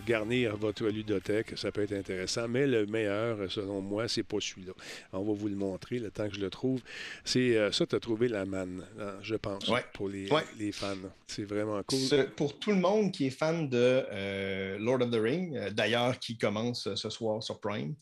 garnir 0.05 0.57
votre 0.57 0.85
ludothèque. 0.87 1.57
Ça 1.57 1.71
peut 1.71 1.83
être 1.83 1.93
intéressant. 1.93 2.47
Mais 2.47 2.67
le 2.67 2.85
meilleur, 2.85 3.51
selon 3.51 3.81
moi, 3.81 4.07
c'est 4.07 4.23
pas 4.23 4.37
celui-là. 4.39 4.73
On 5.13 5.23
va 5.23 5.33
vous 5.33 5.47
le 5.47 5.55
montrer 5.55 5.99
le 5.99 6.11
temps 6.11 6.27
que 6.27 6.35
je 6.35 6.41
le 6.41 6.49
trouve. 6.49 6.81
C'est 7.23 7.57
euh, 7.57 7.71
ça, 7.71 7.85
tu 7.85 7.95
as 7.95 7.99
trouvé 7.99 8.27
la 8.27 8.45
manne, 8.45 8.83
hein, 8.99 9.13
je 9.21 9.35
pense, 9.35 9.69
pour 9.93 10.09
les, 10.09 10.27
les 10.57 10.71
fans. 10.71 10.95
C'est 11.27 11.45
vraiment 11.45 11.81
cool. 11.83 12.25
pour 12.35 12.57
tout 12.59 12.71
le 12.71 12.77
monde 12.77 13.11
qui 13.11 13.27
est 13.27 13.31
fan 13.31 13.69
de 13.69 14.03
euh, 14.11 14.77
Lord 14.79 15.01
of 15.01 15.11
the 15.11 15.21
Ring, 15.21 15.55
euh, 15.55 15.69
d'ailleurs, 15.69 16.19
qui 16.19 16.37
commence 16.37 16.93
ce 16.95 17.09
soir 17.09 17.41
sur 17.43 17.59
Prime. 17.59 17.95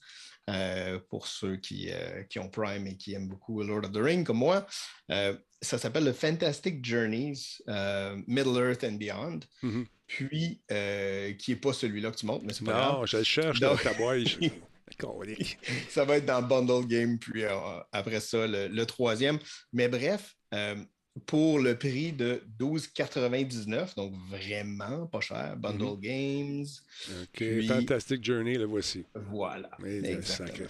Pour 1.09 1.27
ceux 1.27 1.57
qui, 1.57 1.89
qui, 2.29 2.39
ont 2.39 2.49
Prime 2.49 2.87
et 2.87 2.97
qui 2.97 3.13
aiment 3.13 3.29
beaucoup 3.29 3.63
Lord 3.63 3.85
of 3.85 3.91
the 3.91 3.97
Ring, 3.97 4.25
comme 4.25 4.37
moi. 4.37 4.65
ça 5.09 5.77
s'appelle 5.77 6.03
le 6.03 6.13
Fantastic 6.13 6.83
Journeys, 6.83 7.61
Middle 8.27 8.57
Earth 8.57 8.83
and 8.83 8.93
Beyond. 8.93 9.39
Mm-hmm 9.63 9.85
puis 10.13 10.61
euh, 10.71 11.33
qui 11.33 11.51
n'est 11.51 11.57
pas 11.57 11.73
celui-là 11.73 12.11
que 12.11 12.17
tu 12.17 12.25
montres, 12.25 12.45
mais 12.45 12.53
c'est 12.53 12.65
pas 12.65 12.93
non, 12.93 13.05
je 13.05 13.17
le 13.17 13.23
cherche 13.23 13.59
dans 13.59 13.75
ta 13.75 13.93
boîte. 13.93 14.19
ça 15.89 16.05
va 16.05 16.17
être 16.17 16.25
dans 16.25 16.41
Bundle 16.41 16.85
Game, 16.87 17.17
puis 17.17 17.43
euh, 17.43 17.55
après 17.91 18.19
ça, 18.19 18.45
le, 18.45 18.67
le 18.67 18.85
troisième. 18.85 19.39
Mais 19.71 19.87
bref, 19.87 20.35
euh, 20.53 20.75
pour 21.27 21.59
le 21.59 21.77
prix 21.77 22.11
de 22.11 22.41
12,99, 22.59 23.95
donc 23.95 24.13
vraiment 24.29 25.05
pas 25.07 25.19
cher. 25.21 25.55
Bundle 25.57 25.83
Mhm. 25.95 25.99
Games. 25.99 26.65
OK. 27.21 27.27
Puis- 27.33 27.67
Fantastic 27.67 28.23
Journey, 28.23 28.55
le 28.57 28.65
voici. 28.65 29.03
Voilà. 29.29 29.69
Sacré, 30.23 30.65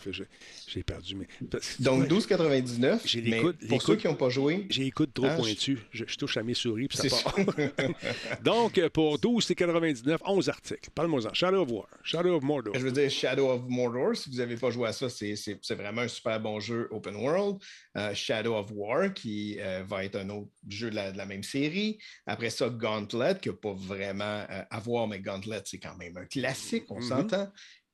j'ai- 0.68 0.84
perdu. 0.84 1.16
Mais... 1.16 1.28
parce 1.50 1.76
que- 1.78 1.84
Donc 1.84 2.02
Ouais, 2.02 2.08
12,99. 2.08 3.02
J'ai 3.06 3.22
mais 3.22 3.30
l'écoute- 3.38 3.68
pour 3.70 3.82
ceux 3.82 3.96
qui 3.96 4.08
n'ont 4.08 4.16
pas 4.16 4.30
joué, 4.30 4.66
J'ai 4.70 4.86
écoute 4.88 5.14
trop 5.14 5.26
Ah, 5.28 5.36
je- 5.38 5.42
pointu. 5.42 5.80
Je, 5.92 6.04
je 6.08 6.16
touche 6.18 6.36
à 6.38 6.44
mes 6.44 6.54
souris, 6.54 6.88
puis 6.90 6.98
ça 6.98 7.08
part. 7.10 7.36
Donc, 8.44 8.78
euh, 8.78 8.90
pour 8.90 9.18
12,99, 9.20 10.20
11 10.26 10.50
articles. 10.50 10.90
Parle-moi-en. 10.94 11.34
Shadow 11.34 11.62
of 11.62 11.72
War, 11.72 11.88
Shadow 12.04 12.36
of 12.36 12.44
Mordor. 12.44 12.74
Je 12.76 12.80
veux 12.80 12.92
dire, 12.92 13.10
Shadow 13.10 13.50
of 13.50 13.62
Mordor, 13.68 14.16
si 14.16 14.30
vous 14.30 14.38
n'avez 14.38 14.58
pas 14.58 14.72
joué 14.72 14.88
à 14.90 14.94
ça, 14.94 15.08
c'est 15.10 15.36
vraiment 15.76 16.02
un 16.02 16.08
super 16.08 16.40
bon 16.40 16.60
jeu 16.60 16.88
open 16.92 17.16
world. 17.16 17.58
Euh, 17.96 18.14
Shadow 18.14 18.56
of 18.56 18.68
War, 18.74 19.14
qui 19.14 19.58
euh, 19.60 19.84
va 19.88 20.04
être 20.04 20.16
un 20.18 20.30
autre 20.34 20.52
jeu 20.68 20.90
de 20.90 20.96
la, 20.96 21.12
de 21.12 21.18
la 21.18 21.26
même 21.26 21.44
série. 21.44 21.98
Après 22.26 22.50
ça, 22.50 22.70
Gauntlet, 22.70 23.40
qui 23.42 23.50
n'a 23.50 23.56
pas 23.56 23.74
vraiment 23.74 24.46
euh, 24.50 24.64
à 24.70 24.80
voir, 24.80 25.08
mais 25.08 25.20
Gauntlet, 25.20 25.62
c'est 25.66 25.80
quand 25.80 25.96
même 25.98 26.18
un 26.18 26.26
classique, 26.26 26.86
on 26.90 27.00
Mhm. 27.00 27.08
s'entend. 27.08 27.52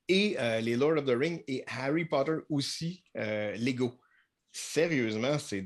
Et 0.07 0.35
euh, 0.39 0.59
les 0.59 0.75
Lord 0.75 0.97
of 0.97 1.05
the 1.05 1.15
Rings 1.15 1.43
et 1.47 1.63
Harry 1.67 2.05
Potter 2.05 2.37
aussi, 2.49 3.03
euh, 3.17 3.55
Lego. 3.57 3.99
Sérieusement, 4.51 5.37
c'est 5.37 5.61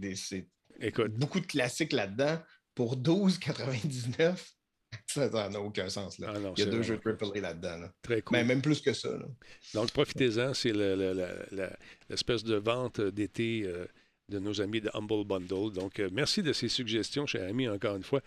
beaucoup 1.11 1.39
de 1.39 1.45
classiques 1.45 1.93
là-dedans. 1.93 2.39
Pour 2.75 2.97
12,99, 2.97 4.35
ça 5.07 5.29
n'a 5.49 5.61
aucun 5.61 5.89
sens. 5.89 6.17
Là. 6.19 6.33
Ah 6.35 6.39
non, 6.39 6.53
Il 6.57 6.65
y 6.65 6.67
a 6.67 6.69
deux 6.71 6.81
jeux 6.81 6.99
AAA 6.99 7.39
là-dedans. 7.39 7.77
là. 7.77 7.93
très 8.01 8.21
cool. 8.21 8.35
Mais 8.37 8.43
même 8.43 8.61
plus 8.61 8.81
que 8.81 8.93
ça. 8.93 9.09
là. 9.09 9.25
Donc, 9.73 9.91
profitez-en. 9.91 10.53
C'est 10.53 10.73
l'espèce 12.09 12.43
de 12.43 12.55
vente 12.55 12.99
d'été 12.99 13.63
euh, 13.65 13.85
de 14.29 14.39
nos 14.39 14.61
amis 14.61 14.79
de 14.79 14.89
Humble 14.93 15.25
Bundle. 15.25 15.73
Donc, 15.73 15.99
euh, 15.99 16.09
merci 16.13 16.41
de 16.41 16.53
ces 16.53 16.69
suggestions, 16.69 17.25
cher 17.25 17.47
ami, 17.49 17.67
encore 17.67 17.95
une 17.97 18.03
fois. 18.03 18.21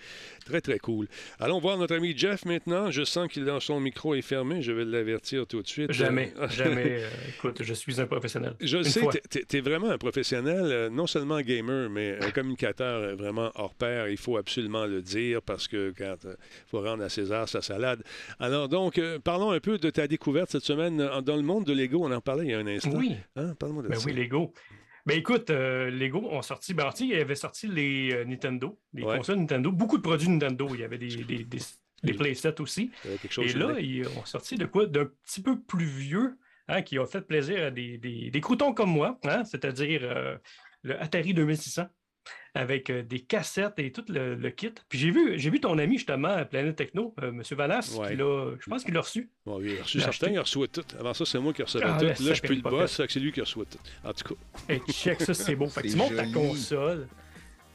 Très, 0.45 0.61
très 0.61 0.79
cool. 0.79 1.09
Allons 1.41 1.59
voir 1.59 1.79
notre 1.79 1.95
ami 1.97 2.17
Jeff 2.17 2.45
maintenant. 2.45 2.91
Je 2.91 3.03
sens 3.03 3.29
qu'il 3.29 3.49
a 3.49 3.61
son 3.61 3.81
micro 3.81 4.15
est 4.15 4.21
fermé. 4.23 4.61
Je 4.61 4.73
vais 4.73 4.85
l'avertir 4.85 5.47
tout 5.47 5.63
de 5.63 5.67
suite. 5.67 5.93
Jamais, 5.93 6.33
Euh, 6.39 6.49
jamais. 6.51 6.99
euh, 7.03 7.09
écoute, 7.35 7.63
je 7.63 7.73
suis 7.73 7.99
un 8.01 8.07
professionnel. 8.07 8.55
Je 8.61 8.77
Une 8.79 8.85
sais, 8.85 9.01
tu 9.31 9.57
es, 9.57 9.61
vraiment 9.63 9.89
un 9.91 9.97
professionnel, 9.97 10.65
euh, 10.67 10.91
non 10.91 11.07
seulement 11.07 11.41
gamer, 11.41 11.89
mais 11.89 12.19
un 12.23 12.31
communicateur 12.31 13.17
vraiment 13.17 13.51
hors 13.55 13.75
pair. 13.75 14.09
Il 14.09 14.19
faut 14.19 14.37
absolument 14.37 14.85
le 14.85 15.01
dire 15.01 15.41
parce 15.41 15.67
que 15.67 15.95
quand 15.97 16.17
il 16.25 16.37
faut 16.71 16.83
rendre 16.83 17.05
à 17.05 17.09
César 17.09 17.49
sa 17.49 17.63
salade. 17.63 18.03
Alors 18.39 18.69
donc, 18.69 19.01
parlons 19.25 19.51
un 19.51 19.61
peu 19.61 19.79
de 19.79 19.89
ta 19.89 20.07
découverte 20.07 20.51
cette 20.51 20.65
semaine 20.65 20.99
dans 21.25 21.37
le 21.37 21.43
monde 21.43 21.65
de 21.65 21.73
Lego. 21.73 22.05
On 22.05 22.13
en 22.13 22.21
parlait 22.21 22.45
il 22.45 22.51
y 22.51 22.55
a 22.55 22.59
un 22.59 22.67
instant. 22.67 22.91
Oui, 22.95 23.13
Hein? 23.37 23.55
Parle-moi 23.59 23.83
de 23.83 23.89
ben 23.89 23.99
ça. 23.99 24.07
oui, 24.07 24.13
Lego. 24.13 24.53
Ben 25.07 25.19
écoute, 25.19 25.51
euh, 25.51 25.89
Lego 25.91 26.19
ont 26.31 26.43
sorti, 26.43 26.75
ben 26.75 26.91
ils 27.01 27.15
avaient 27.15 27.35
sorti 27.37 27.69
les 27.69 28.13
euh, 28.13 28.25
Nintendo, 28.25 28.81
les 28.93 29.05
Ouais. 29.05 29.17
consoles 29.19 29.39
Nintendo, 29.39 29.71
beaucoup 29.71 29.99
de 29.99 30.03
produits 30.03 30.29
Nintendo. 30.29 30.75
Il 30.75 30.81
y 30.81 30.85
avait 30.85 30.99
des, 30.99 31.25
des, 31.25 31.45
des, 31.45 31.59
des 32.03 32.15
playsets 32.15 32.61
aussi. 32.61 32.93
Il 33.05 33.11
avait 33.11 33.29
chose 33.29 33.47
Et 33.47 33.53
là, 33.55 33.79
ils 33.79 34.07
ont 34.09 34.25
sorti 34.25 34.57
de 34.57 34.67
quoi? 34.67 34.87
D'un 34.87 35.07
petit 35.07 35.43
peu 35.43 35.61
plus 35.63 35.87
vieux, 35.87 36.39
hein, 36.67 36.83
qui 36.83 36.99
a 36.99 37.07
fait 37.07 37.23
plaisir 37.23 37.67
à 37.67 37.71
des, 37.71 37.99
des, 37.99 38.31
des 38.31 38.41
croutons 38.41 38.75
comme 38.75 38.91
moi, 38.91 39.19
hein, 39.25 39.45
c'est-à-dire 39.45 40.01
euh, 40.03 40.37
le 40.83 41.01
Atari 41.01 41.35
2600, 41.35 41.87
avec 42.57 42.91
euh, 42.91 43.03
des 43.03 43.21
cassettes 43.21 43.79
et 43.79 43.93
tout 43.93 44.05
le, 44.09 44.35
le 44.35 44.51
kit. 44.51 44.73
Puis 44.89 44.99
j'ai 44.99 45.11
vu, 45.11 45.39
j'ai 45.39 45.51
vu 45.51 45.61
ton 45.61 45.79
ami 45.79 45.97
justement 45.99 46.29
à 46.29 46.45
Planète 46.45 46.77
Techno, 46.77 47.15
euh, 47.23 47.29
M. 47.31 47.43
Vanas, 47.53 47.97
Ouais. 47.99 48.09
qui 48.11 48.17
l'a- 48.17 48.51
je 48.59 48.69
pense 48.71 48.83
qu'il 48.85 48.95
l'a 48.95 49.01
reçu. 49.01 49.31
Bon, 49.45 49.61
il 49.61 49.79
a 49.79 49.83
reçu 49.83 50.01
certains, 50.01 50.31
il 50.31 50.39
a 50.39 50.43
reçu 50.43 50.59
tout. 50.73 50.83
Avant 50.99 51.15
ça, 51.15 51.25
c'est 51.25 51.39
moi 51.39 51.53
qui 51.53 51.63
recevais 51.63 51.85
Ah, 51.87 51.97
tout. 51.99 52.05
la 52.05 52.11
Là, 52.11 52.17
je 52.19 52.33
suis 52.35 52.57
le 52.57 52.63
boss, 52.63 53.01
c'est 53.09 53.21
lui 53.21 53.33
qui 53.33 53.41
reçoit 53.41 53.65
tout. 53.67 53.79
En 54.05 54.13
tout 54.13 54.35
cas, 54.35 54.75
Et 54.75 54.81
check 54.93 55.21
ça, 55.21 55.35
c'est 55.35 55.55
beau. 55.55 55.67
Fait 55.69 55.83
que 55.83 55.89
tu 55.89 55.97
montes 55.97 56.17
ta 56.17 56.27
console, 56.27 57.07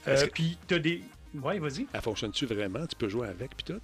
euh, 0.07 0.25
que- 0.25 0.31
puis 0.31 0.57
tu 0.67 0.73
as 0.75 0.79
des. 0.79 1.01
Ouais, 1.35 1.59
vas-y. 1.59 1.87
elle 1.93 2.01
fonctionne-tu 2.01 2.45
vraiment? 2.45 2.85
Tu 2.87 2.95
peux 2.97 3.07
jouer 3.07 3.27
avec, 3.29 3.55
puis 3.55 3.63
tout? 3.73 3.79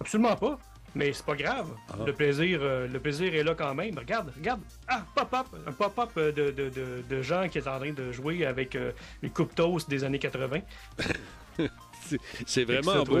Absolument 0.00 0.36
pas. 0.36 0.58
Mais 0.94 1.12
c'est 1.12 1.24
pas 1.24 1.34
grave. 1.36 1.68
Ah. 1.88 1.96
Le, 2.06 2.12
plaisir, 2.12 2.60
euh, 2.62 2.88
le 2.88 2.98
plaisir 2.98 3.34
est 3.34 3.42
là 3.42 3.54
quand 3.54 3.74
même. 3.74 3.96
Regarde, 3.98 4.32
regarde. 4.36 4.60
Ah, 4.88 5.04
pop-up. 5.14 5.46
Un 5.66 5.72
pop-up 5.72 6.10
euh, 6.16 6.32
de, 6.32 6.50
de, 6.50 6.68
de, 6.70 7.04
de 7.08 7.22
gens 7.22 7.48
qui 7.48 7.60
sont 7.60 7.68
en 7.70 7.78
train 7.78 7.92
de 7.92 8.12
jouer 8.12 8.46
avec 8.46 8.74
euh, 8.74 8.92
les 9.22 9.30
coupes 9.30 9.54
toast 9.54 9.88
des 9.88 10.04
années 10.04 10.18
80. 10.18 10.60
C'est- 12.46 12.64
vraiment 12.64 13.02
beau. 13.04 13.18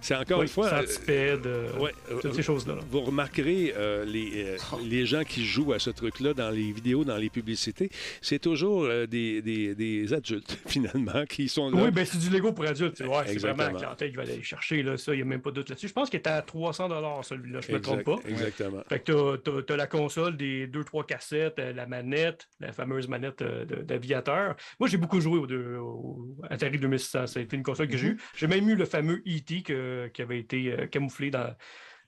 C'est 0.00 0.14
encore 0.14 0.38
oui, 0.40 0.46
une 0.46 0.48
fois... 0.52 0.66
euh, 0.72 0.86
centipèdes, 0.86 1.46
euh, 1.46 1.78
ouais, 1.78 1.92
euh, 2.10 2.18
toutes 2.20 2.34
ces 2.34 2.42
choses-là. 2.42 2.74
là. 2.76 2.80
Vous 2.90 3.00
remarquerez 3.00 3.72
euh, 3.76 4.04
les, 4.04 4.44
euh, 4.44 4.56
les 4.84 5.06
gens 5.06 5.22
qui 5.24 5.44
jouent 5.44 5.72
à 5.72 5.78
ce 5.78 5.90
truc-là 5.90 6.34
dans 6.34 6.50
les 6.50 6.72
vidéos, 6.72 7.04
dans 7.04 7.16
les 7.16 7.30
publicités, 7.30 7.90
c'est 8.20 8.38
toujours 8.38 8.84
euh, 8.84 9.06
des, 9.06 9.42
des- 9.42 9.74
des 9.74 10.12
adultes, 10.12 10.58
finalement, 10.66 11.24
qui 11.28 11.48
sont 11.48 11.70
là. 11.70 11.82
Oui, 11.84 11.90
ben 11.90 12.04
c'est 12.04 12.18
du 12.18 12.30
Lego 12.30 12.52
pour 12.52 12.64
adultes. 12.66 13.00
Ouais, 13.00 13.08
c'est 13.26 13.32
Exactement. 13.34 13.64
vraiment 13.64 13.78
la 13.78 13.84
clientèle 13.84 14.10
qui 14.10 14.16
va 14.16 14.22
aller 14.22 14.42
chercher. 14.42 14.82
Là, 14.82 14.96
ça, 14.96 15.12
il 15.14 15.16
n'y 15.16 15.22
a 15.22 15.26
même 15.26 15.40
pas 15.40 15.50
de 15.50 15.56
doute 15.56 15.68
là-dessus. 15.70 15.88
Je 15.88 15.92
pense 15.92 16.10
qu'il 16.10 16.18
était 16.18 16.30
à 16.30 16.42
300 16.42 16.88
celui-là, 17.22 17.60
je 17.60 17.72
ne 17.72 17.76
me 17.76 17.82
trompe 17.82 18.04
pas. 18.04 18.16
Exactement. 18.28 18.82
Fait 18.88 19.00
que 19.00 19.12
t'as- 19.12 19.38
t'as 19.52 19.62
t'as 19.62 19.76
la 19.76 19.86
console, 19.86 20.36
des 20.36 20.66
2-3 20.66 21.04
cassettes, 21.06 21.58
euh, 21.58 21.72
la 21.72 21.86
manette, 21.86 22.48
la 22.60 22.72
fameuse 22.72 23.08
manette 23.08 23.42
euh, 23.42 23.64
d'aviateur. 23.64 24.56
Moi, 24.78 24.88
j'ai 24.88 24.96
beaucoup 24.96 25.20
joué 25.20 25.38
au, 25.38 25.46
deux- 25.46 25.76
au 25.78 26.36
Atari 26.50 26.78
2600. 26.78 27.26
Ça 27.26 27.40
a 27.40 27.42
été 27.42 27.56
une 27.56 27.62
console 27.62 27.88
que 27.88 27.96
j'ai 27.96 28.05
eue. 28.06 28.20
J'ai 28.36 28.46
même 28.46 28.68
eu 28.68 28.74
le 28.76 28.84
fameux 28.84 29.22
E.T. 29.26 29.62
que- 29.62 30.08
qui 30.12 30.22
avait 30.22 30.38
été 30.40 30.72
euh, 30.72 30.86
camouflé 30.86 31.30
dans, 31.30 31.54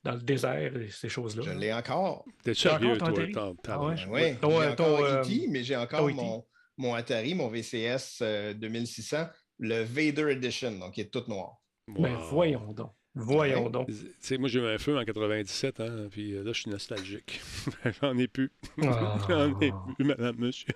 dans 0.04 0.12
le 0.12 0.20
désert 0.20 0.76
et 0.76 0.88
ces 0.90 1.08
choses-là. 1.08 1.42
Je 1.44 1.50
l'ai 1.58 1.72
encore. 1.72 2.24
T'es 2.42 2.54
sérieux, 2.54 2.92
encore 2.94 3.14
ton 3.14 3.14
toi? 3.32 3.54
Ah 3.68 3.80
ouais? 3.80 3.94
Oui, 4.08 4.36
Ton, 4.40 4.50
j'ai 4.60 4.66
euh, 4.66 4.74
ton, 4.74 4.94
encore 4.94 5.04
euh, 5.04 5.20
E.T., 5.22 5.46
mais 5.48 5.62
j'ai 5.64 5.76
encore 5.76 6.00
ton 6.00 6.08
E.T. 6.08 6.14
mon, 6.16 6.44
mon 6.76 6.94
Atari, 6.94 7.34
mon 7.34 7.48
VCS 7.48 8.20
euh, 8.22 8.54
2600, 8.54 9.26
le 9.58 9.82
Vader 9.82 10.30
Edition, 10.32 10.72
donc 10.78 10.96
il 10.96 11.02
est 11.02 11.10
tout 11.12 11.24
noir. 11.28 11.56
Ben, 11.88 12.14
Wow. 12.14 12.20
voyons 12.30 12.72
donc. 12.72 12.92
Voyons 13.14 13.64
Ouais. 13.64 13.70
donc. 13.70 13.88
Moi, 14.38 14.48
j'ai 14.48 14.60
eu 14.60 14.66
un 14.66 14.78
feu 14.78 14.96
en 14.96 15.04
97, 15.04 15.80
hein, 15.80 16.06
puis 16.10 16.34
euh, 16.34 16.44
là, 16.44 16.52
je 16.52 16.60
suis 16.60 16.70
nostalgique. 16.70 17.40
J'en 18.00 18.16
ai 18.16 18.28
plus. 18.28 18.50
J'en 18.78 19.60
ai 19.60 19.70
Ah. 19.72 19.84
plus, 19.96 20.04
madame, 20.04 20.36
monsieur. 20.38 20.72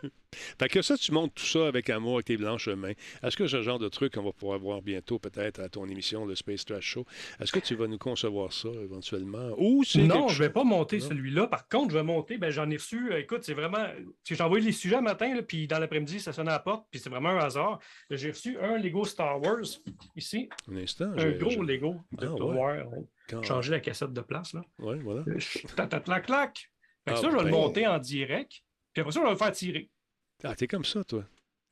Fait 0.59 0.69
que 0.69 0.81
ça, 0.81 0.97
tu 0.97 1.13
montes 1.13 1.35
tout 1.35 1.45
ça 1.45 1.69
avec 1.69 1.91
amour, 1.91 2.15
avec 2.15 2.25
tes 2.27 2.37
blanches 2.39 2.69
mains. 2.69 2.93
Est-ce 3.23 3.37
que 3.37 3.47
ce 3.47 3.61
genre 3.63 3.79
de 3.79 3.89
truc 3.89 4.15
qu'on 4.15 4.23
va 4.23 4.33
pouvoir 4.33 4.59
voir 4.59 4.81
bientôt, 4.83 5.19
peut-être, 5.19 5.61
à 5.61 5.69
ton 5.69 5.87
émission, 5.87 6.25
le 6.25 6.35
Space 6.35 6.65
Trash 6.65 6.85
Show, 6.85 7.05
est-ce 7.39 7.53
que 7.53 7.59
tu 7.61 7.75
vas 7.75 7.87
nous 7.87 7.99
concevoir 7.99 8.53
ça 8.53 8.69
éventuellement? 8.83 9.51
Ou 9.59 9.85
Non, 9.97 10.29
je 10.29 10.43
vais 10.43 10.51
pas 10.51 10.65
monter 10.65 11.01
celui-là. 11.01 11.47
Par 11.49 11.69
contre, 11.69 11.91
je 11.93 11.99
vais 11.99 12.03
monter, 12.03 12.39
ben, 12.39 12.51
j'en 12.51 12.69
ai 12.71 12.77
reçu. 12.77 13.13
euh, 13.13 13.19
Écoute, 13.21 13.41
c'est 13.45 13.53
vraiment. 13.55 13.85
J'ai 14.25 14.41
envoyé 14.43 14.65
les 14.65 14.73
sujets 14.73 15.01
matin, 15.03 15.35
là, 15.35 15.43
puis 15.43 15.67
dans 15.69 15.79
l'après-midi, 15.79 16.19
ça 16.19 16.33
sonnait 16.33 16.51
à 16.51 16.55
la 16.55 16.59
porte, 16.61 16.87
puis 16.91 16.99
c'est 16.99 17.11
vraiment 17.11 17.29
un 17.31 17.39
hasard. 17.39 17.79
J'ai 18.11 18.31
reçu 18.31 18.57
un 18.59 18.79
Lego 18.79 19.05
Star 19.05 19.41
Wars, 19.41 19.61
ici. 20.17 20.49
Un 20.71 20.77
instant. 20.79 21.13
Un 21.19 21.31
gros 21.33 21.63
Lego 21.63 21.97
de 22.27 22.43
Ah, 22.43 23.37
ouais. 23.37 23.45
Changer 23.45 23.71
la 23.73 23.81
cassette 23.81 24.13
de 24.13 24.21
place, 24.21 24.53
là. 24.53 24.63
Ouais, 24.79 24.99
voilà. 24.99 25.25
Euh, 25.29 25.39
clac, 26.05 26.27
clac. 26.27 26.71
Fait 27.05 27.13
que 27.13 27.17
Ah, 27.19 27.21
ça, 27.21 27.31
je 27.31 27.37
vais 27.37 27.39
ben. 27.39 27.45
le 27.45 27.51
monter 27.51 27.87
en 27.87 27.99
direct. 27.99 28.53
Puis 28.93 29.01
après 29.01 29.13
ça, 29.13 29.21
je 29.21 29.25
vais 29.25 29.31
le 29.33 29.37
faire 29.37 29.53
tirer. 29.53 29.91
Ah, 30.45 30.55
t'es 30.55 30.67
comme 30.67 30.85
ça, 30.85 31.03
toi. 31.05 31.25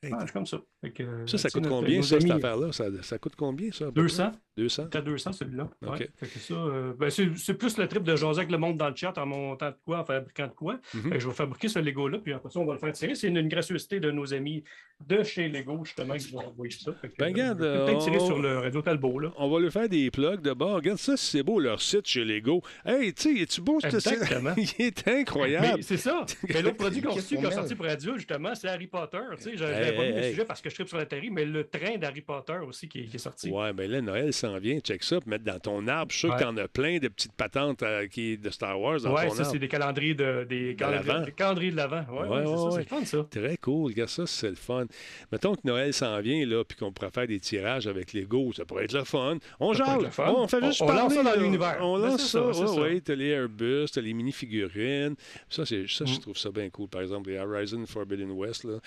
Ah, 0.05 0.09
je 0.21 0.25
suis 0.25 0.33
comme 0.33 0.47
ça. 0.47 0.59
Que, 0.95 1.27
ça, 1.27 1.37
ça 1.37 1.51
coûte 1.51 1.65
notre- 1.65 1.77
combien, 1.77 2.01
ça, 2.01 2.19
cette 2.19 2.31
affaire-là? 2.31 2.73
Ça, 2.73 2.87
ça 3.03 3.19
coûte 3.19 3.35
combien, 3.37 3.71
ça? 3.71 3.85
à 3.85 3.89
peu 3.89 3.93
près? 3.93 4.03
200. 4.03 4.33
200? 4.57 4.87
T'as 4.91 5.01
200 5.03 5.33
celui-là. 5.33 5.69
OK. 5.87 5.91
Ouais. 5.99 6.11
Fait 6.17 6.27
que 6.27 6.39
ça, 6.39 6.55
euh, 6.55 6.93
ben, 6.99 7.11
c'est, 7.11 7.29
c'est 7.37 7.55
plus 7.55 7.77
le 7.79 7.87
trip 7.87 8.03
de 8.03 8.17
jaser 8.17 8.39
avec 8.41 8.51
le 8.51 8.57
monde 8.59 8.77
dans 8.79 8.89
le 8.89 8.97
chat 8.97 9.17
en 9.19 9.27
montant 9.27 9.69
de 9.71 9.77
quoi, 9.85 9.99
en 10.01 10.05
fabriquant 10.05 10.47
de 10.47 10.53
quoi. 10.53 10.79
Fait 10.85 11.11
que 11.11 11.21
je 11.21 11.29
vais 11.29 11.35
fabriquer 11.35 11.69
ce 11.69 11.79
Lego-là, 11.79 12.19
puis 12.19 12.33
après 12.33 12.51
ça, 12.51 12.61
on 12.61 12.65
va 12.67 12.73
le 12.75 12.79
faire 12.79 12.93
tirer. 12.93 13.15
C'est 13.15 13.29
une, 13.29 13.37
une 13.37 13.49
gracieuseté 13.49 14.01
de 14.01 14.11
nos 14.11 14.33
amis 14.35 14.65
de 15.07 15.23
chez 15.23 15.49
Lego, 15.49 15.83
justement, 15.85 16.15
qui 16.17 16.31
vont 16.33 16.41
envoyer 16.47 16.73
ça. 16.73 16.93
Que, 16.93 17.09
Ben, 17.19 17.25
euh, 17.27 17.29
regarde, 17.29 17.59
peut-être 17.59 17.99
tirer 18.05 18.19
on- 18.21 18.27
sur 18.27 18.39
le 18.43 18.59
Radio 18.59 18.83
Talbot, 18.83 19.19
là. 19.19 19.33
On 19.39 19.51
va 19.51 19.61
lui 19.61 19.71
faire 19.71 19.89
des 19.89 20.11
plugs 20.11 20.41
d'abord. 20.41 20.77
Regarde 20.77 20.99
ça, 20.99 21.17
si 21.17 21.27
c'est 21.27 21.43
beau 21.43 21.61
leur 21.61 21.81
site 21.81 22.07
chez 22.07 22.25
Lego. 22.25 22.63
Hey, 22.87 23.13
tu 23.15 23.35
sais, 23.37 23.43
es-tu 23.43 23.61
beau 23.61 23.81
ce 23.81 23.99
site? 24.01 24.13
Exactement. 24.13 24.55
Il 24.79 24.85
est 24.87 25.09
incroyable. 25.09 25.83
C'est 25.83 25.97
ça. 25.99 26.25
Mais 26.49 26.63
l'autre 26.63 26.77
produit 26.77 27.03
qu'on 27.03 27.15
qui 27.15 27.37
a 27.37 27.51
sorti 27.51 27.75
pour 27.75 27.87
adultes, 27.87 28.17
justement, 28.19 28.55
c'est 28.55 28.69
Harry 28.69 28.87
Potter. 28.87 29.19
Tu 29.37 29.43
sais, 29.43 29.57
j'avais 29.57 29.91
Hey, 29.91 29.97
pas 29.97 30.03
mis 30.03 30.09
hey, 30.09 30.17
le 30.17 30.31
sujet 30.31 30.45
parce 30.45 30.61
que 30.61 30.70
je 30.71 30.75
tripe 30.77 30.89
sur 30.89 30.97
la 30.99 31.07
théorie, 31.07 31.31
mais 31.31 31.45
le 31.45 31.65
train 31.69 31.97
d'Harry 31.99 32.21
Potter 32.23 32.59
aussi 32.67 32.89
qui 32.89 33.01
est, 33.01 33.05
qui 33.05 33.17
est 33.17 33.19
sorti. 33.19 33.51
Ouais, 33.51 33.73
ben 33.73 33.91
là, 33.91 34.01
Noël 34.01 34.33
s'en 34.33 34.59
vient. 34.59 34.79
Check 34.81 35.03
ça, 35.03 35.21
puis 35.21 35.29
mettre 35.31 35.45
dans 35.45 35.59
ton 35.59 35.87
arbre. 35.89 36.11
Je 36.13 36.19
suis 36.19 36.29
sûr 36.29 36.37
que 36.37 36.43
Ouais. 36.45 36.51
t'en 36.51 36.57
as 36.57 36.69
plein 36.69 36.99
de 36.99 37.09
petites 37.09 37.33
patentes 37.35 37.83
euh, 37.83 38.07
qui, 38.07 38.39
de 38.39 38.51
Star 38.51 38.81
Wars 38.81 39.01
dans 39.01 39.15
Ouais, 39.15 39.29
ton 39.29 39.35
ça, 39.35 39.43
arbre. 39.43 39.53
c'est 39.53 39.59
des 39.59 39.69
calendriers 39.69 40.15
de, 40.15 40.45
des 40.49 40.75
calendriers, 40.77 41.13
l'Avent. 41.13 41.25
des 41.27 41.33
calendriers 41.33 41.71
de 41.73 41.77
l'avant. 41.77 42.05
Ouais, 42.11 42.21
Ouais, 42.21 42.29
ouais, 42.29 42.45
c'est 42.47 42.57
ça, 42.57 42.71
c'est 42.71 42.79
le 42.79 42.85
fun, 42.85 43.05
ça. 43.05 43.27
Très 43.31 43.57
cool. 43.59 43.91
Regarde 43.91 44.09
ça, 44.11 44.27
c'est 44.27 44.49
le 44.51 44.55
fun. 44.55 44.87
Mettons 45.33 45.55
que 45.55 45.61
Noël 45.65 45.93
s'en 45.93 46.21
vient, 46.21 46.47
là, 46.47 46.65
puis 46.65 46.77
qu'on 46.77 46.93
pourrait 46.93 47.11
faire 47.11 47.27
des 47.27 47.41
tirages 47.41 47.87
avec 47.87 48.13
Lego. 48.13 48.53
Ça 48.53 48.65
pourrait 48.65 48.85
être 48.85 48.93
le 48.95 49.05
fun. 49.05 49.39
On 49.59 49.73
jase. 49.73 49.89
On 50.19 50.47
fait 50.49 50.57
On- 50.63 50.67
juste 50.67 50.83
on 50.83 50.87
parler. 50.87 51.03
lance 51.03 51.15
ça 51.15 51.23
dans 51.23 51.41
l'univers. 51.41 51.79
On 51.81 51.99
Ben, 51.99 52.07
lance 52.09 52.27
ça. 52.31 52.53
ça, 52.53 52.73
ouais. 52.81 53.01
T'as 53.01 53.15
les 53.15 53.29
Airbus, 53.29 53.87
t'as 53.93 54.01
les 54.01 54.13
mini-figurines. 54.15 55.15
Ça, 55.49 55.65
c'est, 55.67 55.87
ça 55.89 56.05
je 56.05 56.15
Mm. 56.15 56.19
trouve 56.21 56.37
ça 56.37 56.51
bien 56.51 56.69
cool. 56.71 56.89
Par 56.89 57.03
exemple, 57.03 57.31
les 57.31 57.39
Horizon 57.39 57.85
Forbidden 57.87 58.31
West, 58.33 58.65
là, 58.65 58.79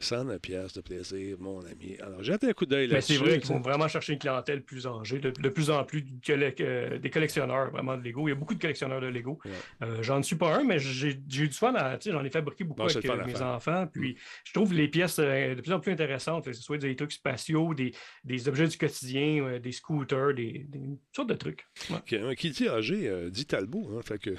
109 0.00 0.40
pièces 0.40 0.72
de 0.74 0.80
plaisir. 0.80 1.31
Plaisir, 1.36 1.38
mon 1.40 1.60
ami. 1.60 1.96
Alors, 2.00 2.22
jette 2.22 2.44
un 2.44 2.52
coup 2.52 2.66
d'œil 2.66 2.86
Mais 2.88 2.94
là-dessus. 2.94 3.14
c'est 3.14 3.18
vrai 3.18 3.38
qu'ils 3.38 3.48
vont 3.52 3.60
vraiment 3.60 3.88
chercher 3.88 4.14
une 4.14 4.18
clientèle 4.18 4.62
plus 4.62 4.86
âgée, 4.86 5.18
de, 5.18 5.30
de 5.30 5.48
plus 5.48 5.70
en 5.70 5.84
plus 5.84 6.04
euh, 6.30 6.98
des 6.98 7.10
collectionneurs 7.10 7.70
vraiment 7.70 7.96
de 7.96 8.02
Lego. 8.02 8.26
Il 8.28 8.30
y 8.30 8.32
a 8.32 8.36
beaucoup 8.36 8.54
de 8.54 8.60
collectionneurs 8.60 9.00
de 9.00 9.06
Lego. 9.06 9.38
Ouais. 9.44 9.50
Euh, 9.82 10.02
j'en 10.02 10.22
suis 10.22 10.36
pas 10.36 10.56
un, 10.56 10.64
mais 10.64 10.78
j'ai 10.78 11.08
eu 11.10 11.14
du 11.14 11.48
fun. 11.50 11.74
J'en 12.06 12.24
ai 12.24 12.30
fabriqué 12.30 12.64
beaucoup 12.64 12.82
avec 12.82 13.04
euh, 13.04 13.24
mes 13.26 13.40
enfants. 13.42 13.86
Puis 13.92 14.16
je 14.44 14.52
trouve 14.52 14.72
les 14.74 14.88
pièces 14.88 15.18
de 15.18 15.60
plus 15.60 15.72
en 15.72 15.80
plus 15.80 15.92
intéressantes, 15.92 16.44
que 16.44 16.52
ce 16.52 16.62
soit 16.62 16.78
des 16.78 16.94
trucs 16.96 17.12
spatiaux, 17.12 17.74
des, 17.74 17.92
des 18.24 18.48
objets 18.48 18.68
du 18.68 18.76
quotidien, 18.78 19.58
des 19.58 19.72
scooters, 19.72 20.34
des, 20.34 20.66
des- 20.68 20.78
toutes 21.12 21.16
sortes 21.16 21.28
de 21.30 21.34
trucs. 21.34 21.66
Ouais. 21.90 21.96
Qui, 22.06 22.36
qui 22.36 22.50
dit 22.50 22.68
âgé, 22.68 23.28
dit 23.30 23.46
Talbot. 23.46 23.90
Hein, 23.96 24.00
fait 24.04 24.18
que. 24.18 24.30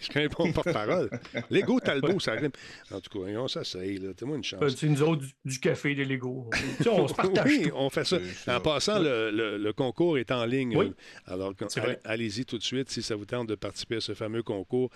Je 0.00 0.08
connais 0.08 0.28
pas 0.28 0.44
mon 0.44 0.52
porte-parole. 0.52 1.10
Lego 1.50 1.80
Talbot, 1.80 2.20
ça 2.20 2.32
rime. 2.32 2.50
En 2.92 3.00
tout 3.00 3.18
cas, 3.24 3.30
on 3.38 3.48
s'essaye, 3.48 3.98
là. 3.98 4.12
T'es-moi 4.14 4.36
une 4.36 4.44
chance. 4.44 4.60
Tu 4.74 4.78
sais, 4.78 4.88
nous 4.88 5.02
autres, 5.02 5.22
du, 5.22 5.32
du 5.44 5.58
café, 5.60 5.94
des 5.94 6.04
Lego. 6.04 6.48
Tu 6.78 6.84
sais, 6.84 6.88
on 6.90 7.08
se 7.08 7.14
partage 7.14 7.44
oui, 7.46 7.68
tout. 7.68 7.74
on 7.76 7.90
fait 7.90 8.04
ça. 8.04 8.18
C'est 8.44 8.52
En 8.52 8.60
passant, 8.60 8.98
le, 8.98 9.30
le- 9.30 9.58
le 9.58 9.72
concours 9.72 10.18
est 10.18 10.30
en 10.30 10.44
ligne. 10.44 10.76
Oui. 10.76 10.92
Alors, 11.26 11.52
C'est 11.68 12.00
allez-y 12.04 12.44
tout 12.44 12.58
de 12.58 12.62
suite 12.62 12.90
si 12.90 13.02
ça 13.02 13.16
vous 13.16 13.24
tente 13.26 13.48
de 13.48 13.54
participer 13.54 13.96
à 13.96 14.00
ce 14.00 14.14
fameux 14.14 14.42
concours 14.42 14.90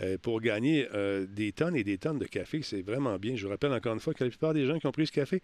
euh, 0.00 0.16
pour 0.18 0.40
gagner 0.40 0.86
euh, 0.94 1.26
des 1.28 1.52
tonnes 1.52 1.76
et 1.76 1.84
des 1.84 1.98
tonnes 1.98 2.18
de 2.18 2.26
café. 2.26 2.60
C'est 2.62 2.82
vraiment 2.82 3.16
bien. 3.18 3.36
Je 3.36 3.44
vous 3.44 3.50
rappelle 3.50 3.72
encore 3.72 3.94
une 3.94 4.00
fois 4.00 4.14
que 4.14 4.24
la 4.24 4.30
plupart 4.30 4.54
des 4.54 4.66
gens 4.66 4.78
qui 4.78 4.86
ont 4.86 4.92
pris 4.92 5.06
ce 5.06 5.12
café 5.12 5.42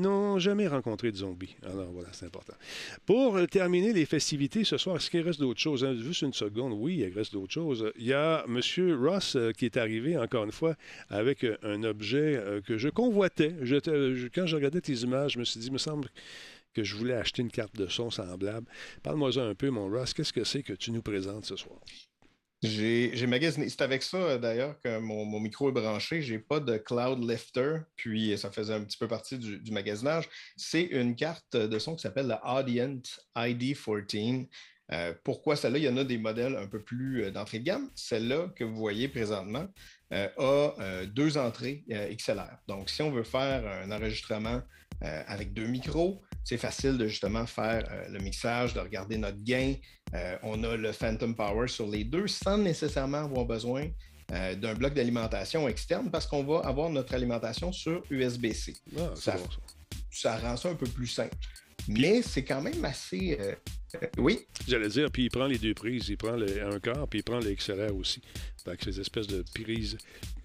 n'ont 0.00 0.38
jamais 0.38 0.66
rencontré 0.66 1.12
de 1.12 1.16
zombies. 1.16 1.56
Alors 1.62 1.90
voilà, 1.92 2.08
c'est 2.12 2.26
important. 2.26 2.54
Pour 3.06 3.36
euh, 3.36 3.46
terminer 3.46 3.92
les 3.92 4.06
festivités 4.06 4.64
ce 4.64 4.76
soir, 4.76 4.96
est-ce 4.96 5.10
qu'il 5.10 5.22
reste 5.22 5.40
d'autres 5.40 5.60
choses? 5.60 5.84
hein? 5.84 5.94
Juste 5.94 6.22
une 6.22 6.32
seconde, 6.32 6.72
oui, 6.74 6.96
il 7.06 7.12
reste 7.12 7.32
d'autres 7.32 7.52
choses. 7.52 7.92
Il 7.96 8.06
y 8.06 8.12
a 8.12 8.44
M. 8.48 8.60
Ross 9.02 9.36
euh, 9.36 9.52
qui 9.52 9.64
est 9.66 9.76
arrivé, 9.76 10.16
encore 10.16 10.44
une 10.44 10.52
fois, 10.52 10.74
avec 11.08 11.44
euh, 11.44 11.56
un 11.62 11.82
objet 11.84 12.42
que 12.66 12.78
je 12.78 12.88
convoitais. 12.88 13.54
Quand 14.34 14.46
je 14.46 14.56
regardais 14.56 14.80
tes 14.80 14.94
images, 14.94 15.32
je 15.32 15.38
me 15.38 15.44
suis 15.44 15.60
dit, 15.60 15.66
il 15.66 15.72
me 15.72 15.78
semble 15.78 16.08
que 16.74 16.84
je 16.84 16.94
voulais 16.96 17.14
acheter 17.14 17.42
une 17.42 17.50
carte 17.50 17.74
de 17.76 17.86
son 17.88 18.10
semblable. 18.10 18.66
Parle-moi 19.02 19.36
un 19.38 19.54
peu, 19.54 19.70
mon 19.70 19.88
Ross. 19.88 20.14
Qu'est-ce 20.14 20.32
que 20.32 20.44
c'est 20.44 20.62
que 20.62 20.72
tu 20.72 20.90
nous 20.92 21.02
présentes 21.02 21.44
ce 21.44 21.56
soir? 21.56 21.78
J'ai 22.62 23.12
j'ai 23.14 23.26
magasiné. 23.26 23.70
C'est 23.70 23.80
avec 23.80 24.02
ça, 24.02 24.18
euh, 24.18 24.38
d'ailleurs, 24.38 24.78
que 24.80 24.98
mon, 24.98 25.40
micro 25.40 25.70
est 25.70 25.72
branché. 25.72 26.20
Je 26.20 26.34
n'ai 26.34 26.38
pas 26.38 26.60
de 26.60 26.76
Cloud 26.76 27.18
Lifter, 27.28 27.78
puis 27.96 28.36
ça 28.36 28.50
faisait 28.50 28.74
un 28.74 28.84
petit 28.84 28.98
peu 28.98 29.08
partie 29.08 29.38
du, 29.38 29.72
magasinage. 29.72 30.28
C'est 30.56 30.82
une 30.82 31.16
carte 31.16 31.56
de 31.56 31.78
son 31.78 31.94
qui 31.96 32.02
s'appelle 32.02 32.26
la 32.26 32.42
Audient 32.44 33.00
ID14. 33.34 34.48
Euh, 34.92 35.14
pourquoi 35.24 35.56
celle-là? 35.56 35.78
Il 35.78 35.84
y 35.84 35.88
en 35.88 35.96
a 35.96 36.04
des 36.04 36.18
modèles 36.18 36.56
un 36.56 36.66
peu 36.66 36.82
plus 36.82 37.22
euh, 37.22 37.30
d'entrée 37.30 37.60
de 37.60 37.64
gamme. 37.64 37.88
Celle-là 37.94 38.48
que 38.54 38.64
vous 38.64 38.76
voyez 38.76 39.08
présentement 39.08 39.66
a 40.12 40.72
deux 41.06 41.38
entrées 41.38 41.84
XLR. 41.88 42.58
Donc, 42.66 42.90
si 42.90 43.00
on 43.00 43.12
veut 43.12 43.22
faire 43.22 43.64
un 43.64 43.92
enregistrement 43.92 44.60
avec 45.00 45.52
deux 45.52 45.68
micros, 45.68 46.20
c'est 46.50 46.56
facile 46.58 46.98
de 46.98 47.06
justement 47.06 47.46
faire 47.46 47.84
euh, 47.92 48.08
le 48.08 48.18
mixage, 48.18 48.74
de 48.74 48.80
regarder 48.80 49.16
notre 49.18 49.40
gain. 49.44 49.74
Euh, 50.14 50.36
on 50.42 50.64
a 50.64 50.76
le 50.76 50.90
Phantom 50.90 51.32
Power 51.32 51.68
sur 51.68 51.86
les 51.86 52.02
deux 52.02 52.26
sans 52.26 52.58
nécessairement 52.58 53.18
avoir 53.18 53.44
besoin 53.46 53.86
euh, 54.32 54.56
d'un 54.56 54.74
bloc 54.74 54.92
d'alimentation 54.94 55.68
externe 55.68 56.10
parce 56.10 56.26
qu'on 56.26 56.42
va 56.42 56.66
avoir 56.68 56.90
notre 56.90 57.14
alimentation 57.14 57.70
sur 57.70 58.02
USB-C. 58.10 58.74
Ah, 58.98 59.12
Ça- 59.14 59.36
bon, 59.36 59.44
ça. 59.48 59.60
Ça 60.10 60.36
rend 60.38 60.56
ça 60.56 60.70
un 60.70 60.74
peu 60.74 60.88
plus 60.88 61.06
simple. 61.06 61.36
Mais 61.86 62.20
c'est 62.20 62.42
quand 62.42 62.60
même 62.60 62.84
assez. 62.84 63.38
oui, 64.18 64.40
J'allais 64.66 64.88
dire, 64.88 65.08
puis 65.12 65.26
il 65.26 65.30
prend 65.30 65.46
les 65.46 65.56
deux 65.58 65.72
prises. 65.74 66.08
Il 66.08 66.16
prend 66.16 66.32
le, 66.32 66.66
un 66.66 66.80
quart, 66.80 67.06
puis 67.06 67.20
il 67.20 67.22
prend 67.22 67.38
le 67.38 67.54
XLR 67.54 67.94
aussi. 67.94 68.20
Fait 68.64 68.76
que 68.76 68.84
ces 68.86 68.98
espèces 69.00 69.28
de 69.28 69.44
prises 69.54 69.96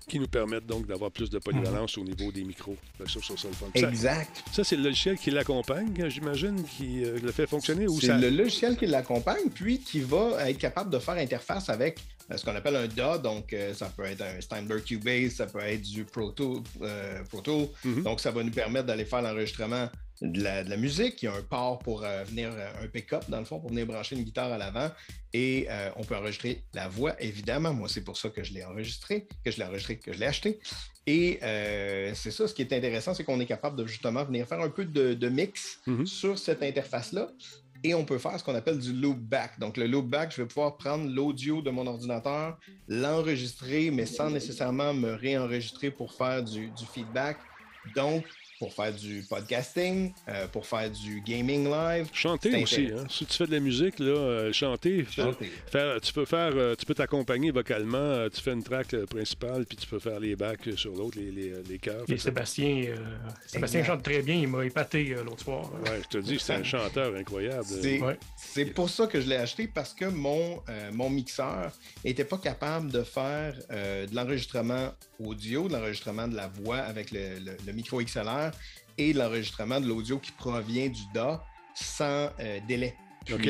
qui 0.07 0.19
nous 0.19 0.27
permettent 0.27 0.65
donc 0.65 0.85
d'avoir 0.85 1.11
plus 1.11 1.29
de 1.29 1.39
polyvalence 1.39 1.97
au 1.97 2.03
niveau 2.03 2.31
des 2.31 2.43
micros. 2.43 2.77
Que 2.99 3.09
ça, 3.09 3.19
ça. 3.21 3.33
Ça, 3.37 3.87
exact. 3.89 4.43
ça, 4.51 4.63
c'est 4.63 4.75
le 4.75 4.83
logiciel 4.83 5.17
qui 5.17 5.31
l'accompagne, 5.31 6.09
j'imagine, 6.09 6.63
qui 6.63 7.03
euh, 7.03 7.17
le 7.21 7.31
fait 7.31 7.47
fonctionner 7.47 7.87
ou 7.87 7.99
C'est 7.99 8.17
le 8.17 8.29
logiciel 8.29 8.77
qui 8.77 8.85
l'accompagne, 8.85 9.49
puis 9.53 9.79
qui 9.79 9.99
va 10.01 10.49
être 10.49 10.57
capable 10.57 10.89
de 10.91 10.99
faire 10.99 11.15
interface 11.15 11.69
avec 11.69 11.99
euh, 12.31 12.37
ce 12.37 12.45
qu'on 12.45 12.55
appelle 12.55 12.75
un 12.75 12.87
DA. 12.87 13.17
Donc, 13.17 13.53
euh, 13.53 13.73
ça 13.73 13.87
peut 13.95 14.05
être 14.05 14.21
un 14.21 14.41
Steinberg 14.41 14.83
Cubase, 14.83 15.33
ça 15.33 15.45
peut 15.45 15.59
être 15.59 15.81
du 15.81 16.05
Pro 16.05 16.31
Tool. 16.31 16.61
euh, 16.81 17.23
Pro 17.29 17.41
Tool. 17.41 17.67
Mhm. 17.83 18.03
Donc, 18.03 18.19
ça 18.19 18.31
va 18.31 18.43
nous 18.43 18.51
permettre 18.51 18.85
d'aller 18.87 19.05
faire 19.05 19.21
l'enregistrement 19.21 19.89
de 20.21 20.41
la, 20.43 20.63
de 20.63 20.69
la 20.69 20.77
musique. 20.77 21.21
Il 21.21 21.25
y 21.25 21.27
a 21.27 21.33
un 21.33 21.41
port 21.41 21.79
pour 21.79 22.03
euh, 22.03 22.23
venir, 22.23 22.49
euh, 22.53 22.83
un 22.83 22.87
pick-up 22.87 23.23
dans 23.29 23.39
le 23.39 23.45
fond, 23.45 23.59
pour 23.59 23.69
venir 23.69 23.85
brancher 23.85 24.15
une 24.15 24.23
guitare 24.23 24.51
à 24.51 24.57
l'avant. 24.57 24.89
Et 25.33 25.67
euh, 25.69 25.89
on 25.97 26.03
peut 26.03 26.15
enregistrer 26.15 26.63
la 26.73 26.87
voix, 26.87 27.15
évidemment. 27.21 27.73
Moi, 27.73 27.89
c'est 27.89 28.03
pour 28.03 28.17
ça 28.17 28.29
que 28.29 28.43
je 28.43 28.53
l'ai 28.53 28.63
enregistré, 28.63 29.27
que 29.43 29.51
je 29.51 29.57
l'ai 29.57 29.63
enregistré, 29.65 29.97
que 29.97 30.13
je 30.13 30.19
l'ai 30.19 30.25
acheté. 30.27 30.59
Et 31.07 31.39
euh, 31.43 32.13
c'est 32.15 32.31
ça, 32.31 32.47
ce 32.47 32.53
qui 32.53 32.61
est 32.63 32.73
intéressant, 32.73 33.13
c'est 33.13 33.23
qu'on 33.23 33.39
est 33.39 33.45
capable 33.45 33.75
de 33.77 33.85
justement 33.85 34.23
venir 34.23 34.47
faire 34.47 34.61
un 34.61 34.69
peu 34.69 34.85
de, 34.85 35.13
de 35.13 35.29
mix 35.29 35.79
Mhm. 35.85 36.05
sur 36.05 36.39
cette 36.39 36.63
interface-là. 36.63 37.29
Et 37.83 37.93
on 37.93 38.03
peut 38.05 38.17
faire 38.17 38.39
ce 38.39 38.43
qu'on 38.43 38.55
appelle 38.55 38.79
du 38.79 38.93
loop 38.93 39.19
back. 39.19 39.59
Donc, 39.59 39.77
le 39.77 39.85
loop 39.85 40.07
back, 40.07 40.31
je 40.35 40.41
vais 40.41 40.47
pouvoir 40.47 40.75
prendre 40.77 41.07
l'audio 41.07 41.61
de 41.61 41.69
mon 41.69 41.85
ordinateur, 41.85 42.57
l'enregistrer, 42.87 43.91
mais 43.91 44.07
sans 44.07 44.31
nécessairement 44.31 44.93
me 44.93 45.13
réenregistrer 45.13 45.91
pour 45.91 46.11
faire 46.13 46.41
du, 46.43 46.69
du 46.69 46.85
feedback. 46.91 47.37
Donc, 47.95 48.25
pour 48.59 48.73
faire 48.73 48.93
du 48.93 49.23
podcasting, 49.29 50.13
euh, 50.29 50.47
pour 50.47 50.65
faire 50.65 50.89
du 50.89 51.21
gaming 51.21 51.69
live. 51.69 52.07
Chanter 52.13 52.63
aussi. 52.63 52.89
Hein? 52.95 53.05
Si 53.09 53.25
tu 53.25 53.33
fais 53.37 53.45
de 53.47 53.51
la 53.51 53.59
musique, 53.59 53.99
là, 53.99 54.05
euh, 54.07 54.53
chanter, 54.53 55.03
faire- 55.03 55.25
Chanter. 55.33 55.51
faire- 55.71 55.99
tu 56.01 56.13
peux 56.13 56.25
faire, 56.25 56.51
euh, 56.55 56.75
tu 56.75 56.85
peux 56.85 56.93
t'accompagner 56.93 57.51
vocalement. 57.51 57.97
euh, 57.97 58.29
tu 58.29 58.41
fais 58.41 58.53
une 58.53 58.63
track 58.63 58.93
euh, 58.93 59.05
principale, 59.05 59.65
puis 59.65 59.77
tu 59.77 59.87
peux 59.87 59.99
faire 59.99 60.19
les 60.19 60.35
backs 60.35 60.69
sur 60.77 60.93
l'autre, 60.95 61.17
les, 61.19 61.31
les, 61.31 61.53
les 61.67 61.79
chœurs. 61.79 62.03
Et 62.07 62.17
Sébastien, 62.17 62.83
euh, 62.87 62.95
Sébastien 63.45 63.83
chante 63.83 64.03
très 64.03 64.21
bien. 64.21 64.35
Il 64.35 64.47
m'a 64.47 64.65
épaté 64.65 65.13
euh, 65.13 65.23
l'autre 65.23 65.43
soir. 65.43 65.71
Ouais, 65.85 65.99
je 66.03 66.17
te 66.17 66.23
dis, 66.23 66.37
c'est 66.39 66.53
un 66.53 66.63
chanteur 66.75 67.13
incroyable. 67.15 67.65
C'est 67.65 67.99
Ouais. 68.01 68.65
pour 68.73 68.89
ça 68.89 69.07
que 69.07 69.19
je 69.19 69.27
l'ai 69.27 69.35
acheté 69.37 69.67
parce 69.67 69.93
que 69.93 70.05
mon, 70.05 70.61
euh, 70.69 70.91
mon 70.93 71.09
mixeur 71.09 71.71
n'était 72.03 72.23
pas 72.25 72.37
capable 72.37 72.91
de 72.91 73.03
faire 73.03 73.55
euh, 73.71 74.05
de 74.07 74.15
l'enregistrement 74.15 74.91
audio, 75.19 75.67
de 75.67 75.73
l'enregistrement 75.73 76.27
de 76.27 76.35
la 76.35 76.47
voix 76.47 76.77
avec 76.77 77.11
le, 77.11 77.39
le- 77.39 77.57
le 77.65 77.73
micro 77.73 78.01
XLR 78.01 78.44
et 78.97 79.13
de 79.13 79.19
l'enregistrement 79.19 79.79
de 79.79 79.87
l'audio 79.87 80.19
qui 80.19 80.31
provient 80.31 80.87
du 80.89 81.01
DA 81.13 81.43
sans 81.73 82.29
euh, 82.39 82.59
délai. 82.67 82.95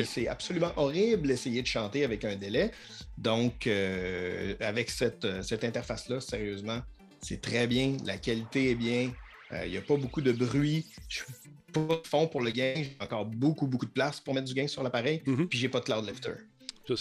C'est 0.04 0.28
absolument 0.28 0.72
horrible 0.76 1.28
d'essayer 1.28 1.62
de 1.62 1.66
chanter 1.66 2.04
avec 2.04 2.24
un 2.24 2.36
délai. 2.36 2.70
Donc, 3.18 3.66
euh, 3.66 4.54
avec 4.60 4.90
cette, 4.90 5.24
euh, 5.24 5.42
cette 5.42 5.64
interface-là, 5.64 6.20
sérieusement, 6.20 6.80
c'est 7.20 7.40
très 7.40 7.66
bien. 7.66 7.96
La 8.04 8.16
qualité 8.16 8.70
est 8.70 8.74
bien. 8.74 9.10
Euh, 9.52 9.66
Il 9.66 9.72
n'y 9.72 9.76
a 9.76 9.82
pas 9.82 9.96
beaucoup 9.96 10.20
de 10.20 10.32
bruit. 10.32 10.86
Je 11.08 11.16
suis 11.16 11.24
pas 11.72 11.96
de 12.02 12.06
fond 12.06 12.26
pour 12.26 12.40
le 12.40 12.50
gain. 12.50 12.74
J'ai 12.76 12.96
encore 13.00 13.26
beaucoup, 13.26 13.66
beaucoup 13.66 13.86
de 13.86 13.90
place 13.90 14.20
pour 14.20 14.34
mettre 14.34 14.46
du 14.46 14.54
gain 14.54 14.66
sur 14.66 14.82
l'appareil. 14.82 15.22
Mhm. 15.26 15.48
Puis 15.48 15.58
j'ai 15.58 15.68
pas 15.68 15.80
de 15.80 15.84
cloud 15.84 16.06
lifter. 16.06 16.32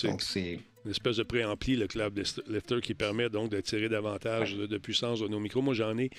Donc, 0.03 0.21
c'est. 0.21 0.59
Une 0.85 0.91
espèce 0.91 1.17
de 1.17 1.23
préampli, 1.23 1.75
le 1.75 1.87
Club 1.87 2.17
Lifter, 2.47 2.79
qui 2.81 2.93
permet 2.93 3.29
donc 3.29 3.49
de 3.51 3.59
tirer 3.61 3.89
davantage 3.89 4.55
de, 4.55 4.65
de 4.67 4.77
puissance 4.77 5.19
de 5.19 5.27
nos 5.27 5.39
micros. 5.39 5.61
Moi, 5.61 5.73
j'en 5.73 5.97
ai 5.97 6.09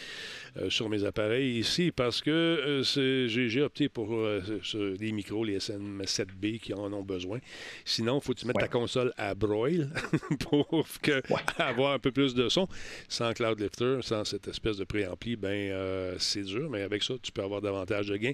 euh, 0.57 0.69
sur 0.71 0.89
mes 0.89 1.05
appareils 1.05 1.59
ici 1.59 1.93
parce 1.95 2.21
que 2.21 2.31
euh, 2.31 3.29
j'ai 3.29 3.63
opté 3.63 3.89
pour 3.89 4.15
euh, 4.15 4.41
les 5.01 5.13
micros, 5.13 5.45
les 5.45 5.59
SM7B 5.59 6.59
qui 6.59 6.75
en 6.75 6.93
ont 6.93 7.03
besoin. 7.03 7.39
Sinon, 7.85 8.19
il 8.19 8.25
faut 8.25 8.35
que 8.35 8.41
tu 8.41 8.47
mettes 8.47 8.57
Ouais. 8.57 8.63
ta 8.63 8.69
console 8.69 9.13
à 9.17 9.35
broil 9.35 9.91
pour 10.41 10.67
que, 11.03 11.23
Ouais. 11.33 11.41
avoir 11.59 11.93
un 11.95 11.99
peu 11.99 12.11
plus 12.11 12.35
de 12.35 12.49
son. 12.49 12.67
Sans 13.09 13.33
Cloud 13.33 13.61
Lifter, 13.61 13.99
sans 14.03 14.25
cette 14.25 14.49
espèce 14.49 14.77
de 14.79 14.85
préampli, 14.85 15.37
ben 15.37 15.49
euh, 15.71 16.17
c'est 16.19 16.43
dur, 16.43 16.69
mais 16.71 16.83
avec 16.83 17.03
ça, 17.03 17.15
tu 17.23 17.31
peux 17.33 17.43
avoir 17.43 17.61
davantage 17.61 18.07
de 18.09 18.17
gain. 18.17 18.33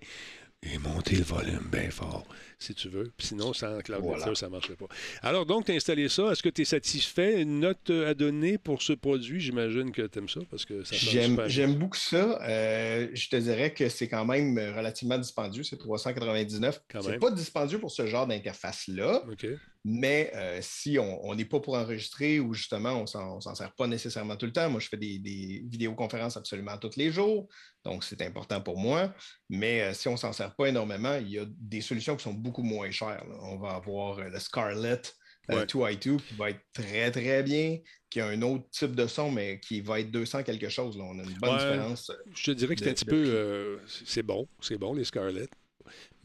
Et 0.65 0.79
monter 0.79 1.17
le 1.17 1.25
volume 1.25 1.69
bien 1.73 1.91
fort, 1.91 2.25
si 2.61 2.73
tu 2.73 2.89
veux. 2.89 3.11
Sinon, 3.19 3.53
sans 3.53 3.81
Cloud 3.81 4.01
Voilà. 4.01 4.33
Ça 4.37 4.47
ne 4.47 4.53
marcherait 4.53 4.77
pas. 4.77 4.87
Alors, 5.21 5.45
donc, 5.45 5.65
tu 5.65 5.73
as 5.73 5.75
installé 5.75 6.09
ça. 6.09 6.31
Est-ce 6.31 6.41
que 6.43 6.49
tu 6.49 6.63
es 6.63 6.65
satisfait? 6.65 7.43
Une 7.43 7.59
note 7.59 7.91
euh, 7.91 8.09
à 8.11 8.15
donner 8.15 8.59
pour 8.59 8.81
ce 8.81 8.93
produit? 8.93 9.41
J'imagine 9.41 9.91
que 9.91 10.03
tu 10.03 10.21
aimes 10.21 10.29
ça 10.29 10.39
parce 10.51 10.65
que 10.65 10.85
ça 10.85 10.95
J'aime 10.95 11.31
super 11.31 11.47
bien. 11.47 11.49
j'aime 11.49 11.75
beaucoup 11.75 11.97
ça. 11.99 12.41
Euh, 12.43 13.09
je 13.13 13.29
te 13.29 13.35
dirais 13.37 13.75
que 13.75 13.89
c'est 13.89 14.07
quand 14.07 14.25
même 14.25 14.57
relativement 14.77 15.19
dispendieux. 15.19 15.65
C'est 15.65 15.79
399. 15.79 16.81
Quand 16.89 17.03
C'est 17.03 17.19
pas 17.19 17.33
dispendieux 17.33 17.81
pour 17.81 17.91
ce 17.91 18.07
genre 18.07 18.29
d'interface-là. 18.29 19.25
OK. 19.33 19.47
Mais 19.85 20.31
euh, 20.37 20.61
si 20.63 20.97
on 20.99 21.35
n'est 21.35 21.45
pas 21.45 21.59
pour 21.59 21.75
enregistrer 21.75 22.39
ou 22.39 22.55
justement 22.55 22.93
on 22.93 23.03
on 23.19 23.41
s'en 23.41 23.55
sert 23.55 23.75
pas 23.75 23.89
nécessairement 23.89 24.37
tout 24.37 24.47
le 24.47 24.53
temps, 24.53 24.71
moi 24.71 24.79
je 24.81 24.87
fais 24.89 24.97
des, 24.97 25.19
des 25.19 25.65
vidéoconférences 25.67 26.37
absolument 26.37 26.79
tous 26.79 26.97
les 26.97 27.11
jours, 27.11 27.49
donc 27.85 28.05
c'est 28.05 28.23
important 28.23 28.61
pour 28.61 28.79
moi. 28.79 29.13
Mais 29.51 29.83
euh, 29.83 29.93
si 29.93 30.07
on 30.07 30.17
s'en 30.17 30.33
sert 30.33 30.55
pas 30.55 30.67
énormément, 30.69 31.17
il 31.17 31.31
y 31.31 31.39
a 31.39 31.45
des 31.49 31.81
solutions 31.81 32.15
qui 32.17 32.23
sont 32.23 32.33
beaucoup 32.35 32.63
moins 32.63 32.91
chères. 32.93 33.25
là. 33.29 33.37
On 33.43 33.59
va 33.59 33.71
avoir 33.71 34.19
euh, 34.19 34.29
le 34.29 34.39
Scarlett 34.39 35.15
euh, 35.51 35.57
Ouais. 35.57 35.65
2i2 35.67 36.19
qui 36.19 36.35
va 36.37 36.51
être 36.51 36.61
très 36.73 37.11
très 37.11 37.43
bien, 37.43 37.79
qui 38.09 38.21
a 38.21 38.27
un 38.29 38.41
autre 38.43 38.71
type 38.71 38.95
de 38.95 39.09
son, 39.09 39.33
mais 39.33 39.59
qui 39.59 39.81
va 39.81 39.99
être 39.99 40.13
200 40.13 40.45
quelque 40.45 40.69
chose. 40.69 40.97
là. 40.97 41.03
On 41.03 41.19
a 41.19 41.25
une 41.25 41.33
bonne 41.41 41.51
Ouais. 41.51 41.59
différence. 41.59 42.13
Je 42.33 42.45
te 42.45 42.51
dirais 42.53 42.77
que 42.77 42.85
c'est 42.85 42.91
un 42.91 42.95
petit 42.95 43.05
peu. 43.05 43.81
c'est 44.07 44.23
bon, 44.23 44.47
c'est 44.61 44.79
bon, 44.79 44.95
les 44.95 45.03
Scarlett. 45.03 45.51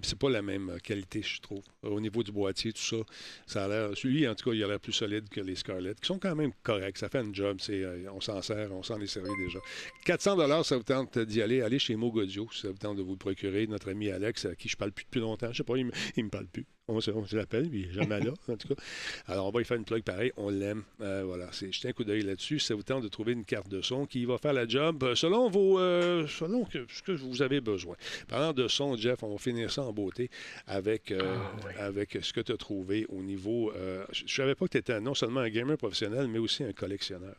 C'est 0.02 0.18
pas 0.18 0.30
la 0.30 0.41
même 0.41 0.78
qualité, 0.84 1.22
je 1.24 1.41
trouve. 1.41 1.64
Au 1.82 1.99
niveau 1.99 2.22
du 2.24 2.32
boîtier, 2.32 2.72
tout 2.72 2.82
ça, 2.82 2.98
ça 3.45 3.65
a 3.65 3.68
l'air. 3.68 3.90
Celui, 3.95 4.28
en 4.28 4.36
tout 4.36 4.49
cas, 4.49 4.56
il 4.56 4.64
a 4.64 4.68
l'air 4.68 4.80
plus 4.80 4.94
solide 4.94 5.28
que 5.30 5.41
les 5.41 5.56
Scarlett, 5.56 5.99
qui 5.99 6.07
sont 6.07 6.19
quand 6.19 6.36
même 6.36 6.52
corrects. 6.64 6.98
Ça 6.98 7.10
fait 7.10 7.19
un 7.19 7.34
job. 7.34 7.57
C'est, 7.60 7.84
euh, 7.84 8.11
on 8.14 8.22
s'en 8.22 8.41
sert, 8.41 8.72
on 8.72 8.84
s'en 8.84 8.99
est 8.99 9.07
servi 9.07 9.32
déjà. 9.38 9.60
400 10.06 10.64
ça 10.64 10.78
vous 10.78 10.84
tente 10.84 11.18
d'y 11.19 11.41
aller. 11.41 11.61
Allez 11.61 11.80
chez 11.80 11.95
Mogodio, 11.95 12.48
ça 12.52 12.69
vous 12.69 12.78
tente 12.78 12.98
de 12.98 13.02
vous 13.02 13.14
le 13.14 13.18
procurer. 13.18 13.68
Notre 13.68 13.90
ami 13.90 14.10
Alex, 14.10 14.45
à 14.45 14.56
qui 14.56 14.69
je 14.69 14.78
parle 14.78 14.91
plus 14.91 15.06
depuis 15.06 15.19
longtemps, 15.19 15.52
je 15.52 15.57
sais 15.57 15.64
pas, 15.64 15.78
il 15.78 15.86
me, 15.86 15.91
me 16.18 16.30
parle 16.30 16.48
plus. 16.48 16.65
On 16.90 17.02
se, 17.02 17.36
l'appelle, 17.36 17.68
mais 17.69 17.80
il 17.80 17.88
n'est 17.88 17.94
jamais 17.94 18.19
là, 18.22 18.32
en 18.48 18.56
tout 18.56 18.69
cas. 18.69 18.82
Alors, 19.26 19.48
on 19.48 19.52
va 19.52 19.60
y 19.60 19.65
faire 19.65 19.76
une 19.76 19.84
plug 19.84 20.03
pareil. 20.03 20.32
On 20.38 20.49
l'aime. 20.49 20.84
Euh, 21.02 21.24
voilà, 21.26 21.49
c'est 21.52 21.69
jeter 21.69 21.90
un 21.90 21.91
coup 21.91 22.06
d'œil 22.06 22.22
là-dessus. 22.22 22.60
Ça 22.60 22.76
vous 22.76 22.84
tente 22.84 23.03
de 23.03 23.10
trouver 23.10 23.34
une 23.34 23.44
carte 23.44 23.68
de 23.68 23.82
son 23.82 24.06
qui 24.06 24.24
va 24.24 24.38
faire 24.38 24.53
la 24.53 24.65
job 24.65 25.03
euh, 25.03 25.14
selon 25.14 25.49
vos, 25.49 25.80
selon 26.28 26.65
ce 26.72 27.02
que 27.03 27.11
vous 27.11 27.41
avez 27.41 27.60
besoin. 27.60 27.98
Parlant 28.30 28.53
de 28.53 28.69
son, 28.69 28.95
Jeff, 28.95 29.22
on 29.22 29.34
va 29.34 29.38
finir 29.38 29.69
ça 29.69 29.84
en 29.88 29.93
beauté 29.93 30.30
avec, 30.68 31.11
ah, 31.11 31.84
avec 31.84 32.18
ce 32.22 32.34
que 32.34 32.41
tu 32.41 32.51
as 32.51 32.57
trouvé 32.57 33.05
au 33.09 33.22
niveau. 33.22 33.72
je 34.11 34.23
ne 34.23 34.30
savais 34.30 34.55
pas 34.55 34.65
que 34.65 34.72
tu 34.72 34.77
étais 34.77 34.99
non 34.99 35.14
seulement 35.14 35.41
un 35.41 35.49
gamer 35.49 35.77
professionnel, 35.77 36.27
mais 36.27 36.39
aussi 36.39 36.64
un 36.64 36.73
collectionneur. 36.73 37.35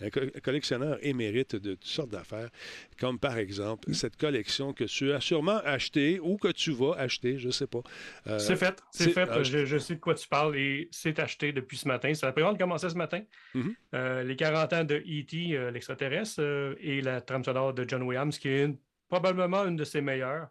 Un, 0.00 0.10
collectionneur 0.42 0.98
émérite 1.02 1.56
de 1.56 1.74
toutes 1.74 1.84
sortes 1.84 2.10
d'affaires, 2.10 2.50
comme 2.98 3.18
par 3.18 3.38
exemple 3.38 3.92
cette 3.94 4.16
collection 4.16 4.72
que 4.72 4.84
tu 4.84 5.12
as 5.12 5.20
sûrement 5.20 5.58
achetée 5.64 6.18
ou 6.20 6.36
que 6.36 6.48
tu 6.48 6.72
vas 6.72 6.94
acheter, 6.94 7.38
je 7.38 7.48
ne 7.48 7.52
sais 7.52 7.66
pas. 7.66 7.82
Euh, 8.26 8.38
c'est 8.38 8.56
fait, 8.56 8.82
c'est 8.90 9.10
fait. 9.10 9.28
Je, 9.44 9.78
sais 9.78 9.94
de 9.94 10.00
quoi 10.00 10.14
tu 10.14 10.28
parles 10.28 10.56
et 10.56 10.88
c'est 10.90 11.18
acheté 11.18 11.52
depuis 11.52 11.76
ce 11.76 11.88
matin. 11.88 12.12
Ça 12.14 12.28
a 12.28 12.32
prévente 12.32 12.58
commencé 12.58 12.88
ce 12.88 12.94
matin. 12.94 13.22
Mm-hmm. 13.54 13.74
Euh, 13.94 14.22
les 14.22 14.36
40 14.36 14.72
ans 14.72 14.84
de 14.84 14.96
E.T., 14.96 15.56
euh, 15.56 15.70
l'extraterrestre, 15.70 16.40
et 16.80 17.00
la 17.00 17.20
trame 17.20 17.44
sonore 17.44 17.74
de 17.74 17.88
John 17.88 18.02
Williams, 18.02 18.38
qui 18.38 18.48
est 18.48 18.74
probablement 19.08 19.64
une 19.66 19.76
de 19.76 19.84
ses 19.84 20.00
meilleures. 20.00 20.48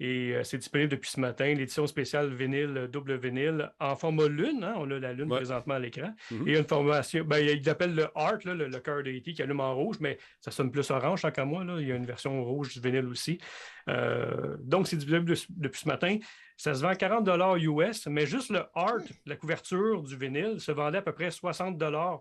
Et 0.00 0.34
euh, 0.34 0.44
c'est 0.44 0.58
disponible 0.58 0.90
depuis 0.90 1.10
ce 1.10 1.18
matin, 1.18 1.46
l'édition 1.46 1.86
spéciale 1.86 2.32
vinyle, 2.32 2.76
euh, 2.76 2.88
double 2.88 3.16
vinyle, 3.16 3.72
en 3.80 3.96
format 3.96 4.28
lune. 4.28 4.62
Hein, 4.62 4.74
on 4.76 4.90
a 4.90 4.98
la 4.98 5.12
lune 5.12 5.28
présentement 5.28 5.74
à 5.74 5.78
l'écran. 5.78 6.14
Mm-hmm. 6.32 6.48
Et 6.48 6.58
une 6.58 6.64
formation, 6.64 7.24
ben, 7.24 7.38
il 7.38 7.64
l'appelle 7.64 7.94
le 7.94 8.06
Art, 8.14 8.38
le, 8.44 8.54
le 8.54 8.80
cœur 8.80 9.02
de 9.02 9.10
E.T. 9.10 9.32
qui 9.32 9.42
allume 9.42 9.60
en 9.60 9.74
rouge, 9.74 9.96
mais 10.00 10.18
ça 10.40 10.50
sonne 10.50 10.70
plus 10.70 10.88
orange, 10.90 11.22
tant 11.22 11.30
qu'à 11.30 11.44
moi. 11.44 11.64
Là. 11.64 11.80
Il 11.80 11.88
y 11.88 11.92
a 11.92 11.96
une 11.96 12.06
version 12.06 12.44
rouge 12.44 12.72
du 12.72 12.80
vinyle 12.80 13.06
aussi. 13.06 13.38
Euh, 13.88 14.56
donc, 14.60 14.86
c'est 14.86 14.96
disponible 14.96 15.34
depuis 15.50 15.80
ce 15.80 15.88
matin. 15.88 16.18
Ça 16.58 16.74
se 16.74 16.82
vend 16.82 16.92
40 16.92 17.28
US, 17.60 18.08
mais 18.08 18.26
juste 18.26 18.50
le 18.50 18.64
art, 18.74 18.98
la 19.26 19.36
couverture 19.36 20.02
du 20.02 20.16
vinyle, 20.16 20.60
se 20.60 20.72
vendait 20.72 20.98
à 20.98 21.02
peu 21.02 21.12
près 21.12 21.30
60 21.30 21.80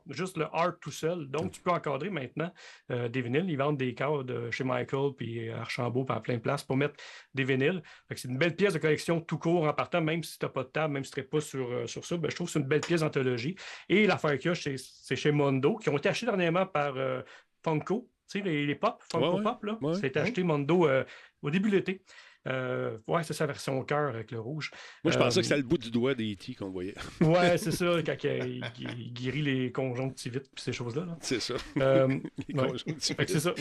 juste 0.09 0.38
le 0.38 0.45
art 0.53 0.77
tout 0.80 0.91
seul. 0.91 1.27
Donc, 1.27 1.53
tu 1.53 1.59
peux 1.59 1.72
encadrer 1.72 2.11
maintenant 2.11 2.53
euh, 2.91 3.09
des 3.09 3.23
vinyles. 3.23 3.49
Ils 3.49 3.57
vendent 3.57 3.77
des 3.77 3.95
cadres 3.95 4.51
chez 4.51 4.64
Michael, 4.64 5.14
puis 5.18 5.49
Archambault, 5.49 6.05
puis 6.05 6.15
à 6.15 6.19
plein 6.19 6.35
de 6.35 6.39
places 6.39 6.64
pour 6.64 6.77
mettre 6.77 6.93
des 7.34 7.45
vinyles. 7.45 7.81
C'est 8.15 8.27
une 8.27 8.38
belle 8.38 8.55
pièce 8.55 8.76
de 8.76 8.77
collection 8.77 9.22
tout 9.22 9.39
court 9.39 9.68
en 9.68 9.73
partant, 9.73 10.01
même 10.01 10.22
si 10.22 10.38
tu 10.38 10.45
n'as 10.45 10.51
pas 10.51 10.64
de 10.64 10.69
table, 10.69 10.93
même 10.93 11.03
si 11.03 11.11
tu 11.14 11.19
n'es 11.19 11.26
pas 11.26 11.41
sur, 11.41 11.72
euh, 11.72 11.88
sur 11.88 12.05
ça. 12.05 12.15
Ben, 12.15 12.30
je 12.30 12.35
trouve 12.35 12.45
que 12.45 12.53
c'est 12.53 12.59
une 12.59 12.68
belle 12.68 12.81
pièce 12.81 13.01
d'anthologie. 13.01 13.55
Et 13.89 14.05
l'affaire 14.05 14.38
qu'il 14.38 14.51
y 14.51 14.53
a, 14.53 14.76
c'est 14.77 15.15
chez 15.15 15.31
Mondo, 15.31 15.77
qui 15.77 15.89
ont 15.89 15.97
été 15.97 16.09
achetés 16.09 16.27
dernièrement 16.27 16.68
par 16.68 16.95
euh, 16.95 17.23
Funko. 17.64 18.07
Tu 18.30 18.39
sais, 18.39 18.45
les, 18.45 18.76
pop, 18.76 19.01
Funko 19.11 19.41
Pop, 19.41 19.64
là. 19.64 19.80
c'est 19.99 20.15
acheté 20.15 20.43
Mondo 20.43 20.88
au 21.41 21.49
début 21.49 21.72
de 21.72 21.77
l'été. 21.77 22.03
Euh, 22.47 22.97
ouais, 23.07 23.23
c'est 23.23 23.33
sa 23.33 23.45
version 23.45 23.83
cœur 23.83 24.09
avec 24.09 24.31
le 24.31 24.39
rouge. 24.39 24.71
Moi, 25.03 25.11
je 25.11 25.17
pensais 25.17 25.41
que 25.41 25.45
euh, 25.45 25.49
c'était 25.49 25.57
le 25.57 25.63
bout 25.63 25.77
du 25.77 25.91
doigt 25.91 26.15
d'E.T. 26.15 26.55
qu'on 26.55 26.69
voyait. 26.69 26.95
ouais, 27.21 27.57
c'est 27.57 27.71
ça, 27.71 27.85
quand 28.05 28.23
il, 28.23 28.63
guérit 29.13 29.41
les 29.41 29.71
conjonctivites 29.71 30.45
et 30.45 30.59
ces 30.59 30.73
choses-là. 30.73 31.05
C'est 31.21 31.41
ça. 31.41 31.55
Euh, 31.77 32.19
c'est 32.99 33.39
ça. 33.39 33.53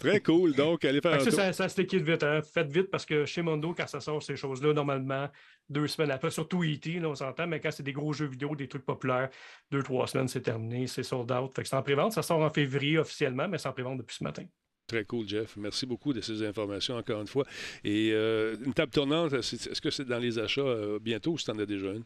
Très 0.00 0.20
cool. 0.20 0.54
Donc, 0.54 0.84
allez 0.84 1.00
faire 1.00 1.14
un 1.14 1.18
tour. 1.18 1.32
Ça, 1.32 1.52
ça 1.52 1.68
se 1.68 1.80
vite. 1.82 2.22
Hein. 2.22 2.40
Faites 2.42 2.70
vite 2.70 2.90
parce 2.90 3.06
que 3.06 3.24
chez 3.24 3.42
Mondo, 3.42 3.74
quand 3.76 3.86
ça 3.86 4.00
sort 4.00 4.22
ces 4.22 4.36
choses-là, 4.36 4.72
normalement, 4.72 5.28
deux 5.68 5.86
semaines 5.86 6.10
après, 6.10 6.30
surtout 6.30 6.64
E.T., 6.64 7.04
on 7.04 7.14
s'entend, 7.14 7.46
mais 7.46 7.60
quand 7.60 7.70
c'est 7.70 7.82
des 7.82 7.92
gros 7.92 8.12
jeux 8.12 8.26
vidéo, 8.26 8.56
des 8.56 8.68
trucs 8.68 8.84
populaires, 8.84 9.30
deux, 9.70 9.82
trois 9.82 10.06
semaines, 10.06 10.28
c'est 10.28 10.42
terminé, 10.42 10.86
c'est 10.86 11.02
sold 11.02 11.30
out. 11.30 11.54
Fait 11.54 11.62
que 11.62 11.68
c'est 11.68 11.76
en 11.76 11.82
prévente. 11.82 12.12
Ça 12.12 12.22
sort 12.22 12.40
en 12.40 12.50
février 12.50 12.98
officiellement, 12.98 13.48
mais 13.48 13.58
c'est 13.58 13.68
en 13.68 13.72
prévente 13.72 13.98
depuis 13.98 14.16
ce 14.16 14.24
matin. 14.24 14.44
Très 14.86 15.04
cool, 15.04 15.26
Jeff. 15.26 15.56
Merci 15.56 15.86
beaucoup 15.86 16.12
de 16.12 16.20
ces 16.20 16.44
informations, 16.44 16.96
encore 16.96 17.20
une 17.20 17.26
fois. 17.26 17.44
Et 17.84 18.10
euh, 18.12 18.56
une 18.64 18.74
table 18.74 18.92
tournante, 18.92 19.32
est-ce 19.32 19.80
que 19.80 19.90
c'est 19.90 20.04
dans 20.04 20.18
les 20.18 20.38
achats 20.38 20.60
euh, 20.60 20.98
bientôt 20.98 21.32
ou 21.32 21.38
si 21.38 21.44
tu 21.44 21.50
en 21.50 21.58
as 21.58 21.66
déjà 21.66 21.92
une? 21.92 22.04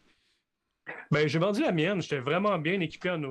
Bien, 1.11 1.27
j'ai 1.27 1.39
vendu 1.39 1.61
la 1.61 1.71
mienne. 1.71 2.01
J'étais 2.01 2.19
vraiment 2.19 2.57
bien 2.59 2.79
équipé 2.79 3.09
en, 3.09 3.23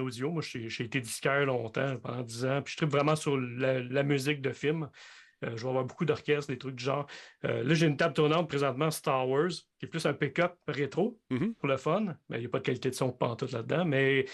audio. 0.00 0.30
Moi, 0.30 0.42
j'ai 0.42 0.84
été 0.84 1.00
disquaire 1.00 1.46
longtemps, 1.46 1.96
pendant 1.98 2.22
10 2.22 2.44
ans. 2.46 2.62
Puis 2.62 2.72
je 2.72 2.76
tripe 2.78 2.90
vraiment 2.90 3.14
sur 3.14 3.36
la, 3.36 4.02
musique 4.02 4.40
de 4.40 4.52
film. 4.52 4.88
Euh, 5.44 5.50
je 5.54 5.62
vais 5.62 5.68
avoir 5.68 5.84
beaucoup 5.84 6.04
d'orchestres, 6.04 6.50
des 6.50 6.58
trucs 6.58 6.74
du 6.74 6.84
genre. 6.84 7.06
là, 7.42 7.74
j'ai 7.74 7.86
une 7.86 7.96
table 7.96 8.14
tournante 8.14 8.48
présentement 8.48 8.90
Star 8.90 9.28
Wars, 9.28 9.50
qui 9.78 9.86
est 9.86 9.88
plus 9.88 10.06
un 10.06 10.14
pick-up 10.14 10.54
rétro 10.66 11.20
mm-hmm. 11.30 11.54
pour 11.54 11.68
le 11.68 11.76
fun. 11.76 12.16
Il 12.30 12.38
n'y 12.38 12.46
a 12.46 12.48
pas 12.48 12.58
de 12.58 12.64
qualité 12.64 12.90
de 12.90 12.96
son 12.96 13.12
pantoute 13.12 13.52
là-dedans, 13.52 13.84
mais 13.84 14.26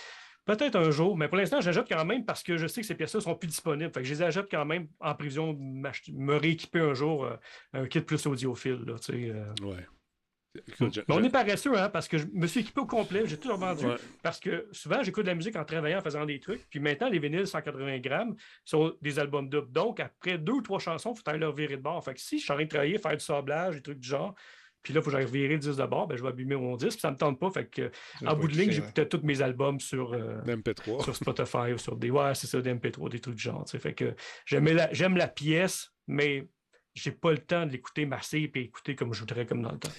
Peut-être 0.46 0.76
un 0.76 0.90
jour, 0.90 1.16
mais 1.16 1.28
pour 1.28 1.36
l'instant, 1.36 1.60
j'ajoute 1.60 1.86
quand 1.88 2.04
même 2.04 2.24
parce 2.24 2.42
que 2.42 2.56
je 2.56 2.66
sais 2.66 2.80
que 2.80 2.86
ces 2.86 2.94
pièces-là 2.94 3.20
sont 3.20 3.34
plus 3.34 3.48
disponibles. 3.48 3.92
Fait 3.92 4.00
que 4.00 4.06
je 4.06 4.14
les 4.14 4.22
ajoute 4.22 4.48
quand 4.50 4.64
même 4.64 4.88
en 4.98 5.14
prison, 5.14 5.56
me 5.58 6.36
rééquiper 6.36 6.80
un 6.80 6.94
jour 6.94 7.24
euh, 7.24 7.36
un 7.72 7.86
kit 7.86 8.00
plus 8.00 8.26
audiophile. 8.26 8.82
Là, 8.86 8.94
euh. 9.10 9.54
ouais. 9.62 9.86
mais 10.80 11.14
on 11.14 11.22
est 11.22 11.30
paresseux, 11.30 11.78
hein, 11.78 11.90
parce 11.90 12.08
que 12.08 12.16
je 12.16 12.26
me 12.32 12.46
suis 12.46 12.60
équipé 12.60 12.80
au 12.80 12.86
complet, 12.86 13.24
j'ai 13.26 13.36
tout 13.36 13.54
vendu. 13.54 13.84
Parce 14.22 14.40
que 14.40 14.66
souvent, 14.72 15.02
j'écoute 15.02 15.24
de 15.24 15.28
la 15.28 15.34
musique 15.34 15.56
en 15.56 15.64
travaillant, 15.64 15.98
en 15.98 16.02
faisant 16.02 16.24
des 16.24 16.40
trucs. 16.40 16.66
Puis 16.70 16.80
maintenant, 16.80 17.10
les 17.10 17.18
vinyles 17.18 17.46
180 17.46 17.98
grammes 17.98 18.34
sont 18.64 18.94
des 19.02 19.18
albums 19.18 19.48
doubles. 19.48 19.70
Donc, 19.70 20.00
après 20.00 20.38
deux 20.38 20.54
ou 20.54 20.62
trois 20.62 20.78
chansons, 20.78 21.12
il 21.14 21.18
faut 21.18 21.28
aller 21.28 21.38
leur 21.38 21.54
virer 21.54 21.76
de 21.76 21.82
bord. 21.82 22.02
Fait 22.02 22.14
que 22.14 22.20
si 22.20 22.38
je 22.38 22.44
suis 22.44 22.52
en 22.52 22.56
train 22.56 22.64
de 22.64 22.70
travailler, 22.70 22.98
faire 22.98 23.16
du 23.16 23.24
sablage, 23.24 23.76
des 23.76 23.82
trucs 23.82 24.00
du 24.00 24.08
genre, 24.08 24.34
puis 24.82 24.94
là, 24.94 25.00
il 25.00 25.02
faut 25.02 25.10
que 25.10 25.16
j'aille 25.16 25.30
virer 25.30 25.54
le 25.54 25.58
disque 25.58 25.78
de 25.78 25.86
bord, 25.86 26.06
ben, 26.06 26.16
je 26.16 26.22
vais 26.22 26.28
abîmer 26.28 26.56
mon 26.56 26.76
disque, 26.76 26.92
puis 26.92 27.00
ça 27.00 27.08
ne 27.08 27.14
me 27.14 27.18
tente 27.18 27.38
pas. 27.38 27.50
Fait 27.50 27.66
que, 27.66 27.90
en 28.24 28.34
bout 28.34 28.48
de 28.48 28.54
ligne, 28.54 28.70
j'écoutais 28.70 29.06
tous 29.06 29.20
mes 29.22 29.42
albums 29.42 29.78
sur, 29.78 30.14
euh, 30.14 30.40
MP3. 30.46 31.04
sur 31.04 31.14
Spotify 31.14 31.72
ou 31.74 31.78
sur 31.78 31.96
des. 31.96 32.10
Ouais, 32.10 32.34
c'est 32.34 32.46
ça, 32.46 32.60
des 32.60 32.72
MP3, 32.72 33.10
des 33.10 33.20
trucs 33.20 33.34
du 33.34 33.42
genre. 33.42 33.64
Fait 33.68 33.94
que 33.94 34.14
j'aime 34.46 35.16
la, 35.16 35.28
pièce, 35.28 35.90
mais 36.06 36.48
j'ai 36.94 37.12
pas 37.12 37.30
le 37.30 37.38
temps 37.38 37.66
de 37.66 37.72
l'écouter 37.72 38.04
masser 38.06 38.50
et 38.52 38.60
écouter 38.60 38.96
comme 38.96 39.12
je 39.12 39.20
voudrais, 39.20 39.46
comme 39.46 39.62
dans 39.62 39.72
le 39.72 39.78
temps. 39.78 39.92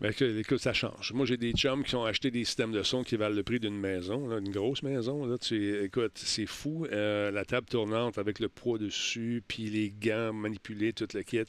Bien, 0.00 0.10
écoute, 0.10 0.58
ça 0.58 0.72
change. 0.72 1.12
Moi, 1.12 1.24
j'ai 1.24 1.36
des 1.36 1.52
chums 1.52 1.82
qui 1.82 1.94
ont 1.94 2.04
acheté 2.04 2.30
des 2.30 2.44
systèmes 2.44 2.72
de 2.72 2.82
son 2.82 3.04
qui 3.04 3.16
valent 3.16 3.34
le 3.34 3.42
prix 3.42 3.60
d'une 3.60 3.78
maison, 3.78 4.26
là, 4.28 4.38
une 4.38 4.50
grosse 4.50 4.82
maison. 4.82 5.24
Là, 5.24 5.38
tu, 5.38 5.84
écoute, 5.84 6.12
c'est 6.16 6.46
fou. 6.46 6.86
Euh, 6.92 7.30
la 7.30 7.44
table 7.44 7.68
tournante 7.68 8.18
avec 8.18 8.40
le 8.40 8.48
poids 8.48 8.78
dessus, 8.78 9.42
puis 9.46 9.70
les 9.70 9.90
gants 9.90 10.32
manipulés, 10.32 10.92
toute 10.92 11.14
la 11.14 11.22
kit. 11.22 11.44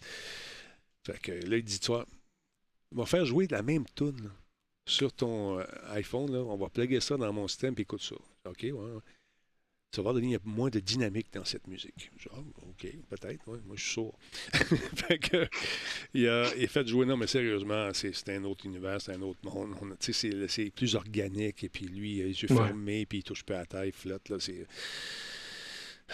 Fait 1.05 1.19
que 1.19 1.31
là, 1.31 1.57
il 1.57 1.63
dit, 1.63 1.79
toi, 1.79 2.05
va 2.91 3.05
faire 3.05 3.25
jouer 3.25 3.47
la 3.49 3.61
même 3.61 3.85
tune 3.95 4.31
sur 4.85 5.11
ton 5.13 5.59
euh, 5.59 5.63
iPhone. 5.89 6.31
Là. 6.31 6.39
On 6.39 6.57
va 6.57 6.69
plugger 6.69 6.99
ça 6.99 7.17
dans 7.17 7.31
mon 7.33 7.47
système 7.47 7.75
et 7.77 7.81
écoute 7.81 8.01
ça. 8.01 8.15
OK, 8.45 8.63
ouais, 8.63 8.73
Ça 9.93 10.01
va 10.01 10.13
donner 10.13 10.37
moins 10.45 10.69
de 10.69 10.79
dynamique 10.79 11.27
dans 11.33 11.43
cette 11.43 11.67
musique. 11.67 12.11
Genre, 12.17 12.43
OK, 12.69 12.87
peut-être, 13.09 13.45
moi 13.45 13.75
je 13.75 13.81
suis 13.83 13.93
sourd. 13.93 14.17
fait 14.53 15.19
que, 15.19 15.47
il, 16.13 16.27
a, 16.29 16.45
fait 16.67 16.87
jouer, 16.87 17.05
non, 17.05 17.17
mais 17.17 17.27
sérieusement, 17.27 17.89
c'est 17.93 18.29
un 18.29 18.43
autre 18.45 18.65
univers, 18.65 19.01
c'est 19.01 19.13
un 19.13 19.21
autre 19.21 19.39
monde. 19.43 19.75
C'est 19.99 20.71
plus 20.71 20.95
organique, 20.95 21.63
et 21.63 21.69
puis 21.69 21.85
lui, 21.85 22.17
il 22.17 22.21
a 22.21 22.25
les 22.25 22.41
yeux 22.41 22.47
fermés, 22.47 23.05
puis 23.05 23.19
il 23.19 23.23
touche 23.23 23.43
pas 23.43 23.55
à 23.55 23.59
la 23.59 23.65
taille, 23.65 23.91
flotte. 23.91 24.29
Là, 24.29 24.37
c'est 24.39 24.65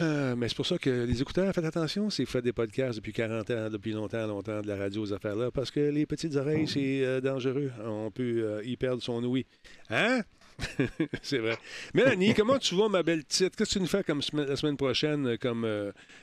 euh, 0.01 0.35
mais 0.35 0.49
c'est 0.49 0.55
pour 0.55 0.65
ça 0.65 0.77
que 0.77 0.89
les 0.89 1.21
écouteurs, 1.21 1.53
faites 1.53 1.65
attention 1.65 2.09
si 2.09 2.23
vous 2.23 2.31
faites 2.31 2.43
des 2.43 2.53
podcasts 2.53 2.97
depuis 2.97 3.13
40 3.13 3.49
ans, 3.51 3.69
depuis 3.69 3.91
longtemps, 3.91 4.25
longtemps, 4.25 4.61
de 4.61 4.67
la 4.67 4.75
radio, 4.75 5.03
aux 5.03 5.13
affaires-là, 5.13 5.51
parce 5.51 5.69
que 5.69 5.79
les 5.79 6.05
petites 6.05 6.35
oreilles, 6.35 6.67
c'est 6.67 7.03
euh, 7.03 7.21
dangereux. 7.21 7.71
On 7.85 8.09
peut 8.09 8.43
euh, 8.43 8.63
y 8.63 8.75
perdre 8.75 9.03
son 9.03 9.23
ouïe. 9.23 9.45
Hein? 9.89 10.21
c'est 11.21 11.39
vrai. 11.39 11.57
Mélanie, 11.93 12.33
comment 12.37 12.57
tu 12.57 12.75
vois 12.75 12.89
ma 12.89 13.03
belle 13.03 13.23
titre? 13.25 13.55
Qu'est-ce 13.55 13.71
que 13.71 13.73
tu 13.75 13.81
nous 13.81 13.87
fais 13.87 14.03
comme 14.03 14.21
la 14.33 14.55
semaine 14.55 14.77
prochaine 14.77 15.37
comme, 15.37 15.67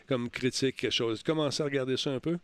comme 0.08 0.30
critique, 0.30 0.76
quelque 0.76 0.92
chose? 0.92 1.22
Commence 1.22 1.60
à 1.60 1.64
regarder 1.64 1.96
ça 1.96 2.10
un 2.10 2.20
peu? 2.20 2.38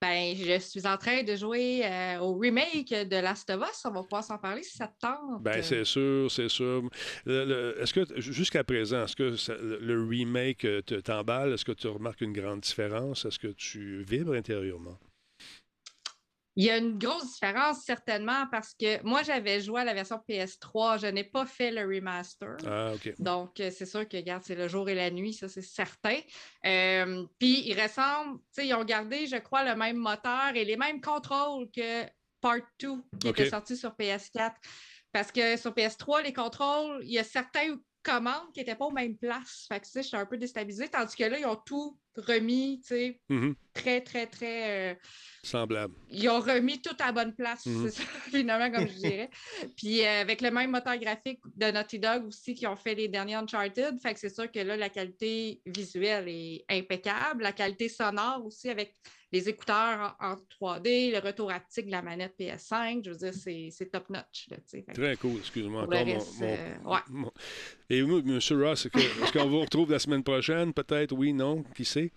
Ben, 0.00 0.36
je 0.36 0.60
suis 0.60 0.86
en 0.86 0.96
train 0.96 1.24
de 1.24 1.34
jouer 1.34 1.84
euh, 1.84 2.18
au 2.20 2.36
remake 2.36 2.90
de 2.90 3.16
Last 3.16 3.50
of 3.50 3.62
Us. 3.68 3.84
On 3.84 3.90
va 3.90 4.02
pouvoir 4.02 4.22
s'en 4.22 4.38
parler 4.38 4.62
si 4.62 4.76
ça 4.76 4.86
te 4.86 4.98
tente. 5.00 5.42
Ben, 5.42 5.60
c'est 5.62 5.84
sûr, 5.84 6.30
c'est 6.30 6.48
sûr. 6.48 6.88
est-ce 7.26 7.92
que, 7.92 8.20
jusqu'à 8.20 8.62
présent, 8.62 9.04
est-ce 9.04 9.16
que 9.16 9.34
le 9.80 10.06
remake 10.06 10.66
t'emballe? 11.04 11.52
Est-ce 11.52 11.64
que 11.64 11.72
tu 11.72 11.88
remarques 11.88 12.20
une 12.20 12.32
grande 12.32 12.60
différence? 12.60 13.24
Est-ce 13.24 13.38
que 13.38 13.48
tu 13.48 14.02
vibres 14.02 14.34
intérieurement? 14.34 14.98
Il 16.58 16.64
y 16.64 16.70
a 16.70 16.76
une 16.76 16.98
grosse 16.98 17.34
différence, 17.34 17.84
certainement, 17.84 18.48
parce 18.50 18.74
que 18.74 19.00
moi, 19.04 19.22
j'avais 19.22 19.60
joué 19.60 19.82
à 19.82 19.84
la 19.84 19.94
version 19.94 20.20
PS3. 20.28 20.98
Je 21.00 21.06
n'ai 21.06 21.22
pas 21.22 21.46
fait 21.46 21.70
le 21.70 21.82
remaster. 21.82 22.56
Ah, 22.66 22.94
OK. 22.94 23.14
Donc, 23.20 23.60
euh, 23.60 23.70
c'est 23.70 23.86
sûr 23.86 24.08
que, 24.08 24.16
regarde, 24.16 24.42
c'est 24.44 24.56
le 24.56 24.66
jour 24.66 24.88
et 24.88 24.96
la 24.96 25.08
nuit, 25.12 25.32
ça, 25.32 25.48
c'est 25.48 25.62
certain. 25.62 26.18
Euh, 26.66 27.24
puis, 27.38 27.62
ils 27.64 27.80
ressemblent, 27.80 28.40
tu 28.40 28.44
sais, 28.50 28.66
ils 28.66 28.74
ont 28.74 28.82
gardé, 28.82 29.28
je 29.28 29.36
crois, 29.36 29.62
le 29.62 29.76
même 29.76 29.98
moteur 29.98 30.50
et 30.56 30.64
les 30.64 30.76
mêmes 30.76 31.00
contrôles 31.00 31.68
que 31.70 32.02
Part 32.40 32.56
2 32.80 32.88
qui 33.20 33.28
était 33.28 33.50
sorti 33.50 33.76
sur 33.76 33.90
PS4. 33.90 34.54
Parce 35.12 35.30
que 35.30 35.56
sur 35.56 35.70
PS3, 35.70 36.24
les 36.24 36.32
contrôles, 36.32 36.98
il 37.04 37.12
y 37.12 37.20
a 37.20 37.24
certains 37.24 37.76
commandes 38.02 38.52
qui 38.52 38.58
n'étaient 38.58 38.74
pas 38.74 38.86
aux 38.86 38.90
mêmes 38.90 39.16
places. 39.16 39.66
Fait 39.68 39.78
que, 39.78 39.84
tu 39.84 39.92
sais, 39.92 40.02
je 40.02 40.08
suis 40.08 40.16
un 40.16 40.26
peu 40.26 40.36
déstabilisée. 40.36 40.88
Tandis 40.88 41.14
que 41.14 41.22
là, 41.22 41.38
ils 41.38 41.46
ont 41.46 41.60
tout 41.64 41.96
remis, 42.20 42.80
tu 42.80 42.88
sais, 42.88 43.20
Mhm. 43.28 43.54
très, 43.74 44.00
très, 44.00 44.26
très. 44.26 44.92
euh, 44.92 44.94
Semblable. 45.42 45.94
ils 46.10 46.28
ont 46.28 46.40
remis 46.40 46.80
tout 46.82 46.94
à 47.00 47.06
la 47.06 47.12
bonne 47.12 47.34
place, 47.34 47.64
Mhm. 47.66 47.88
c'est 47.88 48.02
ça, 48.02 48.02
finalement, 48.34 48.70
comme 48.70 48.88
je 48.88 48.94
dirais. 48.94 49.30
Puis 49.76 50.02
euh, 50.04 50.20
avec 50.20 50.40
le 50.40 50.50
même 50.50 50.70
moteur 50.70 50.96
graphique 50.98 51.40
de 51.56 51.70
Naughty 51.70 51.98
Dog 51.98 52.26
aussi, 52.26 52.54
qui 52.54 52.66
ont 52.66 52.76
fait 52.76 52.94
les 52.94 53.08
derniers 53.08 53.34
Uncharted. 53.36 53.98
Fait 54.00 54.14
que 54.14 54.20
c'est 54.20 54.34
sûr 54.34 54.50
que 54.50 54.58
là, 54.60 54.76
la 54.76 54.88
qualité 54.88 55.60
visuelle 55.66 56.28
est 56.28 56.64
impeccable. 56.68 57.42
La 57.42 57.52
qualité 57.52 57.88
sonore 57.88 58.44
aussi, 58.44 58.68
avec 58.68 58.94
les 59.30 59.46
écouteurs 59.48 60.16
en, 60.20 60.32
en 60.32 60.36
3D, 60.58 61.12
le 61.12 61.18
retour 61.18 61.50
haptique 61.52 61.84
de 61.86 61.90
la 61.90 62.00
manette 62.02 62.34
PS5. 62.38 63.02
Je 63.04 63.10
veux 63.10 63.16
dire, 63.16 63.34
c'est 63.34 63.68
c'est 63.70 63.90
top 63.90 64.08
notch. 64.10 64.46
Là, 64.50 64.56
tu 64.56 64.62
sais. 64.66 64.82
Fait 64.82 64.92
que 64.92 65.00
Très 65.00 65.16
cool, 65.16 65.38
excuse-moi 65.38 65.82
encore. 65.82 66.06
mon- 66.06 66.14
reste, 66.14 66.40
mon- 66.40 66.46
euh, 66.46 66.76
ouais. 66.84 67.00
mon- 67.10 67.32
Et 67.90 67.98
M. 67.98 68.20
Ross, 68.62 68.86
est-ce 68.86 69.32
qu'on 69.32 69.48
vous 69.48 69.60
retrouve 69.60 69.90
la 69.90 69.98
semaine 69.98 70.22
prochaine? 70.24 70.72
Peut-être, 70.72 71.12
oui, 71.12 71.32
non, 71.32 71.62
qui 71.74 71.84
sait? 71.84 72.07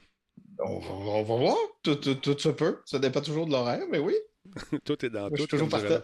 On 0.59 0.79
va, 0.79 0.89
on 0.91 1.23
va 1.23 1.35
voir. 1.35 1.57
Tout, 1.83 1.95
tout, 1.95 2.15
tout 2.15 2.37
se 2.37 2.49
peut. 2.49 2.79
Ça 2.85 2.99
dépend 2.99 3.21
toujours 3.21 3.45
de 3.47 3.51
l'horaire, 3.51 3.83
mais 3.91 3.99
oui. 3.99 4.13
Tout 4.85 5.05
est 5.05 5.09
dans 5.09 5.29
Moi, 5.29 5.37
tout. 5.37 5.45
je 5.49 5.55
suis 5.57 5.69
toujours. 5.69 5.99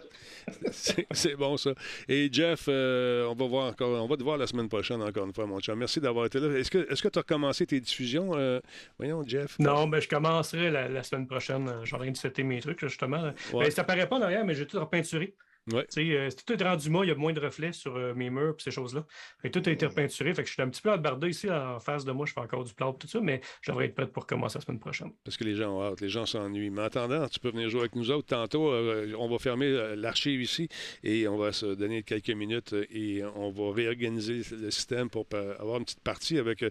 C'est 1.10 1.34
bon, 1.36 1.56
ça. 1.56 1.74
Et 2.08 2.28
Jeff, 2.32 2.66
euh, 2.68 3.26
on 3.26 3.34
va 3.34 3.46
voir 3.46 3.66
encore, 3.66 4.02
on 4.02 4.06
va 4.06 4.16
te 4.16 4.22
voir 4.22 4.38
la 4.38 4.46
semaine 4.46 4.68
prochaine, 4.68 5.02
encore 5.02 5.26
une 5.26 5.34
fois, 5.34 5.44
mon 5.46 5.60
chum. 5.60 5.78
Merci 5.78 6.00
d'avoir 6.00 6.26
été 6.26 6.38
là. 6.40 6.56
Est-ce 6.56 6.70
que 6.70 6.78
est 6.90 7.10
tu 7.10 7.18
as 7.18 7.22
recommencé 7.22 7.66
tes 7.66 7.80
diffusions? 7.80 8.30
euh, 8.36 8.60
voyons, 8.96 9.22
Jeff? 9.26 9.58
Non, 9.58 9.86
mais 9.86 10.00
je 10.00 10.08
commencerai 10.08 10.70
la, 10.70 10.88
la 10.88 11.02
semaine 11.02 11.26
prochaine. 11.26 11.68
Je 11.82 11.86
suis 11.86 11.96
en 11.96 11.98
train 11.98 12.10
de 12.10 12.16
setter 12.16 12.42
mes 12.44 12.60
trucs, 12.60 12.80
là, 12.80 12.88
justement. 12.88 13.22
Ouais. 13.52 13.64
Ben, 13.64 13.70
ça 13.70 13.84
paraît 13.84 14.08
pas 14.08 14.16
en 14.16 14.22
arrière, 14.22 14.44
mais 14.44 14.54
j'ai 14.54 14.66
tout 14.66 14.78
repeinturé. 14.80 15.34
Ouais. 15.72 15.86
Euh, 15.98 16.30
c'est 16.30 16.44
tout 16.44 16.62
est 16.62 16.66
rendu 16.66 16.90
moi, 16.90 17.04
il 17.04 17.08
y 17.08 17.12
a 17.12 17.14
moins 17.14 17.32
de 17.32 17.40
reflets 17.40 17.72
sur 17.72 17.96
euh, 17.96 18.14
mes 18.14 18.30
murs 18.30 18.56
et 18.58 18.62
ces 18.62 18.70
choses-là. 18.70 19.04
Que 19.42 19.48
tout 19.48 19.62
a 19.66 19.70
été 19.70 19.86
repeinturé. 19.86 20.34
Fait 20.34 20.42
que 20.42 20.48
je 20.48 20.54
suis 20.54 20.62
un 20.62 20.68
petit 20.68 20.82
peu 20.82 20.92
embardé 20.92 21.28
ici 21.28 21.50
en 21.50 21.80
face 21.80 22.04
de 22.04 22.12
moi. 22.12 22.26
Je 22.26 22.32
fais 22.32 22.40
encore 22.40 22.64
du 22.64 22.74
plâtre, 22.74 22.98
tout 22.98 23.08
ça, 23.08 23.20
mais 23.20 23.40
je 23.62 23.70
devrais 23.70 23.86
être 23.86 23.94
prêt 23.94 24.06
pour 24.08 24.26
commencer 24.26 24.58
la 24.58 24.64
semaine 24.64 24.80
prochaine. 24.80 25.12
Parce 25.24 25.36
que 25.36 25.44
les 25.44 25.54
gens 25.54 25.78
ont 25.78 25.82
hâte, 25.82 26.00
les 26.00 26.08
gens 26.08 26.26
s'ennuient. 26.26 26.70
Mais 26.70 26.82
en 26.82 26.84
attendant, 26.84 27.28
tu 27.28 27.40
peux 27.40 27.50
venir 27.50 27.68
jouer 27.68 27.80
avec 27.80 27.94
nous 27.96 28.10
autres. 28.10 28.26
Tantôt, 28.28 28.70
euh, 28.70 29.12
on 29.18 29.28
va 29.28 29.38
fermer 29.38 29.66
euh, 29.66 29.96
l'archive 29.96 30.40
ici 30.40 30.68
et 31.02 31.28
on 31.28 31.36
va 31.36 31.52
se 31.52 31.66
donner 31.66 32.02
quelques 32.02 32.30
minutes 32.30 32.72
euh, 32.72 32.86
et 32.90 33.22
on 33.36 33.50
va 33.50 33.72
réorganiser 33.72 34.42
le 34.56 34.70
système 34.70 35.10
pour 35.10 35.26
avoir 35.58 35.78
une 35.78 35.84
petite 35.84 36.00
partie 36.00 36.38
avec 36.38 36.62
euh, 36.62 36.70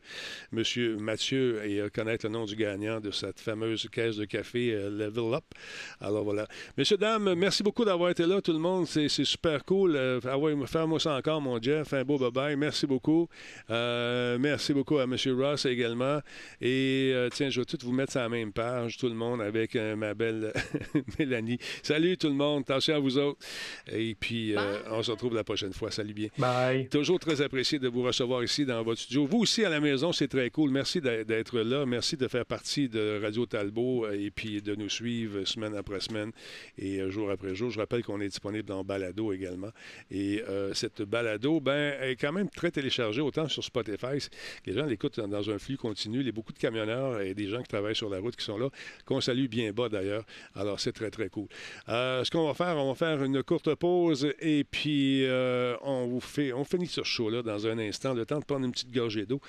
M. 0.53 0.64
Mathieu 0.99 1.64
et 1.65 1.80
euh, 1.80 1.90
connaître 1.90 2.26
le 2.26 2.32
nom 2.32 2.45
du 2.45 2.56
gagnant 2.56 2.99
de 2.99 3.11
cette 3.11 3.40
fameuse 3.40 3.88
caisse 3.91 4.18
de 4.18 4.26
café 4.26 4.74
euh, 4.74 4.90
Level 4.90 5.34
Up. 5.34 5.44
Alors 5.99 6.24
voilà. 6.24 6.48
Messieurs, 6.78 6.98
dames, 6.98 7.34
merci 7.36 7.64
beaucoup 7.64 7.86
d'avoir 7.86 8.10
été 8.10 8.26
là, 8.26 8.41
tout 8.41 8.53
le 8.53 8.60
monde. 8.60 8.86
C'est 8.88 9.09
c'est 9.09 9.26
super 9.26 9.65
cool. 9.65 9.95
Euh, 9.97 10.19
ah 10.23 10.38
ouais, 10.38 10.55
Faire-moi 10.65 10.97
ça 10.99 11.15
encore, 11.18 11.41
mon 11.41 11.61
Jeff. 11.61 11.91
Un 11.93 12.05
beau 12.05 12.18
bye-bye. 12.18 12.55
Merci 12.55 12.88
beaucoup. 12.88 13.27
Euh, 13.69 14.38
merci 14.39 14.73
beaucoup 14.73 14.97
à 14.97 15.03
M. 15.03 15.15
Ross 15.38 15.65
également. 15.65 16.19
Et 16.61 17.11
euh, 17.14 17.27
tiens, 17.30 17.49
je 17.49 17.59
vais 17.59 17.65
tout 17.65 17.77
vous 17.84 17.91
mettre 17.91 18.14
sur 18.14 18.22
la 18.22 18.30
même 18.30 18.53
page, 18.53 18.95
tout 18.97 19.09
le 19.09 19.14
monde, 19.14 19.41
avec 19.41 19.76
euh, 19.76 19.97
ma 19.97 20.14
belle 20.14 20.53
Mélanie. 21.19 21.57
Salut 21.84 22.18
tout 22.18 22.27
le 22.30 22.34
monde. 22.34 22.61
Attention 22.64 22.95
à 22.95 22.99
vous 22.99 23.18
autres. 23.18 23.39
Et 23.91 24.15
puis, 24.15 24.55
euh, 24.55 24.80
on 24.89 25.03
se 25.03 25.11
retrouve 25.11 25.35
la 25.35 25.43
prochaine 25.43 25.73
fois. 25.73 25.91
Salut 25.91 26.14
bien. 26.14 26.30
Bye. 26.38 26.88
Toujours 26.88 27.19
très 27.19 27.41
apprécié 27.41 27.80
de 27.80 27.89
vous 27.89 28.03
recevoir 28.03 28.41
ici 28.43 28.65
dans 28.65 28.81
votre 28.84 29.01
studio. 29.01 29.26
Vous 29.26 29.39
aussi 29.39 29.65
à 29.65 29.69
la 29.69 29.81
maison, 29.81 30.14
c'est 30.14 30.30
très 30.30 30.49
cool. 30.49 30.72
Merci 30.72 31.01
d'être- 31.01 31.59
là. 31.59 31.85
Merci 31.85 32.15
de 32.15 32.27
faire 32.30 32.45
partie 32.45 32.88
de 32.88 33.19
Radio 33.22 33.45
Talbot 33.45 34.07
et 34.11 34.31
puis 34.31 34.61
de 34.61 34.76
nous 34.76 34.89
suivre 34.89 35.43
semaine 35.43 35.76
après 35.76 35.99
semaine 35.99 36.31
et 36.77 37.01
jour 37.09 37.30
après 37.31 37.53
jour. 37.53 37.69
Je 37.69 37.80
rappelle 37.80 38.03
qu'on 38.03 38.22
est 38.22 38.30
disponible 38.30 38.64
dans 38.68 38.77
Balado 38.84 39.34
également. 39.34 39.70
Et 40.12 40.41
euh, 40.48 40.74
cette 40.74 41.02
Balado, 41.02 41.60
ben, 41.60 41.95
est 42.02 42.16
quand 42.16 42.32
même 42.32 42.49
très 42.49 42.72
téléchargée, 42.72 43.22
autant 43.22 43.48
sur 43.48 43.64
Spotify. 43.64 44.18
Les 44.66 44.74
gens 44.74 44.86
l'écoutent 44.86 45.20
dans- 45.20 45.28
dans 45.28 45.49
un 45.49 45.58
flux 45.60 45.78
continu. 45.78 46.20
Il 46.22 46.26
y 46.26 46.30
a 46.30 46.32
beaucoup 46.32 46.54
de 46.54 46.60
camionneurs 46.60 47.22
et 47.22 47.34
des 47.34 47.48
gens 47.48 47.62
qui 47.62 47.68
travaillent 47.68 47.95
sur 47.95 48.10
la 48.10 48.20
route 48.20 48.36
qui 48.36 48.45
sont 48.45 48.58
là, 48.58 48.70
qu'on 49.06 49.22
salue 49.22 49.48
bien 49.48 49.72
bas 49.72 49.90
d'ailleurs. 49.90 50.26
Alors, 50.56 50.80
c'est 50.80 50.91
très, 50.94 51.10
très 51.12 51.30
cool. 51.30 51.48
Euh, 51.90 52.24
ce 52.24 52.32
qu'on 52.32 52.48
va 52.48 52.54
faire, 52.54 52.78
on 52.78 52.90
va 52.90 52.95
faire 52.95 53.24
une 53.24 53.44
courte 53.44 53.74
pause 53.76 54.34
et 54.40 54.64
puis 54.64 55.24
euh, 55.26 55.76
on 55.84 56.08
vous 56.08 56.20
fait, 56.20 56.54
on 56.54 56.64
finit 56.64 56.88
ce 56.88 57.04
show-là 57.04 57.41
dans 57.44 57.68
un 57.68 57.78
instant, 57.80 58.14
le 58.14 58.26
temps 58.26 58.40
de 58.40 58.45
prendre 58.45 58.66
une 58.66 58.72
petite 58.72 58.91
gorgée 58.91 59.26
d'eau 59.26 59.40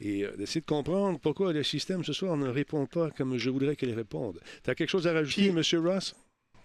et 0.00 0.24
euh, 0.24 0.32
d'essayer 0.36 0.60
de 0.60 0.66
comprendre 0.66 1.18
pourquoi 1.20 1.52
le 1.52 1.62
système 1.62 2.02
ce 2.04 2.12
soir 2.12 2.36
ne 2.36 2.48
répond 2.48 2.86
pas 2.86 3.10
comme 3.10 3.36
je 3.38 3.50
voudrais 3.50 3.76
qu'il 3.76 3.92
réponde. 3.92 4.40
Tu 4.62 4.70
as 4.70 4.74
quelque 4.74 4.88
chose 4.90 5.06
à 5.06 5.12
rajouter, 5.12 5.50
Puis- 5.50 5.76
M. 5.76 5.86
Ross? 5.86 6.14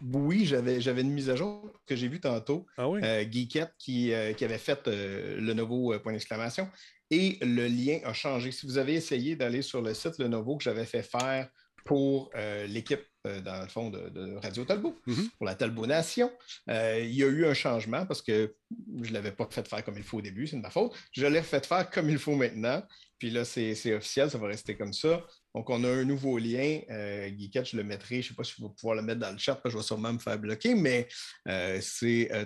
Oui, 0.02 0.46
j'avais, 0.46 0.80
j'avais 0.82 1.02
une 1.02 1.12
mise 1.12 1.30
à 1.30 1.36
jour 1.36 1.72
que 1.86 1.96
j'ai 1.96 2.08
vue 2.08 2.20
tantôt. 2.22 2.66
Ah 2.78 2.88
oui? 2.90 3.02
euh, 3.04 3.26
Geekette 3.30 3.74
qui, 3.78 4.14
euh, 4.14 4.34
qui 4.34 4.46
avait 4.46 4.58
fait 4.58 4.88
euh, 4.88 5.40
le 5.40 5.54
nouveau 5.54 5.98
point 6.00 6.14
d'exclamation. 6.14 6.70
Et 7.12 7.38
le 7.42 7.68
lien 7.68 8.00
a 8.06 8.14
changé. 8.14 8.52
Si 8.52 8.66
vous 8.66 8.78
avez 8.78 8.94
essayé 8.94 9.36
d'aller 9.36 9.62
sur 9.62 9.82
le 9.82 9.94
site 9.94 10.20
Lenovo 10.20 10.58
que 10.58 10.64
j'avais 10.64 10.86
fait 10.86 11.02
faire 11.04 11.50
pour 11.86 12.30
l'équipe, 12.68 13.02
dans 13.24 13.62
le 13.64 13.68
fond, 13.68 13.90
de, 13.90 14.10
de 14.10 14.36
Radio 14.36 14.64
Talbot, 14.64 14.96
Mhm. 15.08 15.30
pour 15.38 15.46
la 15.48 15.56
Talbot 15.56 15.88
Nation, 15.88 16.32
il 16.68 17.10
y 17.12 17.24
a 17.24 17.28
eu 17.28 17.46
un 17.48 17.56
changement 17.56 18.06
parce 18.06 18.22
que 18.22 18.56
je 19.02 19.10
ne 19.10 19.14
l'avais 19.14 19.32
pas 19.32 19.48
fait 19.50 19.68
faire 19.68 19.84
comme 19.84 19.98
il 19.98 20.04
faut 20.04 20.20
au 20.20 20.22
début, 20.22 20.46
c'est 20.46 20.58
de 20.58 20.62
ma 20.62 20.70
faute. 20.70 20.94
Je 21.14 21.26
l'ai 21.26 21.40
refait 21.40 21.62
faire 21.62 21.90
comme 21.90 22.10
il 22.12 22.20
faut 22.20 22.36
maintenant. 22.36 22.84
Puis 23.18 23.32
là, 23.32 23.44
c'est, 23.44 23.74
c'est 23.74 23.96
officiel, 23.96 24.30
ça 24.30 24.38
va 24.38 24.48
rester 24.48 24.78
comme 24.78 24.94
ça. 24.94 25.26
Donc, 25.56 25.70
on 25.70 25.84
a 25.84 25.88
un 25.90 26.04
nouveau 26.06 26.38
lien. 26.38 26.80
Euh, 26.92 27.30
Geekette, 27.38 27.70
je 27.72 27.78
le 27.78 27.84
mettrai. 27.84 28.22
Je 28.22 28.28
ne 28.28 28.30
sais 28.30 28.34
pas 28.36 28.44
si 28.44 28.54
je 28.58 28.64
vais 28.64 28.70
pouvoir 28.70 28.96
le 28.96 29.02
mettre 29.02 29.20
dans 29.20 29.32
le 29.32 29.38
chat, 29.38 29.56
parce 29.56 29.64
que 29.64 29.70
je 29.72 29.78
vais 29.78 29.84
sûrement 29.84 30.14
me 30.14 30.20
faire 30.20 30.38
bloquer, 30.38 30.76
mais 30.76 31.08
euh, 31.48 31.80
c'est 31.82 32.32
euh, 32.32 32.46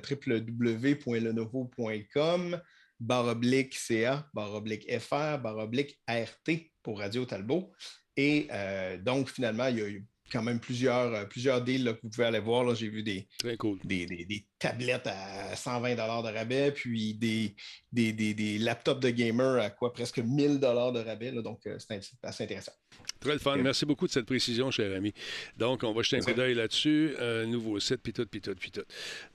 www.lenovo.com 1.24 2.60
barre 3.00 3.26
oblique 3.28 3.74
CA, 3.76 4.30
barre 4.34 4.54
oblique 4.54 4.90
FR, 5.00 5.38
barre 5.40 5.58
oblique 5.58 6.00
RT 6.08 6.72
pour 6.82 7.00
Radio 7.00 7.26
Talbot. 7.26 7.72
Et 8.16 8.48
euh, 8.52 8.98
donc, 8.98 9.30
finalement, 9.30 9.68
il 9.68 9.78
y 9.78 9.82
a 9.82 9.88
eu 9.90 10.06
quand 10.32 10.44
même 10.44 10.60
plusieurs, 10.60 11.14
euh, 11.14 11.26
plusieurs 11.26 11.62
deals 11.62 11.84
là, 11.84 11.94
que 11.94 12.00
vous 12.04 12.10
pouvez 12.10 12.26
aller 12.28 12.40
voir. 12.40 12.74
J'ai 12.76 12.88
vu 12.88 13.04
des, 13.04 13.28
Très 13.40 13.58
cool. 13.58 13.80
des, 13.84 14.06
des- 14.06 14.26
des 14.26 14.48
tablettes 14.64 15.08
à 15.08 15.56
120 15.56 15.96
de 15.96 16.34
rabais, 16.38 16.72
puis 16.72 17.14
des, 17.16 17.54
des, 17.92 18.14
des- 18.14 18.34
des 18.34 18.58
laptops 18.60 19.02
de 19.02 19.10
gamer 19.10 19.62
à 19.62 19.70
quoi 19.70 19.92
presque 19.92 20.20
1000 20.20 20.60
de 20.62 20.66
rabais. 20.66 21.32
là. 21.32 21.42
donc, 21.42 21.60
euh, 21.68 21.76
c'est 21.80 22.02
assez 22.24 22.44
intéressant. 22.46 22.72
Très 23.20 23.34
le 23.34 23.40
fun. 23.40 23.58
Merci 23.58 23.86
beaucoup 23.86 24.06
de 24.08 24.12
cette 24.12 24.26
précision, 24.26 24.70
cher 24.72 24.96
ami. 24.96 25.14
Donc, 25.58 25.84
on 25.84 25.94
va 25.94 26.02
jeter 26.04 26.18
un 26.18 26.20
coup 26.20 26.34
d'œil 26.34 26.54
là-dessus. 26.54 27.14
Euh, 27.20 27.46
nouveau 27.46 27.80
site, 27.80 27.98
puis 28.04 28.14
tout, 28.14 28.26
puis 28.26 28.40
tout, 28.42 28.54
puis 28.56 28.70
tout. 28.72 28.84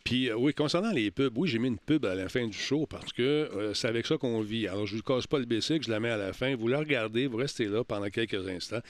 Puis, 0.04 0.30
euh, 0.30 0.36
oui, 0.36 0.54
concernant 0.54 0.92
les 0.92 1.10
pubs, 1.10 1.36
oui, 1.36 1.48
j'ai 1.48 1.58
mis 1.58 1.68
une 1.68 1.78
pub 1.78 2.04
à 2.06 2.14
la 2.14 2.28
fin 2.28 2.46
du 2.46 2.56
show 2.56 2.86
parce 2.86 3.12
que 3.12 3.22
euh, 3.22 3.74
c'est 3.74 3.88
avec 3.88 4.06
ça 4.06 4.16
qu'on 4.16 4.40
vit. 4.40 4.68
Alors, 4.68 4.86
je 4.86 4.94
ne 4.94 4.98
vous 4.98 5.02
casse 5.04 5.26
pas 5.26 5.38
le 5.38 5.44
basic, 5.46 5.82
je 5.82 5.90
la 5.90 6.00
mets 6.00 6.10
à 6.10 6.16
la 6.16 6.32
fin. 6.32 6.54
Vous 6.56 6.68
la 6.68 6.78
regardez, 6.78 7.26
vous 7.26 7.36
restez 7.38 7.64
là 7.66 7.82
pendant 7.84 8.08
quelques 8.08 8.46
instants. 8.48 8.80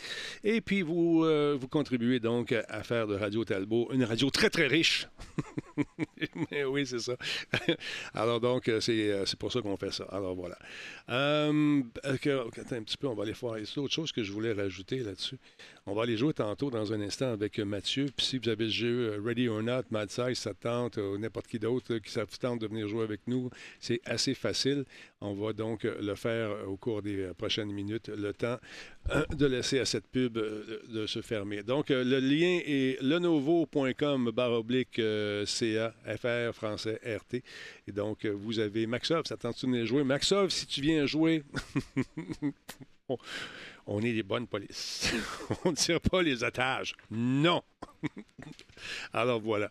Et 0.45 0.61
puis, 0.61 0.83
vous, 0.83 1.25
euh, 1.25 1.57
vous 1.59 1.69
contribuez 1.69 2.21
donc 2.21 2.53
à 2.53 2.83
faire 2.83 3.07
de 3.07 3.15
Radio 3.17 3.45
Talbot 3.45 3.89
une 3.93 4.05
radio 4.05 4.31
très, 4.31 4.51
très 4.51 4.67
riche. 4.67 5.07
Mais 6.51 6.65
oui, 6.65 6.87
c'est 6.87 6.99
ça. 6.99 7.17
Alors, 8.15 8.41
donc, 8.41 8.69
euh, 8.69 8.81
c'est 8.81 9.11
euh, 9.11 9.27
c'est 9.27 9.39
pour 9.39 9.53
ça 9.53 9.61
qu'on 9.61 9.77
fait 9.77 9.93
ça. 9.93 10.05
Alors, 10.11 10.35
voilà. 10.35 10.59
Euh, 11.11 11.83
un 12.05 12.83
petit 12.83 12.97
peu, 12.97 13.07
on 13.07 13.15
va 13.15 13.23
aller 13.25 13.33
voir. 13.33 13.57
C'est 13.65 13.79
autre 13.79 13.95
chose 13.95 14.13
que 14.13 14.23
je 14.23 14.33
voulais 14.33 14.53
rajouter 14.53 14.99
là-dessus? 14.99 15.39
On 15.91 15.95
va 15.95 16.03
aller 16.03 16.19
jouer 16.19 16.35
tantôt 16.35 16.69
dans 16.69 16.93
un 16.93 17.01
instant 17.01 17.33
avec 17.33 17.59
euh, 17.59 17.65
Mathieu. 17.65 18.09
Puis 18.15 18.27
si 18.27 18.39
vous 18.39 18.51
avez 18.51 18.65
le 18.65 18.71
jeu 18.71 19.13
euh, 19.15 19.23
Ready 19.25 19.49
or 19.49 19.63
Not, 19.63 19.85
Mad 19.91 20.11
Size, 20.11 20.39
ça 20.39 20.53
te 20.53 20.65
tente, 20.65 20.99
ou 20.99 21.17
n'importe 21.17 21.47
qui 21.47 21.59
d'autre 21.59 21.97
qui 21.97 22.13
tente 22.39 22.61
de 22.61 22.67
venir 22.67 22.87
jouer 22.89 23.05
avec 23.05 23.23
nous, 23.27 23.49
c'est 23.81 24.03
assez 24.05 24.35
facile. 24.35 24.85
On 25.23 25.33
va 25.33 25.55
donc 25.55 25.87
euh, 25.87 25.97
le 26.03 26.15
faire 26.15 26.51
euh, 26.51 26.67
au 26.67 26.77
cours 26.77 27.01
des 27.01 27.21
euh, 27.21 27.33
prochaines 27.33 27.73
minutes, 27.73 28.09
le 28.09 28.35
temps 28.35 28.59
euh, 29.11 29.25
de 29.35 29.47
laisser 29.47 29.79
à 29.79 29.87
cette 29.87 30.07
pub 30.09 30.37
euh, 30.37 30.83
de 30.91 31.07
se 31.07 31.23
fermer. 31.23 31.63
Donc, 31.63 31.91
euh, 31.91 32.05
le 32.05 32.21
lien 32.21 32.61
est 32.67 33.01
lenovo.com 33.01 34.31
barre 34.31 34.53
oblique 34.53 34.99
euh, 34.99 35.47
CA, 35.47 35.95
FR, 36.05 36.55
français, 36.55 37.01
RT. 37.03 37.43
Et 37.87 37.93
donc, 37.93 38.27
euh, 38.27 38.31
vous 38.31 38.59
avez 38.59 38.87
Maxov, 38.87 39.25
ça 39.25 39.39
tente 39.39 39.57
de 39.65 39.71
venir 39.71 39.87
jouer. 39.87 40.05
Maxov, 40.05 40.51
si 40.51 40.67
tu 40.67 40.83
viens 40.83 41.07
jouer, 41.07 41.43
on, 43.89 44.01
est 44.03 44.13
des 44.13 44.23
bonnes 44.23 44.47
polices. 44.47 45.13
on 45.65 45.71
ne 45.71 45.77
tire 45.77 46.01
pas 46.01 46.23
les 46.23 46.45
otages. 46.45 46.95
Non! 47.11 47.63
Alors 49.13 49.41
voilà. 49.41 49.71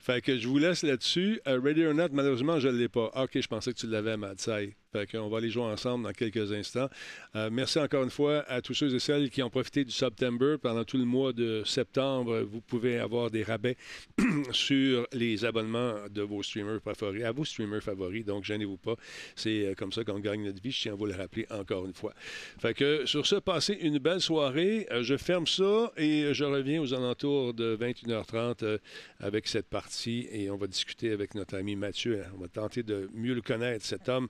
Fait 0.00 0.20
que 0.20 0.38
je 0.38 0.48
vous 0.48 0.58
laisse 0.58 0.82
là-dessus. 0.82 1.40
Euh, 1.46 1.60
Ready 1.62 1.84
or 1.84 1.94
Not, 1.94 2.08
malheureusement, 2.12 2.58
je 2.58 2.68
ne 2.68 2.76
l'ai 2.76 2.88
pas. 2.88 3.10
Ah, 3.14 3.24
OK, 3.24 3.40
je 3.40 3.46
pensais 3.46 3.72
que 3.72 3.78
tu 3.78 3.86
l'avais, 3.86 4.16
Madsai. 4.16 4.76
Fait 4.90 5.06
qu'on 5.06 5.28
va 5.28 5.38
aller 5.38 5.50
jouer 5.50 5.64
ensemble 5.64 6.04
dans 6.04 6.12
quelques 6.12 6.50
instants. 6.52 6.88
Euh, 7.36 7.50
merci 7.52 7.78
encore 7.78 8.04
une 8.04 8.10
fois 8.10 8.40
à 8.48 8.62
tous 8.62 8.72
ceux 8.72 8.94
et 8.94 8.98
celles 8.98 9.28
qui 9.28 9.42
ont 9.42 9.50
profité 9.50 9.84
du 9.84 9.90
September 9.90 10.56
pendant 10.60 10.84
tout 10.84 10.96
le 10.96 11.04
mois 11.04 11.34
de 11.34 11.62
septembre. 11.66 12.40
Vous 12.40 12.62
pouvez 12.62 12.98
avoir 12.98 13.30
des 13.30 13.42
rabais 13.42 13.76
sur 14.50 15.06
les 15.12 15.44
abonnements 15.44 15.94
de 16.08 16.22
vos 16.22 16.42
streamers 16.42 16.80
favoris, 16.80 17.22
à 17.22 17.32
vos 17.32 17.44
streamers 17.44 17.82
favoris. 17.82 18.24
Donc, 18.24 18.44
gênez-vous 18.44 18.78
pas. 18.78 18.94
C'est 19.36 19.66
euh, 19.66 19.74
comme 19.74 19.92
ça 19.92 20.04
qu'on 20.04 20.20
gagne 20.20 20.42
notre 20.42 20.62
vie. 20.62 20.70
Je 20.70 20.80
tiens 20.80 20.92
à 20.92 20.96
vous 20.96 21.06
le 21.06 21.14
rappeler 21.14 21.46
encore 21.50 21.84
une 21.84 21.94
fois. 21.94 22.14
Fait 22.58 22.72
que 22.72 23.04
sur 23.04 23.26
ce, 23.26 23.36
passez 23.58 23.74
une 23.80 23.98
belle 23.98 24.20
soirée. 24.20 24.86
Euh, 24.92 25.02
je 25.02 25.16
ferme 25.16 25.48
ça 25.48 25.90
et 25.96 26.32
je 26.32 26.44
reviens 26.44 26.80
aux 26.80 26.94
alentours 26.94 27.54
de 27.54 27.76
21h30 27.76 28.78
avec 29.18 29.48
cette 29.48 29.68
partie 29.68 30.28
et 30.30 30.48
on 30.48 30.56
va 30.56 30.68
discuter 30.68 31.10
avec 31.10 31.34
notre 31.34 31.56
ami 31.56 31.74
Mathieu. 31.74 32.22
On 32.36 32.38
va 32.38 32.46
tenter 32.46 32.84
de 32.84 33.10
mieux 33.12 33.34
le 33.34 33.42
connaître, 33.42 33.84
cet 33.84 34.08
homme 34.08 34.28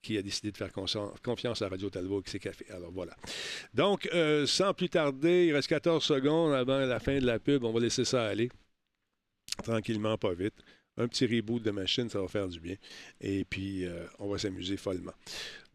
qui 0.00 0.16
a 0.16 0.22
décidé 0.22 0.50
de 0.50 0.56
faire 0.56 0.72
confiance 0.72 1.60
à 1.60 1.68
Radio 1.68 1.90
Talbot 1.90 2.22
ses 2.24 2.38
cafés. 2.38 2.64
Alors 2.70 2.90
voilà. 2.90 3.14
Donc, 3.74 4.08
sans 4.46 4.72
plus 4.72 4.88
tarder, 4.88 5.48
il 5.48 5.52
reste 5.52 5.68
14 5.68 6.02
secondes 6.02 6.54
avant 6.54 6.78
la 6.78 7.00
fin 7.00 7.18
de 7.18 7.26
la 7.26 7.38
pub. 7.38 7.64
On 7.64 7.72
va 7.74 7.80
laisser 7.80 8.06
ça 8.06 8.28
aller 8.28 8.48
tranquillement, 9.62 10.16
pas 10.16 10.32
vite 10.32 10.54
un 10.96 11.08
petit 11.08 11.26
reboot 11.26 11.62
de 11.62 11.70
machine, 11.70 12.08
ça 12.08 12.20
va 12.20 12.28
faire 12.28 12.48
du 12.48 12.60
bien. 12.60 12.76
Et 13.20 13.44
puis, 13.44 13.86
euh, 13.86 14.06
on 14.18 14.28
va 14.28 14.38
s'amuser 14.38 14.76
follement. 14.76 15.14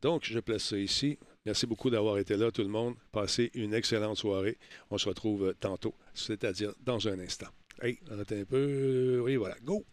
Donc, 0.02 0.24
je 0.26 0.40
place 0.40 0.64
ça 0.64 0.78
ici. 0.78 1.18
Merci 1.46 1.68
beaucoup 1.68 1.92
d'avoir 1.92 2.18
été 2.18 2.36
là, 2.38 2.52
tout 2.52 2.64
le 2.64 2.70
monde. 2.70 2.96
Passez 3.12 3.52
une 3.54 3.74
excellente 3.74 4.18
soirée. 4.18 4.58
On 4.90 4.98
se 4.98 5.08
retrouve 5.08 5.54
tantôt, 5.60 5.94
c'est-à-dire 6.14 6.74
dans 6.84 7.08
un 7.08 7.20
instant. 7.20 7.48
Hey, 7.82 8.00
arrête 8.12 8.32
un 8.32 8.46
peu. 8.46 9.22
Oui, 9.24 9.36
voilà. 9.36 9.56
Go! 9.64 9.86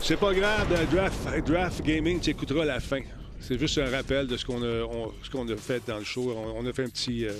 C'est 0.00 0.18
pas 0.18 0.34
grave, 0.34 0.90
Draft, 0.90 1.46
Draft 1.46 1.82
Gaming, 1.82 2.18
tu 2.18 2.30
écouteras 2.30 2.64
la 2.64 2.80
fin. 2.80 3.02
C'est 3.38 3.56
juste 3.56 3.78
un 3.78 3.88
rappel 3.88 4.26
de 4.26 4.36
ce 4.36 4.44
qu'on 4.44 4.62
a, 4.62 5.52
a, 5.52 5.56
fait 5.56 5.82
dans 5.86 5.98
le 5.98 6.04
show. 6.04 6.32
On, 6.32 6.66
a 6.66 6.72
fait 6.72 6.84
un 6.84 6.88
petit. 6.88 7.26
Euh, 7.26 7.32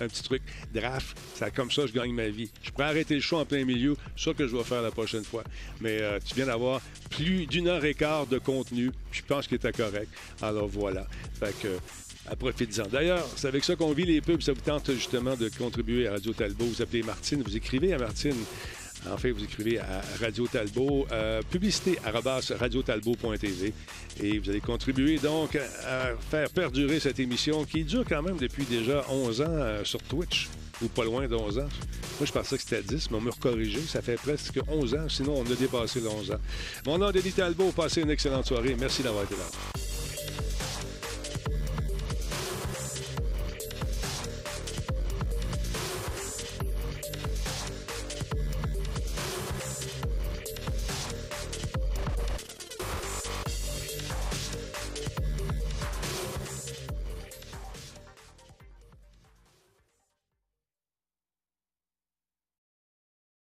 un 0.00 0.08
petit 0.08 0.22
truc. 0.22 0.42
Draft, 0.74 1.16
c'est 1.34 1.54
comme 1.54 1.70
ça 1.70 1.86
je 1.86 1.92
gagne 1.92 2.12
ma 2.12 2.28
vie. 2.28 2.50
Je 2.62 2.70
peux 2.70 2.82
arrêter 2.82 3.14
le 3.14 3.20
show 3.20 3.38
en 3.38 3.44
plein 3.44 3.64
milieu, 3.64 3.96
c'est 4.16 4.30
ça 4.30 4.34
que 4.34 4.46
je 4.46 4.56
vais 4.56 4.64
faire 4.64 4.82
la 4.82 4.90
prochaine 4.90 5.24
fois. 5.24 5.44
Mais 5.80 6.00
euh, 6.00 6.18
tu 6.24 6.34
viens 6.34 6.46
d'avoir 6.46 6.80
plus 7.10 7.46
d'une 7.46 7.68
heure 7.68 7.84
et 7.84 7.94
quart 7.94 8.26
de 8.26 8.38
contenu. 8.38 8.90
Je 9.12 9.22
pense 9.22 9.46
qu'il 9.46 9.56
était 9.56 9.72
correct. 9.72 10.08
Alors 10.42 10.68
voilà. 10.68 11.06
Fait 11.38 11.54
que 11.60 11.78
à 12.30 12.36
profite-en. 12.36 12.86
D'ailleurs, 12.88 13.26
c'est 13.36 13.48
avec 13.48 13.64
ça 13.64 13.74
qu'on 13.74 13.92
vit 13.92 14.04
les 14.04 14.20
pubs. 14.20 14.42
Ça 14.42 14.52
vous 14.52 14.60
tente 14.60 14.92
justement 14.92 15.34
de 15.34 15.48
contribuer 15.48 16.08
à 16.08 16.12
Radio 16.12 16.32
Talbot. 16.32 16.66
Vous 16.66 16.82
appelez 16.82 17.02
Martine, 17.02 17.42
vous 17.42 17.56
écrivez 17.56 17.92
à 17.94 17.98
Martine. 17.98 18.36
En 19.06 19.16
fait, 19.16 19.30
vous 19.30 19.44
écrivez 19.44 19.78
à 19.78 20.02
Radio 20.20 20.46
Talbot, 20.46 21.06
euh, 21.12 21.40
publicité 21.50 21.98
radiotalbot.tv 22.04 23.72
et 24.22 24.38
vous 24.38 24.50
allez 24.50 24.60
contribuer 24.60 25.18
donc 25.18 25.56
à 25.56 26.14
faire 26.30 26.50
perdurer 26.50 26.98
cette 27.00 27.20
émission 27.20 27.64
qui 27.64 27.84
dure 27.84 28.04
quand 28.08 28.22
même 28.22 28.36
depuis 28.36 28.64
déjà 28.64 29.04
11 29.08 29.40
ans 29.42 29.46
euh, 29.48 29.84
sur 29.84 30.02
Twitch 30.02 30.48
ou 30.82 30.88
pas 30.88 31.04
loin 31.04 31.26
de 31.26 31.34
11 31.34 31.58
ans. 31.58 31.68
Moi, 32.18 32.26
je 32.26 32.32
pensais 32.32 32.56
que 32.56 32.62
c'était 32.62 32.82
10, 32.82 33.10
mais 33.10 33.16
on 33.16 33.20
m'a 33.20 33.30
recorrigé. 33.30 33.80
Ça 33.80 34.02
fait 34.02 34.16
presque 34.16 34.58
11 34.66 34.94
ans. 34.94 35.08
Sinon, 35.08 35.36
on 35.38 35.50
a 35.50 35.54
dépassé 35.54 36.00
les 36.00 36.08
11 36.08 36.32
ans. 36.32 36.40
Mon 36.86 36.98
nom 36.98 37.10
est 37.10 37.12
Denis 37.12 37.32
Talbot. 37.32 37.72
Passez 37.72 38.02
une 38.02 38.10
excellente 38.10 38.46
soirée. 38.46 38.76
Merci 38.78 39.02
d'avoir 39.02 39.24
été 39.24 39.34
là. 39.34 39.87